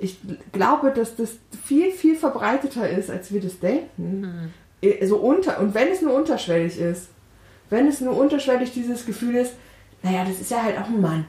ich 0.01 0.17
glaube, 0.53 0.91
dass 0.91 1.17
das 1.17 1.37
viel, 1.65 1.93
viel 1.93 2.17
verbreiteter 2.17 2.89
ist, 2.89 3.11
als 3.11 3.33
wir 3.33 3.41
das 3.41 3.61
denken. 3.61 4.53
Mhm. 4.83 5.07
So 5.07 5.17
unter, 5.17 5.61
und 5.61 5.75
wenn 5.75 5.89
es 5.89 6.03
nur 6.03 6.15
unterschwellig 6.15 6.79
ist, 6.79 7.09
wenn 7.71 7.87
es 7.89 8.01
nur 8.01 8.17
unterschwellig 8.17 8.73
dieses 8.73 9.05
Gefühl 9.07 9.37
ist, 9.37 9.53
naja, 10.03 10.25
das 10.25 10.41
ist 10.41 10.51
ja 10.51 10.63
halt 10.63 10.79
auch 10.79 10.87
ein 10.87 11.01
Mann. 11.01 11.25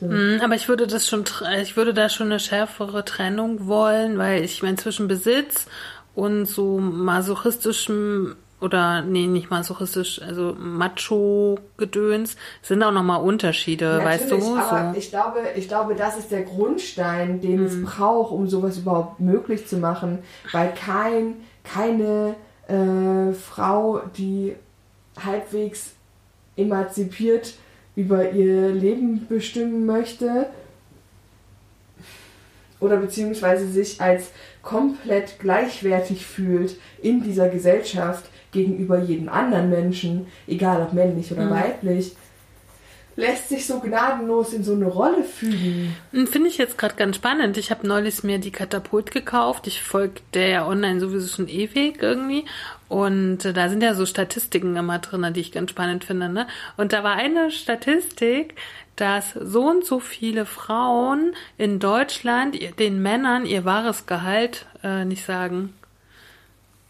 So. 0.00 0.06
Mhm, 0.06 0.40
aber 0.42 0.54
ich 0.54 0.68
würde 0.68 0.86
das 0.86 1.08
schon, 1.08 1.24
ich 1.62 1.76
würde 1.76 1.94
da 1.94 2.08
schon 2.08 2.28
eine 2.28 2.40
schärfere 2.40 3.04
Trennung 3.04 3.66
wollen, 3.66 4.18
weil 4.18 4.44
ich 4.44 4.62
meine, 4.62 4.76
zwischen 4.76 5.08
Besitz 5.08 5.66
und 6.14 6.46
so 6.46 6.78
masochistischem 6.78 8.36
oder 8.64 9.02
nee, 9.02 9.26
nicht 9.26 9.50
masochistisch, 9.50 10.20
also 10.22 10.56
Macho-Gedöns, 10.58 12.36
sind 12.62 12.82
auch 12.82 12.92
nochmal 12.92 13.20
Unterschiede, 13.20 13.98
Natürlich, 13.98 14.06
weißt 14.06 14.30
du? 14.30 14.56
Aber 14.56 14.92
so. 14.92 14.98
ich 14.98 15.10
glaube, 15.10 15.38
ich 15.54 15.68
glaube, 15.68 15.94
das 15.94 16.18
ist 16.18 16.30
der 16.30 16.42
Grundstein, 16.42 17.40
den 17.40 17.60
mhm. 17.60 17.66
es 17.66 17.82
braucht, 17.82 18.32
um 18.32 18.48
sowas 18.48 18.78
überhaupt 18.78 19.20
möglich 19.20 19.66
zu 19.66 19.76
machen, 19.76 20.20
weil 20.52 20.72
kein, 20.72 21.34
keine 21.62 22.34
äh, 22.68 23.34
Frau, 23.34 24.00
die 24.16 24.56
halbwegs 25.22 25.92
emanzipiert 26.56 27.54
über 27.96 28.30
ihr 28.30 28.70
Leben 28.70 29.26
bestimmen 29.28 29.86
möchte 29.86 30.46
oder 32.80 32.96
beziehungsweise 32.96 33.68
sich 33.68 34.00
als 34.00 34.30
komplett 34.62 35.38
gleichwertig 35.38 36.26
fühlt 36.26 36.76
in 37.02 37.22
dieser 37.22 37.48
Gesellschaft, 37.48 38.24
gegenüber 38.54 38.98
jedem 39.00 39.28
anderen 39.28 39.68
Menschen, 39.68 40.26
egal 40.46 40.80
ob 40.80 40.94
männlich 40.94 41.30
oder 41.30 41.44
mhm. 41.44 41.50
weiblich, 41.50 42.16
lässt 43.16 43.48
sich 43.48 43.66
so 43.66 43.80
gnadenlos 43.80 44.52
in 44.52 44.64
so 44.64 44.72
eine 44.72 44.86
Rolle 44.86 45.22
fügen. 45.24 45.94
Hm, 46.12 46.26
finde 46.26 46.48
ich 46.48 46.58
jetzt 46.58 46.78
gerade 46.78 46.96
ganz 46.96 47.16
spannend. 47.16 47.56
Ich 47.56 47.70
habe 47.70 47.86
neulich 47.86 48.24
mir 48.24 48.38
die 48.38 48.50
Katapult 48.50 49.10
gekauft. 49.10 49.66
Ich 49.66 49.82
folge 49.82 50.20
der 50.34 50.48
ja 50.48 50.66
online 50.66 51.00
sowieso 51.00 51.28
schon 51.28 51.48
ewig 51.48 52.02
irgendwie. 52.02 52.44
Und 52.88 53.44
äh, 53.44 53.52
da 53.52 53.68
sind 53.68 53.82
ja 53.82 53.94
so 53.94 54.06
Statistiken 54.06 54.76
immer 54.76 54.98
drin, 54.98 55.32
die 55.32 55.40
ich 55.40 55.52
ganz 55.52 55.70
spannend 55.70 56.04
finde. 56.04 56.28
Ne? 56.28 56.46
Und 56.76 56.92
da 56.92 57.04
war 57.04 57.14
eine 57.14 57.50
Statistik, 57.50 58.54
dass 58.96 59.32
so 59.32 59.68
und 59.68 59.84
so 59.84 60.00
viele 60.00 60.46
Frauen 60.46 61.34
in 61.56 61.78
Deutschland 61.78 62.56
den 62.78 63.02
Männern 63.02 63.46
ihr 63.46 63.64
wahres 63.64 64.06
Gehalt 64.06 64.66
äh, 64.82 65.04
nicht 65.04 65.24
sagen 65.24 65.72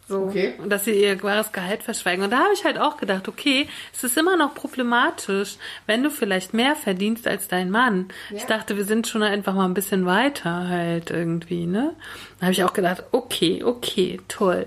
So. 0.07 0.24
Okay. 0.24 0.55
Und 0.59 0.68
dass 0.70 0.84
sie 0.84 0.92
ihr 0.92 1.22
wahres 1.22 1.52
Gehalt 1.52 1.82
verschweigen. 1.82 2.24
Und 2.24 2.30
da 2.30 2.40
habe 2.40 2.52
ich 2.52 2.64
halt 2.64 2.78
auch 2.78 2.98
gedacht, 2.98 3.26
okay, 3.26 3.68
es 3.92 4.05
ist 4.05 4.18
immer 4.18 4.36
noch 4.36 4.55
problematisch, 4.55 5.57
wenn 5.86 6.02
du 6.02 6.11
vielleicht 6.11 6.52
mehr 6.52 6.76
verdienst 6.76 7.26
als 7.26 7.48
dein 7.48 7.70
Mann. 7.70 8.09
Ja. 8.30 8.36
Ich 8.36 8.44
dachte, 8.44 8.76
wir 8.76 8.84
sind 8.84 9.07
schon 9.07 9.22
einfach 9.22 9.55
mal 9.55 9.64
ein 9.64 9.74
bisschen 9.74 10.05
weiter 10.05 10.68
halt 10.68 11.11
irgendwie, 11.11 11.66
ne? 11.66 11.94
Da 12.38 12.46
habe 12.46 12.52
ich 12.52 12.64
auch 12.64 12.74
gedacht, 12.74 13.05
okay, 13.12 13.64
okay, 13.64 14.20
toll. 14.28 14.66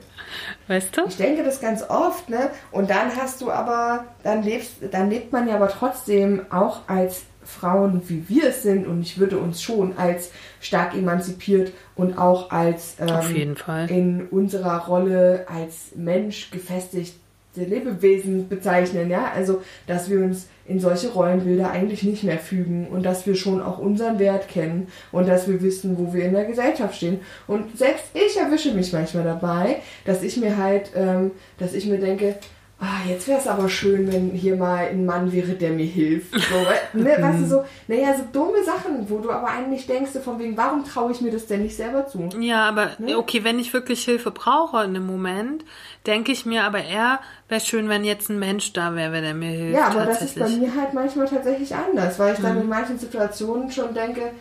Weißt 0.68 0.98
du? 0.98 1.06
Ich 1.08 1.18
denke 1.18 1.44
das 1.44 1.62
ganz 1.62 1.84
oft, 1.88 2.30
ne? 2.30 2.50
Und 2.72 2.90
dann 2.90 3.16
hast 3.16 3.42
du 3.42 3.52
aber, 3.52 4.06
dann 4.24 4.44
lebst, 4.44 4.78
dann 4.92 5.10
lebt 5.10 5.32
man 5.32 5.48
ja 5.48 5.56
aber 5.56 5.70
trotzdem 5.70 6.46
auch 6.50 6.82
als 6.88 7.24
Frauen, 7.48 8.02
wie 8.08 8.28
wir 8.28 8.50
es 8.50 8.62
sind, 8.62 8.86
und 8.88 9.02
ich 9.02 9.20
würde 9.20 9.38
uns 9.40 9.62
schon 9.62 9.98
als 9.98 10.32
stark 10.60 10.94
emanzipiert 10.94 11.72
und 11.96 12.18
auch 12.18 12.52
als 12.52 12.98
ähm, 13.00 13.56
in 13.88 14.28
unserer 14.28 14.86
Rolle 14.86 15.46
als 15.48 15.94
Mensch 15.96 16.52
gefestigte 16.52 17.16
Lebewesen 17.56 18.50
bezeichnen, 18.50 19.10
ja. 19.10 19.32
Also, 19.34 19.62
dass 19.88 20.10
wir 20.10 20.20
uns 20.20 20.48
in 20.66 20.82
solche 20.82 21.08
Rollenbilder 21.08 21.72
eigentlich 21.72 22.04
nicht 22.04 22.24
mehr 22.24 22.38
fügen 22.38 22.88
und 22.88 23.04
dass 23.04 23.26
wir 23.26 23.36
schon 23.36 23.62
auch 23.62 23.80
unseren 23.80 24.20
Wert 24.20 24.50
kennen 24.50 24.90
und 25.14 25.30
dass 25.30 25.48
wir 25.48 25.62
wissen, 25.62 25.98
wo 25.98 26.14
wir 26.14 26.26
in 26.26 26.34
der 26.34 26.46
Gesellschaft 26.46 26.98
stehen. 26.98 27.22
Und 27.48 27.78
selbst 27.78 28.06
ich 28.14 28.38
erwische 28.38 28.74
mich 28.74 28.92
manchmal 28.92 29.24
dabei, 29.24 29.78
dass 30.04 30.22
ich 30.22 30.36
mir 30.36 30.58
halt, 30.58 30.92
ähm, 30.96 31.32
dass 31.58 31.74
ich 31.74 31.86
mir 31.88 31.98
denke, 31.98 32.36
ah, 32.80 33.00
jetzt 33.08 33.28
wäre 33.28 33.40
es 33.40 33.48
aber 33.48 33.70
schön, 33.70 34.12
wenn 34.12 34.32
hier 34.32 34.56
mal 34.56 34.88
ein 34.88 35.06
Mann 35.06 35.32
wäre, 35.32 35.54
der 35.54 35.72
mir 35.72 35.86
hilft. 35.86 36.34
So, 36.34 37.00
ne, 37.00 37.18
weißt 37.20 37.40
du, 37.40 37.48
so, 37.48 37.64
naja, 37.88 38.16
so 38.16 38.24
dumme 38.32 38.64
Sachen, 38.64 39.10
wo 39.10 39.20
du 39.20 39.32
aber 39.32 39.48
eigentlich 39.48 39.88
denkst, 39.88 40.12
von 40.24 40.40
wegen, 40.40 40.56
warum 40.56 40.86
traue 40.86 41.12
ich 41.12 41.22
mir 41.22 41.32
das 41.32 41.48
denn 41.48 41.64
nicht 41.64 41.76
selber 41.76 42.08
zu? 42.08 42.30
Ja, 42.40 42.68
aber 42.70 42.92
ne? 43.00 43.18
okay, 43.18 43.44
wenn 43.44 43.60
ich 43.60 43.74
wirklich 43.74 44.04
Hilfe 44.06 44.32
brauche 44.32 44.84
in 44.84 44.94
dem 44.94 45.08
Moment, 45.08 45.66
denke 46.06 46.32
ich 46.32 46.46
mir 46.46 46.64
aber 46.64 46.84
eher, 46.84 47.20
wäre 47.50 47.62
schön, 47.62 47.90
wenn 47.90 48.04
jetzt 48.04 48.30
ein 48.30 48.40
Mensch 48.40 48.74
da 48.74 48.96
wäre, 48.96 49.22
der 49.22 49.34
mir 49.34 49.50
hilft. 49.50 49.76
Ja, 49.76 49.88
aber 49.88 50.06
das 50.06 50.22
ist 50.22 50.38
bei 50.38 50.50
mir 50.50 50.74
halt 50.76 50.94
manchmal 50.94 51.28
tatsächlich 51.28 51.74
anders, 51.74 52.20
weil 52.20 52.36
ich 52.36 52.40
dann 52.40 52.56
mhm. 52.56 52.62
in 52.62 52.70
manchen 52.70 53.00
Situationen 53.00 53.72
schon 53.72 53.94
denke, 53.94 54.32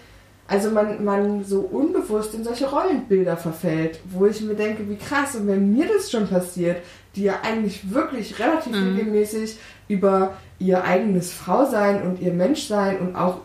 also 0.49 0.70
man, 0.70 1.05
man 1.05 1.45
so 1.45 1.61
unbewusst 1.61 2.34
in 2.34 2.45
solche 2.45 2.70
Rollenbilder 2.70 3.37
verfällt, 3.37 3.99
wo 4.05 4.26
ich 4.26 4.41
mir 4.43 4.55
denke, 4.55 4.89
wie 4.89 4.97
krass, 4.97 5.34
und 5.34 5.49
wenn 5.49 5.72
mir 5.72 5.89
das 5.89 6.11
schon 6.11 6.28
passiert, 6.28 6.82
die 7.16 7.24
ja 7.24 7.40
eigentlich 7.42 7.92
wirklich 7.92 8.38
relativ 8.38 8.72
mhm. 8.72 8.96
regelmäßig 8.96 9.56
über 9.88 10.36
ihr 10.58 10.84
eigenes 10.84 11.32
Frausein 11.32 12.02
und 12.02 12.20
ihr 12.20 12.32
Menschsein 12.32 12.98
und 13.00 13.16
auch 13.16 13.40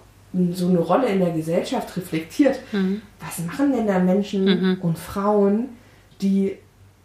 so 0.52 0.68
eine 0.68 0.80
Rolle 0.80 1.08
in 1.08 1.20
der 1.20 1.32
Gesellschaft 1.32 1.96
reflektiert. 1.98 2.60
Mhm. 2.72 3.02
Was 3.20 3.40
machen 3.40 3.74
denn 3.74 3.88
da 3.88 4.00
Menschen 4.00 4.46
mhm. 4.46 4.82
und 4.82 4.98
Frauen, 4.98 5.70
die 6.22 6.58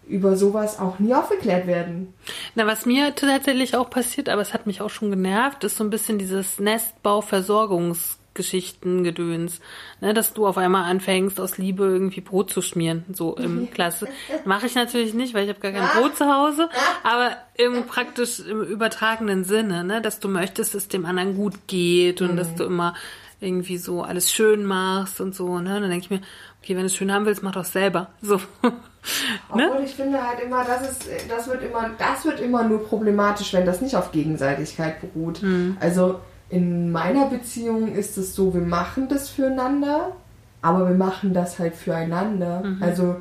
über 0.09 0.37
sowas 0.37 0.79
auch 0.79 0.99
nie 0.99 1.15
aufgeklärt 1.15 1.67
werden. 1.67 2.15
Na, 2.55 2.67
was 2.67 2.87
mir 2.87 3.15
tatsächlich 3.15 3.75
auch 3.75 3.91
passiert, 3.91 4.29
aber 4.29 4.41
es 4.41 4.55
hat 4.55 4.67
mich 4.67 4.81
auch 4.81 4.91
schon 4.91 5.11
genervt, 5.11 5.65
ist 5.65 5.77
so 5.77 5.85
ein 5.85 5.91
bisschen 5.91 6.19
dieses 6.19 6.61
Nestbauversorgungs 6.61 8.16
Geschichten, 8.37 9.03
Gedöns, 9.03 9.61
ne, 10.01 10.15
dass 10.15 10.33
du 10.33 10.47
auf 10.47 10.59
einmal 10.59 10.85
anfängst, 10.85 11.41
aus 11.41 11.59
Liebe 11.59 11.85
irgendwie 11.85 12.21
Brot 12.21 12.51
zu 12.51 12.63
schmieren, 12.63 13.05
so 13.13 13.35
im 13.35 13.71
Klasse. 13.73 14.07
Mache 14.45 14.67
ich 14.67 14.77
natürlich 14.77 15.15
nicht, 15.15 15.35
weil 15.35 15.45
ich 15.45 15.49
habe 15.49 15.61
gar 15.61 15.73
kein 15.73 16.01
Brot 16.01 16.17
zu 16.17 16.27
Hause, 16.27 16.69
aber 17.03 17.37
im 17.55 17.87
praktisch 17.87 18.41
im 18.41 18.63
übertragenen 18.63 19.45
Sinne, 19.45 19.83
ne, 19.83 20.01
dass 20.01 20.21
du 20.21 20.29
möchtest, 20.29 20.75
dass 20.75 20.83
es 20.83 20.89
dem 20.89 21.05
anderen 21.05 21.35
gut 21.35 21.55
geht 21.67 22.21
und 22.23 22.33
mhm. 22.33 22.37
dass 22.37 22.55
du 22.55 22.65
immer 22.65 22.95
irgendwie 23.41 23.79
so 23.79 24.03
alles 24.03 24.33
schön 24.33 24.65
machst 24.65 25.21
und 25.21 25.35
so, 25.35 25.59
ne? 25.59 25.81
dann 25.81 25.91
denke 25.91 26.05
ich 26.05 26.11
mir, 26.11 26.21
okay, 26.63 26.75
wenn 26.75 26.81
du 26.83 26.87
es 26.87 26.97
schön 26.97 27.13
haben 27.13 27.27
willst, 27.27 27.43
mach 27.43 27.53
doch 27.53 27.65
selber. 27.65 28.09
So. 28.23 28.37
ne? 29.55 29.71
Obwohl 29.71 29.85
ich 29.85 29.95
finde 29.95 30.27
halt 30.27 30.41
immer, 30.41 30.65
das 30.65 30.91
ist, 30.91 31.09
das 31.29 31.47
wird 31.49 31.63
immer, 31.63 31.91
das 31.99 32.25
wird 32.25 32.41
immer 32.41 32.65
nur 32.65 32.85
problematisch, 32.85 33.53
wenn 33.53 33.67
das 33.67 33.81
nicht 33.81 33.95
auf 33.95 34.11
Gegenseitigkeit 34.11 35.01
beruht. 35.01 35.43
Mhm. 35.43 35.77
Also 35.81 36.21
in 36.49 36.93
meiner 36.93 37.27
Beziehung 37.27 37.95
ist 37.95 38.17
es 38.19 38.35
so, 38.35 38.55
wir 38.55 38.61
machen 38.61 39.09
das 39.09 39.29
füreinander, 39.29 40.13
aber 40.63 40.89
wir 40.89 40.95
machen 40.95 41.35
das 41.35 41.59
halt 41.59 41.75
füreinander. 41.75 42.63
Mhm. 42.63 42.83
Also 42.83 43.17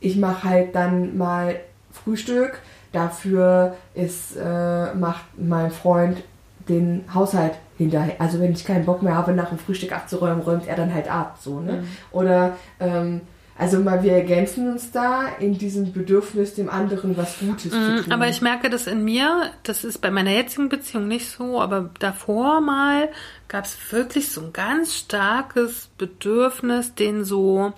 ich 0.00 0.16
mache 0.16 0.48
halt 0.48 0.74
dann 0.74 1.16
mal 1.16 1.56
Frühstück, 1.90 2.60
dafür 2.92 3.76
ist, 3.94 4.36
äh, 4.36 4.94
macht 4.94 5.24
mein 5.36 5.70
Freund 5.70 6.22
den 6.68 7.04
Haushalt 7.12 7.54
hinterher. 7.78 8.16
Also 8.18 8.40
wenn 8.40 8.52
ich 8.52 8.64
keinen 8.64 8.84
Bock 8.84 9.02
mehr 9.02 9.16
habe, 9.16 9.32
nach 9.32 9.48
dem 9.48 9.58
Frühstück 9.58 9.92
abzuräumen, 9.92 10.42
räumt 10.42 10.66
er 10.66 10.76
dann 10.76 10.92
halt 10.92 11.10
ab. 11.10 11.38
So, 11.40 11.60
ne? 11.60 11.72
Mhm. 11.72 11.86
Oder 12.12 12.56
ähm, 12.78 13.22
also 13.56 13.78
mal, 13.80 14.02
wir 14.02 14.12
ergänzen 14.12 14.70
uns 14.72 14.92
da 14.92 15.28
in 15.38 15.58
diesem 15.58 15.92
Bedürfnis, 15.92 16.54
dem 16.54 16.70
anderen 16.70 17.16
was 17.16 17.38
Gutes 17.38 17.66
mm, 17.66 17.70
zu 17.70 18.02
tun. 18.04 18.12
Aber 18.12 18.28
ich 18.28 18.40
merke 18.40 18.70
das 18.70 18.86
in 18.86 19.04
mir, 19.04 19.50
das 19.62 19.84
ist 19.84 19.98
bei 19.98 20.10
meiner 20.10 20.30
jetzigen 20.30 20.68
Beziehung 20.68 21.06
nicht 21.06 21.28
so, 21.28 21.60
aber 21.60 21.90
davor 21.98 22.60
mal 22.60 23.10
gab 23.48 23.66
es 23.66 23.76
wirklich 23.90 24.30
so 24.30 24.40
ein 24.40 24.52
ganz 24.52 24.94
starkes 24.94 25.90
Bedürfnis, 25.98 26.94
den 26.94 27.24
so 27.24 27.74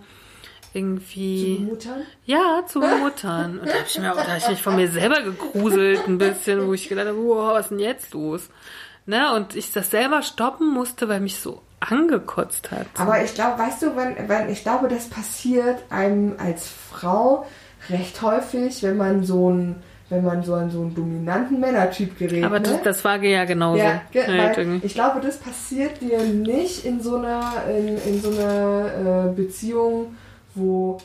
irgendwie. 0.72 1.56
Zu 1.56 1.62
Muttern? 1.62 2.02
Ja, 2.24 2.62
zu 2.66 2.80
Muttern. 2.80 3.58
Und 3.58 3.68
da 3.68 3.74
habe 3.74 3.84
ich, 3.86 3.98
mir, 3.98 4.14
da 4.14 4.26
hab 4.26 4.38
ich 4.38 4.48
mich 4.48 4.62
von 4.62 4.76
mir 4.76 4.88
selber 4.88 5.22
gegruselt 5.22 6.06
ein 6.06 6.18
bisschen, 6.18 6.66
wo 6.66 6.72
ich 6.72 6.88
gedacht 6.88 7.08
habe, 7.08 7.18
wow, 7.18 7.54
was 7.54 7.66
ist 7.66 7.70
denn 7.70 7.78
jetzt 7.80 8.14
los? 8.14 8.48
Ne? 9.06 9.34
Und 9.34 9.54
ich 9.54 9.72
das 9.72 9.90
selber 9.90 10.22
stoppen 10.22 10.72
musste, 10.72 11.08
weil 11.08 11.20
mich 11.20 11.38
so 11.38 11.62
angekotzt 11.90 12.70
hat. 12.70 12.86
Aber 12.98 13.22
ich 13.22 13.34
glaube, 13.34 13.58
weißt 13.58 13.82
du, 13.82 13.96
wenn, 13.96 14.28
wenn 14.28 14.48
ich 14.50 14.62
glaube, 14.62 14.88
das 14.88 15.08
passiert 15.08 15.82
einem 15.90 16.34
als 16.38 16.68
Frau 16.68 17.46
recht 17.90 18.22
häufig, 18.22 18.82
wenn 18.82 18.96
man 18.96 19.24
so 19.24 19.50
ein 19.50 19.82
wenn 20.10 20.24
man 20.24 20.42
so 20.42 20.54
an 20.54 20.70
so 20.70 20.82
einen 20.82 20.94
dominanten 20.94 21.60
Männertyp 21.60 22.18
gerät. 22.18 22.44
Aber 22.44 22.60
das, 22.60 22.74
ne? 22.74 22.80
das 22.84 23.04
war 23.04 23.22
ja 23.22 23.44
genauso. 23.44 23.78
Ja, 23.78 24.02
ge 24.12 24.26
halt 24.26 24.84
ich 24.84 24.94
glaube, 24.94 25.20
das 25.20 25.38
passiert 25.38 26.00
dir 26.00 26.20
nicht 26.22 26.84
in 26.84 27.00
so 27.00 27.16
einer, 27.16 27.64
in, 27.68 27.98
in 27.98 28.20
so 28.20 28.30
einer 28.30 29.30
äh, 29.30 29.32
Beziehung, 29.34 30.14
wo 30.54 30.98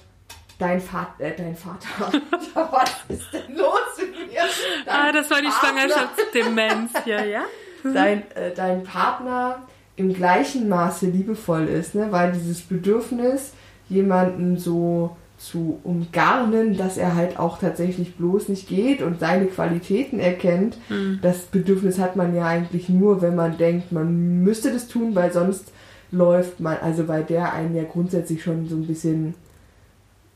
dein 0.59 0.81
Vater, 0.81 1.23
äh, 1.23 1.33
dein 1.35 1.55
Vater, 1.55 1.87
was 2.53 2.91
ist 3.07 3.33
denn 3.33 3.55
los 3.55 3.97
mit 3.97 4.31
mir? 4.31 4.41
Dein 4.85 4.95
ah, 4.95 5.11
das 5.11 5.31
war 5.31 5.41
die 5.41 5.51
Schwangerschaftsdemenz 5.51 6.91
hier, 7.03 7.25
ja? 7.25 7.45
Dein, 7.93 8.29
äh, 8.31 8.53
dein 8.53 8.83
Partner 8.83 9.61
im 9.99 10.13
gleichen 10.13 10.69
Maße 10.69 11.07
liebevoll 11.07 11.65
ist, 11.67 11.93
ne? 11.93 12.07
weil 12.11 12.31
dieses 12.31 12.61
Bedürfnis, 12.61 13.51
jemanden 13.89 14.57
so 14.57 15.17
zu 15.37 15.79
umgarnen, 15.83 16.77
dass 16.77 16.97
er 16.97 17.15
halt 17.15 17.39
auch 17.39 17.59
tatsächlich 17.59 18.15
bloß 18.15 18.49
nicht 18.49 18.67
geht 18.67 19.01
und 19.01 19.19
seine 19.19 19.45
Qualitäten 19.45 20.19
erkennt. 20.19 20.77
Mhm. 20.89 21.19
Das 21.21 21.43
Bedürfnis 21.43 21.97
hat 21.97 22.15
man 22.15 22.35
ja 22.35 22.45
eigentlich 22.45 22.89
nur, 22.89 23.21
wenn 23.21 23.35
man 23.35 23.57
denkt, 23.57 23.91
man 23.91 24.43
müsste 24.43 24.71
das 24.71 24.87
tun, 24.87 25.15
weil 25.15 25.31
sonst 25.31 25.71
läuft 26.11 26.59
man, 26.59 26.77
also 26.81 27.07
weil 27.07 27.23
der 27.23 27.53
einen 27.53 27.75
ja 27.75 27.83
grundsätzlich 27.83 28.43
schon 28.43 28.67
so 28.67 28.75
ein 28.75 28.87
bisschen 28.87 29.33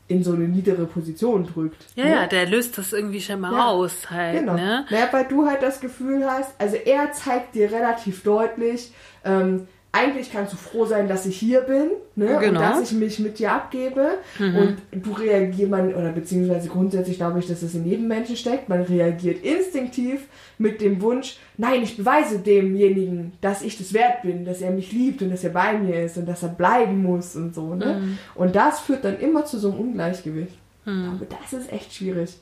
in 0.06 0.22
so 0.22 0.32
eine 0.32 0.46
niedere 0.46 0.84
Position 0.84 1.46
drückt. 1.46 1.86
Ja, 1.94 2.04
ne? 2.04 2.10
ja, 2.10 2.26
der 2.26 2.46
löst 2.46 2.76
das 2.76 2.92
irgendwie 2.92 3.20
schon 3.20 3.40
mal 3.40 3.52
ja, 3.52 3.66
aus 3.66 4.10
halt. 4.10 4.40
Genau. 4.40 4.54
Ne? 4.54 4.84
Naja, 4.90 5.08
weil 5.10 5.24
du 5.24 5.46
halt 5.46 5.62
das 5.62 5.80
Gefühl 5.80 6.26
hast, 6.26 6.52
also 6.58 6.76
er 6.76 7.12
zeigt 7.12 7.54
dir 7.54 7.70
relativ 7.72 8.22
deutlich, 8.22 8.92
ähm, 9.24 9.66
eigentlich 9.94 10.32
kannst 10.32 10.52
du 10.52 10.56
froh 10.56 10.86
sein, 10.86 11.06
dass 11.06 11.24
ich 11.24 11.38
hier 11.38 11.60
bin 11.60 11.90
ne? 12.16 12.38
Genau. 12.40 12.48
und 12.48 12.54
dass 12.54 12.90
ich 12.90 12.98
mich 12.98 13.20
mit 13.20 13.38
dir 13.38 13.52
abgebe. 13.52 14.18
Mhm. 14.40 14.56
Und 14.56 14.76
du 14.90 15.12
reagierst, 15.12 15.70
man, 15.70 15.94
oder 15.94 16.10
beziehungsweise 16.10 16.68
grundsätzlich 16.68 17.16
glaube 17.16 17.38
ich, 17.38 17.46
dass 17.46 17.62
es 17.62 17.76
in 17.76 17.86
jedem 17.86 18.08
Menschen 18.08 18.36
steckt, 18.36 18.68
man 18.68 18.82
reagiert 18.82 19.44
instinktiv 19.44 20.22
mit 20.58 20.80
dem 20.80 21.00
Wunsch, 21.00 21.38
nein, 21.56 21.84
ich 21.84 21.96
beweise 21.96 22.40
demjenigen, 22.40 23.34
dass 23.40 23.62
ich 23.62 23.78
das 23.78 23.94
wert 23.94 24.22
bin, 24.22 24.44
dass 24.44 24.60
er 24.60 24.72
mich 24.72 24.90
liebt 24.90 25.22
und 25.22 25.30
dass 25.30 25.44
er 25.44 25.50
bei 25.50 25.78
mir 25.78 26.02
ist 26.02 26.16
und 26.16 26.26
dass 26.26 26.42
er 26.42 26.48
bleiben 26.48 27.00
muss 27.00 27.36
und 27.36 27.54
so. 27.54 27.76
Ne? 27.76 28.00
Mhm. 28.00 28.18
Und 28.34 28.56
das 28.56 28.80
führt 28.80 29.04
dann 29.04 29.20
immer 29.20 29.44
zu 29.44 29.58
so 29.58 29.70
einem 29.70 29.78
Ungleichgewicht. 29.78 30.58
Mhm. 30.86 31.12
Aber 31.14 31.26
das 31.26 31.52
ist 31.52 31.72
echt 31.72 31.94
schwierig. 31.94 32.36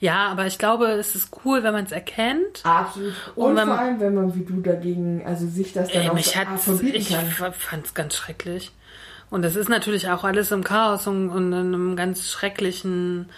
Ja, 0.00 0.28
aber 0.28 0.46
ich 0.46 0.58
glaube, 0.58 0.86
es 0.92 1.14
ist 1.14 1.30
cool, 1.44 1.62
wenn 1.62 1.72
man 1.72 1.84
es 1.84 1.92
erkennt. 1.92 2.64
Absolut. 2.64 3.14
Und, 3.34 3.58
und 3.58 3.66
vor 3.66 3.78
allem, 3.78 4.00
wenn 4.00 4.14
man 4.14 4.34
wie 4.34 4.44
du 4.44 4.60
dagegen, 4.60 5.24
also 5.26 5.46
sich 5.46 5.72
das 5.72 5.88
dann 5.88 6.02
ey, 6.02 6.08
auch 6.10 6.14
mich 6.14 6.32
verbieten 6.32 7.14
kann. 7.14 7.26
Ich 7.28 7.56
fand 7.56 7.86
es 7.86 7.94
ganz 7.94 8.14
schrecklich. 8.16 8.72
Und 9.30 9.42
das 9.42 9.56
ist 9.56 9.68
natürlich 9.68 10.08
auch 10.08 10.24
alles 10.24 10.52
im 10.52 10.64
Chaos 10.64 11.06
und, 11.06 11.28
und 11.30 11.52
in 11.52 11.74
einem 11.74 11.96
ganz 11.96 12.30
schrecklichen 12.30 13.28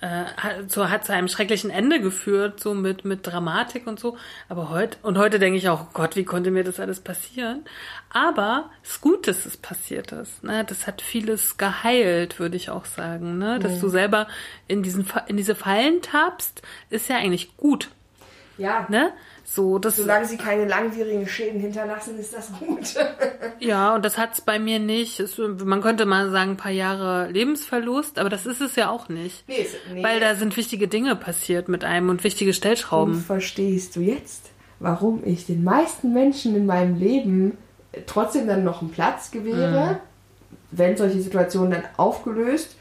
äh, 0.00 0.24
so 0.66 0.88
hat 0.88 1.04
zu 1.04 1.12
einem 1.12 1.28
schrecklichen 1.28 1.70
Ende 1.70 2.00
geführt, 2.00 2.60
so 2.60 2.74
mit, 2.74 3.04
mit 3.04 3.26
Dramatik 3.26 3.86
und 3.86 4.00
so. 4.00 4.16
Aber 4.48 4.70
heute, 4.70 4.96
und 5.02 5.18
heute 5.18 5.38
denke 5.38 5.58
ich 5.58 5.68
auch, 5.68 5.92
Gott, 5.92 6.16
wie 6.16 6.24
konnte 6.24 6.50
mir 6.50 6.64
das 6.64 6.80
alles 6.80 7.00
passieren? 7.00 7.64
Aber 8.08 8.70
es 8.82 8.92
ist 8.92 9.00
gut, 9.02 9.28
dass 9.28 9.44
es 9.44 9.56
passiert 9.56 10.12
ist. 10.12 10.42
Ne? 10.42 10.64
Das 10.64 10.86
hat 10.86 11.02
vieles 11.02 11.58
geheilt, 11.58 12.38
würde 12.38 12.56
ich 12.56 12.70
auch 12.70 12.86
sagen. 12.86 13.38
Ne? 13.38 13.58
Dass 13.58 13.76
mhm. 13.76 13.80
du 13.80 13.88
selber 13.88 14.26
in 14.68 14.82
diesen, 14.82 15.06
in 15.26 15.36
diese 15.36 15.54
Fallen 15.54 16.00
tappst, 16.00 16.62
ist 16.88 17.08
ja 17.08 17.16
eigentlich 17.16 17.56
gut. 17.56 17.90
Ja. 18.56 18.86
Ne? 18.88 19.12
So, 19.52 19.80
das 19.80 19.96
Solange 19.96 20.26
sie 20.26 20.36
keine 20.36 20.64
langwierigen 20.64 21.26
Schäden 21.26 21.60
hinterlassen, 21.60 22.16
ist 22.20 22.32
das 22.32 22.52
gut. 22.52 22.94
ja, 23.58 23.96
und 23.96 24.04
das 24.04 24.16
hat's 24.16 24.40
bei 24.40 24.60
mir 24.60 24.78
nicht. 24.78 25.18
Es, 25.18 25.38
man 25.38 25.80
könnte 25.80 26.06
mal 26.06 26.30
sagen, 26.30 26.52
ein 26.52 26.56
paar 26.56 26.70
Jahre 26.70 27.28
Lebensverlust, 27.32 28.20
aber 28.20 28.28
das 28.28 28.46
ist 28.46 28.60
es 28.60 28.76
ja 28.76 28.90
auch 28.90 29.08
nicht. 29.08 29.42
Nee, 29.48 29.66
nee. 29.92 30.04
Weil 30.04 30.20
da 30.20 30.36
sind 30.36 30.56
wichtige 30.56 30.86
Dinge 30.86 31.16
passiert 31.16 31.68
mit 31.68 31.82
einem 31.82 32.10
und 32.10 32.22
wichtige 32.22 32.50
Und 32.50 32.54
Stellschrauben. 32.54 33.14
verstehst 33.20 33.96
du 33.96 34.00
jetzt, 34.02 34.50
warum 34.78 35.22
ich 35.24 35.46
den 35.46 35.64
meisten 35.64 36.12
Menschen 36.12 36.54
in 36.54 36.66
meinem 36.66 36.96
Leben 36.96 37.58
trotzdem 38.06 38.46
dann 38.46 38.62
noch 38.62 38.82
einen 38.82 38.92
Platz 38.92 39.32
gewähre, 39.32 39.98
wenn 40.70 40.96
solche 40.96 41.20
Situationen 41.20 41.72
dann 41.72 41.84
aufgelöst, 41.96 42.76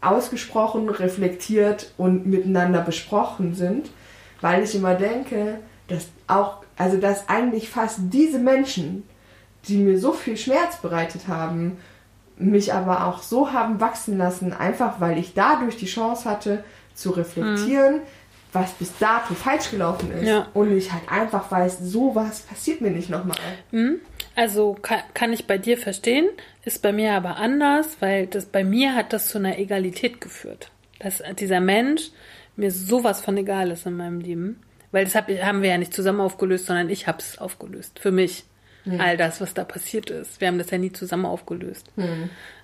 ausgesprochen, 0.00 0.88
reflektiert 0.88 1.92
und 1.98 2.24
miteinander 2.24 2.80
besprochen 2.80 3.54
sind, 3.54 3.90
weil 4.40 4.64
ich 4.64 4.74
immer 4.74 4.94
denke, 4.94 5.58
dass 5.88 6.06
auch, 6.26 6.58
also 6.76 6.96
dass 6.96 7.28
eigentlich 7.28 7.68
fast 7.68 7.98
diese 8.10 8.38
Menschen, 8.38 9.04
die 9.68 9.78
mir 9.78 9.98
so 9.98 10.12
viel 10.12 10.36
Schmerz 10.36 10.76
bereitet 10.78 11.28
haben, 11.28 11.78
mich 12.36 12.72
aber 12.72 13.06
auch 13.06 13.22
so 13.22 13.52
haben 13.52 13.80
wachsen 13.80 14.18
lassen, 14.18 14.52
einfach 14.52 15.00
weil 15.00 15.18
ich 15.18 15.34
dadurch 15.34 15.76
die 15.76 15.86
Chance 15.86 16.28
hatte 16.28 16.64
zu 16.94 17.10
reflektieren, 17.10 18.00
was 18.52 18.72
bis 18.72 18.96
dato 18.98 19.34
falsch 19.34 19.70
gelaufen 19.70 20.12
ist. 20.12 20.26
Ja. 20.26 20.48
Und 20.54 20.76
ich 20.76 20.92
halt 20.92 21.08
einfach 21.08 21.50
weiß, 21.50 21.78
sowas 21.80 22.40
passiert 22.40 22.80
mir 22.80 22.90
nicht 22.90 23.10
nochmal. 23.10 23.36
Also 24.36 24.74
kann, 24.80 25.00
kann 25.12 25.32
ich 25.32 25.46
bei 25.46 25.58
dir 25.58 25.78
verstehen, 25.78 26.28
ist 26.64 26.82
bei 26.82 26.92
mir 26.92 27.12
aber 27.12 27.36
anders, 27.36 27.96
weil 28.00 28.26
das 28.26 28.46
bei 28.46 28.64
mir 28.64 28.94
hat 28.94 29.12
das 29.12 29.28
zu 29.28 29.38
einer 29.38 29.58
Egalität 29.58 30.20
geführt. 30.20 30.70
Dass 31.00 31.22
dieser 31.38 31.60
Mensch 31.60 32.10
mir 32.56 32.70
sowas 32.70 33.20
von 33.20 33.36
egal 33.36 33.70
ist 33.70 33.86
in 33.86 33.96
meinem 33.96 34.20
Leben. 34.20 34.60
Weil 34.94 35.06
das 35.06 35.16
hab, 35.16 35.28
haben 35.28 35.62
wir 35.62 35.70
ja 35.70 35.78
nicht 35.78 35.92
zusammen 35.92 36.20
aufgelöst, 36.20 36.66
sondern 36.66 36.88
ich 36.88 37.08
habe 37.08 37.18
es 37.18 37.38
aufgelöst. 37.38 37.98
Für 37.98 38.12
mich. 38.12 38.44
All 38.98 39.16
das, 39.16 39.40
was 39.40 39.54
da 39.54 39.64
passiert 39.64 40.10
ist. 40.10 40.40
Wir 40.40 40.48
haben 40.48 40.58
das 40.58 40.70
ja 40.70 40.76
nie 40.76 40.92
zusammen 40.92 41.24
aufgelöst. 41.24 41.90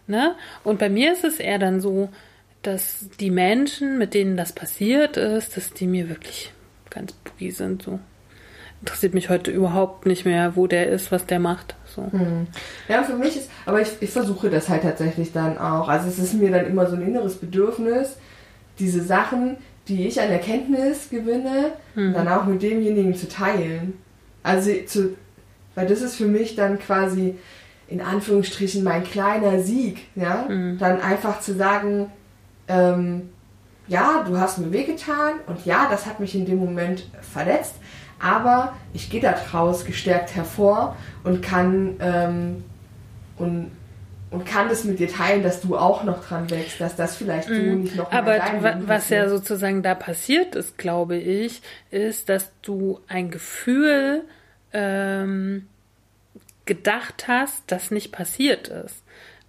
Ne? 0.07 0.35
Und 0.63 0.79
bei 0.79 0.91
mir 0.91 1.15
ist 1.15 1.25
es 1.25 1.41
eher 1.41 1.59
dann 1.59 1.81
so, 1.81 2.11
dass 2.63 3.09
die 3.19 3.31
Menschen, 3.31 3.97
mit 3.99 4.13
denen 4.13 4.37
das 4.37 4.53
passiert 4.53 5.17
ist, 5.17 5.57
dass 5.57 5.73
die 5.73 5.87
mir 5.87 6.09
wirklich 6.11 6.53
ganz 6.91 7.13
boogie 7.13 7.51
sind. 7.51 7.83
So. 7.83 7.99
Interessiert 8.81 9.15
mich 9.15 9.31
heute 9.31 9.51
überhaupt 9.51 10.05
nicht 10.05 10.27
mehr, 10.27 10.57
wo 10.57 10.67
der 10.67 10.89
ist, 10.91 11.11
was 11.11 11.27
der 11.27 11.41
macht. 11.41 11.75
So. 11.87 12.09
Ja, 12.87 13.03
für 13.03 13.17
mich 13.17 13.37
ist, 13.37 13.51
aber 13.65 13.81
ich, 13.81 13.89
ich 14.01 14.11
versuche 14.11 14.51
das 14.51 14.69
halt 14.69 14.83
tatsächlich 14.83 15.33
dann 15.33 15.57
auch. 15.57 15.89
Also 15.89 16.07
es 16.07 16.19
ist 16.19 16.35
mir 16.35 16.51
dann 16.51 16.67
immer 16.67 16.87
so 16.87 16.97
ein 16.97 17.03
inneres 17.03 17.37
Bedürfnis, 17.37 18.19
diese 18.79 19.03
Sachen, 19.03 19.57
die 19.97 20.07
ich 20.07 20.21
an 20.21 20.31
Erkenntnis 20.31 21.11
gewinne, 21.11 21.73
dann 22.13 22.29
auch 22.29 22.45
mit 22.45 22.63
demjenigen 22.63 23.15
zu 23.15 23.29
teilen. 23.29 23.95
Also 24.43 24.71
zu, 24.87 25.17
weil 25.75 25.87
das 25.87 26.01
ist 26.01 26.17
für 26.17 26.27
mich 26.27 26.57
dann 26.57 26.79
quasi 26.79 27.37
in 27.89 28.01
Anführungsstrichen 28.01 28.85
mein 28.85 29.03
kleiner 29.05 29.61
Sieg, 29.61 30.07
ja, 30.15 30.47
dann 30.79 31.01
einfach 31.01 31.41
zu 31.41 31.55
sagen, 31.55 32.07
ähm, 32.69 33.31
ja, 33.89 34.25
du 34.27 34.39
hast 34.39 34.59
mir 34.59 34.73
wehgetan 34.73 35.35
und 35.49 35.67
ja, 35.67 35.89
das 35.91 36.07
hat 36.07 36.21
mich 36.21 36.37
in 36.37 36.47
dem 36.47 36.59
Moment 36.59 37.11
verletzt, 37.21 37.75
aber 38.21 38.75
ich 38.93 39.11
gehe 39.11 39.21
daraus 39.21 39.85
gestärkt 39.85 40.37
hervor 40.37 40.97
und 41.25 41.43
kann 41.43 41.97
ähm, 41.99 42.65
und, 43.37 43.73
und 44.31 44.47
kann 44.47 44.69
das 44.69 44.85
mit 44.85 45.01
dir 45.01 45.09
teilen, 45.09 45.43
dass 45.43 45.61
du 45.61 45.77
auch 45.77 46.05
noch 46.05 46.25
dran 46.25 46.51
wächst, 46.51 46.81
dass 46.81 46.95
das 46.95 47.17
vielleicht 47.17 47.49
so 47.49 47.55
nicht 47.55 47.97
noch 47.97 48.13
Aber 48.13 48.39
was 48.87 49.09
ja 49.09 49.29
sozusagen 49.29 49.83
da 49.83 49.95
passiert 49.95 50.55
ist, 50.55 50.79
glaube 50.79 51.17
ich, 51.17 51.63
ist, 51.91 52.29
dass 52.29 52.51
du 52.63 53.01
ein 53.09 53.31
Gefühl 53.31 54.23
ähm, 54.73 55.67
gedacht 56.65 57.27
hast, 57.27 57.65
das 57.67 57.91
nicht 57.91 58.13
passiert 58.13 58.69
ist. 58.69 59.03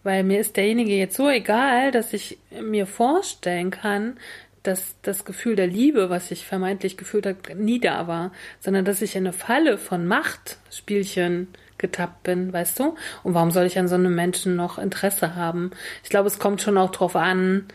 Weil 0.03 0.23
mir 0.23 0.39
ist 0.39 0.57
derjenige 0.57 0.95
jetzt 0.95 1.15
so 1.15 1.29
egal, 1.29 1.91
dass 1.91 2.13
ich 2.13 2.39
mir 2.59 2.87
vorstellen 2.87 3.69
kann, 3.69 4.17
dass 4.63 4.95
das 5.03 5.25
Gefühl 5.25 5.55
der 5.55 5.67
Liebe, 5.67 6.09
was 6.09 6.31
ich 6.31 6.45
vermeintlich 6.45 6.97
gefühlt 6.97 7.25
habe, 7.27 7.55
nie 7.55 7.79
da 7.79 8.07
war, 8.07 8.31
sondern 8.59 8.85
dass 8.85 9.01
ich 9.03 9.15
in 9.15 9.25
eine 9.25 9.33
Falle 9.33 9.77
von 9.77 10.07
Machtspielchen 10.07 11.47
getappt 11.81 12.23
bin, 12.23 12.53
weißt 12.53 12.79
du? 12.79 12.95
Und 13.23 13.33
warum 13.33 13.51
soll 13.51 13.65
ich 13.65 13.77
an 13.77 13.89
so 13.89 13.95
einem 13.95 14.15
Menschen 14.15 14.55
noch 14.55 14.77
Interesse 14.79 15.35
haben? 15.35 15.71
Ich 16.03 16.09
glaube, 16.09 16.27
es 16.27 16.39
kommt 16.39 16.61
schon 16.61 16.77
auch 16.77 16.91
drauf 16.91 17.15
an, 17.17 17.65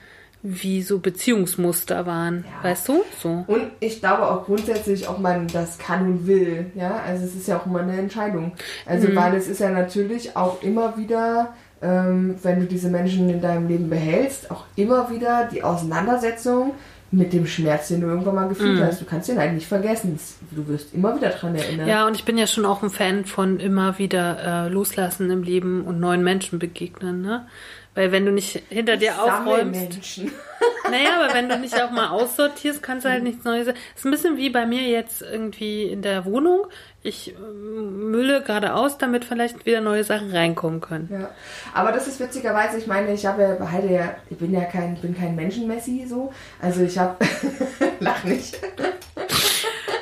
wie 0.42 0.82
so 0.82 1.00
Beziehungsmuster 1.00 2.06
waren, 2.06 2.44
Ja. 2.62 2.68
weißt 2.68 2.88
du? 2.88 3.02
So. 3.20 3.44
Und 3.48 3.64
ich 3.80 3.98
glaube 4.00 4.22
auch 4.30 4.44
grundsätzlich, 4.44 5.08
ob 5.08 5.18
man 5.18 5.48
das 5.48 5.76
kann 5.78 6.06
und 6.06 6.26
will. 6.28 6.70
Ja, 6.76 7.00
also 7.06 7.24
es 7.24 7.34
ist 7.34 7.48
ja 7.48 7.58
auch 7.58 7.66
immer 7.66 7.80
eine 7.80 7.98
Entscheidung. 7.98 8.52
Also 8.84 9.14
weil 9.16 9.34
es 9.34 9.48
ist 9.48 9.58
ja 9.60 9.70
natürlich 9.70 10.36
auch 10.36 10.62
immer 10.62 10.96
wieder, 10.96 11.54
ähm, 11.82 12.36
wenn 12.42 12.60
du 12.60 12.66
diese 12.66 12.88
Menschen 12.88 13.28
in 13.28 13.40
deinem 13.40 13.66
Leben 13.66 13.90
behältst, 13.90 14.50
auch 14.50 14.64
immer 14.76 15.10
wieder 15.10 15.48
die 15.52 15.62
Auseinandersetzung 15.64 16.72
mit 17.12 17.32
dem 17.32 17.46
Schmerz, 17.46 17.88
den 17.88 18.00
du 18.00 18.08
irgendwann 18.08 18.34
mal 18.34 18.48
gefühlt 18.48 18.80
hast. 18.82 19.00
Du 19.00 19.04
kannst 19.04 19.28
den 19.28 19.38
halt 19.38 19.52
nicht 19.54 19.66
vergessen. 19.66 20.14
Es- 20.16 20.36
Du 20.50 20.66
wirst 20.68 20.92
immer 20.94 21.14
wieder 21.16 21.30
dran 21.30 21.54
erinnern. 21.54 21.86
Ja, 21.88 22.06
und 22.06 22.14
ich 22.16 22.24
bin 22.24 22.36
ja 22.38 22.46
schon 22.46 22.64
auch 22.66 22.82
ein 22.82 22.90
Fan 22.90 23.24
von 23.24 23.60
immer 23.60 23.98
wieder 23.98 24.66
äh, 24.66 24.68
loslassen 24.68 25.30
im 25.30 25.42
Leben 25.42 25.82
und 25.84 26.00
neuen 26.00 26.22
Menschen 26.24 26.58
begegnen, 26.58 27.22
ne? 27.22 27.46
Weil 27.94 28.12
wenn 28.12 28.26
du 28.26 28.32
nicht 28.32 28.62
hinter 28.68 28.96
dir 28.98 29.22
aufräumst, 29.22 29.80
Menschen. 29.80 30.30
naja, 30.90 31.18
aber 31.18 31.32
wenn 31.34 31.48
du 31.48 31.58
nicht 31.60 31.80
auch 31.82 31.90
mal 31.90 32.08
aussortierst, 32.08 32.82
kannst 32.82 33.04
du 33.06 33.08
halt 33.10 33.22
nichts 33.22 33.44
Neues. 33.44 33.68
ist 33.68 34.04
ein 34.04 34.10
bisschen 34.10 34.36
wie 34.36 34.50
bei 34.50 34.66
mir 34.66 34.82
jetzt 34.82 35.22
irgendwie 35.22 35.84
in 35.84 36.02
der 36.02 36.24
Wohnung. 36.26 36.66
Ich 37.06 37.34
ähm, 37.36 38.10
mülle 38.10 38.42
gerade 38.42 38.74
aus, 38.74 38.98
damit 38.98 39.24
vielleicht 39.24 39.64
wieder 39.64 39.80
neue 39.80 40.02
Sachen 40.02 40.32
reinkommen 40.32 40.80
können. 40.80 41.08
Ja, 41.12 41.30
aber 41.72 41.92
das 41.92 42.08
ist 42.08 42.18
witzigerweise, 42.18 42.78
ich 42.78 42.88
meine, 42.88 43.12
ich 43.12 43.24
habe 43.24 43.42
ja, 43.42 43.54
behalte 43.54 43.86
ja, 43.86 44.16
ich 44.28 44.36
bin 44.36 44.52
ja 44.52 44.64
kein, 44.64 44.96
bin 44.96 45.16
kein 45.16 45.36
Menschenmessi 45.36 46.04
so. 46.08 46.32
Also 46.60 46.82
ich 46.82 46.98
habe, 46.98 47.16
lach 48.00 48.24
nicht, 48.24 48.58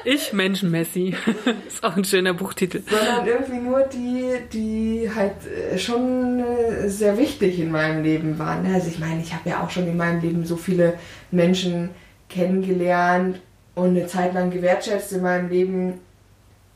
Ich, 0.05 0.33
Menschenmessi. 0.33 1.15
ist 1.69 1.85
auch 1.85 1.95
ein 1.95 2.05
schöner 2.05 2.33
Buchtitel. 2.33 2.83
sondern 2.89 3.27
irgendwie 3.27 3.59
nur 3.59 3.81
die, 3.83 4.37
die 4.51 5.11
halt 5.15 5.35
äh, 5.47 5.79
schon 5.79 6.41
äh, 6.41 6.89
sehr 6.89 7.19
wichtig 7.19 7.61
in 7.61 7.71
meinem 7.71 8.03
Leben 8.03 8.39
waren. 8.39 8.67
Also 8.73 8.89
ich 8.89 8.99
meine, 8.99 9.21
ich 9.21 9.35
habe 9.35 9.51
ja 9.51 9.63
auch 9.63 9.71
schon 9.71 9.87
in 9.87 9.99
meinem 9.99 10.23
Leben 10.23 10.47
so 10.47 10.57
viele 10.57 10.95
Menschen 11.31 11.91
kennengelernt 12.31 13.41
und 13.75 13.91
eine 13.91 14.07
Zeit 14.07 14.33
lang 14.33 14.51
gewertschätzt 14.51 15.13
in 15.13 15.23
meinem 15.23 15.51
Leben 15.51 16.01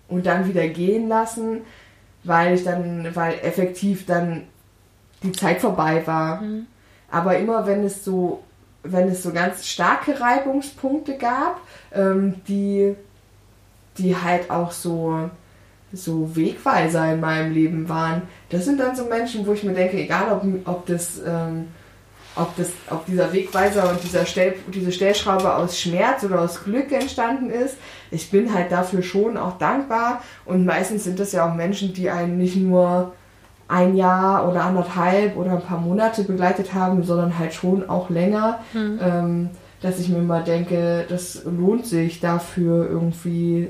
und 0.08 0.26
dann 0.26 0.48
wieder 0.48 0.66
gehen 0.68 1.08
lassen, 1.08 1.60
weil 2.24 2.54
ich 2.54 2.64
dann, 2.64 3.14
weil 3.14 3.34
effektiv 3.42 4.06
dann 4.06 4.44
die 5.22 5.32
Zeit 5.32 5.60
vorbei 5.60 6.02
war. 6.06 6.42
Aber 7.10 7.38
immer 7.38 7.66
wenn 7.66 7.84
es 7.84 8.04
so, 8.04 8.42
wenn 8.82 9.08
es 9.08 9.22
so 9.22 9.32
ganz 9.32 9.66
starke 9.66 10.20
Reibungspunkte 10.20 11.16
gab, 11.16 11.60
ähm, 11.92 12.36
die, 12.46 12.94
die 13.98 14.16
halt 14.16 14.50
auch 14.50 14.70
so, 14.72 15.30
so 15.92 16.36
Wegweiser 16.36 17.12
in 17.12 17.20
meinem 17.20 17.52
Leben 17.52 17.88
waren, 17.88 18.22
das 18.50 18.64
sind 18.64 18.78
dann 18.78 18.94
so 18.94 19.06
Menschen, 19.06 19.46
wo 19.46 19.52
ich 19.52 19.64
mir 19.64 19.74
denke, 19.74 19.98
egal 19.98 20.32
ob, 20.32 20.44
ob 20.66 20.86
das, 20.86 21.20
ähm, 21.26 21.68
ob 22.36 22.54
das, 22.56 22.68
ob 22.90 23.04
dieser 23.06 23.32
Wegweiser 23.32 23.90
und 23.90 24.02
dieser 24.02 24.24
Stell, 24.24 24.54
diese 24.72 24.92
Stellschraube 24.92 25.54
aus 25.54 25.78
Schmerz 25.78 26.22
oder 26.24 26.40
aus 26.40 26.62
Glück 26.62 26.92
entstanden 26.92 27.50
ist, 27.50 27.76
ich 28.10 28.30
bin 28.30 28.52
halt 28.52 28.72
dafür 28.72 29.02
schon 29.02 29.36
auch 29.36 29.58
dankbar 29.58 30.22
und 30.44 30.64
meistens 30.64 31.04
sind 31.04 31.18
das 31.18 31.32
ja 31.32 31.48
auch 31.48 31.54
Menschen, 31.54 31.92
die 31.92 32.10
einen 32.10 32.38
nicht 32.38 32.56
nur 32.56 33.12
ein 33.68 33.96
Jahr 33.96 34.48
oder 34.48 34.64
anderthalb 34.64 35.36
oder 35.36 35.52
ein 35.52 35.62
paar 35.62 35.80
Monate 35.80 36.24
begleitet 36.24 36.72
haben, 36.72 37.02
sondern 37.04 37.38
halt 37.38 37.52
schon 37.52 37.88
auch 37.88 38.08
länger, 38.08 38.60
ähm, 38.74 39.50
dass 39.82 40.00
ich 40.00 40.08
mir 40.08 40.22
mal 40.22 40.42
denke, 40.42 41.04
das 41.08 41.44
lohnt 41.44 41.86
sich 41.86 42.20
dafür 42.20 42.88
irgendwie 42.88 43.68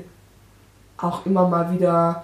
auch 0.97 1.25
immer 1.25 1.47
mal 1.47 1.73
wieder 1.73 2.23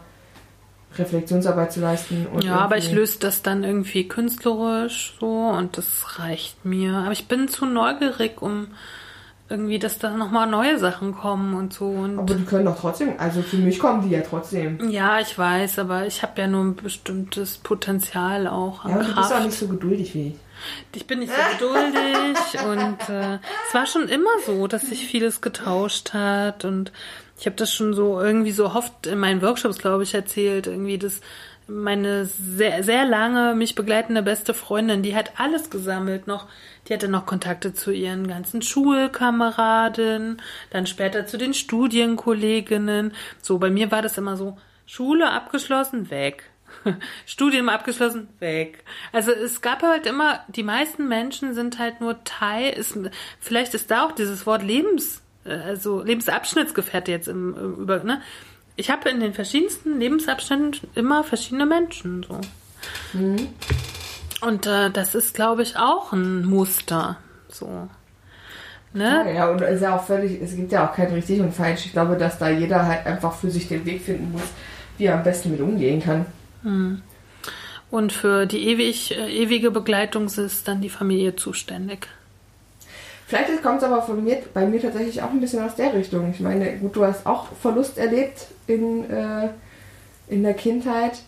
Reflexionsarbeit 0.97 1.73
zu 1.73 1.81
leisten. 1.81 2.27
Ja, 2.41 2.59
aber 2.59 2.77
ich 2.77 2.91
löse 2.91 3.19
das 3.19 3.41
dann 3.41 3.63
irgendwie 3.63 4.07
künstlerisch 4.07 5.15
so 5.19 5.49
und 5.49 5.77
das 5.77 6.19
reicht 6.19 6.63
mir. 6.65 6.93
Aber 6.93 7.11
ich 7.11 7.27
bin 7.27 7.49
zu 7.49 7.65
neugierig, 7.65 8.41
um 8.41 8.67
irgendwie, 9.47 9.77
dass 9.77 9.99
da 9.99 10.09
nochmal 10.09 10.47
neue 10.47 10.79
Sachen 10.79 11.13
kommen 11.15 11.53
und 11.53 11.71
so. 11.73 11.85
Und 11.87 12.17
Aber 12.17 12.33
die 12.33 12.45
können 12.45 12.65
doch 12.65 12.79
trotzdem, 12.79 13.13
also 13.19 13.41
für 13.43 13.57
mich 13.57 13.77
kommen 13.79 14.01
die 14.01 14.09
ja 14.15 14.21
trotzdem. 14.21 14.89
ja, 14.89 15.19
ich 15.19 15.37
weiß, 15.37 15.79
aber 15.79 16.07
ich 16.07 16.23
habe 16.23 16.41
ja 16.41 16.47
nur 16.47 16.63
ein 16.63 16.75
bestimmtes 16.75 17.57
Potenzial 17.57 18.47
auch 18.47 18.83
an 18.85 18.91
Ja, 18.91 18.95
aber 18.97 19.03
du 19.05 19.15
bist 19.15 19.29
Kraft. 19.29 19.41
auch 19.41 19.45
nicht 19.45 19.57
so 19.59 19.67
geduldig 19.67 20.13
wie 20.15 20.27
ich. 20.29 20.35
Ich 20.95 21.05
bin 21.05 21.19
nicht 21.19 21.31
so 21.33 21.57
geduldig 21.59 22.37
und 22.65 23.09
äh, 23.13 23.35
es 23.67 23.73
war 23.73 23.85
schon 23.85 24.07
immer 24.07 24.29
so, 24.47 24.67
dass 24.67 24.83
sich 24.83 25.05
vieles 25.05 25.41
getauscht 25.41 26.13
hat 26.13 26.65
und 26.65 26.91
ich 27.37 27.45
habe 27.45 27.57
das 27.57 27.71
schon 27.73 27.93
so 27.93 28.19
irgendwie 28.21 28.51
so 28.53 28.65
oft 28.67 29.05
in 29.05 29.19
meinen 29.19 29.41
Workshops, 29.41 29.77
glaube 29.77 30.03
ich, 30.03 30.13
erzählt, 30.13 30.67
irgendwie, 30.67 30.97
dass 30.97 31.19
meine 31.67 32.25
sehr, 32.25 32.83
sehr 32.83 33.05
lange 33.05 33.55
mich 33.55 33.75
begleitende 33.75 34.21
beste 34.21 34.53
Freundin, 34.53 35.03
die 35.03 35.15
hat 35.15 35.33
alles 35.37 35.69
gesammelt 35.69 36.27
noch. 36.27 36.47
Die 36.87 36.93
hatte 36.93 37.07
noch 37.07 37.25
Kontakte 37.25 37.73
zu 37.73 37.91
ihren 37.91 38.27
ganzen 38.27 38.61
Schulkameraden, 38.61 40.41
dann 40.69 40.85
später 40.85 41.25
zu 41.25 41.37
den 41.37 41.53
Studienkolleginnen. 41.53 43.13
So, 43.41 43.57
bei 43.57 43.69
mir 43.69 43.91
war 43.91 44.01
das 44.01 44.17
immer 44.17 44.37
so, 44.37 44.57
Schule 44.85 45.31
abgeschlossen, 45.31 46.09
weg. 46.11 46.51
Studium 47.25 47.69
abgeschlossen, 47.69 48.27
weg. 48.39 48.83
Also 49.11 49.31
es 49.31 49.61
gab 49.61 49.81
halt 49.81 50.05
immer, 50.05 50.41
die 50.47 50.63
meisten 50.63 51.07
Menschen 51.07 51.53
sind 51.53 51.79
halt 51.79 52.01
nur 52.01 52.23
Teil, 52.23 52.73
ist, 52.73 52.97
vielleicht 53.39 53.73
ist 53.73 53.89
da 53.89 54.05
auch 54.05 54.11
dieses 54.11 54.45
Wort 54.45 54.61
Lebens, 54.61 55.21
äh, 55.45 55.53
also 55.53 56.03
Lebensabschnittsgefährte 56.03 57.11
jetzt 57.11 57.27
im, 57.27 57.55
im 57.55 57.75
über, 57.75 58.03
ne? 58.03 58.21
Ich 58.75 58.89
habe 58.89 59.09
in 59.09 59.19
den 59.19 59.33
verschiedensten 59.33 59.99
Lebensabschnitten 59.99 60.89
immer 60.95 61.23
verschiedene 61.23 61.65
Menschen, 61.65 62.23
so. 62.23 62.39
Mhm. 63.13 63.47
Und 64.41 64.67
äh, 64.67 64.91
das 64.91 65.15
ist, 65.15 65.33
glaube 65.33 65.63
ich, 65.63 65.77
auch 65.77 66.11
ein 66.11 66.45
Muster, 66.45 67.17
so. 67.47 67.87
Ne? 68.93 69.23
Ja, 69.25 69.31
ja, 69.31 69.49
und 69.49 69.61
es 69.61 69.75
ist 69.75 69.81
ja 69.81 69.97
auch 69.97 70.05
völlig, 70.05 70.41
es 70.41 70.55
gibt 70.55 70.71
ja 70.71 70.87
auch 70.87 70.95
kein 70.95 71.11
richtig 71.11 71.41
und 71.41 71.53
falsch. 71.53 71.85
Ich 71.85 71.91
glaube, 71.91 72.15
dass 72.15 72.37
da 72.37 72.49
jeder 72.49 72.85
halt 72.85 73.05
einfach 73.05 73.33
für 73.33 73.51
sich 73.51 73.67
den 73.67 73.85
Weg 73.85 74.01
finden 74.01 74.31
muss, 74.31 74.47
wie 74.97 75.05
er 75.05 75.15
am 75.15 75.23
besten 75.23 75.51
mit 75.51 75.59
umgehen 75.59 76.01
kann. 76.01 76.25
Und 77.91 78.13
für 78.13 78.45
die 78.45 78.67
ewig, 78.69 79.11
äh, 79.17 79.31
ewige 79.31 79.71
Begleitung 79.71 80.25
ist 80.25 80.67
dann 80.67 80.81
die 80.81 80.89
Familie 80.89 81.35
zuständig. 81.35 82.07
Vielleicht 83.27 83.63
kommt 83.63 83.79
es 83.79 83.83
aber 83.83 84.01
von 84.01 84.23
mir, 84.23 84.37
bei 84.53 84.65
mir 84.67 84.81
tatsächlich 84.81 85.21
auch 85.21 85.31
ein 85.31 85.41
bisschen 85.41 85.63
aus 85.63 85.75
der 85.75 85.93
Richtung. 85.93 86.29
Ich 86.31 86.39
meine, 86.39 86.77
gut, 86.77 86.95
du 86.95 87.03
hast 87.03 87.25
auch 87.25 87.47
Verlust 87.59 87.97
erlebt 87.97 88.47
in, 88.67 89.09
äh, 89.09 89.49
in 90.27 90.43
der 90.43 90.53
Kindheit, 90.53 91.19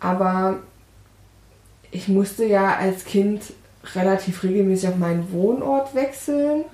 aber 0.00 0.58
ich 1.92 2.08
musste 2.08 2.44
ja 2.44 2.76
als 2.76 3.04
Kind 3.04 3.42
relativ 3.94 4.42
regelmäßig 4.42 4.88
auf 4.88 4.96
meinen 4.96 5.30
Wohnort 5.32 5.94
wechseln 5.94 6.64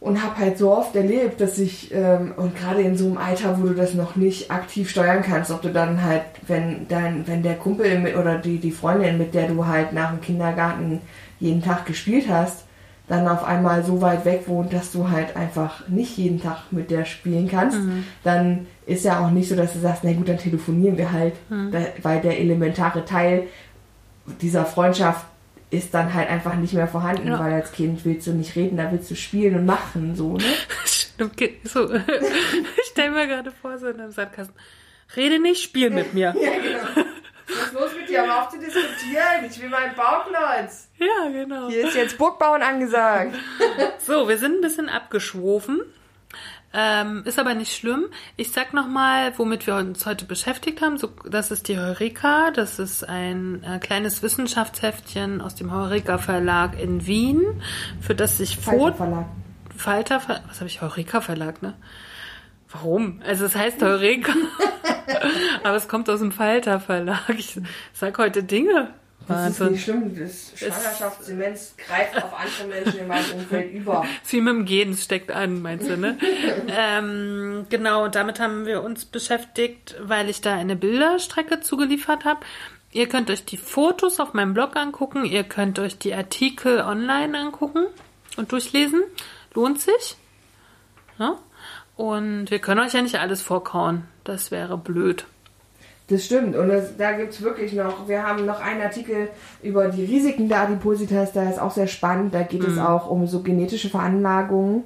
und 0.00 0.22
habe 0.22 0.38
halt 0.38 0.58
so 0.58 0.70
oft 0.70 0.94
erlebt, 0.96 1.40
dass 1.40 1.58
ich, 1.58 1.92
ähm, 1.94 2.32
und 2.36 2.56
gerade 2.56 2.82
in 2.82 2.96
so 2.96 3.06
einem 3.06 3.18
Alter, 3.18 3.60
wo 3.60 3.66
du 3.66 3.74
das 3.74 3.94
noch 3.94 4.16
nicht 4.16 4.50
aktiv 4.50 4.88
steuern 4.90 5.22
kannst, 5.22 5.50
ob 5.50 5.62
du 5.62 5.70
dann 5.70 6.02
halt, 6.02 6.22
wenn 6.46 6.86
dein, 6.88 7.26
wenn 7.26 7.42
der 7.42 7.56
Kumpel 7.56 7.98
mit, 7.98 8.16
oder 8.16 8.38
die, 8.38 8.58
die 8.58 8.70
Freundin, 8.70 9.18
mit 9.18 9.34
der 9.34 9.48
du 9.48 9.66
halt 9.66 9.92
nach 9.92 10.10
dem 10.10 10.20
Kindergarten 10.20 11.00
jeden 11.40 11.62
Tag 11.62 11.86
gespielt 11.86 12.26
hast, 12.28 12.64
dann 13.06 13.28
auf 13.28 13.44
einmal 13.44 13.84
so 13.84 14.00
weit 14.00 14.24
weg 14.24 14.44
wohnt, 14.46 14.72
dass 14.72 14.90
du 14.92 15.10
halt 15.10 15.36
einfach 15.36 15.86
nicht 15.88 16.16
jeden 16.16 16.40
Tag 16.40 16.72
mit 16.72 16.90
der 16.90 17.04
spielen 17.04 17.48
kannst, 17.48 17.78
dann 18.22 18.66
ist 18.86 19.04
ja 19.04 19.20
auch 19.20 19.30
nicht 19.30 19.48
so, 19.48 19.56
dass 19.56 19.74
du 19.74 19.78
sagst, 19.80 20.04
na 20.04 20.12
gut, 20.14 20.28
dann 20.28 20.38
telefonieren 20.38 20.96
wir 20.96 21.12
halt, 21.12 21.34
da, 21.50 21.80
weil 22.02 22.20
der 22.22 22.38
elementare 22.40 23.04
Teil 23.04 23.44
dieser 24.40 24.64
Freundschaft 24.64 25.26
ist 25.70 25.92
dann 25.92 26.14
halt 26.14 26.30
einfach 26.30 26.54
nicht 26.56 26.72
mehr 26.72 26.86
vorhanden, 26.88 27.28
Ja. 27.28 27.38
weil 27.38 27.52
als 27.52 27.72
Kind 27.72 28.04
willst 28.04 28.26
du 28.26 28.32
nicht 28.32 28.54
reden, 28.56 28.76
da 28.78 28.90
willst 28.92 29.10
du 29.10 29.16
spielen 29.16 29.56
und 29.56 29.66
machen, 29.66 30.14
so, 30.16 30.36
ne? 30.36 30.44
So. 31.64 31.92
Ich 31.94 32.90
stelle 32.90 33.10
mir 33.10 33.26
gerade 33.26 33.50
vor, 33.52 33.78
so 33.78 33.86
in 33.88 34.00
einem 34.00 34.10
Sandkasten. 34.12 34.54
Rede 35.16 35.40
nicht, 35.40 35.62
spiel 35.62 35.90
mit 35.90 36.14
mir. 36.14 36.34
Ja, 36.40 36.50
genau. 36.52 37.08
Dir? 38.14 38.26
Hör 38.26 38.42
auf 38.42 38.48
zu 38.48 38.58
diskutieren. 38.58 39.44
Ich 39.48 39.60
will 39.60 39.68
meinen 39.68 39.94
Bauklotz. 39.94 40.88
Ja, 40.98 41.28
genau. 41.30 41.68
Hier 41.68 41.88
ist 41.88 41.96
jetzt 41.96 42.18
Burgbauen 42.18 42.62
angesagt. 42.62 43.34
So, 43.98 44.28
wir 44.28 44.36
sind 44.36 44.56
ein 44.56 44.60
bisschen 44.60 44.90
abgeschwofen. 44.90 45.80
Ähm, 46.76 47.22
ist 47.24 47.38
aber 47.38 47.54
nicht 47.54 47.74
schlimm. 47.74 48.06
Ich 48.36 48.52
sag 48.52 48.74
nochmal, 48.74 49.32
womit 49.38 49.66
wir 49.66 49.76
uns 49.76 50.04
heute 50.04 50.24
beschäftigt 50.24 50.82
haben. 50.82 50.98
So, 50.98 51.10
das 51.24 51.50
ist 51.50 51.68
die 51.68 51.78
Heureka. 51.78 52.50
Das 52.50 52.78
ist 52.78 53.08
ein 53.08 53.62
äh, 53.62 53.78
kleines 53.78 54.22
Wissenschaftsheftchen 54.22 55.40
aus 55.40 55.54
dem 55.54 55.72
Heureka 55.72 56.18
Verlag 56.18 56.78
in 56.78 57.06
Wien, 57.06 57.62
für 58.00 58.14
das 58.14 58.38
sich 58.38 58.58
Foto 58.58 58.96
Verlag. 58.96 59.26
Falter, 59.76 60.20
Ver 60.20 60.42
was 60.48 60.58
habe 60.60 60.68
ich, 60.68 60.82
Heureka 60.82 61.20
Verlag, 61.20 61.62
ne? 61.62 61.74
Warum? 62.70 63.22
Also 63.24 63.44
es 63.46 63.54
heißt 63.54 63.80
Heureka, 63.80 64.32
aber 65.62 65.76
es 65.76 65.88
kommt 65.88 66.08
aus 66.10 66.20
dem 66.20 66.32
Falter 66.32 66.80
Verlag. 66.80 67.30
Ich 67.38 67.60
sag 67.92 68.18
heute 68.18 68.42
Dinge. 68.42 68.94
Das 69.26 69.52
ist 69.52 69.60
Wahnsinn. 69.60 69.72
nicht 69.72 69.84
schlimm. 69.84 70.18
Das 70.18 70.52
Schwangerschaftsdemenz 70.54 71.74
greift 71.78 72.16
auf 72.22 72.32
andere 72.38 72.68
Menschen 72.68 73.00
in 73.00 73.08
meinem 73.08 73.32
Umfeld 73.32 73.72
über. 73.72 74.04
Ist 74.22 74.32
wie 74.32 74.40
mit 74.42 74.54
dem 74.54 74.64
Gehen, 74.66 74.92
es 74.92 75.04
steckt 75.04 75.30
an, 75.30 75.62
meinst 75.62 75.88
du, 75.88 75.96
ne? 75.96 76.18
ähm, 76.68 77.64
genau, 77.70 78.08
damit 78.08 78.38
haben 78.38 78.66
wir 78.66 78.82
uns 78.82 79.06
beschäftigt, 79.06 79.96
weil 80.00 80.28
ich 80.28 80.42
da 80.42 80.54
eine 80.54 80.76
Bilderstrecke 80.76 81.60
zugeliefert 81.60 82.24
habe. 82.26 82.40
Ihr 82.92 83.08
könnt 83.08 83.30
euch 83.30 83.44
die 83.44 83.56
Fotos 83.56 84.20
auf 84.20 84.34
meinem 84.34 84.52
Blog 84.52 84.76
angucken, 84.76 85.24
ihr 85.24 85.44
könnt 85.44 85.78
euch 85.78 85.98
die 85.98 86.14
Artikel 86.14 86.80
online 86.80 87.36
angucken 87.38 87.86
und 88.36 88.52
durchlesen. 88.52 89.02
Lohnt 89.54 89.80
sich. 89.80 90.16
Ja? 91.18 91.38
Und 91.96 92.50
wir 92.50 92.58
können 92.58 92.80
euch 92.80 92.92
ja 92.92 93.02
nicht 93.02 93.18
alles 93.18 93.40
vorkauen. 93.40 94.04
Das 94.24 94.50
wäre 94.50 94.76
blöd. 94.76 95.26
Das 96.08 96.24
stimmt. 96.24 96.54
Und 96.56 96.68
das, 96.68 96.96
da 96.96 97.12
gibt's 97.12 97.40
wirklich 97.40 97.72
noch, 97.72 98.08
wir 98.08 98.22
haben 98.22 98.44
noch 98.44 98.60
einen 98.60 98.82
Artikel 98.82 99.28
über 99.62 99.88
die 99.88 100.04
Risiken 100.04 100.48
der 100.48 100.62
Adipositas, 100.62 101.32
der 101.32 101.48
ist 101.48 101.58
auch 101.58 101.70
sehr 101.70 101.86
spannend. 101.86 102.34
Da 102.34 102.42
geht 102.42 102.64
es 102.64 102.78
auch 102.78 103.08
um 103.08 103.26
so 103.26 103.42
genetische 103.42 103.88
Veranlagungen, 103.88 104.82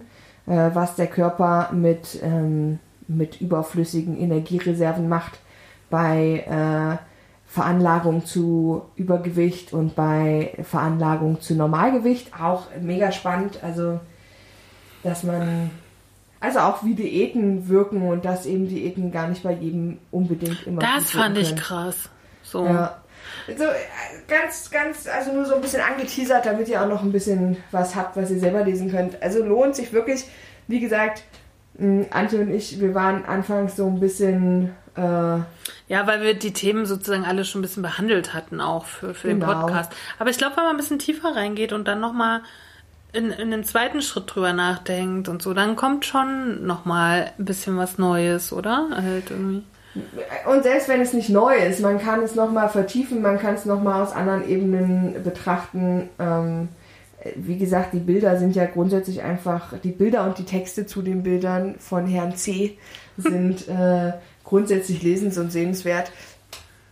äh, 0.47 0.71
was 0.75 0.95
der 0.95 1.09
Körper 1.09 1.71
mit, 1.73 2.21
ähm, 2.23 2.79
mit 3.09 3.41
überflüssigen 3.41 4.17
Energiereserven 4.17 5.09
macht 5.09 5.41
bei 5.91 6.45
äh, 6.47 7.05
Veranlagung 7.47 8.27
zu 8.27 8.83
Übergewicht 8.95 9.73
und 9.73 9.97
bei 9.97 10.53
Veranlagung 10.63 11.41
zu 11.41 11.55
Normalgewicht. 11.55 12.33
Auch 12.41 12.67
mega 12.81 13.11
spannend. 13.11 13.59
Also, 13.65 13.99
dass 15.03 15.25
man 15.25 15.71
also 16.41 16.61
auch 16.61 16.85
wie 16.85 16.95
Diäten 16.95 17.69
wirken 17.69 18.03
und 18.09 18.25
dass 18.25 18.47
eben 18.47 18.69
Diäten 18.69 19.11
gar 19.13 19.29
nicht 19.29 19.43
bei 19.43 19.53
jedem 19.53 19.99
unbedingt 20.11 20.67
immer 20.67 20.81
Das 20.81 21.11
fand 21.11 21.37
ich 21.39 21.49
können. 21.49 21.61
krass. 21.61 22.09
So. 22.43 22.65
Ja. 22.65 22.99
So, 23.47 23.65
äh, 23.65 23.69
ganz, 24.27 24.71
ganz, 24.71 25.07
also 25.07 25.33
nur 25.33 25.45
so 25.45 25.55
ein 25.55 25.61
bisschen 25.61 25.83
angeteasert, 25.83 26.47
damit 26.47 26.69
ihr 26.69 26.83
auch 26.83 26.89
noch 26.89 27.03
ein 27.03 27.13
bisschen 27.13 27.57
was 27.73 27.95
habt, 27.95 28.17
was 28.17 28.31
ihr 28.31 28.39
selber 28.39 28.65
lesen 28.65 28.91
könnt. 28.91 29.23
Also 29.23 29.43
lohnt 29.45 29.75
sich 29.77 29.93
wirklich, 29.93 30.25
wie 30.67 30.81
gesagt, 30.81 31.23
Antje 32.11 32.41
und 32.41 32.51
ich, 32.51 32.81
wir 32.81 32.95
waren 32.95 33.25
anfangs 33.25 33.77
so 33.77 33.87
ein 33.87 34.01
bisschen, 34.01 34.75
äh, 34.97 35.01
Ja, 35.01 36.07
weil 36.07 36.23
wir 36.23 36.35
die 36.35 36.53
Themen 36.53 36.87
sozusagen 36.87 37.25
alle 37.25 37.45
schon 37.45 37.61
ein 37.61 37.63
bisschen 37.63 37.83
behandelt 37.85 38.35
hatten, 38.35 38.61
auch 38.61 38.85
für, 38.87 39.15
für 39.15 39.29
den 39.29 39.41
Genau. 39.41 39.61
Podcast. 39.61 39.93
Aber 40.19 40.31
ich 40.31 40.39
glaube, 40.39 40.57
wenn 40.57 40.65
man 40.65 40.75
ein 40.75 40.79
bisschen 40.79 40.99
tiefer 40.99 41.37
reingeht 41.37 41.73
und 41.73 41.87
dann 41.87 42.01
nochmal 42.01 42.41
in, 43.13 43.31
in 43.31 43.53
einem 43.53 43.65
zweiten 43.65 44.03
Schritt 44.03 44.35
drüber 44.35 44.53
nachdenkt 44.53 45.29
und 45.29 45.43
so, 45.43 45.55
dann 45.55 45.77
kommt 45.77 46.05
schon 46.05 46.67
nochmal 46.67 47.33
ein 47.39 47.45
bisschen 47.45 47.77
was 47.77 47.99
Neues, 47.99 48.53
oder? 48.53 48.89
Halt 48.91 49.31
irgendwie. 49.31 49.63
und 50.47 50.63
selbst 50.63 50.89
wenn 50.89 51.01
es 51.01 51.13
nicht 51.13 51.31
neu 51.31 51.57
ist, 51.57 51.81
man 51.81 51.99
kann 51.99 52.23
es 52.23 52.35
nochmal 52.35 52.69
vertiefen, 52.69 53.23
man 53.23 53.39
kann 53.39 53.55
es 53.55 53.65
nochmal 53.65 54.03
aus 54.03 54.13
anderen 54.13 54.49
Ebenen 54.49 55.23
betrachten. 55.23 56.09
Ähm, 56.19 56.69
wie 57.35 57.59
gesagt, 57.59 57.95
die 57.95 57.99
Bilder 57.99 58.39
sind 58.39 58.55
ja 58.55 58.67
grundsätzlich 58.67 59.23
einfach, 59.23 59.75
die 59.83 59.91
Bilder 59.91 60.25
und 60.25 60.39
die 60.39 60.45
Texte 60.45 60.87
zu 60.87 61.03
den 61.03 61.23
Bildern 61.23 61.77
von 61.79 62.07
Herrn 62.07 62.37
C. 62.37 62.79
sind 63.17 63.69
äh, 63.69 64.13
grundsätzlich 64.45 65.03
lesens- 65.03 65.39
und 65.39 65.51
sehenswert. 65.51 66.13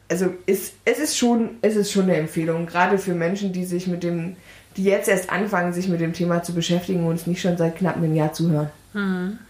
Also 0.09 0.33
ist, 0.47 0.75
es 0.85 0.99
ist 0.99 1.19
schon, 1.19 1.57
es 1.63 1.77
ist 1.77 1.93
schon 1.93 2.05
eine 2.05 2.17
Empfehlung, 2.17 2.67
gerade 2.67 2.99
für 2.99 3.15
Menschen, 3.15 3.53
die 3.53 3.65
sich 3.65 3.87
mit 3.87 4.03
dem, 4.03 4.37
die 4.77 4.85
jetzt 4.85 5.09
erst 5.09 5.31
anfangen, 5.31 5.73
sich 5.73 5.89
mit 5.89 6.01
dem 6.01 6.13
Thema 6.13 6.43
zu 6.43 6.55
beschäftigen 6.55 7.05
und 7.05 7.11
uns 7.13 7.27
nicht 7.27 7.41
schon 7.41 7.57
seit 7.57 7.77
knapp 7.77 7.97
einem 7.97 8.15
Jahr 8.15 8.33
zuhören. 8.33 8.71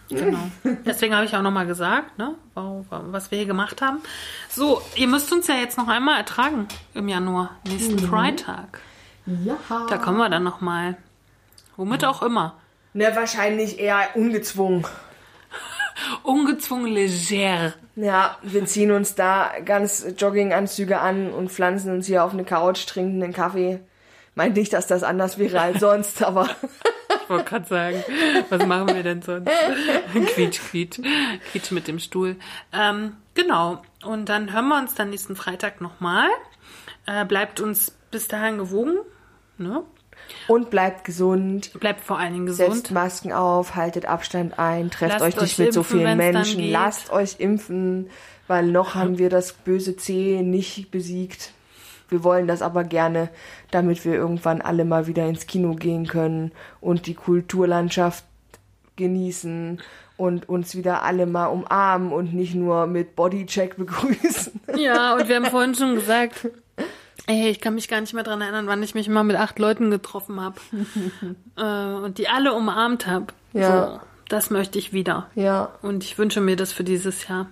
Genau. 0.09 0.39
Deswegen 0.85 1.15
habe 1.15 1.24
ich 1.24 1.36
auch 1.36 1.43
nochmal 1.43 1.66
gesagt, 1.66 2.19
ne, 2.19 2.35
wa- 2.55 2.82
wa- 2.90 3.05
was 3.11 3.31
wir 3.31 3.39
hier 3.39 3.47
gemacht 3.47 3.81
haben. 3.81 3.98
So, 4.48 4.82
ihr 4.97 5.07
müsst 5.07 5.32
uns 5.32 5.47
ja 5.47 5.55
jetzt 5.55 5.78
noch 5.78 5.86
einmal 5.89 6.19
ertragen 6.19 6.66
im 6.94 7.09
Januar, 7.09 7.51
nächsten 7.66 7.98
Freitag. 7.98 8.81
Ja. 9.27 9.57
Da 9.89 9.98
kommen 9.98 10.19
wir 10.19 10.28
dann 10.28 10.43
nochmal. 10.43 10.97
Womit 11.77 12.05
auch 12.05 12.23
immer. 12.23 12.55
Ne, 12.93 13.11
wahrscheinlich 13.15 13.78
eher 13.78 13.98
ungezwungen. 14.15 14.85
Ungezwungen 16.23 16.86
leger. 16.93 17.74
Ja, 17.97 18.36
wir 18.43 18.65
ziehen 18.66 18.90
uns 18.90 19.15
da 19.15 19.51
ganz 19.65 20.05
Jogginganzüge 20.19 20.98
an 21.01 21.31
und 21.32 21.51
pflanzen 21.51 21.93
uns 21.93 22.07
hier 22.07 22.24
auf 22.24 22.32
eine 22.32 22.44
Couch, 22.44 22.86
trinken 22.86 23.23
einen 23.23 23.32
Kaffee. 23.32 23.81
Meint 24.37 24.57
nicht, 24.57 24.73
dass 24.73 24.87
das 24.87 25.03
anders 25.03 25.39
wäre 25.39 25.61
als 25.61 25.81
sonst, 25.81 26.23
aber 26.23 26.49
Ich 27.23 27.31
wollte 27.31 27.45
gerade 27.45 27.67
sagen, 27.67 28.05
was 28.51 28.67
machen 28.67 28.95
wir 28.95 29.03
denn 29.03 29.21
sonst? 29.21 29.51
quietsch, 30.13 30.61
quietsch, 30.61 31.01
quietsch 31.51 31.73
mit 31.73 31.89
dem 31.89 31.99
Stuhl. 31.99 32.37
Ähm, 32.73 33.17
genau. 33.35 33.83
Und 34.05 34.29
dann 34.29 34.53
hören 34.53 34.69
wir 34.69 34.79
uns 34.79 34.95
dann 34.95 35.11
nächsten 35.11 35.35
Freitag 35.35 35.81
nochmal. 35.81 36.29
Äh, 37.07 37.25
bleibt 37.25 37.61
uns 37.61 37.91
bis 38.13 38.29
dahin 38.29 38.59
gewogen. 38.59 38.99
Ne? 39.59 39.83
und 40.49 40.71
bleibt 40.71 41.05
gesund. 41.05 41.73
Bleibt 41.81 42.05
vor 42.05 42.19
allen 42.19 42.33
Dingen 42.33 42.47
gesund. 42.47 42.75
Setzt 42.75 42.91
Masken 42.91 43.33
auf, 43.33 43.75
haltet 43.75 44.07
Abstand 44.07 44.59
ein, 44.59 44.91
trefft 44.91 45.21
Lasst 45.21 45.25
euch 45.25 45.41
nicht 45.41 45.59
euch 45.59 45.67
mit 45.67 45.73
so 45.73 45.81
impfen, 45.81 45.99
vielen 45.99 46.19
wenn's 46.19 46.33
dann 46.33 46.57
Menschen, 46.57 46.71
lasst 46.71 47.11
euch 47.11 47.37
impfen, 47.39 48.11
weil 48.47 48.67
noch 48.67 48.95
haben 48.95 49.19
wir 49.19 49.31
das 49.31 49.53
böse 49.53 49.97
C 49.97 50.43
nicht 50.43 50.91
besiegt. 50.91 51.53
Wir 52.09 52.23
wollen 52.24 52.47
das 52.47 52.62
aber 52.62 52.85
gerne, 52.85 53.28
damit 53.70 54.05
wir 54.05 54.15
irgendwann 54.15 54.61
alle 54.61 54.85
mal 54.85 55.07
wieder 55.07 55.27
ins 55.27 55.47
Kino 55.47 55.74
gehen 55.74 56.07
können 56.07 56.53
und 56.81 57.07
die 57.07 57.15
Kulturlandschaft 57.15 58.24
genießen 58.97 59.81
und 60.16 60.49
uns 60.49 60.74
wieder 60.74 61.03
alle 61.03 61.27
mal 61.27 61.47
umarmen 61.47 62.12
und 62.12 62.33
nicht 62.33 62.55
nur 62.55 62.87
mit 62.87 63.16
Bodycheck 63.16 63.77
begrüßen. 63.77 64.61
Ja, 64.77 65.15
und 65.16 65.28
wir 65.28 65.37
haben 65.37 65.47
vorhin 65.47 65.74
schon 65.74 65.95
gesagt, 65.97 66.49
ey, 67.27 67.49
ich 67.49 67.61
kann 67.61 67.74
mich 67.74 67.89
gar 67.89 68.01
nicht 68.01 68.15
mehr 68.15 68.23
dran 68.23 68.41
erinnern, 68.41 68.66
wann 68.66 68.83
ich 68.83 68.95
mich 68.95 69.09
mal 69.09 69.24
mit 69.24 69.37
acht 69.37 69.59
Leuten 69.59 69.91
getroffen 69.91 70.41
habe 70.41 70.57
äh, 71.57 72.05
und 72.05 72.19
die 72.19 72.28
alle 72.28 72.55
umarmt 72.55 73.07
habe. 73.07 73.27
Ja. 73.53 73.87
So, 73.87 74.01
das 74.28 74.51
möchte 74.51 74.78
ich 74.78 74.93
wieder. 74.93 75.28
Ja, 75.35 75.70
Und 75.83 76.05
ich 76.05 76.19
wünsche 76.19 76.41
mir 76.41 76.57
das 76.57 76.73
für 76.73 76.85
dieses 76.85 77.28
Jahr. 77.28 77.49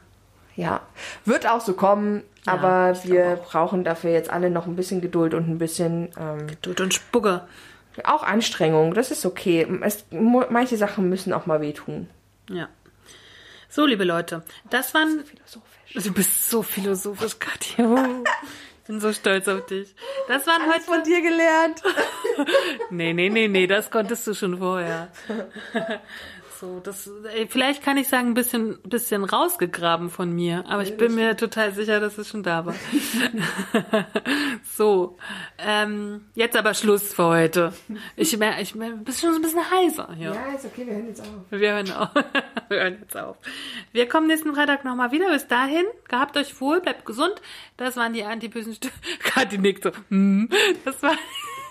ja. 0.56 0.81
Wird 1.24 1.48
auch 1.48 1.60
so 1.60 1.74
kommen, 1.74 2.22
aber 2.46 2.96
wir 3.04 3.36
brauchen 3.36 3.84
dafür 3.84 4.10
jetzt 4.10 4.30
alle 4.30 4.50
noch 4.50 4.66
ein 4.66 4.76
bisschen 4.76 5.00
Geduld 5.00 5.34
und 5.34 5.48
ein 5.48 5.58
bisschen 5.58 6.10
ähm, 6.18 6.46
Tut 6.62 6.80
und 6.80 6.92
Spucke. 6.94 7.46
auch 8.04 8.22
Anstrengung. 8.22 8.94
Das 8.94 9.10
ist 9.10 9.24
okay. 9.24 9.66
Es, 9.82 10.04
manche 10.10 10.76
Sachen 10.76 11.08
müssen 11.08 11.32
auch 11.32 11.46
mal 11.46 11.60
wehtun. 11.60 12.08
Ja. 12.50 12.68
So, 13.68 13.86
liebe 13.86 14.04
Leute, 14.04 14.42
das 14.70 14.94
waren. 14.94 15.24
Philosophisch. 15.24 16.04
Du 16.04 16.12
bist 16.12 16.50
so 16.50 16.62
philosophisch, 16.62 17.38
Katja. 17.38 18.06
Ich 18.84 18.88
bin 18.88 19.00
so 19.00 19.14
stolz 19.14 19.48
auf 19.48 19.64
dich. 19.64 19.94
Das 20.28 20.46
waren 20.46 20.70
heute. 20.70 20.82
Von 20.82 21.02
dir 21.04 21.22
gelernt. 21.22 21.82
Nee, 22.90 23.14
nee, 23.14 23.30
nee, 23.30 23.48
nee, 23.48 23.66
das 23.66 23.90
konntest 23.90 24.26
du 24.26 24.34
schon 24.34 24.58
vorher. 24.58 25.08
So, 26.65 26.81
das, 26.81 27.11
ey, 27.35 27.47
vielleicht 27.47 27.82
kann 27.82 27.99
ich 27.99 28.09
sagen, 28.09 28.28
ein 28.28 28.35
bisschen, 28.35 28.78
bisschen 28.85 29.23
rausgegraben 29.23 30.09
von 30.09 30.32
mir, 30.32 30.65
aber 30.66 30.82
ich 30.82 30.97
bin 30.97 31.15
mir 31.15 31.36
total 31.36 31.73
sicher, 31.73 32.01
dass 32.01 32.16
es 32.16 32.31
schon 32.31 32.43
da 32.43 32.65
war. 32.65 32.74
so, 34.74 35.19
ähm, 35.59 36.24
jetzt 36.35 36.57
aber 36.57 36.73
Schluss 36.73 37.12
für 37.12 37.24
heute. 37.24 37.74
Ich 38.16 38.35
mer, 38.39 38.62
ich 38.62 38.74
mer, 38.74 38.93
bist 38.93 39.20
schon 39.20 39.32
so 39.32 39.41
ein 39.41 39.43
bisschen 39.43 39.70
heiser 39.70 40.09
hier. 40.16 40.32
Ja, 40.32 40.55
ist 40.55 40.65
okay, 40.65 40.86
wir 40.86 40.95
hören 40.95 41.09
jetzt 41.09 41.20
auf. 41.20 41.28
Wir 41.51 41.73
hören 41.74 41.93
auf. 41.93 42.09
Wir 42.70 42.78
hören 42.81 42.97
jetzt 42.99 43.15
auf. 43.15 43.36
Wir 43.93 44.09
kommen 44.09 44.27
nächsten 44.27 44.55
Freitag 44.55 44.86
nochmal 44.86 45.12
wieder. 45.12 45.28
Bis 45.31 45.47
dahin, 45.47 45.85
gehabt 46.09 46.35
euch 46.39 46.59
wohl, 46.62 46.81
bleibt 46.81 47.05
gesund. 47.05 47.35
Das 47.77 47.95
waren 47.97 48.15
die 48.15 48.24
antibösen 48.24 48.73
Stücke. 48.73 48.95
Kathi 49.23 49.59
nickt 49.59 49.85
so. 49.85 49.91
hm. 50.09 50.49
Das 50.86 51.03
waren 51.03 51.19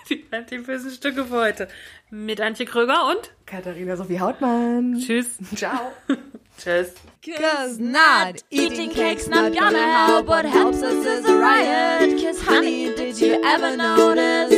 die 0.08 0.24
antibösen 0.30 0.90
Stücke 0.90 1.24
für 1.24 1.36
heute. 1.36 1.68
Mit 2.10 2.40
Antje 2.40 2.66
Kröger 2.66 3.08
und 3.10 3.30
Katharina 3.46 3.96
Sophie 3.96 4.20
Hautmann. 4.20 5.00
tschüss. 5.04 5.38
Ciao. 5.56 5.92
Tschüss. 6.58 6.94
Cause 7.24 7.80
not 7.82 8.44
eating 8.50 8.90
cake's 8.90 9.26
not 9.26 9.52
gonna 9.58 10.06
help. 10.06 10.28
What 10.28 10.44
helps 10.44 10.82
us 10.82 11.04
is 11.04 11.24
a 11.26 11.34
riot. 11.36 12.22
Cause 12.22 12.40
honey, 12.40 12.94
did 12.94 13.18
you 13.20 13.42
ever 13.44 13.76
notice 13.76 14.50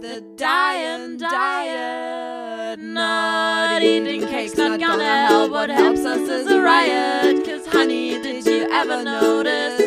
the 0.00 0.22
dying 0.36 1.18
diet? 1.18 2.78
Not 2.80 3.82
eating 3.82 4.26
cake's 4.28 4.56
not 4.56 4.80
gonna 4.80 5.26
help. 5.26 5.50
What 5.50 5.68
helps 5.68 6.00
us 6.06 6.26
is 6.28 6.46
a 6.50 6.60
riot. 6.60 7.44
Cause 7.44 7.66
honey, 7.66 8.22
did 8.22 8.46
you 8.46 8.66
ever 8.70 9.02
notice 9.04 9.82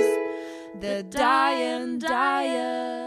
the 0.80 1.04
dying 1.10 1.98
diet? 1.98 3.03